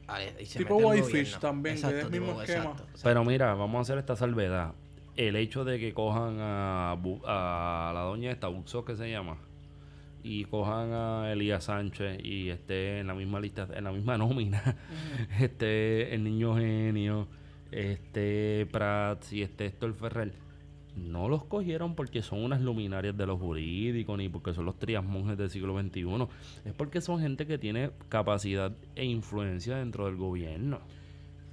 ah, 0.07 0.19
y 0.39 0.45
se 0.45 0.59
Tipo 0.59 0.75
Whitefish 0.77 1.37
también, 1.39 1.75
que 1.75 1.79
es 1.81 1.83
el 1.85 1.95
Exacto, 1.95 2.11
mismo 2.11 2.41
esquema. 2.41 2.59
exacto, 2.63 2.83
exacto. 2.83 2.99
Pero 3.03 3.25
mira, 3.25 3.53
vamos 3.55 3.79
a 3.79 3.81
hacer 3.81 3.97
esta 3.97 4.15
salvedad. 4.15 4.73
El 5.17 5.35
hecho 5.35 5.65
de 5.65 5.79
que 5.79 5.93
cojan 5.93 6.37
a, 6.39 6.91
a 6.93 7.91
la 7.93 8.01
doña 8.01 8.31
esta, 8.31 8.47
Buxo 8.47 8.85
que 8.85 8.95
se 8.95 9.09
llama, 9.11 9.37
y 10.23 10.45
cojan 10.45 10.91
a 10.93 11.31
Elías 11.31 11.65
Sánchez 11.65 12.23
y 12.23 12.49
esté 12.49 12.99
en 12.99 13.07
la 13.07 13.13
misma 13.13 13.39
lista, 13.39 13.67
en 13.73 13.83
la 13.83 13.91
misma 13.91 14.17
nómina, 14.19 14.77
este 15.39 16.13
el 16.13 16.23
niño 16.23 16.55
genio, 16.55 17.27
este 17.71 18.67
Prats 18.71 19.33
y 19.33 19.41
este 19.41 19.65
Héctor 19.65 19.93
Ferrer, 19.93 20.33
no 20.95 21.29
los 21.29 21.45
cogieron 21.45 21.95
porque 21.95 22.21
son 22.21 22.43
unas 22.43 22.61
luminarias 22.61 23.15
de 23.15 23.25
los 23.25 23.39
jurídicos 23.39 24.17
ni 24.17 24.29
porque 24.29 24.53
son 24.53 24.65
los 24.65 24.77
trias 24.77 25.03
monjes 25.03 25.37
del 25.37 25.49
siglo 25.49 25.79
XXI. 25.79 26.27
Es 26.65 26.73
porque 26.73 27.01
son 27.01 27.19
gente 27.21 27.47
que 27.47 27.57
tiene 27.57 27.91
capacidad 28.09 28.73
e 28.95 29.05
influencia 29.05 29.77
dentro 29.77 30.05
del 30.05 30.17
gobierno. 30.17 30.79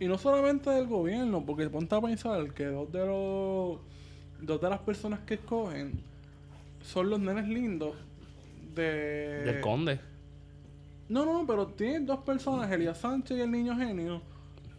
Y 0.01 0.07
no 0.07 0.19
solamente 0.19 0.71
del 0.71 0.87
gobierno, 0.87 1.45
porque 1.45 1.69
ponte 1.71 1.95
a 1.95 2.01
pensar 2.01 2.53
que 2.53 2.66
dos 2.66 2.91
de 2.93 3.07
los 3.07 3.79
dos 4.41 4.61
de 4.61 4.71
las 4.71 4.81
personas 4.81 5.21
que 5.21 5.35
escogen 5.35 6.01
son 6.83 7.11
los 7.11 7.19
nenes 7.19 7.49
lindos 7.49 7.95
de 8.79 9.43
Del 9.45 9.61
conde. 9.61 10.01
No, 11.09 11.24
no, 11.24 11.47
pero 11.47 11.66
tienen 11.68 12.07
dos 12.07 12.20
personas, 12.20 12.70
Elías 12.70 12.99
Sánchez 12.99 13.37
y 13.39 13.41
el 13.41 13.51
niño 13.51 13.76
genio. 13.76 14.20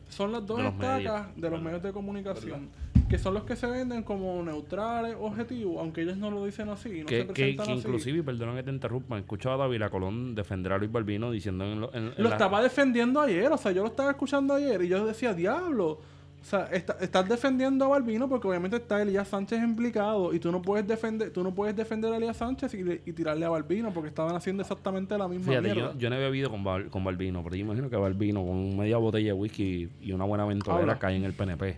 Son 0.10 0.32
las 0.32 0.46
dos 0.46 0.58
De 0.58 0.68
estacas 0.68 0.98
medios, 0.98 1.42
de 1.42 1.50
los 1.50 1.62
medios 1.62 1.84
de 1.84 1.92
comunicación. 1.92 2.70
Que 3.10 3.18
son 3.18 3.34
los 3.34 3.44
que 3.44 3.56
se 3.56 3.66
venden 3.66 4.04
como 4.04 4.44
neutrales, 4.44 5.16
objetivos, 5.20 5.78
aunque 5.80 6.02
ellos 6.02 6.18
no 6.18 6.30
lo 6.30 6.46
dicen 6.46 6.70
así, 6.70 7.00
no 7.02 7.08
que, 7.08 7.22
se 7.22 7.28
que, 7.28 7.34
presentan 7.34 7.66
que 7.66 7.72
así. 7.72 7.80
inclusive, 7.82 8.22
perdona 8.24 8.54
que 8.56 8.62
te 8.62 8.70
interrumpa, 8.72 9.18
he 9.18 9.22
escuchado 9.22 9.56
a 9.56 9.58
David 9.68 9.82
Colón 9.90 10.36
defender 10.36 10.74
a 10.74 10.78
Luis 10.78 10.92
Balbino 10.92 11.32
diciendo 11.32 11.66
en, 11.66 11.82
lo- 11.82 11.94
en- 11.96 12.04
en 12.10 12.14
Lo 12.18 12.30
la- 12.30 12.36
estaba 12.36 12.62
defendiendo 12.62 13.20
ayer, 13.20 13.52
o 13.52 13.58
sea, 13.58 13.72
yo 13.72 13.82
lo 13.82 13.88
estaba 13.90 14.12
escuchando 14.12 14.54
ayer 14.54 14.84
y 14.84 14.88
yo 14.90 15.04
decía, 15.08 15.34
diablo. 15.34 16.00
O 16.42 16.46
sea, 16.50 16.66
está- 16.72 16.96
estás 17.02 17.28
defendiendo 17.28 17.84
a 17.86 17.90
Balbino 17.90 18.30
porque 18.30 18.48
obviamente 18.48 18.78
está 18.78 19.02
Elías 19.02 19.28
Sánchez 19.28 19.62
implicado 19.62 20.34
y 20.34 20.40
tú 20.40 20.52
no 20.52 20.62
puedes 20.62 20.88
defender, 20.88 21.32
tú 21.32 21.44
no 21.44 21.54
puedes 21.54 21.76
defender 21.76 22.14
a 22.14 22.18
Elías 22.18 22.38
Sánchez 22.38 22.74
y, 22.76 22.84
le- 22.84 23.02
y 23.06 23.12
tirarle 23.12 23.46
a 23.46 23.50
Balbino 23.50 23.92
porque 23.94 24.08
estaban 24.10 24.36
haciendo 24.36 24.62
exactamente 24.64 25.18
la 25.18 25.28
misma 25.28 25.48
Fíjate, 25.48 25.74
mierda. 25.74 25.94
yo, 25.94 26.00
yo 26.00 26.10
no 26.10 26.16
había 26.16 26.28
bebido 26.28 26.50
con, 26.50 26.64
Bal- 26.64 26.90
con 26.90 27.04
Balbino, 27.04 27.44
pero 27.44 27.56
yo 27.56 27.62
imagino 27.66 27.90
que 27.90 27.98
Balbino 27.98 28.44
con 28.46 28.78
media 28.78 28.98
botella 28.98 29.28
de 29.28 29.34
whisky 29.34 29.90
y 30.02 30.12
una 30.14 30.24
buena 30.26 30.46
ventolera 30.46 30.82
Habla. 30.94 31.00
cae 31.00 31.18
en 31.18 31.26
el 31.26 31.34
PNP. 31.34 31.78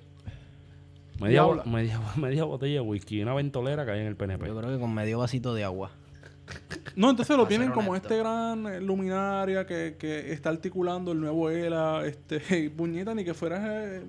Media, 1.19 1.43
bo- 1.43 1.51
habla. 1.51 1.63
media, 1.65 1.99
media 2.17 2.43
botella 2.45 2.73
de 2.75 2.79
whisky 2.81 3.17
y 3.17 3.21
una 3.23 3.33
ventolera 3.33 3.85
cae 3.85 4.01
en 4.01 4.07
el 4.07 4.15
PNP. 4.15 4.47
Yo 4.47 4.57
creo 4.57 4.71
que 4.71 4.79
con 4.79 4.93
medio 4.93 5.19
vasito 5.19 5.53
de 5.53 5.63
agua. 5.63 5.91
No, 6.97 7.09
entonces 7.09 7.37
lo 7.37 7.47
tienen 7.47 7.71
como 7.71 7.95
este 7.95 8.17
gran 8.17 8.65
eh, 8.67 8.81
luminaria 8.81 9.65
que, 9.65 9.95
que 9.97 10.33
está 10.33 10.49
articulando 10.49 11.13
el 11.13 11.21
nuevo 11.21 11.49
ELA, 11.49 12.05
este, 12.05 12.59
y 12.65 12.69
puñeta, 12.69 13.15
ni 13.15 13.23
que 13.23 13.33
fuera 13.33 13.85
eh, 13.85 14.01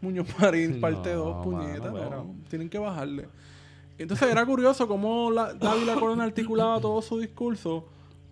Muñoz 0.00 0.26
Marín, 0.38 0.80
parte 0.80 1.12
No, 1.14 1.24
2, 1.24 1.44
puñeta, 1.44 1.90
mano, 1.90 1.92
no, 1.92 1.98
pero- 2.00 2.26
tienen 2.48 2.68
que 2.68 2.78
bajarle. 2.78 3.28
Entonces 3.98 4.30
era 4.30 4.46
curioso 4.46 4.86
cómo 4.86 5.30
la, 5.30 5.54
Dávila 5.54 5.96
Colón 5.96 6.20
articulaba 6.20 6.80
todo 6.80 7.02
su 7.02 7.18
discurso 7.18 7.84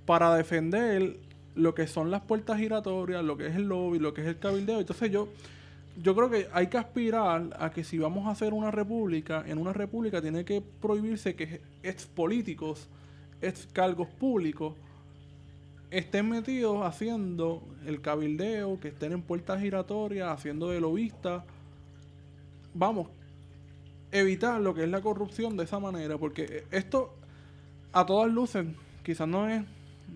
para 0.05 0.35
defender 0.37 1.17
lo 1.57 1.75
que 1.75 1.89
son 1.89 2.11
las 2.11 2.23
puertas 2.23 2.59
giratorias, 2.59 3.25
lo 3.25 3.37
que 3.37 3.49
es 3.49 3.57
el 3.57 3.64
lobby, 3.69 3.99
lo 3.99 4.14
que 4.14 4.21
es 4.21 4.29
el 4.29 4.39
cabildeo. 4.39 4.79
Entonces 4.79 5.11
yo, 5.11 5.29
yo 6.01 6.14
creo 6.14 6.31
que 6.31 6.47
hay 6.53 6.69
que 6.69 6.79
aspirar 6.79 7.57
a 7.59 7.71
que 7.71 7.83
si 7.83 7.99
vamos 7.99 8.27
a 8.27 8.31
hacer 8.31 8.53
una 8.55 8.71
república, 8.71 9.43
en 9.47 9.59
una 9.59 9.73
república 9.73 10.23
tiene 10.23 10.45
que 10.45 10.61
prohibirse 10.81 11.35
que 11.35 11.61
ex 11.83 12.07
políticos, 12.07 12.87
ex 13.43 13.67
cargos 13.73 14.07
públicos, 14.07 14.75
estén 15.91 16.29
metidos 16.29 16.85
haciendo 16.85 17.62
el 17.87 18.01
cabildeo, 18.01 18.79
que 18.79 18.89
estén 18.89 19.12
en 19.12 19.23
puertas 19.23 19.61
giratorias, 19.61 20.29
haciendo 20.31 20.69
de 20.71 20.81
lobistas. 20.81 21.43
Vamos, 22.79 23.09
evitar 24.12 24.61
lo 24.61 24.74
que 24.74 24.85
es 24.85 24.89
la 24.89 25.01
corrupción 25.01 25.57
de 25.57 25.64
esa 25.64 25.79
manera, 25.79 26.18
porque 26.18 26.64
esto 26.70 27.14
a 27.93 28.05
todas 28.07 28.31
luces 28.31 28.66
quizás 29.03 29.27
no 29.29 29.49
es 29.49 29.62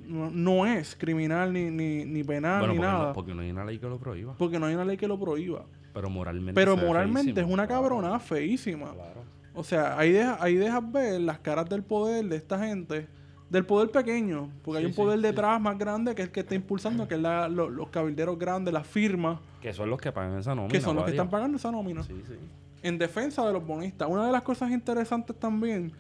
no, 0.07 0.31
no 0.31 0.67
es 0.67 0.95
criminal 0.97 1.53
ni, 1.53 1.71
ni, 1.71 2.05
ni 2.05 2.23
penal 2.23 2.61
bueno, 2.61 2.75
ni 2.75 2.79
porque 2.79 2.93
nada, 2.93 3.07
no, 3.09 3.13
porque 3.13 3.35
no 3.35 3.43
hay 3.43 3.51
una 3.51 3.65
ley 3.65 3.79
que 3.79 3.87
lo 3.89 3.99
prohíba. 3.99 4.35
porque 4.39 4.59
no 4.59 4.67
hay 4.67 4.75
una 4.75 4.85
ley 4.85 4.97
que 4.97 5.09
lo 5.09 5.19
prohíba. 5.19 5.65
Pero 5.93 6.09
moralmente. 6.09 6.53
Pero 6.55 6.77
moralmente 6.77 7.33
feísimo. 7.33 7.47
es 7.49 7.53
una 7.53 7.67
Claro, 7.67 7.83
cabronada 7.83 8.21
feísima. 8.21 8.93
Claro. 8.93 9.25
O 9.55 9.65
sea, 9.65 9.99
ahí, 9.99 10.13
deja, 10.13 10.39
ahí 10.41 10.55
dejas 10.55 10.93
ver 10.93 11.21
las 11.21 11.41
caras 11.41 11.69
del 11.69 11.83
poder 11.83 12.25
de 12.27 12.37
esta 12.37 12.65
gente, 12.65 13.09
del 13.51 13.67
poder 13.67 13.91
pequeño, 13.91 14.49
porque 14.65 14.79
hay 14.79 14.87
un 14.87 14.95
poder 14.95 15.19
sí. 15.19 15.23
detrás 15.27 15.61
más 15.61 15.77
grande 15.77 16.15
que 16.15 16.23
es 16.23 16.29
el 16.29 16.33
que 16.33 16.41
está 16.41 16.55
impulsando, 16.55 17.07
que 17.09 17.15
es 17.17 17.21
la- 17.21 17.49
lo- 17.49 17.69
los 17.69 17.89
cabilderos 17.89 18.39
grandes, 18.39 18.73
las 18.73 18.87
firmas, 18.87 19.39
Que 19.61 19.73
son 19.75 19.91
los 19.91 20.01
que 20.01 20.13
pagan 20.13 20.39
esa 20.39 20.55
nómina. 20.55 20.73
que 20.73 20.81
son 20.81 20.95
los 20.97 21.05
que 21.05 21.11
están 21.11 21.29
pagando 21.29 21.57
esa 21.57 21.71
nómina. 21.73 22.03
Sí, 22.05 22.15
sí. 22.27 22.35
En 22.83 22.97
defensa 22.97 23.45
de 23.47 23.53
los 23.53 23.67
bonistas, 23.67 24.09
una 24.09 24.25
de 24.27 24.33
las 24.33 24.43
cosas 24.43 24.71
interesantes 24.71 25.37
también, 25.37 25.93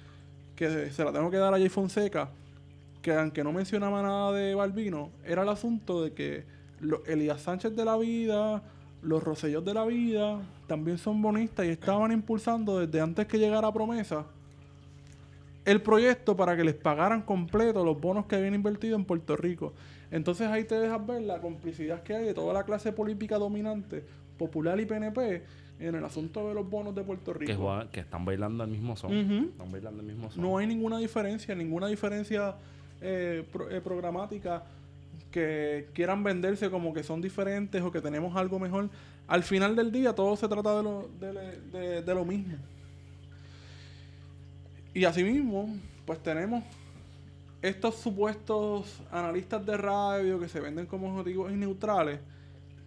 que 0.56 0.90
se 0.90 1.04
la 1.04 1.12
tengo 1.12 1.30
que 1.30 1.36
dar 1.38 1.52
a 1.52 1.58
Jay 1.58 1.68
Fonseca, 1.68 2.28
que 3.02 3.12
aunque 3.14 3.42
no 3.42 3.52
mencionaba 3.52 4.00
nada 4.02 4.32
de 4.32 4.54
Balbino, 4.54 5.10
era 5.26 5.42
el 5.42 5.48
asunto 5.48 6.02
de 6.04 6.12
que 6.12 6.44
los 6.80 7.06
Elías 7.08 7.40
Sánchez 7.42 7.74
de 7.74 7.84
la 7.84 7.96
vida, 7.96 8.62
los 9.02 9.22
Rosellos 9.22 9.64
de 9.64 9.74
la 9.74 9.84
vida, 9.86 10.38
también 10.66 10.98
son 10.98 11.20
bonistas 11.20 11.66
y 11.66 11.70
estaban 11.70 12.12
impulsando 12.12 12.78
desde 12.78 13.00
antes 13.00 13.26
que 13.26 13.38
llegara 13.38 13.72
promesa 13.72 14.24
el 15.64 15.82
proyecto 15.82 16.36
para 16.36 16.56
que 16.56 16.64
les 16.64 16.74
pagaran 16.74 17.22
completo 17.22 17.84
los 17.84 18.00
bonos 18.00 18.26
que 18.26 18.36
habían 18.36 18.54
invertido 18.54 18.96
en 18.96 19.04
Puerto 19.04 19.36
Rico. 19.36 19.72
Entonces 20.10 20.48
ahí 20.48 20.64
te 20.64 20.74
dejas 20.74 21.06
ver 21.06 21.22
la 21.22 21.38
complicidad 21.40 22.02
que 22.02 22.14
hay 22.14 22.24
de 22.24 22.34
toda 22.34 22.52
la 22.52 22.64
clase 22.64 22.92
política 22.92 23.38
dominante, 23.38 24.02
popular 24.38 24.80
y 24.80 24.86
PNP, 24.86 25.42
en 25.78 25.94
el 25.94 26.04
asunto 26.04 26.46
de 26.48 26.54
los 26.54 26.68
bonos 26.68 26.94
de 26.94 27.02
Puerto 27.02 27.32
Rico. 27.32 27.52
Que, 27.92 28.00
están 28.00 28.24
bailando 28.24 28.62
al 28.64 28.70
mismo 28.70 28.96
son. 28.96 29.16
Ujú. 29.16 29.48
Están 29.50 29.70
bailando 29.72 30.00
al 30.00 30.06
mismo 30.06 30.30
son. 30.30 30.42
No 30.42 30.58
hay 30.58 30.66
ninguna 30.66 30.98
diferencia, 30.98 31.54
ninguna 31.54 31.86
diferencia 31.86 32.54
eh, 33.00 33.44
pro- 33.52 33.70
eh, 33.70 33.80
programática 33.80 34.64
que 35.30 35.88
quieran 35.94 36.22
venderse 36.24 36.70
como 36.70 36.92
que 36.92 37.02
son 37.02 37.20
diferentes 37.22 37.80
o 37.82 37.90
que 37.92 38.00
tenemos 38.00 38.36
algo 38.36 38.58
mejor. 38.58 38.90
Al 39.28 39.42
final 39.42 39.76
del 39.76 39.92
día 39.92 40.12
todo 40.14 40.36
se 40.36 40.48
trata 40.48 40.76
de 40.76 40.82
lo, 40.82 41.08
de, 41.20 41.32
de- 41.78 42.02
de 42.02 42.14
lo 42.14 42.24
mismo. 42.24 42.56
Y 44.94 45.04
asimismo, 45.04 45.68
pues 46.04 46.22
tenemos 46.22 46.64
estos 47.62 47.96
supuestos 47.96 49.02
analistas 49.12 49.64
de 49.64 49.76
radio 49.76 50.40
que 50.40 50.48
se 50.48 50.60
venden 50.60 50.86
como 50.86 51.10
objetivos 51.16 51.52
neutrales, 51.52 52.20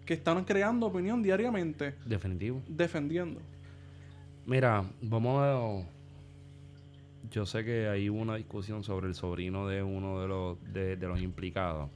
que 0.04 0.14
están 0.14 0.44
creando 0.44 0.86
opinión 0.86 1.22
diariamente, 1.22 1.94
Definitivo. 2.04 2.60
defendiendo. 2.68 3.40
Mira, 4.46 4.84
vamos 5.00 5.40
a... 5.42 5.88
Yo 7.30 7.46
sé 7.46 7.64
que 7.64 7.88
hay 7.88 8.10
una 8.10 8.36
discusión 8.36 8.84
sobre 8.84 9.06
el 9.06 9.14
sobrino 9.14 9.66
de 9.66 9.82
uno 9.82 10.20
de 10.20 10.28
los, 10.28 10.72
de, 10.72 10.96
de 10.96 11.08
los 11.08 11.20
implicados. 11.22 11.88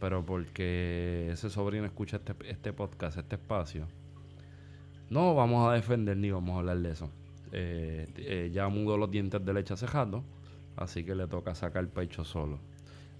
Pero 0.00 0.24
porque 0.24 1.30
ese 1.32 1.50
sobrino 1.50 1.84
escucha 1.86 2.16
este, 2.16 2.34
este 2.50 2.72
podcast, 2.72 3.18
este 3.18 3.36
espacio. 3.36 3.86
No 5.08 5.34
vamos 5.34 5.68
a 5.70 5.74
defender 5.74 6.16
ni 6.16 6.30
vamos 6.30 6.56
a 6.56 6.58
hablar 6.58 6.78
de 6.78 6.90
eso. 6.90 7.10
Eh, 7.52 8.06
eh, 8.16 8.50
ya 8.52 8.68
mudó 8.68 8.96
los 8.96 9.10
dientes 9.10 9.44
de 9.44 9.52
leche 9.52 9.74
hace 9.74 9.86
rato, 9.86 10.22
así 10.76 11.04
que 11.04 11.14
le 11.14 11.26
toca 11.26 11.54
sacar 11.54 11.86
pecho 11.88 12.24
solo. 12.24 12.58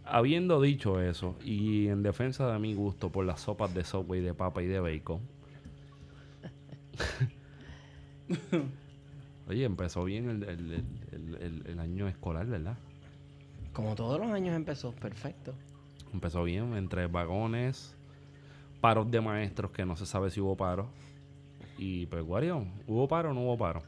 Habiendo 0.05 0.61
dicho 0.63 1.01
eso, 1.03 1.37
y 1.45 1.89
en 1.89 2.03
defensa 2.03 2.51
de 2.53 2.59
mi 2.59 2.75
gusto 2.75 3.11
por 3.13 3.27
las 3.27 3.41
sopas 3.41 3.75
de 3.75 3.85
Subway 3.85 4.21
de 4.23 4.33
papa 4.35 4.63
y 4.63 4.67
de 4.67 4.81
bacon, 4.81 5.21
Oye, 9.49 9.65
empezó 9.65 10.05
bien 10.05 10.29
el, 10.29 10.43
el- 10.43 10.73
el- 10.73 10.85
el- 11.13 11.35
el- 11.43 11.67
el 11.67 11.81
año 11.81 12.09
escolar, 12.09 12.47
¿verdad? 12.47 12.77
Como 13.73 13.95
todos 13.95 14.21
los 14.21 14.31
años 14.31 14.55
empezó, 14.55 14.93
perfecto. 14.93 15.55
Empezó 16.13 16.45
bien, 16.45 16.75
entre 16.75 17.07
vagones, 17.07 17.95
paros 18.81 19.11
de 19.11 19.21
maestros, 19.21 19.71
que 19.71 19.87
no 19.87 19.97
se 19.97 20.07
sabe 20.07 20.31
si 20.31 20.41
hubo 20.41 20.57
paro. 20.57 20.89
Y 21.79 22.07
pues, 22.07 22.23
Guario, 22.25 22.67
¿hubo 22.87 23.09
paro 23.09 23.31
o 23.31 23.35
no 23.35 23.43
hubo 23.43 23.57
paro? 23.57 23.83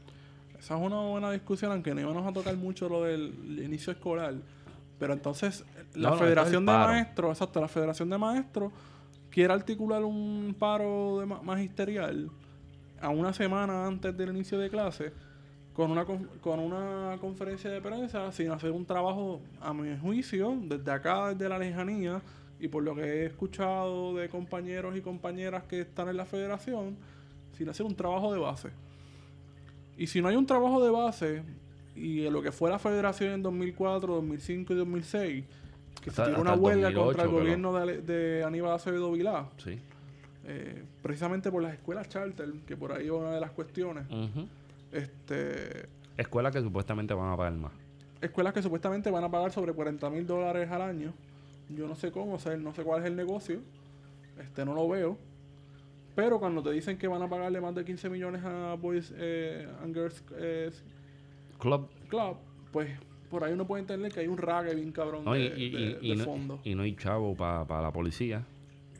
Esa 0.61 0.77
es 0.77 0.81
una 0.81 1.01
buena 1.01 1.31
discusión, 1.31 1.71
aunque 1.71 1.93
no 1.93 2.01
íbamos 2.01 2.25
a 2.25 2.31
tocar 2.31 2.55
mucho 2.55 2.87
lo 2.87 3.03
del 3.03 3.33
inicio 3.65 3.91
escolar. 3.91 4.35
Pero 4.99 5.13
entonces, 5.13 5.65
la 5.95 6.11
No, 6.11 6.17
Federación 6.17 6.65
de. 6.65 6.71
Maestros, 6.71 7.31
exacto, 7.31 7.59
la 7.59 7.67
Federación 7.67 8.09
de 8.11 8.17
Maestros 8.19 8.71
quiere 9.31 9.51
articular 9.53 10.03
un 10.03 10.55
paro 10.57 11.19
de 11.19 11.25
ma- 11.25 11.41
magisterial 11.41 12.29
a 13.01 13.09
una 13.09 13.33
semana 13.33 13.87
antes 13.87 14.15
del 14.15 14.29
inicio 14.29 14.59
de 14.59 14.69
clase 14.69 15.11
con 15.73 15.89
una, 15.89 16.05
con 16.05 16.59
una 16.59 17.17
conferencia 17.19 17.71
de 17.71 17.81
prensa 17.81 18.31
sin 18.31 18.51
hacer 18.51 18.69
un 18.71 18.85
trabajo, 18.85 19.41
a 19.61 19.73
mi 19.73 19.97
juicio, 19.97 20.55
desde 20.63 20.91
acá, 20.91 21.29
desde 21.33 21.49
la 21.49 21.57
lejanía, 21.57 22.21
y 22.59 22.67
por 22.67 22.83
lo 22.83 22.93
que 22.93 23.01
he 23.01 23.25
escuchado 23.25 24.13
de 24.15 24.29
compañeros 24.29 24.95
y 24.95 25.01
compañeras 25.01 25.63
que 25.63 25.81
están 25.81 26.09
en 26.09 26.17
la 26.17 26.25
federación, 26.25 26.95
sin 27.57 27.67
hacer 27.69 27.85
un 27.87 27.95
trabajo 27.95 28.31
de 28.33 28.39
base. 28.39 28.69
Y 29.97 30.07
si 30.07 30.21
no 30.21 30.27
hay 30.29 30.35
un 30.35 30.45
trabajo 30.45 30.83
de 30.83 30.89
base, 30.91 31.43
y 31.95 32.29
lo 32.29 32.41
que 32.41 32.51
fue 32.51 32.69
la 32.69 32.79
federación 32.79 33.31
en 33.33 33.43
2004, 33.43 34.15
2005 34.15 34.73
y 34.73 34.75
2006, 34.75 35.45
que 36.01 36.09
Hasta- 36.09 36.25
se 36.25 36.29
tiró 36.31 36.41
una 36.41 36.53
huelga 36.55 36.89
2008 36.89 37.05
contra 37.05 37.23
el 37.25 37.29
gobierno 37.29 37.73
de, 37.73 38.01
de 38.01 38.43
Aníbal 38.43 38.71
Acevedo 38.73 39.11
Vilá, 39.11 39.47
Sí. 39.57 39.77
eh, 40.45 40.83
precisamente 41.03 41.51
por 41.51 41.61
las 41.61 41.73
escuelas 41.73 42.09
charter, 42.09 42.51
que 42.65 42.75
por 42.77 42.91
ahí 42.93 43.05
es 43.05 43.11
una 43.11 43.31
de 43.33 43.41
las 43.41 43.51
cuestiones. 43.51 44.05
Este, 44.91 45.85
Escuelas 46.17 46.51
que 46.53 46.61
supuestamente 46.61 47.13
van 47.13 47.31
a 47.33 47.37
pagar 47.37 47.53
más. 47.53 47.71
escuelas 48.21 48.53
que 48.53 48.61
supuestamente 48.61 49.09
van 49.09 49.23
a 49.23 49.29
pagar 49.31 49.51
sobre 49.51 49.73
40 49.73 50.09
mil 50.09 50.25
dólares 50.27 50.69
al 50.71 50.81
año. 50.81 51.13
Yo 51.69 51.87
no 51.87 51.95
sé 51.95 52.11
cómo, 52.11 52.33
o 52.35 52.39
sea, 52.39 52.55
no 52.57 52.73
sé 52.73 52.83
cuál 52.83 53.01
es 53.01 53.07
el 53.07 53.15
negocio. 53.15 53.59
Este, 54.39 54.63
no 54.65 54.73
lo 54.73 54.87
veo. 54.89 55.17
Pero 56.15 56.39
cuando 56.39 56.61
te 56.61 56.71
dicen 56.71 56.97
que 56.97 57.07
van 57.07 57.21
a 57.21 57.29
pagarle 57.29 57.61
más 57.61 57.73
de 57.75 57.85
15 57.85 58.09
millones 58.09 58.43
a 58.43 58.75
Boys 58.75 59.13
eh, 59.17 59.67
and 59.81 59.93
Girls 59.93 60.23
eh, 60.37 60.71
Club. 61.59 61.89
Club, 62.09 62.37
pues 62.71 62.89
por 63.29 63.43
ahí 63.43 63.53
uno 63.53 63.65
puede 63.65 63.81
entender 63.81 64.11
que 64.11 64.19
hay 64.19 64.27
un 64.27 64.37
rague 64.37 64.75
bien 64.75 64.91
cabrón 64.91 65.23
No, 65.23 65.33
de, 65.33 65.39
y- 65.57 65.69
de- 65.69 65.79
y- 65.79 65.97
y 66.01 66.09
de 66.09 66.15
no, 66.17 66.23
fondo. 66.25 66.59
y 66.65 66.75
no 66.75 66.83
hay 66.83 66.95
chavo 66.95 67.33
para 67.35 67.81
la 67.81 67.91
policía. 67.93 68.45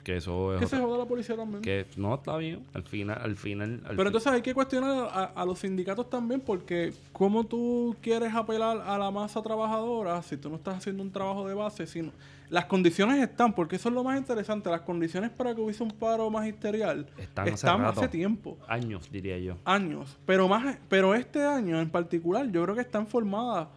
Que 0.03 0.17
eso 0.17 0.55
es. 0.55 0.59
que 0.59 0.67
se 0.67 0.79
joda 0.79 0.97
la 0.97 1.05
policía 1.05 1.35
también. 1.35 1.61
que 1.61 1.85
no 1.95 2.15
está 2.15 2.35
bien. 2.37 2.65
Al 2.73 2.83
final, 2.83 3.19
al 3.21 3.35
final. 3.35 3.81
al 3.85 3.95
Pero 3.95 4.09
entonces 4.09 4.31
hay 4.31 4.41
que 4.41 4.53
cuestionar 4.53 5.09
a, 5.11 5.25
a 5.25 5.45
los 5.45 5.59
sindicatos 5.59 6.09
también 6.09 6.41
porque 6.41 6.93
cómo 7.11 7.43
tú 7.45 7.95
quieres 8.01 8.33
apelar 8.33 8.81
a 8.85 8.97
la 8.97 9.11
masa 9.11 9.41
trabajadora 9.41 10.21
si 10.23 10.37
tú 10.37 10.49
no 10.49 10.55
estás 10.55 10.77
haciendo 10.77 11.03
un 11.03 11.11
trabajo 11.11 11.47
de 11.47 11.53
base, 11.53 11.85
sino 11.85 12.11
las 12.49 12.65
condiciones 12.65 13.21
están, 13.21 13.53
porque 13.53 13.77
eso 13.77 13.87
es 13.87 13.95
lo 13.95 14.03
más 14.03 14.17
interesante, 14.19 14.69
las 14.69 14.81
condiciones 14.81 15.29
para 15.29 15.55
que 15.55 15.61
hubiese 15.61 15.83
un 15.83 15.91
paro 15.91 16.29
magisterial 16.29 17.07
Están 17.17 17.45
hace 17.45 17.53
están 17.55 17.85
hace 17.85 18.09
tiempo, 18.09 18.57
años, 18.67 19.09
diría 19.09 19.39
yo. 19.39 19.55
años, 19.63 20.17
pero 20.25 20.49
más 20.49 20.77
pero 20.89 21.15
este 21.15 21.45
año 21.45 21.79
en 21.79 21.89
particular 21.89 22.51
yo 22.51 22.63
creo 22.63 22.75
que 22.75 22.81
están 22.81 23.07
formadas. 23.07 23.69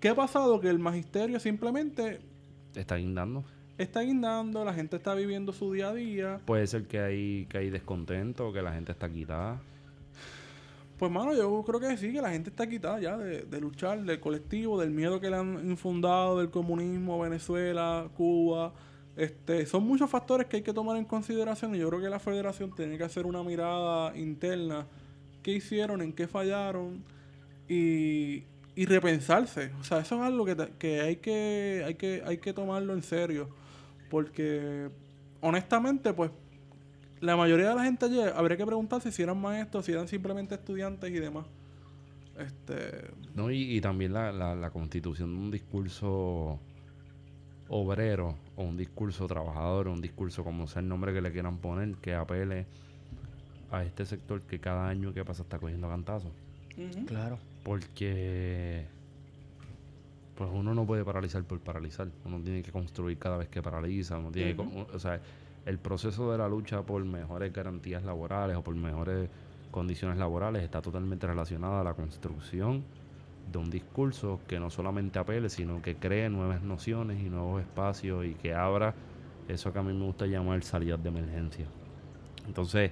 ¿Qué 0.00 0.08
ha 0.08 0.14
pasado? 0.14 0.60
Que 0.60 0.68
el 0.68 0.78
magisterio 0.78 1.38
simplemente 1.38 2.20
Está 2.74 2.96
guindando. 2.96 3.44
Está 3.78 4.00
guindando, 4.00 4.64
la 4.64 4.74
gente 4.74 4.96
está 4.96 5.14
viviendo 5.14 5.52
su 5.52 5.72
día 5.72 5.88
a 5.88 5.94
día. 5.94 6.40
Puede 6.44 6.66
ser 6.66 6.86
que 6.86 7.00
hay, 7.00 7.46
que 7.46 7.58
hay 7.58 7.70
descontento, 7.70 8.52
que 8.52 8.62
la 8.62 8.72
gente 8.72 8.92
está 8.92 9.08
quitada. 9.08 9.60
Pues, 10.98 11.12
mano, 11.12 11.34
yo 11.34 11.62
creo 11.64 11.80
que 11.80 11.96
sí, 11.98 12.12
que 12.12 12.22
la 12.22 12.30
gente 12.30 12.50
está 12.50 12.66
quitada 12.66 12.98
ya 12.98 13.18
de, 13.18 13.42
de 13.42 13.60
luchar, 13.60 14.02
del 14.04 14.20
colectivo, 14.20 14.80
del 14.80 14.90
miedo 14.90 15.20
que 15.20 15.28
le 15.28 15.36
han 15.36 15.68
infundado 15.68 16.38
del 16.38 16.50
comunismo, 16.50 17.20
Venezuela, 17.20 18.08
Cuba. 18.16 18.72
Este, 19.16 19.66
son 19.66 19.84
muchos 19.84 20.08
factores 20.08 20.46
que 20.46 20.56
hay 20.56 20.62
que 20.62 20.72
tomar 20.72 20.96
en 20.96 21.04
consideración 21.04 21.74
y 21.74 21.78
yo 21.78 21.88
creo 21.88 22.00
que 22.00 22.08
la 22.08 22.18
federación 22.18 22.74
tiene 22.74 22.96
que 22.96 23.04
hacer 23.04 23.26
una 23.26 23.42
mirada 23.42 24.16
interna. 24.16 24.86
¿Qué 25.42 25.52
hicieron? 25.52 26.00
¿En 26.00 26.12
qué 26.12 26.26
fallaron? 26.26 27.04
Y, 27.68 28.44
y 28.74 28.86
repensarse. 28.86 29.72
O 29.80 29.84
sea, 29.84 29.98
eso 29.98 30.14
es 30.16 30.22
algo 30.22 30.44
que, 30.44 30.56
que, 30.78 31.00
hay 31.00 31.16
que 31.16 31.82
hay 31.86 31.94
que 31.96 32.22
hay 32.24 32.38
que 32.38 32.52
tomarlo 32.52 32.94
en 32.94 33.02
serio. 33.02 33.48
Porque, 34.14 34.90
honestamente, 35.40 36.12
pues 36.12 36.30
la 37.18 37.36
mayoría 37.36 37.70
de 37.70 37.74
la 37.74 37.82
gente 37.82 38.06
allí 38.06 38.20
habría 38.20 38.56
que 38.56 38.64
preguntarse 38.64 39.10
si 39.10 39.24
eran 39.24 39.40
maestros, 39.40 39.86
si 39.86 39.90
eran 39.90 40.06
simplemente 40.06 40.54
estudiantes 40.54 41.10
y 41.10 41.14
demás. 41.14 41.46
Este, 42.38 43.10
¿no? 43.34 43.50
Y, 43.50 43.76
y 43.76 43.80
también 43.80 44.12
la, 44.12 44.30
la, 44.30 44.54
la 44.54 44.70
constitución 44.70 45.34
de 45.34 45.40
un 45.40 45.50
discurso 45.50 46.60
obrero 47.68 48.36
o 48.54 48.62
un 48.62 48.76
discurso 48.76 49.26
trabajador, 49.26 49.88
un 49.88 50.00
discurso 50.00 50.44
como 50.44 50.68
sea 50.68 50.80
el 50.80 50.86
nombre 50.86 51.12
que 51.12 51.20
le 51.20 51.32
quieran 51.32 51.58
poner, 51.58 51.96
que 51.96 52.14
apele 52.14 52.66
a 53.72 53.82
este 53.82 54.06
sector 54.06 54.42
que 54.42 54.60
cada 54.60 54.88
año 54.88 55.12
que 55.12 55.24
pasa 55.24 55.42
está 55.42 55.58
cogiendo 55.58 55.88
cantazos. 55.88 56.30
Claro. 57.08 57.40
Porque 57.64 58.86
pues 60.34 60.50
uno 60.52 60.74
no 60.74 60.84
puede 60.86 61.04
paralizar 61.04 61.44
por 61.44 61.60
paralizar. 61.60 62.08
Uno 62.24 62.40
tiene 62.40 62.62
que 62.62 62.72
construir 62.72 63.18
cada 63.18 63.36
vez 63.36 63.48
que 63.48 63.62
paraliza. 63.62 64.18
Uno 64.18 64.30
tiene 64.30 64.56
que 64.56 64.86
o 64.92 64.98
sea, 64.98 65.20
el 65.66 65.78
proceso 65.78 66.30
de 66.32 66.38
la 66.38 66.48
lucha 66.48 66.82
por 66.82 67.04
mejores 67.04 67.52
garantías 67.52 68.04
laborales 68.04 68.56
o 68.56 68.62
por 68.62 68.74
mejores 68.74 69.28
condiciones 69.70 70.18
laborales 70.18 70.62
está 70.62 70.82
totalmente 70.82 71.26
relacionado 71.26 71.78
a 71.80 71.84
la 71.84 71.94
construcción 71.94 72.84
de 73.50 73.58
un 73.58 73.70
discurso 73.70 74.40
que 74.46 74.58
no 74.58 74.70
solamente 74.70 75.18
apele, 75.18 75.48
sino 75.50 75.82
que 75.82 75.96
cree 75.96 76.28
nuevas 76.30 76.62
nociones 76.62 77.22
y 77.22 77.28
nuevos 77.28 77.60
espacios 77.60 78.24
y 78.24 78.34
que 78.34 78.54
abra 78.54 78.94
eso 79.48 79.72
que 79.72 79.78
a 79.78 79.82
mí 79.82 79.92
me 79.92 80.04
gusta 80.04 80.26
llamar 80.26 80.62
salidas 80.62 81.02
de 81.02 81.08
emergencia. 81.08 81.66
Entonces, 82.46 82.90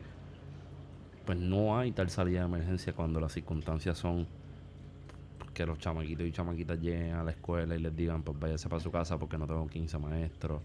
pues 1.25 1.39
no 1.39 1.79
hay 1.79 1.93
tal 1.93 2.11
salida 2.11 2.41
de 2.41 2.47
emergencia 2.47 2.93
cuando 2.93 3.21
las 3.21 3.33
circunstancias 3.33 3.97
son 3.97 4.27
que 5.53 5.67
los 5.67 5.79
chamaquitos 5.79 6.27
y 6.27 6.33
chamaquitas 6.33 6.81
lleguen 6.81 7.15
a 7.15 7.25
la 7.25 7.31
escuela 7.31 7.75
y 7.75 7.79
les 7.79 7.95
digan, 7.95 8.23
pues 8.23 8.39
váyase 8.39 8.69
para 8.69 8.81
su 8.81 8.91
casa 8.91 9.19
porque 9.19 9.39
no 9.39 9.47
tengo 9.47 9.67
15 9.67 9.99
maestros, 9.99 10.63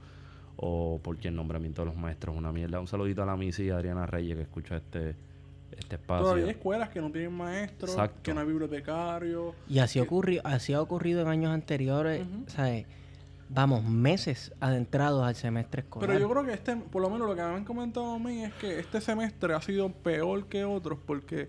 o 0.58 1.00
porque 1.04 1.28
el 1.28 1.36
nombramiento 1.36 1.84
de 1.84 1.88
los 1.88 1.96
maestros 1.96 2.36
es 2.36 2.40
una 2.40 2.52
mierda. 2.52 2.80
Un 2.80 2.88
saludito 2.88 3.24
a 3.24 3.26
la 3.26 3.38
misa 3.38 3.64
y 3.64 3.70
a 3.70 3.76
Adriana 3.76 4.06
Reyes 4.06 4.36
que 4.36 4.42
escucha 4.44 4.78
este, 4.78 5.16
este 5.78 5.96
espacio. 5.96 6.24
todavía 6.24 6.46
hay 6.46 6.52
escuelas 6.52 6.90
que 6.90 7.02
no 7.02 7.12
tienen 7.12 7.34
maestros, 7.34 7.92
Exacto. 7.92 8.20
que 8.24 8.34
no 8.34 8.42
hay 8.42 8.48
bibliotecarios. 8.48 9.56
Y 9.68 9.80
así, 9.80 10.00
ocurrió, 10.00 10.42
así 10.44 10.74
ha 10.74 10.82
ocurrido 10.82 11.22
en 11.22 11.28
años 11.28 11.52
anteriores. 11.52 12.26
¿sabes? 12.48 12.86
Vamos, 13.50 13.84
meses 13.84 14.52
adentrados 14.60 15.26
al 15.26 15.36
semestre 15.36 15.82
escolar. 15.82 16.08
Pero 16.08 16.20
yo 16.20 16.30
creo 16.30 16.44
que 16.44 16.54
este, 16.54 16.76
por 16.76 17.02
lo 17.02 17.10
menos 17.10 17.30
lo 17.30 17.36
que 17.36 17.42
me 17.42 17.48
han 17.48 17.64
comentado 17.64 18.14
a 18.14 18.20
mí 18.20 18.44
es 18.44 18.54
que 18.56 18.80
este 18.80 19.00
semestre 19.00 19.54
ha 19.54 19.62
sido 19.62 19.90
peor 19.90 20.48
que 20.48 20.66
otros 20.66 21.00
porque 21.06 21.48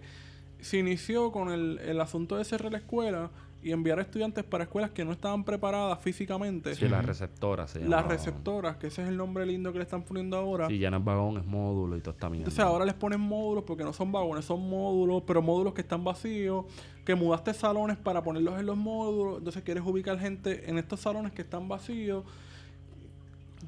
se 0.60 0.78
inició 0.78 1.32
con 1.32 1.50
el, 1.50 1.78
el 1.78 2.00
asunto 2.00 2.36
de 2.36 2.44
cerrar 2.44 2.72
la 2.72 2.78
escuela 2.78 3.30
y 3.62 3.72
enviar 3.72 3.98
estudiantes 3.98 4.44
para 4.44 4.64
escuelas 4.64 4.90
que 4.90 5.04
no 5.04 5.12
estaban 5.12 5.44
preparadas 5.44 5.98
físicamente. 6.00 6.74
Sí, 6.74 6.88
las 6.88 7.04
receptoras 7.04 7.70
se 7.72 7.80
Las 7.80 8.06
receptoras, 8.06 8.76
que 8.76 8.86
ese 8.86 9.02
es 9.02 9.08
el 9.08 9.16
nombre 9.16 9.44
lindo 9.46 9.72
que 9.72 9.78
le 9.78 9.84
están 9.84 10.02
poniendo 10.02 10.36
ahora. 10.36 10.68
Sí, 10.68 10.78
ya 10.78 10.90
no 10.90 10.98
es 10.98 11.04
vagón, 11.04 11.38
es 11.38 11.44
módulo 11.44 11.96
y 11.96 12.00
todo 12.00 12.12
está 12.12 12.28
mierda. 12.28 12.44
Entonces 12.44 12.64
ahora 12.64 12.84
les 12.84 12.94
ponen 12.94 13.20
módulos 13.20 13.64
porque 13.64 13.82
no 13.82 13.92
son 13.92 14.12
vagones, 14.12 14.44
son 14.44 14.68
módulos, 14.68 15.22
pero 15.26 15.42
módulos 15.42 15.74
que 15.74 15.80
están 15.80 16.04
vacíos, 16.04 16.66
que 17.04 17.14
mudaste 17.14 17.52
salones 17.52 17.96
para 17.96 18.22
ponerlos 18.22 18.58
en 18.60 18.66
los 18.66 18.76
módulos, 18.76 19.38
entonces 19.38 19.62
quieres 19.62 19.82
ubicar 19.84 20.18
gente 20.18 20.70
en 20.70 20.78
estos 20.78 21.00
salones 21.00 21.32
que 21.32 21.42
están 21.42 21.68
vacíos. 21.68 22.24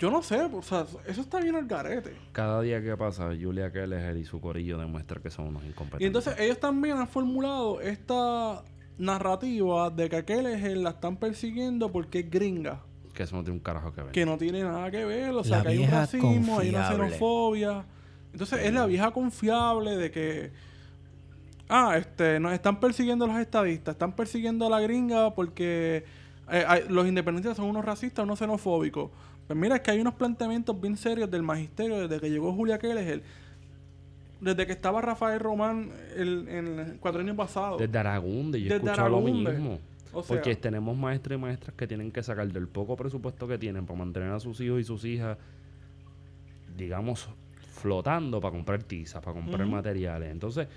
Yo 0.01 0.11
no 0.11 0.23
sé, 0.23 0.41
o 0.41 0.63
sea, 0.63 0.87
eso 1.07 1.21
está 1.21 1.41
bien 1.41 1.55
al 1.57 1.67
garete. 1.67 2.15
Cada 2.33 2.61
día 2.63 2.83
que 2.83 2.97
pasa, 2.97 3.29
Julia 3.41 3.71
Keller 3.71 4.17
y 4.17 4.25
su 4.25 4.41
corillo 4.41 4.79
demuestra 4.79 5.21
que 5.21 5.31
son 5.31 5.49
unos 5.49 5.63
incompetentes. 5.65 6.01
Y 6.03 6.07
entonces 6.07 6.35
ellos 6.39 6.59
también 6.59 6.97
han 6.97 7.07
formulado 7.07 7.81
esta 7.83 8.65
narrativa 8.97 9.91
de 9.91 10.09
que 10.09 10.25
es 10.27 10.77
la 10.79 10.91
están 10.91 11.17
persiguiendo 11.17 11.93
porque 11.93 12.21
es 12.21 12.31
gringa. 12.31 12.81
Que 13.15 13.25
eso 13.25 13.37
no 13.37 13.43
tiene 13.43 13.59
un 13.59 13.63
carajo 13.63 13.93
que 13.93 14.03
ver. 14.03 14.13
que 14.13 14.25
no 14.25 14.39
tiene 14.39 14.63
nada 14.63 14.91
que 14.91 15.05
ver, 15.05 15.31
o 15.33 15.45
sea, 15.45 15.59
La 15.59 15.63
que 15.65 15.69
hay 15.71 15.79
un 15.79 15.91
racismo, 15.91 16.59
hay 16.59 16.69
una 16.71 16.89
xenofobia. 16.91 17.85
Entonces 18.33 18.61
es 18.65 18.73
la 18.73 18.87
vieja 18.87 19.11
confiable 19.11 19.97
de 19.97 20.11
que 20.11 20.53
ah, 21.69 21.97
este, 21.99 22.41
nos 22.41 22.53
están 22.53 22.81
persiguiendo 22.81 23.27
los 23.27 23.37
estadistas, 23.39 23.95
están 23.95 24.15
persiguiendo 24.15 24.67
a 24.67 24.71
la 24.71 24.81
gringa 24.81 25.35
porque 25.35 26.05
eh, 26.51 26.65
hay- 26.67 26.85
los 26.89 27.07
independentistas 27.07 27.57
son 27.57 27.67
unos 27.67 27.85
racistas, 27.85 28.25
unos 28.25 28.39
xenofóbicos. 28.39 29.11
Pues 29.51 29.59
mira, 29.59 29.75
es 29.75 29.81
que 29.83 29.91
hay 29.91 30.01
unos 30.01 30.15
planteamientos 30.15 30.81
bien 30.81 30.97
serios 30.97 31.29
del 31.29 31.43
magisterio 31.43 32.07
desde 32.07 32.21
que 32.21 32.31
llegó 32.31 32.53
Julia 32.55 32.79
Keller 32.79 33.21
desde 34.41 34.65
que 34.65 34.71
estaba 34.71 35.01
Rafael 35.01 35.41
Román 35.41 35.91
el, 36.15 36.47
en 36.47 36.79
el 36.79 36.97
cuatrienio 37.01 37.35
pasado. 37.35 37.77
Desde 37.77 37.99
Aragunde, 37.99 38.63
yo 38.63 38.73
he 38.73 38.77
escuchado 38.77 39.09
lo 39.09 39.21
mismo. 39.21 39.81
O 40.13 40.23
sea- 40.23 40.37
Porque 40.37 40.55
tenemos 40.55 40.97
maestros 40.97 41.37
y 41.37 41.41
maestras 41.41 41.75
que 41.77 41.89
tienen 41.89 42.13
que 42.13 42.23
sacar 42.23 42.47
del 42.53 42.69
poco 42.69 42.95
presupuesto 42.95 43.49
que 43.49 43.59
tienen 43.59 43.87
para 43.87 43.99
mantener 43.99 44.31
a 44.31 44.39
sus 44.39 44.61
hijos 44.61 44.83
y 44.83 44.85
sus 44.85 45.05
hijas, 45.05 45.37
digamos, 46.77 47.29
flotando 47.73 48.41
para 48.41 48.53
comprar 48.53 48.85
tizas, 48.85 49.21
para 49.21 49.35
comprar 49.35 49.67
materiales. 49.67 50.31
Entonces, 50.31 50.69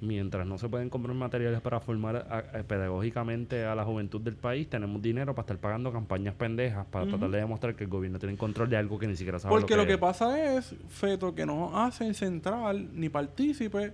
mientras 0.00 0.46
no 0.46 0.56
se 0.58 0.68
pueden 0.68 0.88
comprar 0.88 1.14
materiales 1.14 1.60
para 1.60 1.80
formar 1.80 2.16
a- 2.16 2.38
a- 2.58 2.62
pedagógicamente 2.62 3.64
a 3.64 3.74
la 3.74 3.84
juventud 3.84 4.20
del 4.20 4.34
país, 4.36 4.68
tenemos 4.68 5.02
dinero 5.02 5.34
para 5.34 5.42
estar 5.44 5.58
pagando 5.58 5.92
campañas 5.92 6.34
pendejas 6.34 6.86
para 6.86 7.06
tratar 7.06 7.30
de 7.30 7.38
demostrar 7.38 7.74
que 7.74 7.84
el 7.84 7.90
gobierno 7.90 8.18
tiene 8.18 8.36
control 8.36 8.70
de 8.70 8.76
algo 8.76 8.98
que 8.98 9.06
ni 9.06 9.16
siquiera 9.16 9.38
sabe 9.38 9.50
Porque 9.52 9.76
lo 9.76 9.82
lo 9.82 9.88
que 9.88 9.98
pasa 9.98 10.56
es, 10.56 10.74
Feto, 10.88 11.34
que 11.34 11.44
no 11.46 11.78
hacen 11.80 12.14
central 12.14 12.88
ni 12.94 13.08
partícipe 13.08 13.92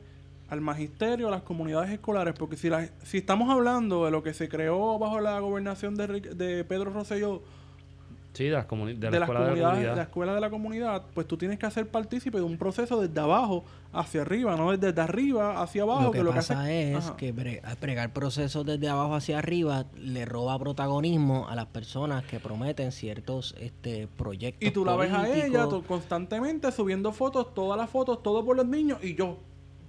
al 0.48 0.60
magisterio, 0.60 1.26
a 1.26 1.30
las 1.32 1.42
comunidades 1.42 1.90
escolares, 1.90 2.34
porque 2.38 2.56
si, 2.56 2.70
la- 2.70 2.88
si 3.02 3.18
estamos 3.18 3.50
hablando 3.50 4.04
de 4.04 4.12
lo 4.12 4.22
que 4.22 4.32
se 4.32 4.48
creó 4.48 4.96
bajo 4.98 5.20
la 5.20 5.40
gobernación 5.40 5.96
de, 5.96 6.20
de 6.20 6.62
Pedro 6.64 6.92
Rosselló, 6.92 7.42
Sí, 8.36 8.44
de, 8.44 8.50
las 8.50 8.68
de, 8.68 8.76
la 8.76 9.10
las 9.10 9.20
escuela 9.22 9.40
de 9.40 9.46
la 9.46 9.50
comunidades, 9.50 9.62
comunidad. 9.62 9.90
de 9.90 9.96
la 9.96 10.02
escuela 10.02 10.34
de 10.34 10.40
la 10.42 10.50
comunidad, 10.50 11.02
pues 11.14 11.26
tú 11.26 11.38
tienes 11.38 11.58
que 11.58 11.64
hacer 11.64 11.88
partícipe 11.88 12.36
de 12.36 12.44
un 12.44 12.58
proceso 12.58 13.00
desde 13.00 13.18
abajo 13.18 13.64
hacia 13.94 14.20
arriba, 14.20 14.56
no 14.56 14.76
desde 14.76 15.00
arriba 15.00 15.62
hacia 15.62 15.84
abajo. 15.84 16.02
Lo 16.02 16.10
que, 16.10 16.22
lo 16.22 16.34
pasa 16.34 16.60
hace- 16.60 16.92
es 16.92 16.96
Ajá. 17.06 17.16
que 17.16 17.32
pregar 17.80 18.12
procesos 18.12 18.66
desde 18.66 18.88
abajo 18.90 19.14
hacia 19.14 19.38
arriba 19.38 19.86
le 19.96 20.26
roba 20.26 20.58
protagonismo 20.58 21.48
a 21.48 21.54
las 21.56 21.66
personas 21.66 22.24
que 22.24 22.38
prometen 22.38 22.92
ciertos 22.92 23.54
este, 23.58 24.06
proyectos 24.06 24.68
Y 24.68 24.70
tú 24.70 24.84
la 24.84 24.96
ves 24.96 25.12
a 25.12 25.26
ella 25.28 25.66
tú 25.68 25.82
constantemente 25.84 26.70
subiendo 26.72 27.12
fotos, 27.12 27.54
todas 27.54 27.78
las 27.78 27.88
fotos, 27.88 28.22
todo 28.22 28.44
por 28.44 28.54
los 28.54 28.66
niños 28.66 28.98
y 29.02 29.14
yo. 29.14 29.38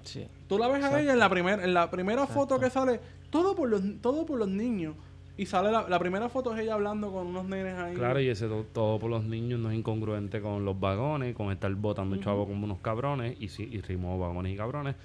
Sí. 0.03 0.25
Tú 0.47 0.57
la 0.57 0.69
ves 0.69 0.85
a 0.85 1.01
ella 1.01 1.11
en 1.11 1.19
la 1.19 1.29
primera 1.29 1.61
en 1.65 1.73
la 1.73 1.91
primera 1.91 2.25
foto 2.27 2.59
que 2.61 2.69
sale, 2.69 3.01
todo 3.29 3.55
por 3.55 3.67
los 3.67 3.81
todo 4.01 4.25
por 4.25 4.39
los 4.39 4.47
niños. 4.47 4.95
Y 5.37 5.45
sale 5.45 5.71
la, 5.71 5.87
la 5.87 5.99
primera 5.99 6.29
foto 6.29 6.53
es 6.55 6.61
ella 6.61 6.73
hablando 6.73 7.11
con 7.11 7.27
unos 7.27 7.45
nenes 7.45 7.75
ahí. 7.77 7.93
Claro, 7.95 8.19
y 8.19 8.27
ese 8.27 8.47
to- 8.47 8.65
todo 8.73 8.97
por 8.97 9.09
los 9.11 9.23
niños 9.23 9.59
no 9.59 9.69
es 9.69 9.77
incongruente 9.77 10.41
con 10.41 10.65
los 10.65 10.79
vagones, 10.79 11.35
con 11.35 11.51
estar 11.51 11.73
botando 11.75 12.17
chavos 12.17 12.47
como 12.47 12.65
unos 12.65 12.79
cabrones, 12.79 13.37
y 13.39 13.47
sí, 13.49 13.69
y 13.71 13.81
rimó 13.81 14.17
vagones 14.17 14.53
y 14.53 14.57
cabrones, 14.57 14.95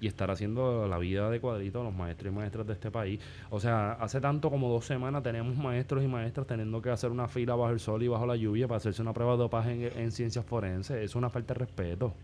y 0.00 0.06
estar 0.06 0.30
haciendo 0.30 0.88
la 0.88 0.98
vida 0.98 1.28
de 1.30 1.38
cuadrito 1.38 1.80
a 1.82 1.84
los 1.84 1.94
maestros 1.94 2.32
y 2.32 2.34
maestras 2.36 2.66
de 2.66 2.72
este 2.72 2.90
país. 2.90 3.20
O 3.50 3.60
sea, 3.60 3.92
hace 3.92 4.20
tanto 4.22 4.50
como 4.50 4.70
dos 4.70 4.86
semanas 4.86 5.22
tenemos 5.22 5.54
maestros 5.56 6.02
y 6.02 6.08
maestras 6.08 6.46
teniendo 6.46 6.80
que 6.80 6.88
hacer 6.90 7.10
una 7.10 7.28
fila 7.28 7.54
bajo 7.54 7.70
el 7.72 7.78
sol 7.80 8.02
y 8.02 8.08
bajo 8.08 8.26
la 8.26 8.36
lluvia 8.36 8.66
para 8.66 8.78
hacerse 8.78 9.02
una 9.02 9.12
prueba 9.12 9.32
de 9.32 9.38
dopaje 9.38 9.72
en, 9.72 10.00
en 10.00 10.12
ciencias 10.12 10.44
forenses. 10.46 10.96
Es 10.96 11.14
una 11.14 11.28
falta 11.30 11.52
de 11.54 11.60
respeto. 11.60 12.14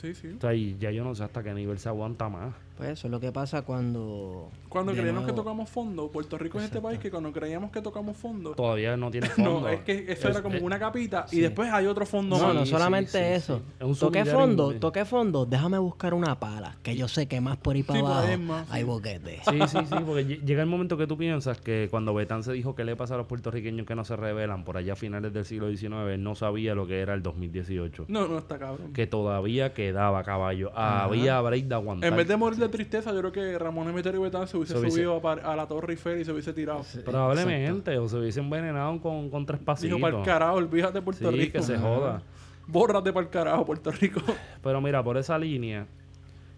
Sí, 0.00 0.14
sí. 0.14 0.28
O 0.36 0.40
sea, 0.40 0.54
y 0.54 0.76
ya 0.78 0.90
yo 0.90 1.02
no 1.04 1.14
sé 1.16 1.24
hasta 1.24 1.42
qué 1.42 1.52
nivel 1.52 1.78
se 1.78 1.88
aguanta 1.88 2.28
más. 2.28 2.54
Pues 2.76 2.90
eso 2.90 3.06
es 3.06 3.10
lo 3.12 3.20
que 3.20 3.30
pasa 3.30 3.62
cuando... 3.62 4.50
Cuando 4.68 4.92
creíamos 4.92 5.24
que 5.24 5.32
tocamos 5.32 5.70
fondo, 5.70 6.10
Puerto 6.10 6.36
Rico 6.36 6.58
es 6.58 6.64
este 6.64 6.80
país 6.80 6.98
que 6.98 7.08
cuando 7.08 7.32
creíamos 7.32 7.70
que 7.70 7.80
tocamos 7.80 8.16
fondo, 8.16 8.56
Todavía 8.56 8.96
no 8.96 9.12
tiene 9.12 9.28
fondo. 9.30 9.60
no, 9.60 9.68
es 9.68 9.82
que 9.82 10.06
eso 10.08 10.28
era 10.28 10.42
como 10.42 10.58
una 10.58 10.80
capita 10.80 11.26
y 11.30 11.38
después 11.38 11.70
hay 11.72 11.86
otro 11.86 12.04
fondo 12.04 12.36
No, 12.36 12.46
más. 12.48 12.54
no 12.56 12.66
solamente 12.66 13.12
sí, 13.12 13.18
sí, 13.18 13.24
eso. 13.24 13.58
sí. 13.58 13.86
Es 13.90 13.98
subidero 13.98 14.32
fondo, 14.36 14.72
in- 14.72 14.80
toque 14.80 15.04
fondo, 15.04 15.46
déjame 15.46 15.78
buscar 15.78 16.12
una 16.14 16.40
pala, 16.40 16.76
que 16.82 16.96
yo 16.96 17.06
sé 17.06 17.28
que 17.28 17.40
más 17.40 17.56
por 17.58 17.76
ahí 17.76 17.84
para 17.84 18.00
ahí 18.00 18.04
abajo 18.34 18.38
más, 18.42 18.66
hay 18.72 18.80
sí. 18.82 18.86
boquete. 18.88 19.40
Sí, 19.48 19.58
sí, 19.68 19.78
sí, 19.88 19.94
porque 20.04 20.26
lle- 20.26 20.44
llega 20.44 20.62
el 20.62 20.68
momento 20.68 20.96
que 20.96 21.06
tú 21.06 21.16
piensas 21.16 21.60
que 21.60 21.86
cuando 21.88 22.12
Betán 22.12 22.42
se 22.42 22.52
dijo 22.52 22.74
que 22.74 22.82
le 22.84 22.96
pasa 22.96 23.14
a 23.14 23.18
los 23.18 23.28
puertorriqueños 23.28 23.86
que 23.86 23.94
no 23.94 24.04
se 24.04 24.16
rebelan 24.16 24.64
por 24.64 24.76
allá 24.76 24.94
a 24.94 24.96
finales 24.96 25.32
del 25.32 25.44
siglo 25.44 25.68
XIX, 25.70 25.92
él 26.14 26.24
no 26.24 26.34
sabía 26.34 26.74
lo 26.74 26.88
que 26.88 26.98
era 26.98 27.14
el 27.14 27.22
2018. 27.22 28.06
No, 28.08 28.26
no 28.26 28.38
está 28.38 28.58
cabrón. 28.58 28.92
Que 28.92 29.06
todavía 29.06 29.72
quedaba 29.72 30.24
caballo. 30.24 30.76
Había 30.76 31.40
break 31.40 31.66
de 31.66 31.74
aguantar. 31.76 32.10
En 32.10 32.16
vez 32.16 32.26
de 32.26 32.36
morir 32.36 32.63
de 32.64 32.68
tristeza, 32.70 33.12
yo 33.12 33.18
creo 33.20 33.32
que 33.32 33.58
Ramón 33.58 33.88
Emeterio 33.88 34.20
y 34.20 34.24
Betán 34.24 34.46
se 34.48 34.56
hubiese 34.56 34.74
Se 34.74 34.78
hubiese- 34.80 34.96
subido 34.96 35.16
a, 35.16 35.22
par- 35.22 35.40
a 35.44 35.54
la 35.56 35.66
Torre 35.66 35.92
Eiffel 35.92 36.20
y 36.20 36.24
se 36.24 36.32
hubiese 36.32 36.52
tirado. 36.52 36.82
Probablemente, 37.04 37.96
o 37.98 38.08
se 38.08 38.16
hubiese 38.16 38.40
envenenado 38.40 39.00
con, 39.00 39.30
con 39.30 39.46
tres 39.46 39.60
pasitos. 39.60 39.96
Dijo, 39.96 40.00
para 40.06 40.18
el 40.18 40.24
carajo, 40.24 40.54
olvídate 40.56 40.94
de 40.94 41.02
Puerto 41.02 41.30
Sí, 41.30 41.36
Rico. 41.36 41.52
que 41.52 41.62
se 41.62 41.78
joda. 41.78 42.22
Bórrate 42.66 43.12
para 43.12 43.24
el 43.26 43.30
carajo, 43.30 43.64
Puerto 43.66 43.90
Rico. 43.92 44.20
Pero 44.62 44.80
mira, 44.80 45.02
por 45.02 45.16
esa 45.16 45.38
línea, 45.38 45.86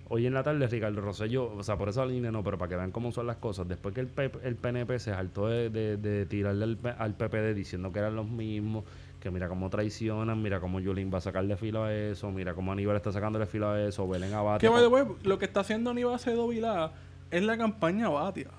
hoy 0.09 0.27
en 0.27 0.35
la 0.35 0.43
tarde 0.43 0.67
Ricardo 0.67 1.01
Rosselló, 1.01 1.53
o 1.53 1.63
sea, 1.63 1.77
por 1.77 1.89
esa 1.89 2.07
línea 2.07 2.31
no, 2.31 2.45
pero 2.45 2.59
para 2.59 2.69
que 2.69 2.77
vean 2.77 2.93
cómo 2.93 3.11
son 3.11 3.27
las 3.27 3.37
cosas, 3.39 3.67
después 3.67 3.93
que 3.95 4.01
el, 4.03 4.07
P- 4.07 4.31
el 4.45 4.55
PNP 4.55 4.99
se 5.01 5.11
saltó 5.13 5.49
de, 5.49 5.69
de- 5.71 5.97
de 5.97 6.27
tirarle 6.27 6.65
al, 6.65 6.79
al 6.99 7.15
PPD 7.15 7.55
diciendo 7.55 7.93
que 7.93 7.99
eran 7.99 8.15
los 8.15 8.29
mismos, 8.29 8.85
que 9.27 9.31
mira 9.33 9.49
cómo 9.49 9.69
traicionan, 9.71 10.41
mira 10.41 10.61
cómo 10.61 10.79
Yulín 10.79 11.11
va 11.13 11.19
a 11.19 11.21
sacarle 11.21 11.57
filo 11.57 11.83
a 11.83 11.93
eso, 11.93 12.31
mira 12.31 12.55
cómo 12.55 12.71
Aníbal 12.71 12.95
está 12.95 13.11
sacándole 13.11 13.47
filo 13.47 13.69
a 13.69 13.83
eso, 13.83 14.07
Belén 14.07 14.33
Abate. 14.33 14.65
que, 14.65 14.69
by 14.73 14.81
the 14.81 14.87
way, 14.87 15.05
lo 15.25 15.37
que 15.37 15.47
está 15.47 15.61
haciendo 15.61 15.91
Aníbal 15.91 16.15
Acevedo 16.15 16.47
Vilá 16.47 16.93
es 17.33 17.43
la 17.43 17.59
campaña 17.59 18.09
Batia. 18.09 18.51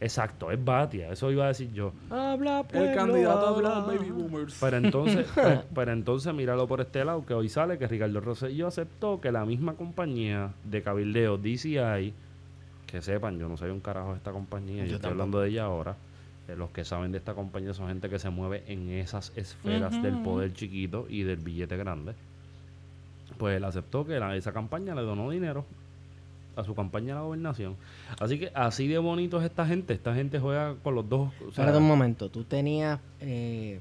Exacto, 0.00 0.50
es 0.50 0.64
Batia, 0.64 1.10
eso 1.10 1.30
iba 1.30 1.44
a 1.44 1.48
decir 1.48 1.70
yo. 1.74 1.92
Habla, 2.08 2.60
El 2.60 2.66
pueblo, 2.66 2.94
candidato 2.96 3.40
de 3.60 3.66
habla. 3.68 3.68
los 3.80 3.86
baby 3.86 4.10
boomers. 4.10 4.56
Pero 4.58 4.76
entonces, 4.78 5.26
pero, 5.34 5.64
pero 5.74 5.92
entonces 5.92 6.32
míralo 6.32 6.66
por 6.66 6.80
este 6.80 7.04
lado, 7.04 7.26
que 7.26 7.34
hoy 7.34 7.50
sale 7.50 7.76
que 7.76 7.86
Ricardo 7.86 8.18
Rosselló 8.20 8.66
aceptó 8.66 9.20
que 9.20 9.30
la 9.30 9.44
misma 9.44 9.74
compañía 9.74 10.52
de 10.64 10.82
cabildeo 10.82 11.36
DCI, 11.36 12.14
que 12.86 13.02
sepan, 13.02 13.38
yo 13.38 13.46
no 13.46 13.58
soy 13.58 13.68
un 13.68 13.80
carajo 13.80 14.12
de 14.12 14.16
esta 14.16 14.32
compañía, 14.32 14.84
yo, 14.84 14.90
Yo 14.90 14.96
estoy 14.96 15.10
hablando 15.10 15.38
de 15.40 15.50
ella 15.50 15.64
ahora. 15.64 15.96
Eh, 16.48 16.56
los 16.56 16.70
que 16.70 16.84
saben 16.84 17.12
de 17.12 17.18
esta 17.18 17.34
compañía 17.34 17.72
son 17.74 17.88
gente 17.88 18.08
que 18.10 18.18
se 18.18 18.30
mueve 18.30 18.62
en 18.66 18.90
esas 18.90 19.32
esferas 19.36 20.00
del 20.02 20.20
poder 20.22 20.52
chiquito 20.52 21.06
y 21.08 21.22
del 21.22 21.36
billete 21.38 21.76
grande. 21.76 22.12
Pues 23.38 23.56
él 23.56 23.64
aceptó 23.64 24.06
que 24.06 24.18
la- 24.20 24.36
esa 24.36 24.52
campaña 24.52 24.94
le 24.94 25.02
donó 25.02 25.30
dinero 25.30 25.64
a 26.56 26.62
su 26.62 26.74
campaña 26.74 27.06
de 27.08 27.14
la 27.14 27.20
gobernación. 27.22 27.76
Así 28.20 28.38
que 28.38 28.50
así 28.54 28.86
de 28.86 28.98
bonito 28.98 29.38
es 29.40 29.44
esta 29.46 29.66
gente. 29.66 29.92
Esta 29.94 30.14
gente 30.14 30.38
juega 30.38 30.76
con 30.84 30.94
los 30.94 31.08
dos. 31.08 31.30
o 31.36 31.38
sea, 31.40 31.48
Espérate 31.64 31.78
un 31.78 31.88
momento, 31.88 32.28
tú 32.28 32.44
tenías 32.44 33.00
eh, 33.20 33.80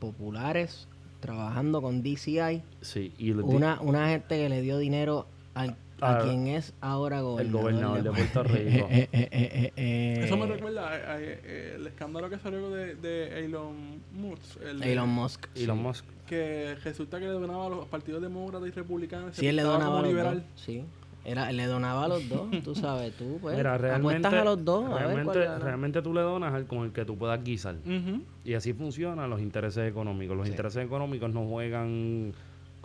populares 0.00 0.88
trabajando 1.20 1.82
con 1.82 2.02
DCI, 2.02 2.62
sí, 2.82 3.12
y 3.18 3.32
una, 3.32 3.80
una 3.80 4.08
gente 4.10 4.36
que 4.36 4.48
le 4.48 4.60
dio 4.62 4.78
dinero 4.78 5.26
al- 5.54 5.76
a 6.00 6.16
Ah, 6.16 6.22
quien 6.22 6.46
es 6.48 6.74
ahora 6.80 7.20
gobernador, 7.22 7.62
gobernador 7.62 8.02
de 8.02 8.10
Puerto 8.10 8.42
Rico. 8.42 8.86
Eh, 8.90 9.08
eh, 9.12 9.28
eh, 9.30 9.72
eh, 9.76 10.20
Eso 10.24 10.36
me 10.36 10.46
recuerda 10.46 10.88
a- 10.88 10.92
a- 11.12 11.14
a- 11.14 11.20
el 11.20 11.86
escándalo 11.86 12.28
que 12.28 12.38
salió 12.38 12.68
de, 12.70 12.94
de 12.96 13.44
Elon 13.44 14.00
Musk. 14.12 14.60
el 14.62 14.82
Elon 14.82 15.08
Musk. 15.08 15.46
Elon 15.54 15.78
Musk. 15.82 16.04
Que 16.26 16.74
resulta 16.84 17.18
que 17.18 17.24
le 17.26 17.30
donaba 17.32 17.66
a 17.66 17.70
los 17.70 17.86
partidos 17.86 18.20
demócratas 18.20 18.68
y 18.68 18.72
republicanos. 18.72 19.36
Sí, 19.36 19.46
él 19.46 19.56
le 19.56 19.62
donaba 19.62 19.98
a 19.98 20.02
los 20.02 20.08
liberal. 20.10 20.40
dos. 20.40 20.60
Sí. 20.62 20.84
Era, 21.24 21.50
él 21.50 21.56
le 21.56 21.66
donaba 21.66 22.04
a 22.04 22.08
los 22.08 22.28
dos, 22.28 22.48
tú 22.62 22.74
sabes, 22.76 23.12
tú, 23.16 23.38
pues. 23.40 23.56
Mira, 23.56 23.76
realmente, 23.78 24.18
apuestas 24.28 24.32
a 24.40 24.44
los 24.44 24.64
dos, 24.64 24.84
a 24.84 24.94
ver 24.94 25.06
realmente, 25.06 25.58
realmente 25.58 26.02
tú 26.02 26.14
le 26.14 26.20
donas 26.20 26.54
al 26.54 26.66
con 26.66 26.84
el 26.84 26.92
que 26.92 27.04
tú 27.04 27.16
puedas 27.18 27.42
guisar. 27.42 27.76
Y 28.44 28.54
así 28.54 28.72
funcionan 28.74 29.28
los 29.30 29.40
intereses 29.40 29.88
económicos. 29.90 30.36
Los 30.36 30.46
Sí. 30.46 30.52
intereses 30.52 30.84
económicos 30.84 31.32
no 31.32 31.44
juegan 31.48 32.32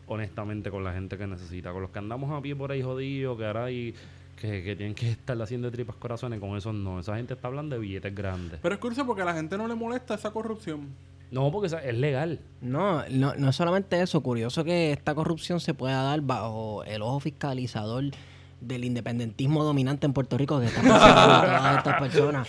honestamente 0.08 0.70
con 0.70 0.84
la 0.84 0.94
gente 0.94 1.18
que 1.18 1.28
necesita. 1.28 1.72
Con 1.72 1.82
los 1.82 1.92
que 1.92 2.00
andamos 2.00 2.32
a 2.32 2.42
pie 2.42 2.56
por 2.56 2.72
ahí 2.72 2.82
jodidos, 2.82 3.38
que 3.38 3.46
ahora 3.46 3.66
hay, 3.66 3.94
que, 4.40 4.64
que 4.64 4.76
tienen 4.76 4.96
que 4.96 5.12
estar 5.12 5.42
haciendo 5.42 5.72
tripas 5.72 5.96
corazones, 5.96 6.40
con 6.40 6.56
esos 6.58 6.74
no. 6.74 7.00
Esa 7.00 7.16
gente 7.16 7.34
está 7.34 7.48
hablando 7.48 7.76
de 7.76 7.82
billetes 7.82 8.14
grandes. 8.14 8.60
Pero 8.62 8.76
es 8.76 8.82
curioso 8.82 9.06
porque 9.06 9.22
a 9.22 9.26
la 9.26 9.34
gente 9.34 9.58
no 9.58 9.68
le 9.68 9.76
molesta 9.76 10.16
esa 10.16 10.32
corrupción. 10.32 10.90
No, 11.32 11.50
porque 11.50 11.68
es 11.68 11.98
legal. 11.98 12.42
No, 12.60 13.08
no, 13.10 13.34
no 13.36 13.50
es 13.50 13.56
solamente 13.56 14.02
eso. 14.02 14.22
Curioso 14.22 14.66
que 14.66 14.92
esta 14.92 15.16
corrupción 15.16 15.62
se 15.62 15.74
pueda 15.74 16.04
dar 16.04 16.20
bajo 16.22 16.84
el 16.84 17.02
ojo 17.02 17.22
fiscalizador 17.22 18.04
del 18.60 18.84
independentismo 18.84 19.64
dominante 19.64 20.06
en 20.06 20.14
Puerto 20.14 20.38
Rico 20.38 20.60
que 20.60 20.68
está 20.68 20.82
pasando 20.82 21.34
a 21.34 21.42
todas 21.42 21.78
estas 21.78 22.00
personas. 22.02 22.48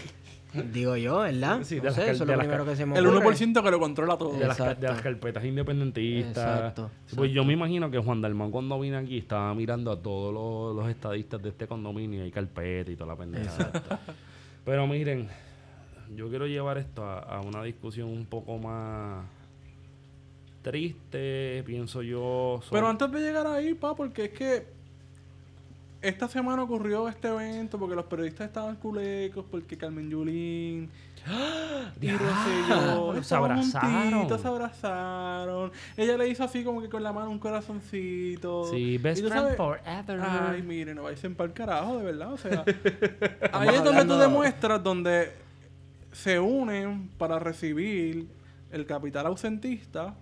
Digo 0.72 0.96
yo, 0.96 1.20
¿verdad? 1.20 1.60
Sí, 1.62 1.76
de 1.76 1.80
no 1.80 1.84
las 1.86 1.94
sé, 1.94 2.00
cal- 2.02 2.10
eso 2.14 2.24
es 2.24 2.28
lo 2.28 2.36
las 2.36 2.44
primero 2.46 2.64
que 2.66 2.76
se 2.76 2.84
me 2.86 2.98
El 2.98 3.06
ocurre. 3.06 3.36
1% 3.36 3.62
que 3.62 3.70
lo 3.70 3.78
controla 3.80 4.18
todo. 4.18 4.38
De 4.38 4.46
las, 4.46 4.58
de 4.58 4.86
carpetas 5.02 5.44
independentistas. 5.44 6.36
Exacto, 6.58 6.90
Sí, 7.06 7.16
Pues 7.16 7.32
yo 7.32 7.44
me 7.44 7.54
imagino 7.54 7.90
que 7.90 7.98
Juan 7.98 8.20
Dalmán 8.20 8.50
cuando 8.50 8.78
vine 8.78 8.96
aquí 8.98 9.18
estaba 9.18 9.54
mirando 9.54 9.90
a 9.92 9.96
todos 10.00 10.32
los, 10.34 10.76
los 10.76 10.90
estadistas 10.90 11.42
de 11.42 11.48
este 11.50 11.66
condominio 11.66 12.26
y 12.26 12.30
carpeta 12.30 12.90
y 12.90 12.96
toda 12.96 13.14
la 13.14 13.16
pendeja. 13.16 13.70
Pero 14.64 14.86
miren, 14.86 15.28
yo 16.14 16.28
quiero 16.28 16.46
llevar 16.46 16.76
esto 16.78 17.02
a, 17.04 17.20
a 17.20 17.40
una 17.40 17.62
discusión 17.62 18.08
un 18.10 18.26
poco 18.26 18.58
más 18.58 19.24
triste, 20.62 21.62
pienso 21.66 22.02
yo. 22.02 22.60
sobre- 22.62 22.78
Pero 22.80 22.88
antes 22.88 23.10
de 23.10 23.20
llegar 23.20 23.46
ahí, 23.46 23.74
pa, 23.74 23.94
porque 23.96 24.26
es 24.26 24.30
que 24.30 24.66
esta 26.02 26.28
semana 26.28 26.62
ocurrió 26.62 27.08
este 27.08 27.28
evento 27.28 27.78
porque 27.78 27.94
los 27.94 28.04
periodistas 28.06 28.48
estaban 28.48 28.76
culecos, 28.76 29.44
porque 29.50 29.76
Carmen 29.78 30.10
Yulín 30.10 30.90
y 32.00 32.10
Rosselló 32.10 33.22
se 33.22 33.34
abrazaron. 33.34 34.38
se 34.38 34.48
abrazaron. 34.48 35.72
Ella 35.96 36.16
le 36.16 36.28
hizo 36.28 36.42
así 36.44 36.64
como 36.64 36.82
que 36.82 36.88
con 36.88 37.02
la 37.02 37.12
mano 37.12 37.30
un 37.30 37.38
corazoncito. 37.38 38.64
Sí, 38.70 38.98
best 38.98 39.20
friend 39.24 39.34
sabes- 39.34 39.56
forever. 39.56 40.20
Ay, 40.20 40.62
miren, 40.62 40.96
no 40.96 41.04
vais 41.04 41.22
en 41.24 41.34
pa'l 41.34 41.52
carajo, 41.52 41.98
de 41.98 42.04
verdad. 42.04 42.32
O 42.32 42.36
sea, 42.38 42.64
ahí 43.52 43.68
es 43.68 43.84
donde 43.84 44.04
tú 44.04 44.16
demuestras 44.16 44.82
donde 44.82 45.32
se 46.10 46.38
unen 46.40 47.08
para 47.18 47.38
recibir 47.38 48.26
el 48.70 48.86
capital 48.86 49.26
ausentista 49.26 50.14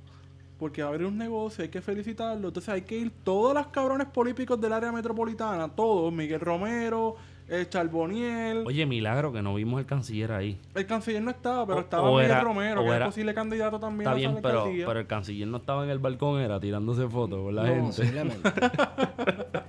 porque 0.61 0.83
va 0.83 0.89
a 0.89 0.93
abrir 0.93 1.07
un 1.09 1.19
negocio, 1.19 1.63
hay 1.65 1.71
que 1.71 1.81
felicitarlo. 1.81 2.49
Entonces 2.49 2.69
hay 2.69 2.83
que 2.83 2.97
ir 2.97 3.11
todos 3.25 3.55
los 3.55 3.67
cabrones 3.69 4.07
políticos 4.09 4.61
del 4.61 4.73
área 4.75 4.93
metropolitana, 4.93 5.67
todos, 5.69 6.13
Miguel 6.13 6.39
Romero, 6.39 7.17
el 7.49 7.69
Charboniel. 7.69 8.63
Oye, 8.67 8.87
milagro 8.87 9.33
que 9.33 9.43
no 9.43 9.55
vimos 9.55 9.81
el 9.81 9.87
canciller 9.87 10.31
ahí. 10.33 10.57
El 10.75 10.87
canciller 10.87 11.21
no 11.23 11.31
estaba, 11.33 11.67
pero 11.67 11.79
O- 11.79 11.81
estaba 11.83 12.09
o 12.11 12.13
Miguel 12.15 12.31
era- 12.31 12.41
Romero, 12.43 12.83
o 12.83 12.85
que 12.85 12.91
era- 12.91 13.07
posible 13.07 13.35
candidato 13.35 13.81
también 13.81 14.03
Está 14.03 14.11
a 14.13 14.15
bien, 14.15 14.39
pero, 14.41 14.65
pero 14.87 15.01
el 15.01 15.07
canciller 15.09 15.49
no 15.49 15.57
estaba 15.57 15.83
en 15.83 15.91
el 15.91 15.99
balcón, 15.99 16.41
era 16.41 16.61
tirándose 16.61 17.09
fotos 17.09 17.43
con 17.43 17.57
la 17.57 17.65
No, 17.65 17.91
gente. 17.93 18.13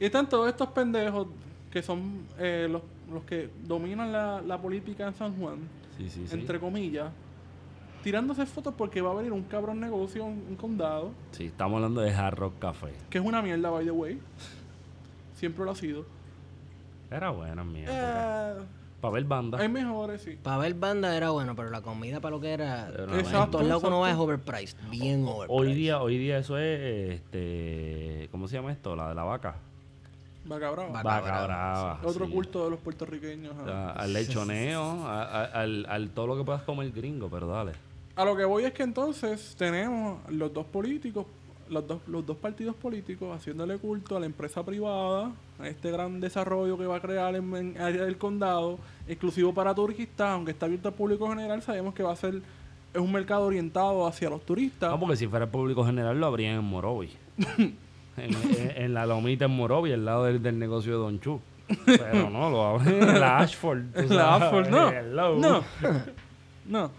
Y 0.00 0.04
están 0.06 0.28
todos 0.28 0.48
estos 0.48 0.68
pendejos 0.70 1.28
que 1.70 1.82
son 1.82 2.22
eh, 2.38 2.68
los, 2.70 2.82
los 3.12 3.22
que 3.24 3.48
dominan 3.66 4.12
la, 4.12 4.40
la 4.42 4.58
política 4.60 5.06
en 5.06 5.14
San 5.14 5.34
Juan, 5.38 5.56
Sí, 5.96 6.08
sí, 6.10 6.26
sí. 6.26 6.34
entre 6.34 6.58
comillas, 6.60 7.10
tirándose 8.06 8.46
fotos 8.46 8.72
porque 8.78 9.00
va 9.00 9.10
a 9.10 9.14
venir 9.14 9.32
un 9.32 9.42
cabrón 9.42 9.80
negocio, 9.80 10.24
un, 10.24 10.44
un 10.50 10.54
condado, 10.54 11.10
Sí, 11.32 11.46
estamos 11.46 11.78
hablando 11.78 12.02
de 12.02 12.12
Hard 12.14 12.36
Rock 12.38 12.54
Café. 12.60 12.92
que 13.10 13.18
es 13.18 13.24
una 13.24 13.42
mierda, 13.42 13.68
by 13.68 13.84
the 13.84 13.90
way. 13.90 14.20
Siempre 15.34 15.64
lo 15.64 15.72
ha 15.72 15.74
sido. 15.74 16.04
Era 17.10 17.30
buena, 17.30 17.64
mierda. 17.64 18.60
Eh, 18.60 18.62
Para 19.00 19.14
ver 19.14 19.24
bandas. 19.24 19.60
hay 19.60 19.68
mejores, 19.68 20.22
sí. 20.22 20.38
para 20.40 20.58
ver 20.58 20.74
banda 20.74 21.16
era 21.16 21.30
bueno, 21.30 21.56
pero 21.56 21.68
la 21.70 21.80
comida 21.82 22.20
para 22.20 22.36
lo 22.36 22.40
que 22.40 22.52
era. 22.52 22.88
Era 22.90 23.12
en 23.12 23.18
Exacto, 23.18 23.50
todos 23.58 23.66
lados 23.66 23.82
que 23.82 23.88
uno 23.88 23.98
va 23.98 24.10
es 24.12 24.16
overpriced. 24.16 24.78
Bien 24.88 25.24
overpriced. 25.26 25.48
Hoy 25.50 25.74
día, 25.74 26.00
hoy 26.00 26.16
día 26.16 26.38
eso 26.38 26.58
es, 26.58 27.10
este, 27.16 28.28
¿cómo 28.30 28.46
se 28.46 28.54
llama 28.54 28.70
esto? 28.70 28.94
La 28.94 29.08
de 29.08 29.16
la 29.16 29.24
vaca. 29.24 29.56
Vaca 30.44 30.70
brava. 30.70 30.90
Vaca 30.90 31.02
Vaca 31.02 31.22
brava, 31.22 31.44
brava. 31.46 32.00
Otro 32.04 32.26
sí. 32.26 32.32
culto 32.32 32.64
de 32.66 32.70
los 32.70 32.78
puertorriqueños. 32.78 33.52
ajá. 33.62 33.90
A- 33.90 33.92
al 33.94 34.12
lechoneo, 34.12 34.80
a- 35.08 35.22
a- 35.24 35.44
al, 35.46 35.86
al 35.88 36.10
todo 36.10 36.28
lo 36.28 36.36
que 36.36 36.44
puedas 36.44 36.62
comer 36.62 36.92
gringo, 36.92 37.28
pero 37.28 37.48
dale. 37.48 37.72
A 38.16 38.24
lo 38.24 38.34
que 38.36 38.44
voy 38.44 38.64
es 38.64 38.72
que 38.72 38.82
entonces 38.82 39.54
tenemos 39.58 40.18
los 40.30 40.52
dos 40.52 40.64
políticos, 40.66 41.26
los 41.68 41.86
dos, 41.86 42.00
los 42.06 42.24
dos 42.24 42.36
partidos 42.38 42.74
políticos 42.76 43.36
haciéndole 43.36 43.76
culto 43.78 44.16
a 44.16 44.20
la 44.20 44.26
empresa 44.26 44.64
privada, 44.64 45.32
a 45.58 45.68
este 45.68 45.90
gran 45.90 46.18
desarrollo 46.20 46.78
que 46.78 46.86
va 46.86 46.96
a 46.96 47.00
crear 47.00 47.34
en, 47.36 47.54
en 47.54 47.78
área 47.80 48.04
del 48.04 48.16
condado, 48.16 48.78
exclusivo 49.06 49.52
para 49.52 49.74
turistas, 49.74 50.28
aunque 50.30 50.52
está 50.52 50.66
abierto 50.66 50.88
al 50.88 50.94
público 50.94 51.28
general, 51.28 51.60
sabemos 51.62 51.94
que 51.94 52.02
va 52.02 52.12
a 52.12 52.16
ser 52.16 52.40
es 52.94 53.00
un 53.02 53.12
mercado 53.12 53.42
orientado 53.44 54.06
hacia 54.06 54.30
los 54.30 54.40
turistas. 54.46 54.90
No, 54.90 54.98
porque 54.98 55.16
si 55.16 55.26
fuera 55.26 55.44
el 55.44 55.50
público 55.50 55.84
general 55.84 56.18
lo 56.18 56.26
habrían 56.26 56.54
en 56.56 56.64
Morovi. 56.64 57.10
en, 57.58 57.76
en- 58.16 58.72
en 58.76 58.94
la 58.94 59.04
lomita 59.04 59.44
en 59.44 59.50
Morovi, 59.50 59.92
al 59.92 60.06
lado 60.06 60.24
del, 60.24 60.42
del 60.42 60.58
negocio 60.58 60.92
de 60.92 60.98
Don 60.98 61.20
Chu. 61.20 61.38
Pero 61.84 62.30
no, 62.30 62.48
lo 62.48 62.64
abren 62.64 63.02
en 63.02 63.20
la 63.20 63.38
Ashford. 63.40 63.82
La. 64.10 64.36
Ashford, 64.36 64.68
no. 64.68 64.88
Hello. 64.88 65.36
No. 65.38 65.64
no. 66.66 66.90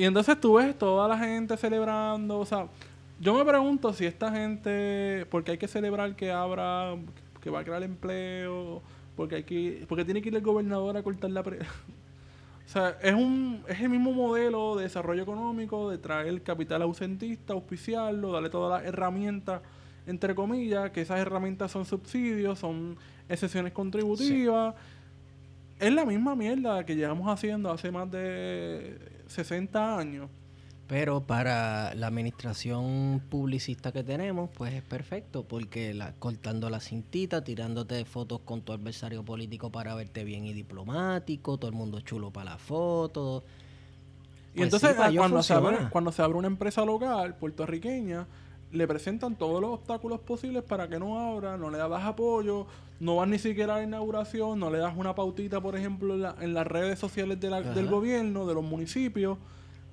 Y 0.00 0.04
entonces 0.06 0.40
tú 0.40 0.54
ves 0.54 0.78
toda 0.78 1.06
la 1.06 1.18
gente 1.18 1.58
celebrando, 1.58 2.38
o 2.38 2.46
sea, 2.46 2.68
yo 3.20 3.34
me 3.34 3.44
pregunto 3.44 3.92
si 3.92 4.06
esta 4.06 4.32
gente, 4.32 5.26
porque 5.30 5.50
hay 5.50 5.58
que 5.58 5.68
celebrar 5.68 6.16
que 6.16 6.32
abra, 6.32 6.96
que 7.42 7.50
va 7.50 7.60
a 7.60 7.64
crear 7.64 7.82
empleo, 7.82 8.80
porque 9.14 9.34
hay 9.34 9.42
que, 9.42 9.84
porque 9.86 10.06
tiene 10.06 10.22
que 10.22 10.30
ir 10.30 10.36
el 10.36 10.40
gobernador 10.40 10.96
a 10.96 11.02
cortar 11.02 11.30
la 11.30 11.42
pre- 11.42 11.58
O 12.66 12.72
sea, 12.72 12.96
es 13.02 13.12
un, 13.12 13.62
es 13.68 13.78
el 13.78 13.90
mismo 13.90 14.12
modelo 14.12 14.74
de 14.76 14.84
desarrollo 14.84 15.22
económico, 15.22 15.90
de 15.90 15.98
traer 15.98 16.40
capital 16.40 16.80
ausentista, 16.80 17.52
auspiciarlo, 17.52 18.32
darle 18.32 18.48
todas 18.48 18.80
las 18.80 18.88
herramientas, 18.88 19.60
entre 20.06 20.34
comillas, 20.34 20.92
que 20.92 21.02
esas 21.02 21.18
herramientas 21.18 21.72
son 21.72 21.84
subsidios, 21.84 22.58
son 22.58 22.96
excepciones 23.28 23.74
contributivas. 23.74 24.74
Es 25.78 25.92
la 25.92 26.06
misma 26.06 26.34
mierda 26.34 26.86
que 26.86 26.96
llevamos 26.96 27.28
haciendo 27.28 27.70
hace 27.70 27.90
más 27.90 28.10
de 28.10 29.19
60 29.30 29.98
años. 29.98 30.28
Pero 30.90 31.20
para 31.20 31.94
la 31.94 32.08
administración 32.08 33.22
publicista 33.30 33.92
que 33.92 34.02
tenemos, 34.02 34.50
pues 34.52 34.74
es 34.74 34.82
perfecto, 34.82 35.44
porque 35.44 35.94
la, 35.94 36.14
cortando 36.14 36.68
la 36.68 36.80
cintita, 36.80 37.44
tirándote 37.44 38.04
fotos 38.04 38.40
con 38.40 38.62
tu 38.62 38.72
adversario 38.72 39.24
político 39.24 39.70
para 39.70 39.94
verte 39.94 40.24
bien 40.24 40.46
y 40.46 40.52
diplomático, 40.52 41.58
todo 41.58 41.70
el 41.70 41.76
mundo 41.76 42.00
chulo 42.00 42.32
para 42.32 42.50
la 42.50 42.58
foto. 42.58 43.44
Y 44.52 44.56
Pues 44.56 44.66
entonces 44.66 44.90
sí, 44.90 44.96
ah, 44.98 45.08
ellos 45.10 45.20
cuando, 45.20 45.42
se 45.44 45.52
abre, 45.52 45.76
cuando 45.90 46.10
se 46.10 46.22
abre 46.22 46.36
una 46.36 46.48
empresa 46.48 46.84
local 46.84 47.36
puertorriqueña, 47.36 48.26
le 48.72 48.86
presentan 48.86 49.36
todos 49.36 49.60
los 49.60 49.70
obstáculos 49.70 50.20
posibles 50.20 50.62
para 50.62 50.88
que 50.88 50.98
no 50.98 51.18
abra, 51.18 51.56
no 51.56 51.70
le 51.70 51.78
das 51.78 52.02
apoyo, 52.04 52.66
no 53.00 53.16
vas 53.16 53.28
ni 53.28 53.38
siquiera 53.38 53.74
a 53.74 53.78
la 53.78 53.84
inauguración, 53.84 54.58
no 54.60 54.70
le 54.70 54.78
das 54.78 54.94
una 54.96 55.14
pautita, 55.14 55.60
por 55.60 55.76
ejemplo, 55.76 56.14
en, 56.14 56.22
la- 56.22 56.36
en 56.40 56.54
las 56.54 56.66
redes 56.66 56.98
sociales 56.98 57.40
de 57.40 57.50
la- 57.50 57.62
del 57.62 57.86
gobierno, 57.88 58.46
de 58.46 58.54
los 58.54 58.62
municipios, 58.64 59.38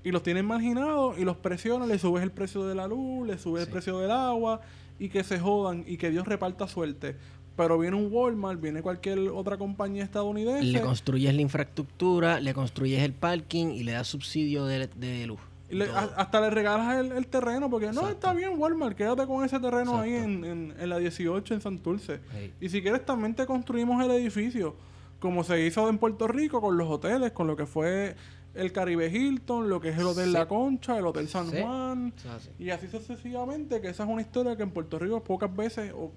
y 0.04 0.12
los 0.12 0.22
tienen 0.24 0.46
marginados 0.46 1.18
y 1.18 1.24
los 1.26 1.38
presionan, 1.38 1.90
le 1.90 1.98
subes 2.00 2.24
el 2.24 2.32
precio 2.32 2.64
de 2.66 2.76
la 2.76 2.88
luz, 2.88 3.28
le 3.28 3.38
subes 3.38 3.64
el 3.64 3.70
precio 3.72 3.98
del 4.00 4.12
agua, 4.12 4.62
y 5.00 5.10
que 5.10 5.24
se 5.24 5.40
jodan 5.40 5.84
y 5.88 5.98
que 5.98 6.10
Dios 6.10 6.28
reparta 6.28 6.68
suerte. 6.68 7.16
Pero 7.56 7.80
viene 7.80 7.98
un 7.98 8.10
Walmart, 8.14 8.62
viene 8.62 8.84
cualquier 8.84 9.18
otra 9.30 9.58
compañía 9.58 10.04
estadounidense. 10.04 10.64
Le 10.74 10.82
construyes 10.82 11.34
la 11.34 11.42
infraestructura, 11.42 12.40
le 12.40 12.54
construyes 12.54 13.02
el 13.02 13.14
parking 13.14 13.68
y 13.72 13.84
le 13.84 13.94
das 13.94 14.08
subsidio 14.08 14.66
de, 14.66 14.86
de 14.88 15.26
luz. 15.26 15.40
Y 15.70 15.76
le- 15.76 15.90
a- 15.90 16.10
hasta 16.18 16.40
le 16.42 16.50
regalas 16.50 16.98
el, 16.98 17.12
el 17.12 17.28
terreno 17.28 17.70
porque 17.70 17.92
no, 17.92 18.08
está 18.08 18.34
bien 18.34 18.52
Walmart, 18.58 18.96
quédate 18.96 19.26
con 19.28 19.44
ese 19.44 19.60
terreno 19.60 20.00
ahí 20.00 20.14
en, 20.14 20.46
en- 20.46 20.74
en 20.80 20.90
la 20.90 20.98
18 20.98 21.54
en 21.54 21.62
Santurce. 21.62 22.20
Hey. 22.34 22.54
Y 22.62 22.70
si 22.70 22.82
quieres 22.82 23.06
también 23.06 23.36
te 23.36 23.46
construimos 23.46 24.04
el 24.04 24.12
edificio, 24.12 24.76
como 25.20 25.44
se 25.44 25.66
hizo 25.66 25.90
en 25.90 25.98
Puerto 25.98 26.28
Rico 26.28 26.62
con 26.62 26.78
los 26.78 26.88
hoteles, 26.90 27.32
con 27.34 27.48
lo 27.48 27.56
que 27.58 27.66
fue 27.66 28.16
el 28.54 28.72
Caribe 28.72 29.08
Hilton, 29.10 29.70
lo 29.70 29.80
que 29.82 29.90
es 29.90 29.98
el 30.00 30.06
Hotel 30.08 30.26
Sí. 30.28 30.32
La 30.32 30.48
Concha, 30.48 30.98
el 30.98 31.06
Hotel 31.06 31.28
San 31.28 31.50
Sí. 31.52 31.58
Juan, 31.62 32.14
así. 32.36 32.50
y 32.60 32.70
así 32.72 32.88
sucesivamente, 32.88 33.82
que 33.82 33.90
esa 33.90 34.04
es 34.04 34.10
una 34.10 34.22
historia 34.22 34.56
que 34.56 34.64
en 34.64 34.72
Puerto 34.72 34.98
Rico 35.00 35.22
pocas 35.24 35.54
veces 35.56 35.92
o- 35.96 36.12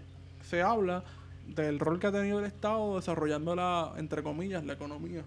se 0.48 0.62
habla 0.62 1.02
del 1.48 1.78
rol 1.80 1.98
que 1.98 2.06
ha 2.06 2.12
tenido 2.12 2.38
el 2.38 2.44
Estado 2.44 2.96
desarrollando 2.96 3.54
la, 3.56 3.92
entre 3.96 4.22
comillas, 4.22 4.64
la 4.64 4.74
economía. 4.74 5.22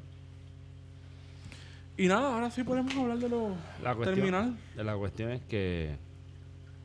Y 1.98 2.08
nada, 2.08 2.34
ahora 2.34 2.50
sí 2.50 2.64
podemos 2.64 2.96
hablar 2.96 3.20
de 3.20 3.30
lo 3.30 3.50
La 3.84 3.94
cuestión, 3.96 4.16
terminal. 4.16 4.58
La 4.76 4.96
cuestión 4.96 5.32
es 5.32 5.42
que 5.42 5.96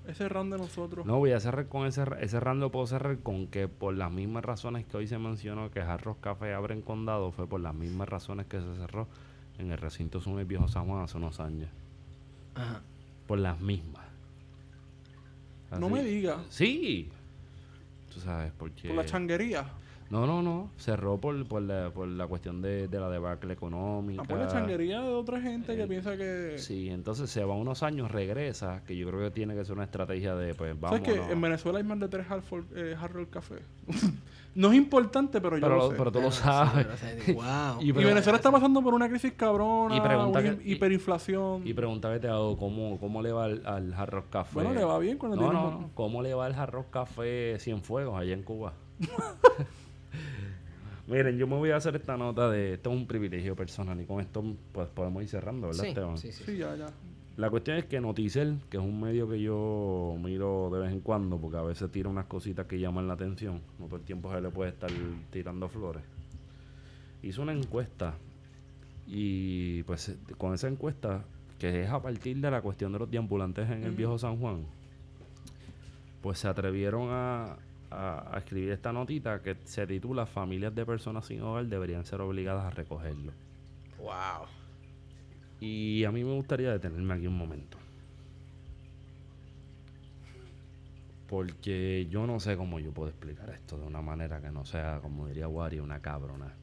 Ese 0.07 0.29
round 0.29 0.53
de 0.53 0.59
nosotros. 0.59 1.07
No, 1.07 1.19
voy 1.19 1.33
a 1.33 1.41
cerrar 1.41 1.67
con 1.69 1.87
ese, 1.87 2.05
ese 2.21 2.41
round 2.41 2.61
lo 2.61 2.71
puedo 2.71 2.87
cerrar 2.87 3.19
con 3.21 3.47
que 3.47 3.69
por 3.69 3.95
las 3.95 4.13
mismas 4.13 4.45
razones 4.45 4.85
que 4.87 4.97
hoy 4.99 5.07
se 5.07 5.19
mencionó 5.19 5.71
que 5.71 5.81
Jarros 5.81 6.19
Café 6.19 6.53
abre 6.53 6.75
en 6.75 6.83
condado, 6.83 7.33
fue 7.33 7.47
por 7.47 7.61
las 7.61 7.75
mismas 7.75 8.09
razones 8.09 8.47
que 8.47 8.61
se 8.61 8.75
cerró 8.77 9.09
en 9.59 9.71
el 9.71 9.79
recinto 9.79 10.21
Sun 10.21 10.39
el 10.39 10.45
Viejo 10.45 10.69
San 10.69 10.87
Juan 10.87 11.03
hace 11.03 11.17
unos 11.17 11.41
años. 11.41 11.71
Ajá. 12.55 12.83
Por 13.27 13.39
las 13.39 13.61
mismas. 13.61 14.07
No 15.79 15.89
me 15.89 16.03
digas. 16.03 16.39
Sí. 16.49 17.11
Tú 18.13 18.21
sabes, 18.21 18.53
porque... 18.57 18.89
Por 18.89 18.97
la 18.97 19.05
changuería. 19.05 19.67
No, 20.11 20.27
no, 20.27 20.41
no. 20.43 20.71
Cerró 20.79 21.19
por, 21.19 21.47
por, 21.47 21.61
la, 21.63 21.91
por 21.91 22.09
la 22.09 22.27
cuestión 22.27 22.63
de, 22.63 22.89
de 22.89 22.99
la 23.01 23.11
debacle 23.11 23.53
económica. 23.53 24.23
Ah, 24.25 24.29
por 24.29 24.39
la 24.39 24.49
changuería 24.49 25.01
de 25.03 25.09
otra 25.13 25.41
gente 25.41 25.77
que 25.77 25.83
Eh, 25.83 25.87
piensa 25.87 26.17
que... 26.17 26.55
Sí, 26.59 26.89
entonces 26.89 27.29
se 27.29 27.45
va 27.45 27.55
unos 27.55 27.83
años, 27.83 28.11
regresa, 28.11 28.83
que 28.87 28.97
yo 28.97 29.07
creo 29.09 29.21
que 29.21 29.31
tiene 29.31 29.55
que 29.55 29.65
ser 29.67 29.75
una 29.75 29.85
estrategia 29.85 30.35
de, 30.35 30.55
pues, 30.55 30.79
vamos. 30.81 30.99
¿Sabes 31.05 31.21
que 31.27 31.33
en 31.33 31.41
Venezuela 31.41 31.79
hay 31.79 31.85
más 31.85 32.01
de 32.01 32.09
tres 32.09 32.27
eh, 32.75 32.97
Hard 32.99 33.13
Rock 33.13 33.31
Café? 33.31 33.57
no 34.55 34.69
es 34.73 34.77
importante, 34.79 35.41
pero 35.43 35.57
yo 35.59 35.61
Pero, 35.63 35.77
lo 35.77 35.83
lo- 35.85 35.91
sé. 35.91 35.97
pero 35.99 36.11
tú 36.13 36.21
lo 36.23 36.31
sabes. 36.33 36.87
wow. 37.35 37.81
Y 37.83 37.91
y 37.91 37.93
Venezuela 37.93 38.39
está 38.39 38.51
pasando 38.51 38.81
por 38.83 38.95
una 38.95 39.11
crisis 39.11 39.35
cabrona, 39.35 39.95
Y 39.95 40.01
pregunta 40.01 40.39
una 40.41 40.57
que- 40.57 40.63
hi- 40.65 40.71
y- 40.71 40.73
hiperinflación. 40.73 41.67
Y 41.67 41.75
pregúntame, 41.75 42.19
Teo, 42.19 42.57
¿cómo, 42.57 42.99
¿cómo 42.99 43.21
le 43.21 43.31
va 43.33 43.45
al, 43.45 43.63
al 43.67 43.93
Hard 43.93 44.25
Café? 44.31 44.55
Bueno, 44.55 44.73
le 44.73 44.85
va 44.85 44.99
bien 44.99 45.19
cuando 45.19 45.37
no, 45.37 45.43
tiene 45.43 45.55
no, 45.63 45.71
no. 45.83 45.91
¿Cómo 45.95 46.23
le 46.23 46.33
va 46.33 46.47
al 46.47 46.55
Hard 46.55 46.71
Rock 46.73 46.91
Café 46.91 47.59
Cienfuegos 47.61 48.19
allá 48.19 48.33
en 48.33 48.43
Cuba? 48.43 48.73
Miren, 51.09 51.39
yo 51.39 51.47
me 51.47 51.57
voy 51.57 51.71
a 51.71 51.77
hacer 51.77 51.97
esta 51.97 52.17
nota 52.19 52.51
de... 52.51 52.75
Esto 52.75 52.91
es 52.91 52.97
un 52.97 53.07
privilegio 53.07 53.57
personal 53.57 53.99
y 54.01 54.05
con 54.05 54.21
esto 54.21 54.45
pues 54.73 54.89
podemos 54.89 55.23
ir 55.23 55.29
cerrando, 55.29 55.69
¿verdad, 55.69 55.83
Sí, 55.83 55.89
Esteban? 55.89 56.19
sí, 56.19 56.33
sí. 56.33 56.45
Sí, 56.45 56.57
ya, 56.59 56.77
ya. 56.77 56.87
La 57.39 57.49
cuestión 57.51 57.79
es 57.79 57.85
que 57.87 58.01
Noticel, 58.01 58.59
que 58.69 58.77
es 58.77 58.83
un 58.83 59.01
medio 59.01 59.29
que 59.29 59.41
yo 59.41 60.17
miro 60.23 60.69
de 60.73 60.81
vez 60.81 60.93
en 60.93 61.01
cuando, 61.01 61.39
porque 61.39 61.57
a 61.57 61.63
veces 61.63 61.91
tira 61.91 62.09
unas 62.09 62.27
cositas 62.27 62.67
que 62.67 62.79
llaman 62.79 63.07
la 63.07 63.15
atención, 63.15 63.61
no 63.79 63.87
todo 63.87 63.97
el 63.97 64.03
tiempo 64.03 64.31
se 64.35 64.41
le 64.41 64.51
puede 64.51 64.71
estar 64.71 64.91
tirando 65.31 65.69
flores, 65.69 66.03
hizo 67.23 67.43
una 67.43 67.53
encuesta 67.53 68.15
y 69.07 69.85
pues 69.85 70.17
con 70.37 70.53
esa 70.53 70.67
encuesta, 70.67 71.25
que 71.61 71.85
es 71.85 71.91
a 71.91 72.03
partir 72.03 72.39
de 72.39 72.51
la 72.51 72.61
cuestión 72.61 72.93
de 72.93 72.99
los 72.99 73.11
deambulantes 73.11 73.71
en 73.71 73.85
el 73.85 73.93
viejo 73.93 74.19
San 74.19 74.37
Juan, 74.39 74.65
pues 76.21 76.41
se 76.41 76.49
atrevieron 76.49 77.09
a, 77.13 77.57
a- 77.91 78.35
a 78.35 78.39
escribir 78.39 78.71
esta 78.71 78.93
notita 78.93 79.43
que 79.43 79.57
se 79.65 79.87
titula 79.87 80.27
Familias 80.27 80.75
de 80.75 80.85
personas 80.87 81.27
sin 81.27 81.41
hogar 81.43 81.67
deberían 81.67 82.05
ser 82.05 82.21
obligadas 82.21 82.65
a 82.65 82.71
recogerlo. 82.71 83.33
Wow. 83.99 84.47
Y 85.61 86.05
a 86.05 86.13
mí 86.13 86.23
me 86.25 86.35
gustaría 86.35 86.71
detenerme 86.73 87.15
aquí 87.15 87.27
un 87.27 87.37
momento. 87.37 87.79
Porque 91.29 92.07
yo 92.11 92.27
no 92.27 92.41
sé 92.41 92.57
cómo 92.57 92.81
yo 92.81 92.93
puedo 92.93 93.11
explicar 93.11 93.51
esto 93.51 93.79
de 93.79 93.87
una 93.87 94.01
manera 94.01 94.41
que 94.41 94.51
no 94.51 94.65
sea, 94.65 95.01
como 95.03 95.27
diría 95.27 95.47
Wari, 95.47 95.79
una 95.81 96.01
cabrona. 96.01 96.55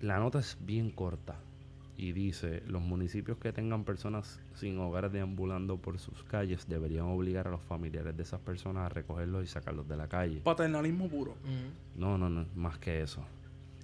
La 0.00 0.18
nota 0.18 0.40
es 0.40 0.58
bien 0.60 0.90
corta. 0.90 1.36
Y 1.98 2.12
dice, 2.12 2.62
los 2.66 2.82
municipios 2.82 3.38
que 3.38 3.52
tengan 3.52 3.84
personas 3.84 4.40
sin 4.54 4.78
hogares 4.78 5.12
deambulando 5.12 5.78
por 5.78 5.98
sus 5.98 6.22
calles 6.24 6.68
deberían 6.68 7.06
obligar 7.06 7.48
a 7.48 7.50
los 7.50 7.62
familiares 7.62 8.16
de 8.16 8.22
esas 8.22 8.40
personas 8.40 8.86
a 8.86 8.88
recogerlos 8.90 9.44
y 9.44 9.46
sacarlos 9.46 9.88
de 9.88 9.96
la 9.96 10.08
calle. 10.08 10.40
Paternalismo 10.40 11.08
puro. 11.08 11.36
No, 11.96 12.18
no, 12.18 12.28
no, 12.28 12.46
más 12.54 12.78
que 12.78 13.02
eso. 13.02 13.24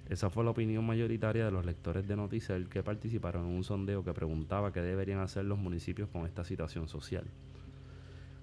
Esa 0.09 0.29
fue 0.29 0.43
la 0.43 0.51
opinión 0.51 0.85
mayoritaria 0.85 1.45
de 1.45 1.51
los 1.51 1.65
lectores 1.65 2.07
de 2.07 2.15
Noticel 2.15 2.69
que 2.69 2.83
participaron 2.83 3.47
en 3.47 3.55
un 3.55 3.63
sondeo 3.63 4.03
que 4.03 4.13
preguntaba 4.13 4.71
qué 4.71 4.81
deberían 4.81 5.19
hacer 5.19 5.45
los 5.45 5.57
municipios 5.57 6.09
con 6.09 6.25
esta 6.25 6.43
situación 6.43 6.87
social. 6.87 7.25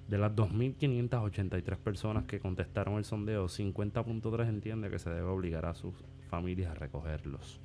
De 0.08 0.18
las 0.18 0.34
2.583 0.34 1.76
personas 1.76 2.24
que 2.24 2.40
contestaron 2.40 2.96
el 2.96 3.04
sondeo, 3.04 3.46
50.3 3.46 4.48
entiende 4.48 4.90
que 4.90 4.98
se 4.98 5.10
debe 5.10 5.28
obligar 5.28 5.66
a 5.66 5.74
sus 5.74 5.94
familias 6.28 6.72
a 6.72 6.74
recogerlos. 6.74 7.60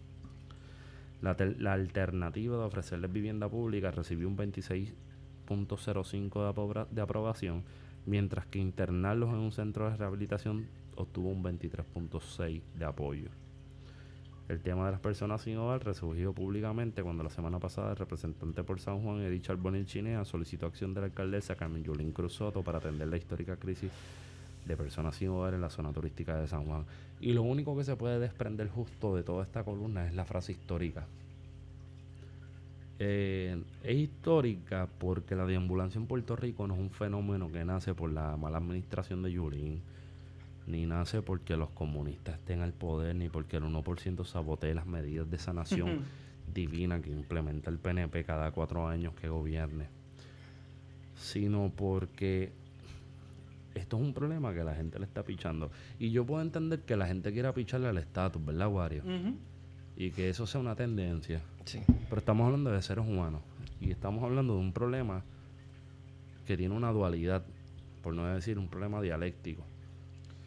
La, 1.25 1.73
alternativa 1.73 2.55
de 2.55 2.63
ofrecerles 2.63 3.11
vivienda 3.11 3.49
pública 3.49 3.89
recibió 3.89 4.27
un 4.27 4.37
26.05 4.37 6.53
de, 6.53 6.85
de 6.91 7.01
aprobación, 7.01 7.63
mientras 8.05 8.45
que 8.45 8.59
internarlos 8.59 9.29
en 9.29 9.39
un 9.39 9.51
centro 9.51 9.89
de 9.89 9.97
rehabilitación 9.97 10.67
obtuvo 10.95 11.29
un 11.29 11.43
23.6 11.43 12.61
de 12.77 12.85
apoyo. 12.85 13.29
El 14.47 14.61
tema 14.61 14.85
de 14.85 14.91
las 14.91 14.99
personas 14.99 15.41
sin 15.41 15.57
hogar 15.57 15.83
resurgió 15.83 16.31
públicamente 16.31 17.01
cuando 17.01 17.23
la 17.23 17.31
semana 17.31 17.57
pasada 17.57 17.89
el 17.91 17.97
representante 17.97 18.63
por 18.63 18.79
San 18.79 19.01
Juan, 19.01 19.21
Edith 19.21 19.45
Charbonnier 19.45 19.85
Chinea, 19.85 20.25
solicitó 20.25 20.67
acción 20.67 20.93
de 20.93 21.01
la 21.01 21.07
alcaldesa 21.07 21.55
Carmen 21.55 21.83
Yulín 21.83 22.11
Cruz 22.11 22.33
Soto 22.33 22.61
para 22.61 22.77
atender 22.77 23.07
la 23.07 23.17
histórica 23.17 23.55
crisis 23.55 23.89
de 24.65 24.77
personas 24.77 25.15
sin 25.15 25.29
hogar 25.29 25.53
en 25.53 25.61
la 25.61 25.69
zona 25.69 25.91
turística 25.91 26.37
de 26.37 26.47
San 26.47 26.65
Juan. 26.65 26.85
Y 27.19 27.33
lo 27.33 27.43
único 27.43 27.77
que 27.77 27.83
se 27.83 27.95
puede 27.95 28.19
desprender 28.19 28.69
justo 28.69 29.15
de 29.15 29.23
toda 29.23 29.43
esta 29.43 29.63
columna 29.63 30.07
es 30.07 30.13
la 30.13 30.25
frase 30.25 30.51
histórica. 30.53 31.05
Eh, 32.97 33.61
es 33.83 33.95
histórica 33.95 34.87
porque 34.99 35.35
la 35.35 35.45
deambulancia 35.45 35.99
en 35.99 36.07
Puerto 36.07 36.35
Rico 36.35 36.65
no 36.65 36.75
es 36.75 36.79
un 36.79 36.91
fenómeno 36.91 37.51
que 37.51 37.65
nace 37.65 37.93
por 37.93 38.11
la 38.11 38.37
mala 38.37 38.57
administración 38.57 39.21
de 39.21 39.33
Yulín, 39.33 39.81
ni 40.65 40.85
nace 40.85 41.21
porque 41.21 41.57
los 41.57 41.69
comunistas 41.71 42.35
estén 42.39 42.61
al 42.61 42.71
poder, 42.71 43.15
ni 43.15 43.29
porque 43.29 43.57
el 43.57 43.63
1% 43.63 44.25
sabotee 44.25 44.73
las 44.73 44.85
medidas 44.85 45.29
de 45.29 45.37
sanación 45.37 46.03
divina 46.53 47.01
que 47.01 47.11
implementa 47.11 47.69
el 47.69 47.79
PNP 47.79 48.23
cada 48.23 48.51
cuatro 48.51 48.87
años 48.87 49.13
que 49.15 49.27
gobierne, 49.27 49.87
sino 51.15 51.71
porque 51.75 52.51
esto 53.75 53.97
es 53.97 54.03
un 54.03 54.13
problema 54.13 54.53
que 54.53 54.63
la 54.63 54.73
gente 54.73 54.97
le 54.99 55.05
está 55.05 55.23
pichando. 55.23 55.69
Y 55.99 56.11
yo 56.11 56.25
puedo 56.25 56.41
entender 56.41 56.79
que 56.79 56.95
la 56.95 57.05
gente 57.07 57.31
quiera 57.31 57.53
picharle 57.53 57.87
al 57.89 57.97
estatus, 57.97 58.43
¿verdad, 58.43 58.69
Wario? 58.69 59.03
Y 59.97 60.11
que 60.11 60.29
eso 60.29 60.47
sea 60.47 60.59
una 60.59 60.75
tendencia. 60.75 61.41
Sí. 61.65 61.79
Pero 62.09 62.19
estamos 62.19 62.45
hablando 62.45 62.71
de 62.71 62.81
seres 62.81 63.05
humanos. 63.07 63.41
Y 63.79 63.91
estamos 63.91 64.23
hablando 64.23 64.53
de 64.55 64.59
un 64.59 64.73
problema 64.73 65.23
que 66.47 66.57
tiene 66.57 66.73
una 66.75 66.91
dualidad, 66.91 67.43
por 68.01 68.13
no 68.13 68.25
decir 68.27 68.57
un 68.59 68.67
problema 68.67 69.01
dialéctico. 69.01 69.63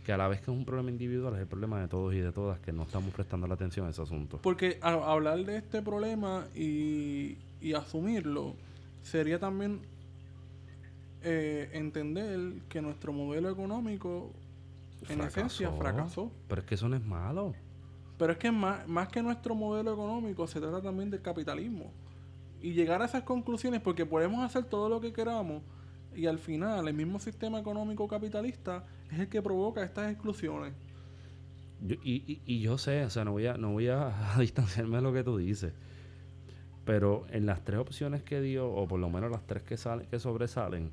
Que 0.04 0.12
a 0.12 0.16
la 0.16 0.28
vez 0.28 0.38
que 0.40 0.50
es 0.50 0.56
un 0.56 0.64
problema 0.64 0.90
individual, 0.90 1.34
es 1.34 1.40
el 1.40 1.46
problema 1.46 1.80
de 1.80 1.88
todos 1.88 2.14
y 2.14 2.18
de 2.18 2.32
todas 2.32 2.58
que 2.60 2.72
no 2.72 2.84
estamos 2.84 3.12
prestando 3.12 3.46
la 3.46 3.54
atención 3.54 3.86
a 3.86 3.90
ese 3.90 4.00
asunto. 4.02 4.38
Porque 4.42 4.78
a- 4.80 4.92
hablar 5.12 5.44
de 5.44 5.58
este 5.58 5.82
problema 5.82 6.46
y, 6.54 7.36
y 7.60 7.72
asumirlo 7.74 8.54
sería 9.02 9.38
también 9.38 9.80
eh, 11.22 11.70
entender 11.72 12.62
que 12.68 12.80
nuestro 12.80 13.12
modelo 13.12 13.50
económico 13.50 14.32
en 15.08 15.20
esencia 15.28 15.68
fracasó. 15.78 16.30
Pero 16.48 16.60
es 16.60 16.66
que 16.66 16.74
eso 16.74 16.88
no 16.88 16.96
es 16.96 17.04
malo. 17.04 17.54
Pero 18.18 18.32
es 18.32 18.38
que 18.38 18.50
más, 18.50 18.86
más 18.88 19.08
que 19.08 19.22
nuestro 19.22 19.54
modelo 19.54 19.92
económico 19.92 20.46
se 20.46 20.60
trata 20.60 20.82
también 20.82 21.10
del 21.10 21.22
capitalismo. 21.22 21.92
Y 22.60 22.72
llegar 22.72 23.00
a 23.02 23.04
esas 23.04 23.22
conclusiones 23.22 23.80
porque 23.80 24.04
podemos 24.04 24.44
hacer 24.44 24.64
todo 24.64 24.88
lo 24.88 25.00
que 25.00 25.12
queramos 25.12 25.62
y 26.16 26.26
al 26.26 26.38
final 26.40 26.88
el 26.88 26.94
mismo 26.94 27.20
sistema 27.20 27.60
económico 27.60 28.08
capitalista 28.08 28.84
es 29.12 29.20
el 29.20 29.28
que 29.28 29.40
provoca 29.40 29.84
estas 29.84 30.10
exclusiones. 30.10 30.72
Yo- 31.80 31.94
y, 32.02 32.24
y- 32.26 32.40
y 32.44 32.60
yo 32.60 32.76
sé, 32.76 33.04
o 33.04 33.10
sea, 33.10 33.24
no 33.24 33.30
voy 33.32 33.46
a, 33.46 33.56
no 33.56 33.70
voy 33.72 33.86
a, 33.88 34.34
a 34.34 34.38
distanciarme 34.40 34.96
de 34.96 35.02
lo 35.02 35.12
que 35.12 35.22
tú 35.22 35.36
dices. 35.36 35.72
Pero 36.88 37.26
en 37.28 37.44
las 37.44 37.62
tres 37.66 37.78
opciones 37.80 38.22
que 38.22 38.40
dio, 38.40 38.66
o 38.72 38.88
por 38.88 38.98
lo 38.98 39.10
menos 39.10 39.30
las 39.30 39.46
tres 39.46 39.62
que 39.62 39.76
salen, 39.76 40.06
que 40.06 40.18
sobresalen, 40.18 40.90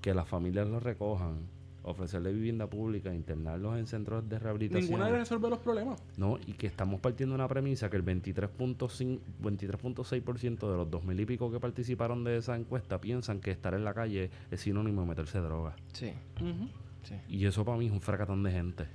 que 0.00 0.14
las 0.14 0.28
familias 0.28 0.68
los 0.68 0.84
recojan, 0.84 1.48
ofrecerle 1.82 2.32
vivienda 2.32 2.68
pública, 2.68 3.12
internarlos 3.12 3.76
en 3.76 3.88
centros 3.88 4.28
de 4.28 4.38
rehabilitación. 4.38 4.88
Ninguna 4.88 5.08
resuelve 5.10 5.50
los 5.50 5.58
problemas. 5.58 6.00
No, 6.16 6.38
y 6.46 6.52
que 6.52 6.68
estamos 6.68 7.00
partiendo 7.00 7.32
de 7.32 7.40
una 7.40 7.48
premisa 7.48 7.90
que 7.90 7.96
el 7.96 8.04
23.5 8.04 9.18
23.6% 9.42 10.70
de 10.70 10.76
los 10.76 10.88
dos 10.88 11.04
mil 11.04 11.18
y 11.18 11.26
pico 11.26 11.50
que 11.50 11.58
participaron 11.58 12.22
de 12.22 12.36
esa 12.36 12.54
encuesta 12.54 13.00
piensan 13.00 13.40
que 13.40 13.50
estar 13.50 13.74
en 13.74 13.82
la 13.82 13.94
calle 13.94 14.30
es 14.52 14.60
sinónimo 14.60 15.00
de 15.00 15.08
meterse 15.08 15.40
droga. 15.40 15.74
Sí. 15.92 16.12
Ujú. 16.40 16.68
Sí. 17.04 17.14
Y 17.28 17.46
eso 17.46 17.64
para 17.64 17.78
mí 17.78 17.86
es 17.86 17.92
un 17.92 18.00
fracatón 18.00 18.42
de 18.42 18.50
gente. 18.50 18.86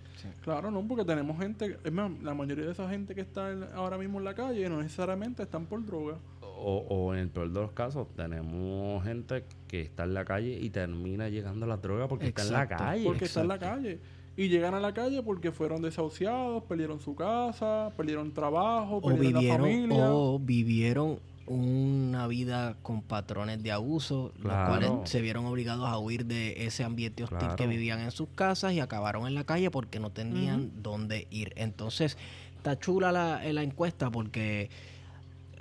Claro, 0.42 0.70
no, 0.72 0.86
porque 0.88 1.06
tenemos 1.06 1.40
gente, 1.40 1.78
es 1.84 1.92
más, 1.92 2.12
la 2.22 2.34
mayoría 2.34 2.66
de 2.66 2.72
esa 2.72 2.90
gente 2.90 3.16
que 3.16 3.22
está 3.22 3.52
en- 3.52 3.64
ahora 3.76 3.98
mismo 3.98 4.20
en 4.20 4.26
la 4.26 4.34
calle 4.34 4.68
no 4.68 4.82
necesariamente 4.82 5.44
están 5.44 5.66
por 5.66 5.86
droga. 5.86 6.18
O, 6.42 6.86
o 6.90 7.14
en 7.14 7.20
el 7.22 7.30
peor 7.30 7.50
de 7.52 7.62
los 7.62 7.72
casos, 7.72 8.08
tenemos 8.18 9.02
gente 9.06 9.46
que 9.68 9.82
está 9.82 10.04
en 10.04 10.14
la 10.14 10.26
calle 10.26 10.60
y 10.60 10.70
termina 10.70 11.30
llegando 11.30 11.66
a 11.66 11.70
las 11.70 11.82
drogas 11.82 12.10
porque 12.10 12.28
está 12.28 12.44
en 12.44 12.52
la 12.52 12.68
calle. 12.68 13.06
Porque 13.06 13.26
está 13.26 13.42
en 13.42 13.48
la 13.48 13.60
calle. 13.60 14.00
Y 14.36 14.48
llegan 14.50 14.74
a 14.74 14.80
la 14.80 14.94
calle 14.94 15.22
porque 15.24 15.52
fueron 15.52 15.82
desahuciados, 15.82 16.64
perdieron 16.64 17.00
su 17.00 17.16
casa, 17.16 17.92
perdieron 17.98 18.34
trabajo, 18.34 18.98
O 18.98 19.02
perdieron 19.02 19.34
la 19.34 19.40
vivieron, 19.40 19.62
familia. 19.68 20.12
o 20.14 20.40
vivieron 20.40 21.20
una 21.50 22.28
vida 22.28 22.76
con 22.84 23.02
patrones 23.02 23.62
de 23.64 23.72
abuso, 23.72 24.32
Claro. 24.42 24.58
los 24.58 24.68
cuales 24.90 25.10
se 25.10 25.22
vieron 25.22 25.46
obligados 25.46 25.88
a 25.90 25.98
huir 25.98 26.26
de 26.26 26.66
ese 26.66 26.84
ambiente 26.84 27.24
hostil 27.24 27.50
que 27.58 27.68
vivían 27.68 28.00
en 28.00 28.12
sus 28.12 28.30
casas 28.36 28.74
y 28.74 28.80
acabaron 28.80 29.28
en 29.28 29.34
la 29.36 29.44
calle 29.44 29.70
porque 29.72 30.00
no 30.00 30.12
tenían 30.12 30.72
dónde 30.82 31.28
ir. 31.32 31.54
Entonces, 31.58 32.18
está 32.58 32.78
chula 32.80 33.12
la, 33.12 33.42
la 33.52 33.64
encuesta 33.64 34.10
porque 34.12 34.70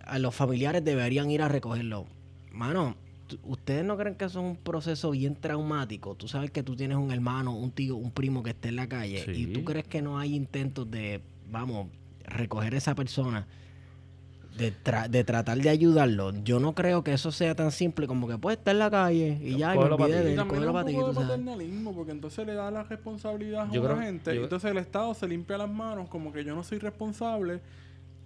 a 0.04 0.18
los 0.18 0.34
familiares 0.34 0.84
deberían 0.84 1.30
ir 1.30 1.42
a 1.42 1.48
recogerlo. 1.48 2.06
Mano, 2.52 2.94
¿ustedes 3.44 3.84
no 3.84 3.96
creen 3.96 4.14
que 4.14 4.24
eso 4.26 4.40
es 4.40 4.44
un 4.44 4.56
proceso 4.56 5.10
bien 5.10 5.36
traumático? 5.36 6.14
Tú 6.14 6.28
sabes 6.28 6.50
que 6.50 6.62
tú 6.62 6.76
tienes 6.76 6.96
un 6.98 7.10
hermano, 7.12 7.54
un 7.54 7.70
tío, 7.70 7.96
un 7.96 8.10
primo 8.10 8.42
que 8.42 8.50
esté 8.50 8.68
en 8.68 8.76
la 8.76 8.88
calle 8.88 9.24
y 9.34 9.46
tú 9.46 9.64
crees 9.64 9.86
que 9.86 10.02
no 10.02 10.18
hay 10.18 10.34
intentos 10.34 10.90
de, 10.90 11.20
vamos, 11.50 11.88
recoger 12.24 12.74
a 12.74 12.78
esa 12.78 12.94
persona, 12.94 13.46
de, 14.58 14.72
tra- 14.74 15.08
de 15.08 15.24
tratar 15.24 15.56
de 15.58 15.68
ayudarlo. 15.70 16.32
Yo 16.44 16.58
no 16.60 16.74
creo 16.74 17.02
que 17.04 17.12
eso 17.14 17.32
sea 17.32 17.54
tan 17.54 17.70
simple 17.72 18.06
como 18.06 18.28
que 18.28 18.36
pues 18.36 18.58
está 18.58 18.72
en 18.72 18.80
la 18.80 18.90
calle 18.90 19.38
y 19.40 19.56
ya, 19.56 19.74
y 19.74 19.78
me 19.78 19.84
olvidé 19.84 20.22
de 20.24 20.34
él, 20.34 20.40
ti, 20.40 20.94
paternalismo, 21.14 21.94
porque 21.94 22.12
entonces 22.12 22.46
le 22.46 22.54
da 22.54 22.70
la 22.70 22.82
responsabilidad 22.82 23.68
a 23.68 23.72
Yo 23.72 23.82
la 23.82 23.88
creo- 23.90 24.00
gente. 24.02 24.34
yo- 24.34 24.42
entonces 24.42 24.70
el 24.70 24.78
Estado 24.78 25.14
se 25.14 25.26
limpia 25.28 25.56
las 25.56 25.70
manos 25.70 26.08
como 26.08 26.32
que 26.32 26.44
yo 26.44 26.54
no 26.54 26.62
soy 26.62 26.78
responsable 26.78 27.60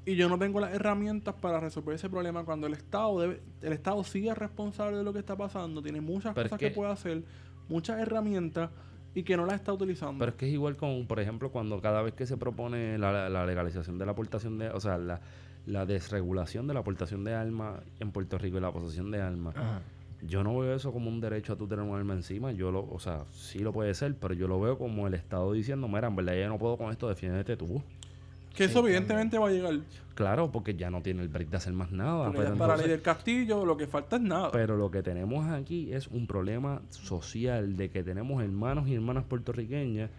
y 0.04 0.16
yo 0.16 0.28
no 0.28 0.36
tengo 0.38 0.58
las 0.58 0.72
herramientas 0.74 1.34
para 1.40 1.60
resolver 1.60 1.94
ese 1.94 2.08
problema 2.10 2.44
cuando 2.44 2.66
el 2.66 2.72
Estado 2.72 3.20
debe, 3.20 3.40
el 3.60 3.72
Estado 3.72 4.02
sí 4.02 4.26
es 4.28 4.36
responsable 4.36 4.96
de 4.96 5.04
lo 5.04 5.12
que 5.12 5.20
está 5.20 5.36
pasando, 5.36 5.80
tiene 5.82 6.00
muchas 6.00 6.34
Pero 6.34 6.46
es 6.46 6.50
cosas 6.50 6.58
que, 6.58 6.68
que- 6.70 6.74
puede 6.74 6.90
hacer, 6.90 7.22
muchas 7.68 8.00
herramientas 8.00 8.70
y 9.14 9.22
que 9.22 9.36
no 9.36 9.44
las 9.44 9.56
está 9.56 9.72
utilizando. 9.72 10.18
Pero 10.18 10.30
es 10.30 10.36
que 10.36 10.46
es 10.48 10.52
igual 10.54 10.76
con, 10.76 11.06
por 11.06 11.20
ejemplo, 11.20 11.50
cuando 11.52 11.80
cada 11.82 12.00
vez 12.02 12.14
que 12.14 12.26
se 12.26 12.36
propone 12.38 12.96
la, 12.98 13.28
la 13.28 13.44
legalización 13.46 13.98
de 13.98 14.06
la 14.06 14.12
aportación 14.12 14.58
de, 14.58 14.70
o 14.70 14.80
sea, 14.80 14.96
la, 14.96 15.20
la 15.66 15.86
desregulación 15.86 16.66
de 16.66 16.74
la 16.74 16.80
aportación 16.80 17.24
de 17.24 17.34
armas 17.34 17.80
en 18.00 18.10
Puerto 18.10 18.38
Rico 18.38 18.58
y 18.58 18.60
la 18.60 18.72
posesión 18.72 19.10
de 19.10 19.20
armas, 19.20 19.56
Ajá. 19.56 19.80
yo 20.26 20.42
no 20.42 20.58
veo 20.58 20.74
eso 20.74 20.92
como 20.92 21.08
un 21.08 21.20
derecho 21.20 21.52
a 21.52 21.56
tú 21.56 21.66
tener 21.68 21.84
un 21.84 21.96
arma 21.96 22.14
encima. 22.14 22.52
Yo 22.52 22.70
lo, 22.72 22.88
o 22.90 22.98
sea, 22.98 23.24
sí 23.32 23.60
lo 23.60 23.72
puede 23.72 23.94
ser, 23.94 24.16
pero 24.16 24.34
yo 24.34 24.48
lo 24.48 24.60
veo 24.60 24.76
como 24.78 25.06
el 25.06 25.14
Estado 25.14 25.52
diciendo, 25.52 25.86
mira, 25.88 26.08
en 26.08 26.16
verdad 26.16 26.34
ya 26.34 26.48
no 26.48 26.58
puedo 26.58 26.76
con 26.76 26.90
esto, 26.90 27.08
defiéndete 27.08 27.56
tú. 27.56 27.82
que 28.56 28.64
eso 28.64 28.80
evidentemente 28.80 29.38
va 29.38 29.48
a 29.48 29.50
llegar. 29.50 29.74
Claro, 30.14 30.52
porque 30.52 30.74
ya 30.74 30.90
no 30.90 31.00
tiene 31.00 31.22
el 31.22 31.28
break 31.28 31.48
de 31.48 31.56
hacer 31.56 31.72
más 31.72 31.90
nada. 31.90 32.30
Pero, 32.32 32.54
para 32.58 32.76
la 32.76 32.82
ley 32.82 32.90
del 32.90 33.00
castillo 33.00 33.64
lo 33.64 33.76
que 33.78 33.86
falta 33.86 34.16
es 34.16 34.22
nada. 34.22 34.50
pero 34.50 34.76
lo 34.76 34.90
que 34.90 35.02
tenemos 35.02 35.46
aquí 35.48 35.92
es 35.92 36.06
un 36.08 36.26
problema 36.26 36.82
social 36.90 37.76
de 37.76 37.88
que 37.88 38.02
tenemos 38.02 38.42
hermanos 38.42 38.88
y 38.88 38.94
hermanas 38.94 39.24
puertorriqueñas 39.24 40.10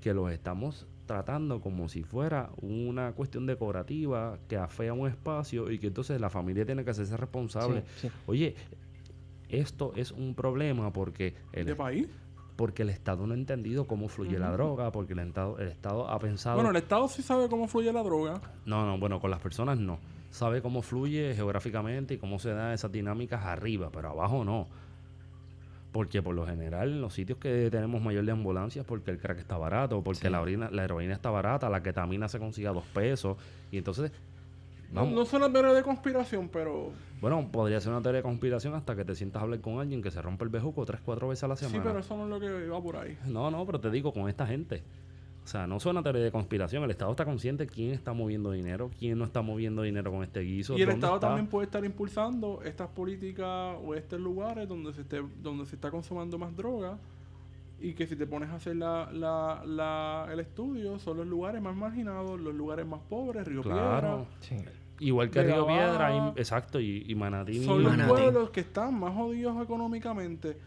que 0.00 0.14
los 0.14 0.30
estamos 0.30 0.86
tratando 1.08 1.60
como 1.60 1.88
si 1.88 2.04
fuera 2.04 2.50
una 2.62 3.10
cuestión 3.12 3.46
decorativa 3.46 4.38
que 4.46 4.56
afea 4.56 4.92
un 4.92 5.08
espacio 5.08 5.72
y 5.72 5.80
que 5.80 5.88
entonces 5.88 6.20
la 6.20 6.30
familia 6.30 6.64
tiene 6.64 6.84
que 6.84 6.90
hacerse 6.90 7.16
responsable. 7.16 7.82
Sí, 7.96 8.08
sí. 8.08 8.10
Oye, 8.26 8.54
esto 9.48 9.92
es 9.96 10.12
un 10.12 10.36
problema 10.36 10.92
porque 10.92 11.34
el, 11.52 11.66
¿De 11.66 11.74
país? 11.74 12.06
porque 12.54 12.82
el 12.82 12.90
Estado 12.90 13.26
no 13.26 13.34
ha 13.34 13.36
entendido 13.36 13.86
cómo 13.86 14.08
fluye 14.08 14.38
la 14.38 14.50
droga, 14.50 14.92
porque 14.92 15.14
el 15.14 15.20
Estado, 15.20 15.58
el 15.58 15.68
Estado 15.68 16.08
ha 16.08 16.18
pensado... 16.18 16.56
Bueno, 16.56 16.70
el 16.70 16.76
Estado 16.76 17.08
sí 17.08 17.22
sabe 17.22 17.48
cómo 17.48 17.68
fluye 17.68 17.92
la 17.92 18.02
droga. 18.02 18.40
No, 18.66 18.84
no, 18.84 18.98
bueno, 18.98 19.20
con 19.20 19.30
las 19.30 19.40
personas 19.40 19.78
no. 19.78 19.98
Sabe 20.30 20.60
cómo 20.60 20.82
fluye 20.82 21.34
geográficamente 21.34 22.14
y 22.14 22.18
cómo 22.18 22.38
se 22.38 22.50
dan 22.50 22.72
esas 22.72 22.92
dinámicas 22.92 23.44
arriba, 23.44 23.90
pero 23.92 24.10
abajo 24.10 24.44
no. 24.44 24.68
Porque 25.92 26.22
por 26.22 26.34
lo 26.34 26.46
general 26.46 26.90
en 26.90 27.00
los 27.00 27.14
sitios 27.14 27.38
que 27.38 27.68
tenemos 27.70 28.02
mayor 28.02 28.24
de 28.24 28.32
ambulancias 28.32 28.84
porque 28.86 29.10
el 29.10 29.18
crack 29.18 29.38
está 29.38 29.56
barato, 29.56 30.02
porque 30.02 30.28
la, 30.28 30.40
orina, 30.42 30.70
la 30.70 30.84
heroína 30.84 31.14
está 31.14 31.30
barata, 31.30 31.68
la 31.70 31.82
ketamina 31.82 32.28
se 32.28 32.38
consigue 32.38 32.68
a 32.68 32.72
dos 32.72 32.84
pesos. 32.92 33.36
Y 33.72 33.78
entonces 33.78 34.12
No, 34.92 35.00
Vamos. 35.02 35.14
no 35.14 35.24
suena 35.24 35.50
teoría 35.52 35.72
de 35.72 35.82
conspiración, 35.82 36.48
pero... 36.48 36.90
Bueno, 37.20 37.48
podría 37.50 37.80
ser 37.80 37.92
una 37.92 38.00
teoría 38.02 38.18
de 38.18 38.22
conspiración 38.22 38.74
hasta 38.74 38.94
que 38.96 39.04
te 39.04 39.14
sientas 39.14 39.40
a 39.40 39.44
hablar 39.44 39.60
con 39.60 39.80
alguien 39.80 40.02
que 40.02 40.10
se 40.10 40.20
rompe 40.22 40.44
el 40.44 40.50
bejuco 40.50 40.84
tres, 40.86 41.00
cuatro 41.04 41.28
veces 41.28 41.44
a 41.44 41.48
la 41.48 41.56
Sí, 41.56 41.64
semana. 41.66 41.82
pero 41.84 41.98
eso 41.98 42.16
no 42.16 42.24
es 42.24 42.30
lo 42.30 42.38
que 42.40 42.68
va 42.68 42.82
por 42.82 42.96
ahí. 42.96 43.18
No, 43.26 43.50
no, 43.50 43.64
pero 43.66 43.80
te 43.80 43.90
digo 43.90 44.12
con 44.12 44.28
esta 44.28 44.46
gente. 44.46 44.82
O 45.48 45.50
sea, 45.50 45.66
no 45.66 45.80
suena 45.80 46.02
teoría 46.02 46.20
de 46.22 46.30
conspiración. 46.30 46.84
El 46.84 46.90
Estado 46.90 47.10
está 47.10 47.24
consciente 47.24 47.64
de 47.64 47.70
quién 47.72 47.92
está 47.92 48.12
moviendo 48.12 48.50
dinero, 48.50 48.90
quién 48.98 49.16
no 49.18 49.24
está 49.24 49.40
moviendo 49.40 49.80
dinero 49.80 50.10
con 50.12 50.22
este 50.22 50.40
guiso. 50.40 50.76
Y 50.76 50.82
el 50.82 50.90
Estado 50.90 51.14
está. 51.14 51.28
también 51.28 51.46
puede 51.46 51.64
estar 51.64 51.82
impulsando 51.86 52.60
estas 52.66 52.88
políticas 52.88 53.74
o 53.82 53.94
estos 53.94 54.20
lugares 54.20 54.68
donde 54.68 54.92
se 54.92 55.00
esté, 55.00 55.22
donde 55.42 55.64
se 55.64 55.76
está 55.76 55.90
consumiendo 55.90 56.36
más 56.36 56.54
droga 56.54 56.98
y 57.80 57.94
que 57.94 58.06
si 58.06 58.14
te 58.14 58.26
pones 58.26 58.50
a 58.50 58.56
hacer 58.56 58.76
la, 58.76 59.10
la, 59.10 59.62
la- 59.64 60.28
el 60.30 60.38
estudio 60.40 60.98
son 60.98 61.16
los 61.16 61.26
lugares 61.26 61.62
más 61.62 61.74
marginados, 61.74 62.38
los 62.38 62.54
lugares 62.54 62.86
más 62.86 63.00
pobres, 63.08 63.46
Río 63.46 63.62
Claro. 63.62 64.26
Sí. 64.40 64.56
Igual 65.00 65.30
que 65.30 65.44
Río 65.44 65.66
Piedra, 65.66 66.32
y- 66.36 66.38
exacto, 66.40 66.78
y, 66.78 67.04
y 67.08 67.14
Manatí. 67.14 67.52
Piedra. 67.52 67.66
Son 67.68 67.82
los 67.84 68.06
pueblos 68.06 68.50
que 68.50 68.60
están 68.60 69.00
más 69.00 69.14
jodidos 69.14 69.62
económicamente. 69.62 70.58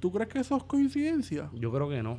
¿Tú 0.00 0.10
crees 0.10 0.28
que 0.28 0.40
eso 0.40 0.56
es 0.56 0.64
coincidencia? 0.64 1.50
Yo 1.54 1.70
creo 1.70 1.88
que 1.88 2.02
no. 2.02 2.18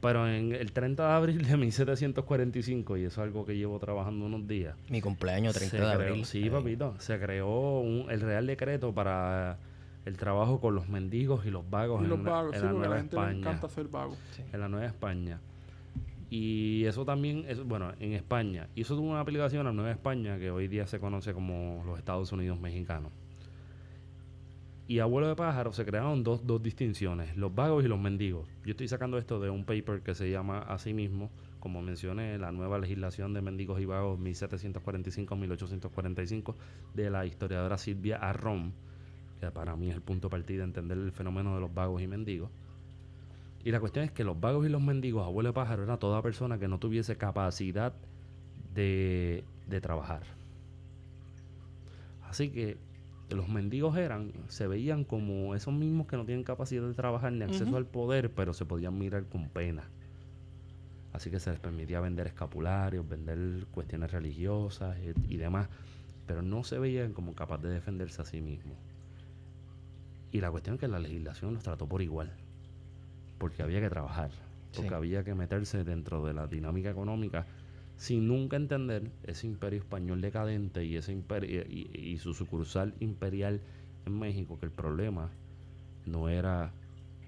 Pero 0.00 0.26
en 0.26 0.52
el 0.52 0.72
30 0.72 1.06
de 1.06 1.12
abril 1.12 1.46
de 1.46 1.56
1745, 1.58 2.96
y 2.96 3.04
eso 3.04 3.20
es 3.20 3.26
algo 3.26 3.44
que 3.44 3.56
llevo 3.56 3.78
trabajando 3.78 4.24
unos 4.24 4.46
días. 4.46 4.74
Mi 4.88 5.00
cumpleaños, 5.02 5.54
30 5.54 5.70
se 5.76 5.82
de 5.82 5.94
creó- 5.94 6.08
abril. 6.08 6.24
sí, 6.24 6.48
papito. 6.48 6.94
Se 6.98 7.18
creó 7.20 7.80
un- 7.80 8.10
el 8.10 8.20
Real 8.20 8.46
Decreto 8.46 8.94
para 8.94 9.58
el 10.06 10.16
trabajo 10.16 10.58
con 10.60 10.74
los 10.74 10.88
mendigos 10.88 11.44
y 11.44 11.50
los 11.50 11.68
vagos 11.68 12.00
Y 12.00 12.04
en, 12.04 12.10
los 12.10 12.20
la- 12.20 12.30
vagos, 12.30 12.54
en 12.54 12.60
sí, 12.60 12.66
la 12.66 12.72
porque 12.72 12.86
a 12.86 12.88
la 12.88 12.88
Nueva 12.88 13.00
gente 13.02 13.16
le 13.16 13.22
España. 13.22 13.38
encanta 13.38 13.68
ser 13.68 13.88
vago. 13.88 14.16
En 14.52 14.60
la 14.60 14.68
Nueva 14.68 14.86
España. 14.86 15.40
Y 16.30 16.84
eso 16.86 17.04
también, 17.04 17.44
es, 17.48 17.62
bueno, 17.62 17.92
en 17.98 18.12
España. 18.12 18.68
Y 18.74 18.82
eso 18.82 18.94
tuvo 18.96 19.10
una 19.10 19.20
aplicación 19.20 19.66
a 19.66 19.72
Nueva 19.72 19.90
España 19.90 20.38
que 20.38 20.50
hoy 20.50 20.68
día 20.68 20.86
se 20.86 20.98
conoce 21.00 21.34
como 21.34 21.82
los 21.84 21.98
Estados 21.98 22.30
Unidos 22.32 22.58
mexicanos. 22.60 23.10
Y 24.90 24.98
abuelo 24.98 25.28
de 25.28 25.36
pájaro 25.36 25.72
se 25.72 25.84
crearon 25.84 26.24
dos, 26.24 26.44
dos 26.44 26.60
distinciones, 26.60 27.36
los 27.36 27.54
vagos 27.54 27.84
y 27.84 27.86
los 27.86 28.00
mendigos. 28.00 28.48
Yo 28.64 28.72
estoy 28.72 28.88
sacando 28.88 29.18
esto 29.18 29.38
de 29.38 29.48
un 29.48 29.64
paper 29.64 30.02
que 30.02 30.16
se 30.16 30.28
llama 30.28 30.58
así 30.58 30.92
mismo, 30.92 31.30
como 31.60 31.80
mencioné, 31.80 32.36
la 32.38 32.50
nueva 32.50 32.76
legislación 32.76 33.32
de 33.32 33.40
mendigos 33.40 33.80
y 33.80 33.84
vagos 33.84 34.18
1745-1845 34.18 36.56
de 36.94 37.08
la 37.08 37.24
historiadora 37.24 37.78
Silvia 37.78 38.16
Arrón, 38.16 38.72
que 39.38 39.52
para 39.52 39.76
mí 39.76 39.90
es 39.90 39.94
el 39.94 40.02
punto 40.02 40.26
de 40.26 40.32
partida 40.32 40.58
de 40.58 40.64
entender 40.64 40.98
el 40.98 41.12
fenómeno 41.12 41.54
de 41.54 41.60
los 41.60 41.72
vagos 41.72 42.02
y 42.02 42.08
mendigos. 42.08 42.50
Y 43.62 43.70
la 43.70 43.78
cuestión 43.78 44.06
es 44.06 44.10
que 44.10 44.24
los 44.24 44.40
vagos 44.40 44.66
y 44.66 44.70
los 44.70 44.82
mendigos, 44.82 45.24
abuelo 45.24 45.50
de 45.50 45.52
pájaro, 45.52 45.84
era 45.84 45.98
toda 45.98 46.20
persona 46.20 46.58
que 46.58 46.66
no 46.66 46.80
tuviese 46.80 47.14
capacidad 47.14 47.94
de, 48.74 49.44
de 49.68 49.80
trabajar. 49.80 50.24
Así 52.28 52.50
que 52.50 52.89
los 53.30 53.48
mendigos 53.48 53.96
eran, 53.96 54.32
se 54.48 54.66
veían 54.66 55.04
como 55.04 55.54
esos 55.54 55.72
mismos 55.72 56.06
que 56.06 56.16
no 56.16 56.24
tienen 56.24 56.44
capacidad 56.44 56.86
de 56.86 56.94
trabajar 56.94 57.32
ni 57.32 57.44
acceso 57.44 57.76
al 57.76 57.86
poder, 57.86 58.30
pero 58.32 58.52
se 58.54 58.64
podían 58.64 58.98
mirar 58.98 59.24
con 59.26 59.48
pena. 59.48 59.84
Así 61.12 61.30
que 61.30 61.40
se 61.40 61.50
les 61.50 61.58
permitía 61.60 62.00
vender 62.00 62.26
escapularios, 62.26 63.08
vender 63.08 63.66
cuestiones 63.72 64.12
religiosas 64.12 64.96
y, 64.98 65.34
y 65.34 65.36
demás, 65.38 65.68
pero 66.26 66.42
no 66.42 66.62
se 66.64 66.78
veían 66.78 67.12
como 67.12 67.34
capaces 67.34 67.64
de 67.64 67.70
defenderse 67.70 68.22
a 68.22 68.24
sí 68.24 68.40
mismos. 68.40 68.76
Y 70.32 70.40
la 70.40 70.50
cuestión 70.50 70.74
es 70.74 70.80
que 70.80 70.88
la 70.88 71.00
legislación 71.00 71.54
los 71.54 71.62
trató 71.62 71.88
por 71.88 72.02
igual, 72.02 72.32
porque 73.38 73.62
había 73.62 73.80
que 73.80 73.90
trabajar, 73.90 74.30
porque 74.74 74.88
Sí. 74.90 74.94
había 74.94 75.24
que 75.24 75.34
meterse 75.34 75.82
dentro 75.82 76.24
de 76.24 76.34
la 76.34 76.46
dinámica 76.46 76.90
económica 76.90 77.46
sin 78.00 78.28
nunca 78.28 78.56
entender 78.56 79.10
ese 79.24 79.46
imperio 79.46 79.80
español 79.80 80.22
decadente 80.22 80.86
y 80.86 80.96
ese 80.96 81.12
imperio 81.12 81.66
y, 81.68 82.16
su 82.16 82.32
sucursal 82.32 82.94
imperial 82.98 83.60
en 84.06 84.18
México, 84.18 84.58
que 84.58 84.64
el 84.64 84.72
problema 84.72 85.28
no 86.06 86.30
era 86.30 86.72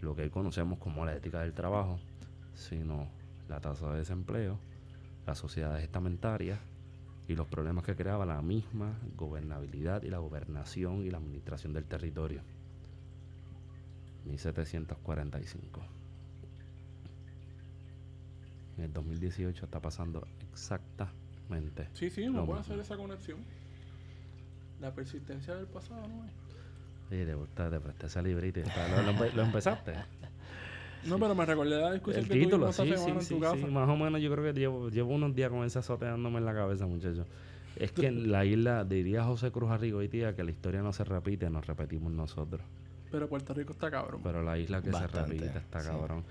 lo 0.01 0.16
que 0.16 0.23
hoy 0.23 0.31
conocemos 0.31 0.79
como 0.79 1.05
la 1.05 1.14
ética 1.14 1.43
del 1.43 1.53
trabajo, 1.53 2.01
sino 2.55 3.07
la 3.51 3.61
tasa 3.61 3.93
de 3.93 3.99
desempleo, 3.99 4.59
las 5.27 5.37
sociedades 5.37 5.85
estamentarias 5.85 6.59
y 7.29 7.35
los 7.35 7.49
problemas 7.49 7.85
que 7.85 7.95
creaba 7.95 8.25
la 8.25 8.41
misma 8.41 8.99
gobernabilidad 9.14 10.03
y 10.05 10.09
la 10.09 10.20
gobernación 10.20 11.03
y 11.03 11.11
la 11.11 11.18
administración 11.18 11.75
del 11.75 11.85
territorio. 11.85 12.41
1745. 14.25 16.01
En 18.79 18.85
el 18.85 18.93
2018 18.93 19.64
está 19.64 19.81
pasando 19.81 20.27
exactamente. 20.53 21.89
Sí, 21.93 22.11
sí, 22.11 22.23
uno 22.29 22.47
puede 22.47 22.61
hacer 22.61 22.79
esa 22.79 22.97
conexión. 22.97 23.39
La 24.81 24.93
persistencia 24.95 25.55
del 25.55 25.66
pasado, 25.66 26.03
¿no 26.09 26.25
es? 26.25 26.33
Oye, 27.11 27.27
te 27.27 27.35
gusta, 27.35 27.70
te 27.70 27.79
presté 27.81 28.07
ese 28.07 28.23
librito. 28.23 28.61
y 28.61 28.62
está- 28.62 28.89
¿Lo, 28.89 29.03
lo 29.03 29.12
empe- 29.18 29.33
lo 29.35 29.43
empezaste? 29.43 29.93
No, 31.05 31.18
pero 31.18 31.35
me 31.35 31.45
recordé 31.45 31.81
la 31.81 31.93
discusión 31.93 32.23
El 32.25 32.29
que 32.31 32.35
título, 32.39 32.57
tuvimos 32.70 32.79
esta 32.79 32.97
sí, 32.97 33.05
sí, 33.05 33.11
en 33.11 33.23
sí, 33.23 33.35
tu 33.35 33.41
casa. 33.41 33.57
sí, 33.57 33.64
más 33.66 33.89
o 33.89 33.97
menos 33.97 34.20
yo 34.23 34.31
creo 34.33 34.45
que 34.55 34.59
llevo, 34.59 34.89
llevo 34.89 35.12
unos 35.14 35.35
días 35.35 35.51
con 35.51 35.64
ese 35.64 35.79
azoteándome 35.81 36.39
en 36.39 36.45
la 36.45 36.55
cabeza, 36.55 36.87
muchachos. 36.87 37.27
Es 37.77 37.93
que 37.93 38.07
en 38.07 38.31
la 38.33 38.45
isla, 38.45 38.85
diría 38.85 39.25
José 39.25 39.51
Cruz 39.51 39.70
Arrigoitía, 39.70 40.35
que 40.35 40.45
la 40.45 40.51
historia 40.53 40.81
no 40.83 40.93
se 40.93 41.05
repite, 41.05 41.51
nos 41.51 41.66
repetimos 41.66 42.12
nosotros. 42.12 42.62
Pero 43.11 43.29
Puerto 43.29 43.53
Rico 43.53 43.73
está 43.73 43.91
cabrón. 43.91 44.20
Pero 44.23 44.43
la 44.43 44.57
isla 44.59 44.81
que 44.81 44.91
Bastante, 44.91 45.16
se 45.18 45.23
repite 45.43 45.59
está 45.59 45.81
sí. 45.81 45.89
cabrón. 45.89 46.25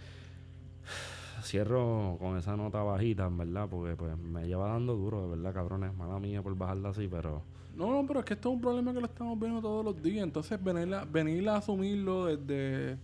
Cierro 1.42 2.18
con 2.20 2.38
esa 2.38 2.56
nota 2.56 2.82
bajita, 2.84 3.26
en 3.26 3.38
verdad, 3.38 3.68
porque 3.70 3.96
pues 3.96 4.18
me 4.18 4.48
lleva 4.48 4.70
dando 4.70 4.96
duro, 4.96 5.24
de 5.24 5.38
verdad, 5.38 5.54
cabrones. 5.54 5.94
Mala 5.96 6.20
mía 6.20 6.42
por 6.42 6.56
bajarla 6.56 6.90
así, 6.90 7.08
pero... 7.08 7.42
No, 7.76 7.90
no, 7.92 8.06
pero 8.06 8.20
es 8.20 8.26
que 8.26 8.34
esto 8.34 8.50
es 8.50 8.56
un 8.56 8.62
problema 8.62 8.94
que 8.94 9.00
lo 9.00 9.06
estamos 9.06 9.40
viendo 9.40 9.62
todos 9.62 9.84
los 9.84 10.02
días. 10.02 10.24
Entonces, 10.24 10.62
venir 10.62 10.94
a, 10.94 11.06
venir 11.06 11.48
a 11.50 11.58
asumirlo 11.58 12.26
desde. 12.26 12.98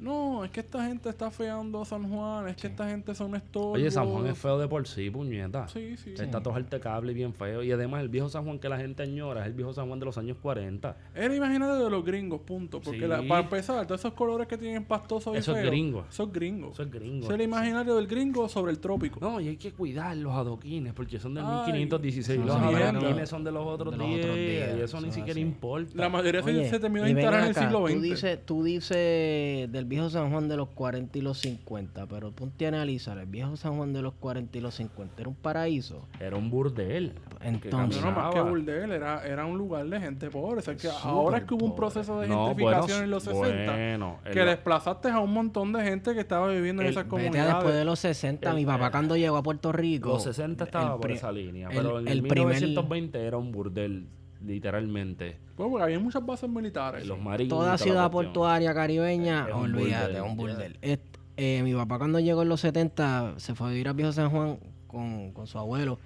No, 0.00 0.44
es 0.44 0.50
que 0.50 0.60
esta 0.60 0.84
gente 0.86 1.08
está 1.08 1.30
feando 1.30 1.82
a 1.82 1.84
San 1.84 2.08
Juan, 2.10 2.48
es 2.48 2.56
que 2.56 2.66
esta 2.68 2.88
gente 2.88 3.14
son 3.14 3.34
estos. 3.34 3.74
Oye, 3.76 3.90
San 3.90 4.08
Juan 4.08 4.26
es 4.26 4.38
feo 4.38 4.58
de 4.58 4.66
por 4.66 4.86
sí, 4.88 5.10
puñeta. 5.10 5.68
Sí, 5.68 5.96
sí. 5.96 6.14
Está 6.18 6.42
todo 6.42 6.54
cable 6.80 7.12
bien 7.12 7.34
feo. 7.34 7.62
Y 7.62 7.72
además, 7.72 8.00
el 8.02 8.08
viejo 8.08 8.28
San 8.28 8.44
Juan 8.44 8.58
que 8.58 8.68
la 8.68 8.78
gente 8.78 9.02
añora 9.02 9.40
es 9.42 9.46
el 9.48 9.52
viejo 9.52 9.72
San 9.72 9.88
Juan 9.88 9.98
de 10.00 10.06
los 10.06 10.16
años 10.18 10.36
40. 10.40 10.96
Era 11.14 11.34
imaginario 11.34 11.84
de 11.84 11.90
los 11.90 12.04
gringos, 12.04 12.40
punto. 12.40 12.80
Porque 12.80 13.00
Sí. 13.00 13.06
la- 13.06 13.22
para 13.26 13.42
empezar, 13.42 13.86
todos 13.86 14.00
esos 14.00 14.14
colores 14.14 14.46
que 14.46 14.56
tienen 14.56 14.84
pastosos 14.84 15.34
y 15.34 15.38
Eso 15.38 15.56
es 15.56 15.64
gringo. 15.66 16.04
Eso 16.08 16.24
es 16.24 16.32
gringo. 16.32 16.70
Eso 16.72 16.82
es 16.82 16.90
gringo. 16.90 17.24
Eso 17.24 17.32
es 17.32 17.38
el 17.38 17.42
imaginario 17.44 17.94
del 17.96 18.06
gringo 18.06 18.48
sobre 18.48 18.72
el 18.72 18.78
trópico. 18.78 19.20
No, 19.20 19.40
y 19.40 19.48
hay 19.48 19.56
que 19.56 19.72
cuidar 19.72 20.16
los 20.16 20.32
adoquines 20.34 20.92
porque 20.94 21.18
son 21.18 21.34
del 21.34 21.44
Ay, 21.46 21.72
1516. 21.72 22.38
son 22.38 22.46
Los 22.46 22.56
adoquines 22.56 23.28
son 23.28 23.44
de 23.44 23.52
los 23.52 23.66
otros 23.66 23.92
De 23.92 23.98
los 23.98 24.06
10 24.06 24.20
otros 24.24 24.36
días, 24.36 24.76
y 24.78 24.80
eso 24.80 25.00
ni 25.00 25.08
siquiera 25.08 25.32
así. 25.32 25.40
importa. 25.40 25.92
La 25.94 26.08
mayoría 26.08 26.42
se- 26.42 26.50
Oye, 26.50 26.70
se 26.70 26.78
terminó 26.80 27.04
de 27.04 27.10
instalar 27.10 27.42
en 27.42 27.48
el 27.48 27.54
siglo 27.54 27.80
Tú 27.80 27.86
XX. 27.88 28.02
dices, 28.02 28.46
tú 28.46 28.64
dices 28.64 29.70
del 29.72 29.84
viejo 29.90 30.08
San 30.08 30.30
Juan 30.30 30.48
de 30.48 30.56
los 30.56 30.68
40 30.70 31.18
y 31.18 31.20
los 31.20 31.38
50, 31.38 32.06
pero 32.06 32.30
ponte 32.32 32.64
a 32.64 32.68
analizar, 32.68 33.18
el 33.18 33.26
viejo 33.26 33.56
San 33.56 33.76
Juan 33.76 33.92
de 33.92 34.00
los 34.00 34.14
40 34.14 34.56
y 34.56 34.60
los 34.62 34.74
50 34.76 35.20
era 35.20 35.28
un 35.28 35.34
paraíso. 35.34 36.06
Era 36.18 36.36
un 36.36 36.48
burdel. 36.48 37.12
Entonces- 37.42 38.00
No, 38.02 38.10
no, 38.10 38.16
más 38.16 38.28
que 38.28 38.34
caminaba. 38.38 38.50
burdel, 38.50 38.92
era, 38.92 39.26
era 39.26 39.44
un 39.46 39.58
lugar 39.58 39.86
de 39.86 40.00
gente 40.00 40.30
pobre. 40.30 40.60
O 40.60 40.62
sea, 40.62 40.76
que 40.76 40.88
ahora 40.88 41.38
es 41.38 41.44
que 41.44 41.54
hubo 41.54 41.66
un 41.66 41.74
proceso 41.76 42.20
de 42.20 42.28
No, 42.28 42.46
gentrificación 42.48 42.86
bueno, 42.88 43.04
en 43.04 43.10
los 43.10 43.22
60 43.24 43.72
bueno, 43.72 44.18
en 44.24 44.32
que 44.32 44.40
desplazaste 44.44 45.08
a 45.10 45.18
un 45.18 45.32
montón 45.32 45.72
de 45.72 45.82
gente 45.82 46.14
que 46.14 46.20
estaba 46.20 46.48
viviendo 46.48 46.82
en 46.82 46.86
El- 46.86 46.92
esas 46.92 47.04
Vete 47.04 47.10
comunidades. 47.10 47.54
después 47.54 47.74
de 47.74 47.84
los 47.84 47.98
60, 47.98 48.50
El- 48.50 48.56
mi 48.56 48.64
papá 48.64 48.90
cuando 48.90 49.16
llegó 49.16 49.36
a 49.36 49.42
Puerto 49.42 49.72
Rico. 49.72 50.10
Los 50.10 50.22
60 50.22 50.64
estaba 50.64 50.94
el 50.94 51.00
por 51.00 51.10
esa 51.10 51.32
línea, 51.32 51.68
el- 51.68 51.76
pero 51.76 51.98
en 51.98 52.06
el, 52.08 52.12
el 52.18 52.22
primer- 52.22 52.54
1920 52.54 53.26
era 53.26 53.36
un 53.38 53.50
burdel, 53.52 54.06
literalmente. 54.44 55.36
Pues 55.56 55.68
porque 55.68 55.84
había 55.84 55.98
muchas 55.98 56.24
bases 56.24 56.48
militares. 56.48 57.06
Los. 57.06 57.18
Toda 57.48 57.76
ciudad 57.78 58.10
portuaria 58.10 58.72
caribeña, 58.74 59.46
Es 59.48 59.54
un 59.54 59.60
olvídate, 59.74 60.06
burdel, 60.20 60.22
un 60.22 60.36
burdel. 60.36 60.78
Est- 60.82 61.02
eh, 61.36 61.62
mi 61.62 61.72
papá 61.74 61.98
cuando 61.98 62.20
llegó 62.20 62.42
en 62.42 62.48
los 62.50 62.60
70 62.60 63.34
se 63.38 63.54
fue 63.54 63.68
a 63.68 63.70
vivir 63.70 63.88
a 63.88 63.92
Viejo 63.94 64.12
San 64.12 64.30
Juan 64.30 64.58
con, 64.86 65.32
con 65.32 65.46
su 65.46 65.58
abuelo. 65.58 65.98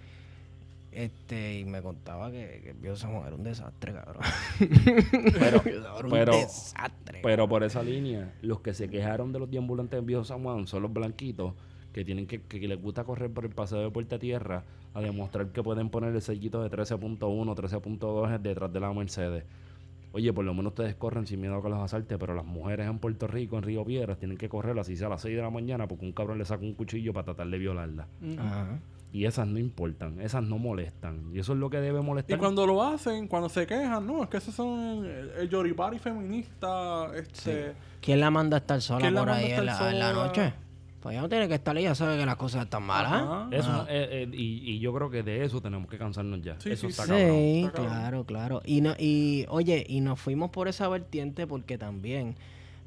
Este, 0.92 1.58
y 1.58 1.64
me 1.64 1.82
contaba 1.82 2.30
que, 2.30 2.60
que 2.62 2.70
el 2.70 2.76
Viejo 2.76 2.94
San 2.94 3.12
Juan 3.12 3.26
era 3.26 3.34
un 3.36 3.42
desastre, 3.42 3.92
cabrón. 3.92 4.22
Pero, 5.40 5.62
Era 5.64 6.04
un 6.04 6.10
pero, 6.10 6.32
desastre. 6.36 7.18
pero 7.22 7.48
por 7.48 7.64
esa 7.64 7.82
línea, 7.82 8.32
los 8.42 8.60
que 8.60 8.74
se 8.74 8.88
quejaron 8.88 9.32
de 9.32 9.40
los 9.40 9.50
deambulantes 9.50 9.98
en 9.98 10.06
Viejo 10.06 10.24
San 10.24 10.42
Juan 10.44 10.66
son 10.68 10.82
los 10.82 10.92
blanquitos 10.92 11.54
que 11.94 12.04
tienen 12.04 12.26
que, 12.26 12.42
que 12.42 12.66
les 12.66 12.82
gusta 12.82 13.04
correr 13.04 13.32
por 13.32 13.44
el 13.44 13.52
paseo 13.52 13.80
de 13.80 13.90
Puerta 13.90 14.18
Tierra 14.18 14.64
a 14.92 15.00
demostrar 15.00 15.46
que 15.52 15.62
pueden 15.62 15.88
poner 15.88 16.14
el 16.14 16.20
sellito 16.20 16.62
de 16.62 16.70
13.1, 16.70 17.18
13.2 17.18 18.38
detrás 18.40 18.72
de 18.72 18.80
la 18.80 18.92
Mercedes. 18.92 19.44
Oye, 20.12 20.32
por 20.32 20.44
lo 20.44 20.54
menos 20.54 20.72
ustedes 20.72 20.94
corren 20.96 21.26
sin 21.26 21.40
miedo 21.40 21.56
a 21.56 21.62
que 21.62 21.68
los 21.68 21.78
asalte, 21.80 22.18
pero 22.18 22.34
las 22.34 22.44
mujeres 22.44 22.88
en 22.88 22.98
Puerto 22.98 23.26
Rico, 23.26 23.56
en 23.56 23.62
Río 23.62 23.84
Piedras, 23.84 24.18
tienen 24.18 24.36
que 24.36 24.48
correr 24.48 24.78
así 24.78 24.96
sea 24.96 25.06
a 25.06 25.10
las 25.10 25.22
6 25.22 25.36
de 25.36 25.42
la 25.42 25.50
mañana 25.50 25.88
porque 25.88 26.04
un 26.04 26.12
cabrón 26.12 26.38
le 26.38 26.44
saca 26.44 26.62
un 26.62 26.74
cuchillo 26.74 27.12
para 27.12 27.24
tratar 27.24 27.48
de 27.48 27.58
violarla. 27.58 28.06
Ajá. 28.38 28.78
Y 29.12 29.26
esas 29.26 29.46
no 29.46 29.60
importan, 29.60 30.20
esas 30.20 30.42
no 30.42 30.58
molestan. 30.58 31.30
Y 31.32 31.38
eso 31.38 31.52
es 31.52 31.58
lo 31.60 31.70
que 31.70 31.78
debe 31.78 32.00
Y 32.00 32.02
molestar. 32.02 32.38
cuando 32.38 32.66
lo 32.66 32.82
hacen, 32.82 33.28
cuando 33.28 33.48
se 33.48 33.66
quejan, 33.66 34.04
no, 34.06 34.24
es 34.24 34.28
que 34.28 34.38
esos 34.38 34.54
son 34.54 35.04
el, 35.04 35.30
el 35.38 35.48
yoripari 35.48 36.00
feminista, 36.00 37.14
este... 37.16 37.74
¿Quién 38.00 38.18
la 38.20 38.30
manda 38.30 38.56
a 38.56 38.60
estar 38.60 38.80
sola 38.80 39.00
¿Quién 39.00 39.14
la 39.14 39.20
por 39.20 39.30
ahí 39.30 39.52
en 39.52 39.66
la, 39.66 39.90
en 39.90 39.98
la 40.00 40.12
noche? 40.12 40.52
Pues 41.04 41.12
ella 41.12 41.20
no 41.20 41.28
tiene 41.28 41.48
que 41.48 41.54
estar 41.56 41.76
ahí, 41.76 41.82
ya 41.82 41.94
sabe 41.94 42.16
que 42.16 42.24
las 42.24 42.36
cosas 42.36 42.64
están 42.64 42.82
malas. 42.82 43.12
Ajá. 43.12 43.48
Eso, 43.50 43.82
eh, 43.90 44.08
eh, 44.10 44.28
y, 44.32 44.72
y 44.72 44.78
yo 44.78 44.94
creo 44.94 45.10
que 45.10 45.22
de 45.22 45.44
eso 45.44 45.60
tenemos 45.60 45.86
que 45.86 45.98
cansarnos 45.98 46.40
ya. 46.40 46.58
Sí, 46.58 46.70
eso 46.70 46.86
sí, 46.86 46.92
está 46.92 47.02
sí. 47.02 47.10
cabrón. 47.10 47.28
Sí, 47.28 47.64
Está 47.66 47.82
claro, 47.82 48.24
claro. 48.24 48.62
Y, 48.64 48.80
no, 48.80 48.94
y 48.98 49.44
oye, 49.50 49.84
y 49.86 50.00
nos 50.00 50.18
fuimos 50.18 50.48
por 50.48 50.66
esa 50.66 50.88
vertiente 50.88 51.46
porque 51.46 51.76
también 51.76 52.36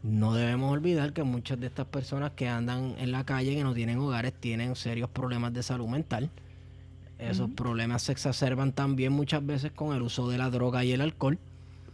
no 0.01 0.34
debemos 0.34 0.74
olvidar 0.74 1.13
que 1.13 1.22
muchas 1.22 1.59
de 1.59 1.68
estas 1.68 1.86
personas 1.86 2.32
que 2.32 2.47
andan 2.47 2.95
en 2.97 3.11
la 3.11 3.24
calle, 3.24 3.53
que 3.53 3.63
no 3.63 3.76
tienen 3.76 3.99
hogares, 3.99 4.34
tienen 4.34 4.76
serios 4.76 5.11
problemas 5.11 5.53
de 5.53 5.61
salud 5.61 5.88
mental. 5.88 6.32
Esos 7.20 7.51
problemas 7.51 8.01
se 8.01 8.13
exacerban 8.13 8.72
también 8.72 9.13
muchas 9.13 9.45
veces 9.45 9.72
con 9.74 9.95
el 9.95 10.01
uso 10.01 10.28
de 10.28 10.39
la 10.39 10.49
droga 10.49 10.84
y 10.84 10.91
el 10.91 11.01
alcohol. 11.01 11.38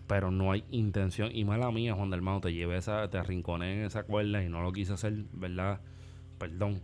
Pero 0.08 0.32
no 0.32 0.54
hay 0.54 0.64
intención. 0.72 1.32
Y 1.36 1.44
mala 1.44 1.70
mía, 1.72 1.96
Juan 1.96 2.12
del 2.12 2.22
Mao, 2.22 2.40
te 2.40 2.54
llevé 2.54 2.78
esa, 2.78 3.10
te 3.10 3.18
arrinconé 3.18 3.80
en 3.80 3.86
esa 3.88 4.04
cuerda 4.04 4.42
y 4.42 4.48
no 4.48 4.62
lo 4.62 4.72
quise 4.72 4.94
hacer, 4.94 5.26
¿verdad? 5.34 5.82
Perdón. 6.50 6.82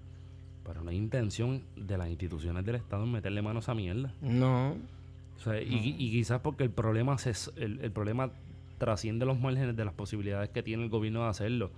Pero 0.66 0.84
no 0.84 0.90
hay 0.92 0.98
intención 0.98 1.64
de 1.76 1.98
las 1.98 2.10
instituciones 2.10 2.64
del 2.66 2.76
Estado 2.76 3.04
en 3.04 3.12
meterle 3.12 3.42
mano 3.42 3.60
a 3.60 3.62
esa 3.62 3.74
mierda. 3.74 4.14
No. 4.22 4.72
O 5.38 5.40
sea, 5.42 5.62
y, 5.62 5.96
y 5.98 6.12
quizás 6.12 6.42
porque 6.42 6.64
el 6.64 6.70
problema 6.70 7.18
se, 7.18 7.32
el, 7.64 7.80
el 7.82 7.92
problema 7.92 8.32
trasciende 8.78 9.26
los 9.26 9.40
márgenes 9.40 9.76
de 9.76 9.86
las 9.86 9.94
posibilidades 9.94 10.50
que 10.50 10.64
tiene 10.64 10.84
el 10.84 10.90
gobierno 10.90 11.24
de 11.24 11.30
hacerlo. 11.30 11.72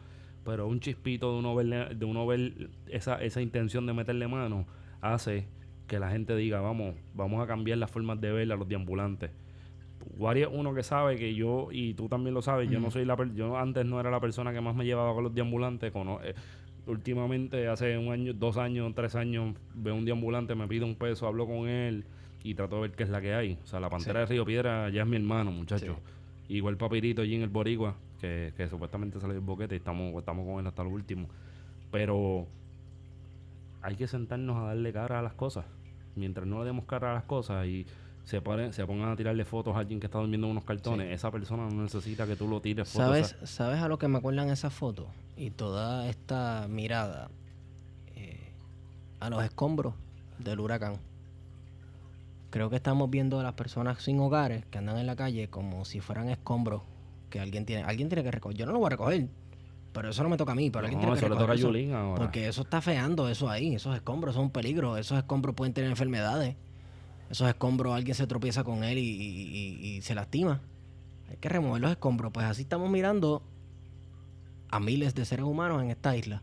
Pero 0.44 0.68
un 0.68 0.80
chispito 0.80 1.32
de 1.34 1.40
uno 1.40 1.56
ver, 1.56 1.96
de 1.96 2.06
uno 2.06 2.26
ver 2.28 2.70
esa, 2.88 3.22
esa 3.22 3.42
intención 3.42 3.86
de 3.86 3.94
meterle 3.94 4.28
mano 4.28 4.66
hace 5.00 5.48
que 5.88 6.00
la 6.00 6.10
gente 6.10 6.36
diga, 6.36 6.60
vamos, 6.62 6.96
vamos 7.14 7.44
a 7.44 7.48
cambiar 7.48 7.78
las 7.78 7.92
formas 7.92 8.20
de 8.22 8.32
ver 8.32 8.52
a 8.52 8.56
los 8.56 8.68
deambulantes. 8.68 9.30
Es 10.36 10.48
uno 10.52 10.74
que 10.74 10.82
sabe 10.84 11.16
que 11.18 11.36
yo, 11.36 11.68
y 11.72 11.94
tú 11.94 12.10
también 12.10 12.34
lo 12.34 12.42
sabes, 12.42 12.70
yo 12.70 12.80
no 12.80 12.90
soy 12.92 13.06
la 13.06 13.16
yo 13.36 13.56
antes 13.58 13.86
no 13.86 14.00
era 14.00 14.10
la 14.10 14.20
persona 14.20 14.52
que 14.52 14.60
más 14.62 14.76
me 14.76 14.84
llevaba 14.86 15.14
con 15.14 15.24
los 15.24 15.34
deambulantes. 15.36 15.92
cono- 15.92 16.20
eh, 16.24 16.34
últimamente, 16.88 17.68
hace 17.68 17.98
un 17.98 18.12
año, 18.12 18.34
dos 18.34 18.58
años, 18.58 18.92
tres 18.96 19.16
años, 19.16 19.56
veo 19.74 19.96
un 19.96 20.06
deambulante, 20.06 20.56
me 20.56 20.68
pide 20.68 20.86
un 20.86 20.96
peso, 20.96 21.28
hablo 21.28 21.46
con 21.46 21.68
él 21.68 22.06
y 22.44 22.56
trato 22.56 22.78
de 22.78 22.82
ver 22.84 22.92
qué 22.92 23.04
es 23.04 23.10
la 23.10 23.22
que 23.22 23.34
hay. 23.34 23.58
O 23.64 23.68
sea, 23.68 23.80
la 23.80 23.90
pantera 23.90 24.22
de 24.22 24.26
Río 24.26 24.46
Piedra 24.46 24.90
ya 24.90 25.04
es 25.04 25.08
mi 25.08 25.16
hermano, 25.16 25.52
muchacho. 25.52 25.98
Igual 26.50 26.78
Papirito 26.78 27.22
allí 27.22 27.36
en 27.36 27.44
el 27.44 27.50
Boricua, 27.50 27.96
que, 28.20 28.54
que 28.58 28.68
supuestamente 28.68 29.20
salió 29.20 29.36
el 29.36 29.42
boquete 29.42 29.76
y 29.76 29.78
estamos, 29.78 30.14
estamos 30.18 30.46
con 30.46 30.60
él 30.60 30.68
hasta 30.68 30.84
lo 30.84 30.90
último. 30.90 31.28
Pero 31.92 32.48
hay 33.82 33.96
que 33.96 34.08
sentarnos 34.08 34.58
a 34.58 34.68
darle 34.68 34.92
cara 34.92 35.20
a 35.20 35.22
las 35.22 35.34
cosas. 35.34 35.66
Mientras 36.16 36.46
no 36.46 36.60
le 36.60 36.66
demos 36.66 36.86
cara 36.86 37.12
a 37.12 37.14
las 37.14 37.24
cosas 37.24 37.66
y 37.68 37.86
se, 38.24 38.42
paren- 38.42 38.72
se 38.72 38.86
pongan 38.86 39.10
a 39.10 39.16
tirarle 39.16 39.44
fotos 39.46 39.76
a 39.76 39.80
alguien 39.80 40.00
que 40.00 40.06
está 40.08 40.20
durmiendo 40.20 40.48
en 40.48 40.52
unos 40.52 40.64
cartones, 40.64 41.12
esa 41.12 41.32
persona 41.32 41.68
no 41.70 41.84
necesita 41.84 42.26
que 42.28 42.36
tú 42.36 42.48
lo 42.48 42.62
tires 42.62 42.88
fotos. 42.88 43.08
¿Sabes, 43.08 43.36
a- 43.42 43.48
¿Sabes 43.48 43.80
a 43.82 43.88
lo 43.88 43.98
que 43.98 44.08
me 44.08 44.18
acuerdan 44.20 44.50
esas 44.50 44.74
fotos? 44.74 45.08
Y 45.38 45.50
toda 45.52 46.08
esta 46.10 46.68
mirada 46.70 47.30
eh, 48.16 48.52
a 49.20 49.30
los 49.30 49.44
escombros 49.44 49.96
del 50.40 50.60
huracán. 50.60 50.98
Creo 52.50 52.70
que 52.70 52.76
estamos 52.76 53.10
viendo 53.10 53.40
a 53.40 53.44
las 53.44 53.54
personas 53.54 54.02
sin 54.04 54.20
hogares 54.20 54.66
que 54.66 54.78
andan 54.78 54.98
en 54.98 55.08
la 55.08 55.16
calle 55.16 55.50
como 55.50 55.86
si 55.86 56.02
fueran 56.02 56.30
escombros 56.30 56.82
que 57.30 57.40
alguien 57.40 57.66
tiene, 57.66 57.84
alguien 57.84 58.10
tiene 58.10 58.24
que 58.24 58.32
recoger. 58.32 58.58
Yo 58.58 58.66
no 58.66 58.74
lo 58.74 58.80
voy 58.80 58.88
a 58.88 58.90
recoger, 58.90 59.30
pero 59.94 60.10
eso 60.10 60.22
no 60.22 60.28
me 60.30 60.36
toca 60.36 60.52
a 60.52 60.56
mí, 60.56 60.70
pero 60.70 60.86
alguien 60.86 61.00
tiene 61.00 61.14
que 61.14 61.20
eso 61.20 61.30
le 61.30 61.40
toca 61.40 61.54
a. 61.54 61.56
Yulín 61.56 61.94
ahora. 61.94 62.20
Porque 62.24 62.48
eso 62.50 62.64
está 62.64 62.82
feando, 62.82 63.30
eso 63.30 63.50
ahí, 63.50 63.74
esos 63.76 63.96
escombros 63.96 64.36
son 64.36 64.46
un 64.46 64.52
peligro, 64.52 64.98
esos 64.98 65.18
escombros 65.18 65.56
pueden 65.56 65.74
tener 65.74 65.90
enfermedades. 65.90 66.58
Esos 67.32 67.48
escombros 67.48 67.94
alguien 67.96 68.14
se 68.14 68.28
tropieza 68.28 68.64
con 68.64 68.84
él 68.84 68.98
y, 68.98 69.02
y- 69.02 69.78
y- 69.82 69.88
y 69.98 70.02
se 70.02 70.14
lastima. 70.14 70.60
Hay 71.30 71.38
que 71.38 71.48
remover 71.50 71.82
los 71.82 71.92
escombros. 71.92 72.32
Pues 72.34 72.46
así 72.46 72.64
estamos 72.64 72.90
mirando 72.90 73.42
a 74.70 74.80
miles 74.80 75.16
de 75.16 75.26
seres 75.26 75.46
humanos 75.46 75.82
en 75.82 75.90
esta 75.92 76.16
isla. 76.16 76.42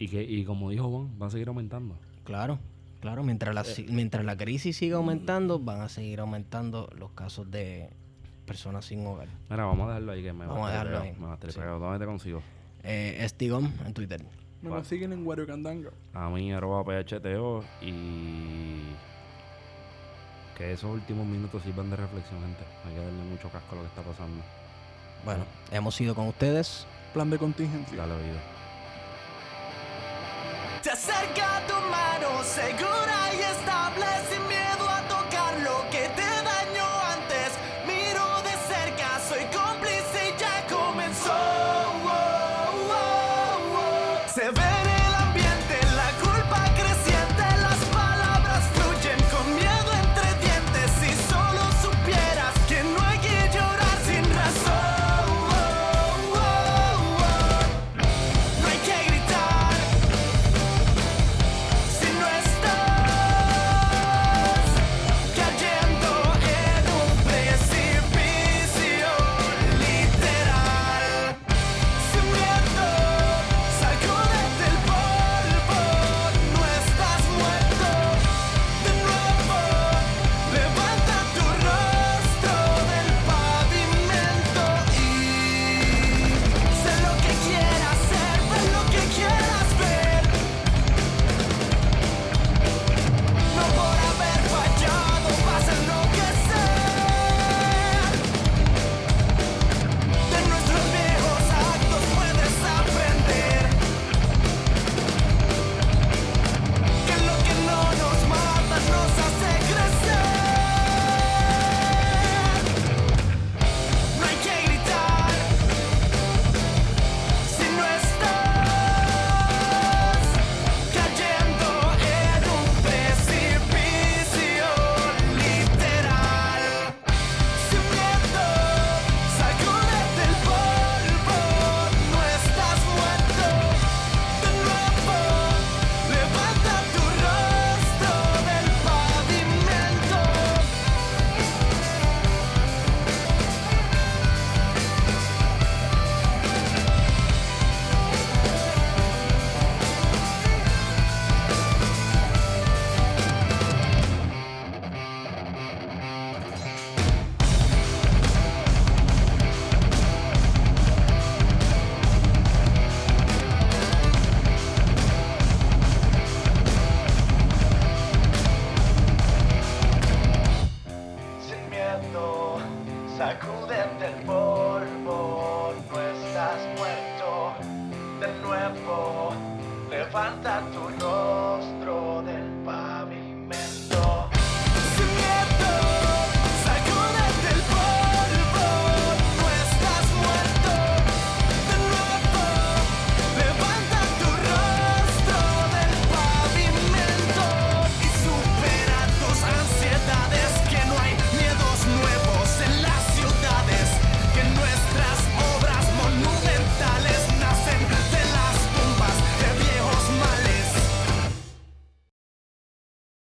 Y, 0.00 0.08
que, 0.08 0.22
y 0.22 0.44
como 0.44 0.70
dijo 0.70 0.88
Juan, 0.90 1.10
va 1.20 1.26
a 1.26 1.30
seguir 1.30 1.48
aumentando. 1.48 1.96
Claro, 2.24 2.58
claro. 3.00 3.22
Mientras 3.22 3.54
la, 3.54 3.62
si- 3.64 3.84
mientras 3.84 4.24
la 4.24 4.36
crisis 4.36 4.76
siga 4.76 4.96
aumentando, 4.96 5.58
van 5.60 5.80
a 5.82 5.88
seguir 5.88 6.20
aumentando 6.20 6.90
los 6.98 7.10
casos 7.12 7.50
de 7.50 7.90
personas 8.46 8.86
sin 8.86 9.06
hogar. 9.06 9.28
Mira, 9.50 9.64
vamos 9.66 9.86
a 9.86 9.88
dejarlo 9.90 10.12
ahí 10.12 10.22
que 10.22 10.32
me 10.32 10.46
Vamos 10.46 10.62
va 10.62 10.66
a 10.66 10.68
a 10.68 10.72
dejarlo 10.72 10.98
ahí. 11.00 11.12
Me 11.18 11.26
va 11.26 11.34
a 11.34 11.38
Sí. 11.50 11.60
¿Dónde 11.60 11.98
te 11.98 12.06
consigo? 12.06 12.42
Eh, 12.82 13.18
Estigón 13.20 13.72
en 13.86 13.92
Twitter. 13.94 14.24
Me 14.62 14.70
consiguen 14.70 15.12
en 15.12 15.24
Wario 15.26 15.46
Candanga. 15.46 15.90
A 16.14 16.28
mí, 16.30 16.52
arroba 16.52 16.82
PHTO 16.84 17.62
y 17.80 18.82
que 20.58 20.72
esos 20.72 20.90
últimos 20.90 21.24
minutos 21.24 21.62
sirvan 21.62 21.88
de 21.88 21.96
reflexión, 21.96 22.40
gente. 22.40 22.64
Hay 22.86 22.94
que 22.94 23.00
darle 23.00 23.22
mucho 23.22 23.48
casco 23.48 23.72
a 23.72 23.76
lo 23.76 23.82
que 23.82 23.88
está 23.88 24.02
pasando. 24.02 24.42
Bueno, 25.24 25.44
hemos 25.70 25.98
ido 26.00 26.14
con 26.14 26.26
ustedes. 26.26 26.84
Plan 27.14 27.30
de 27.30 27.38
contingencia. 27.38 27.96
Dale 27.96 28.14
oído. 28.14 28.38
Se 30.82 30.90
acerca 30.90 31.62
tu 31.66 31.74
mano 31.74 32.42
segura 32.42 33.34
y 33.34 33.40
estable 33.40 34.06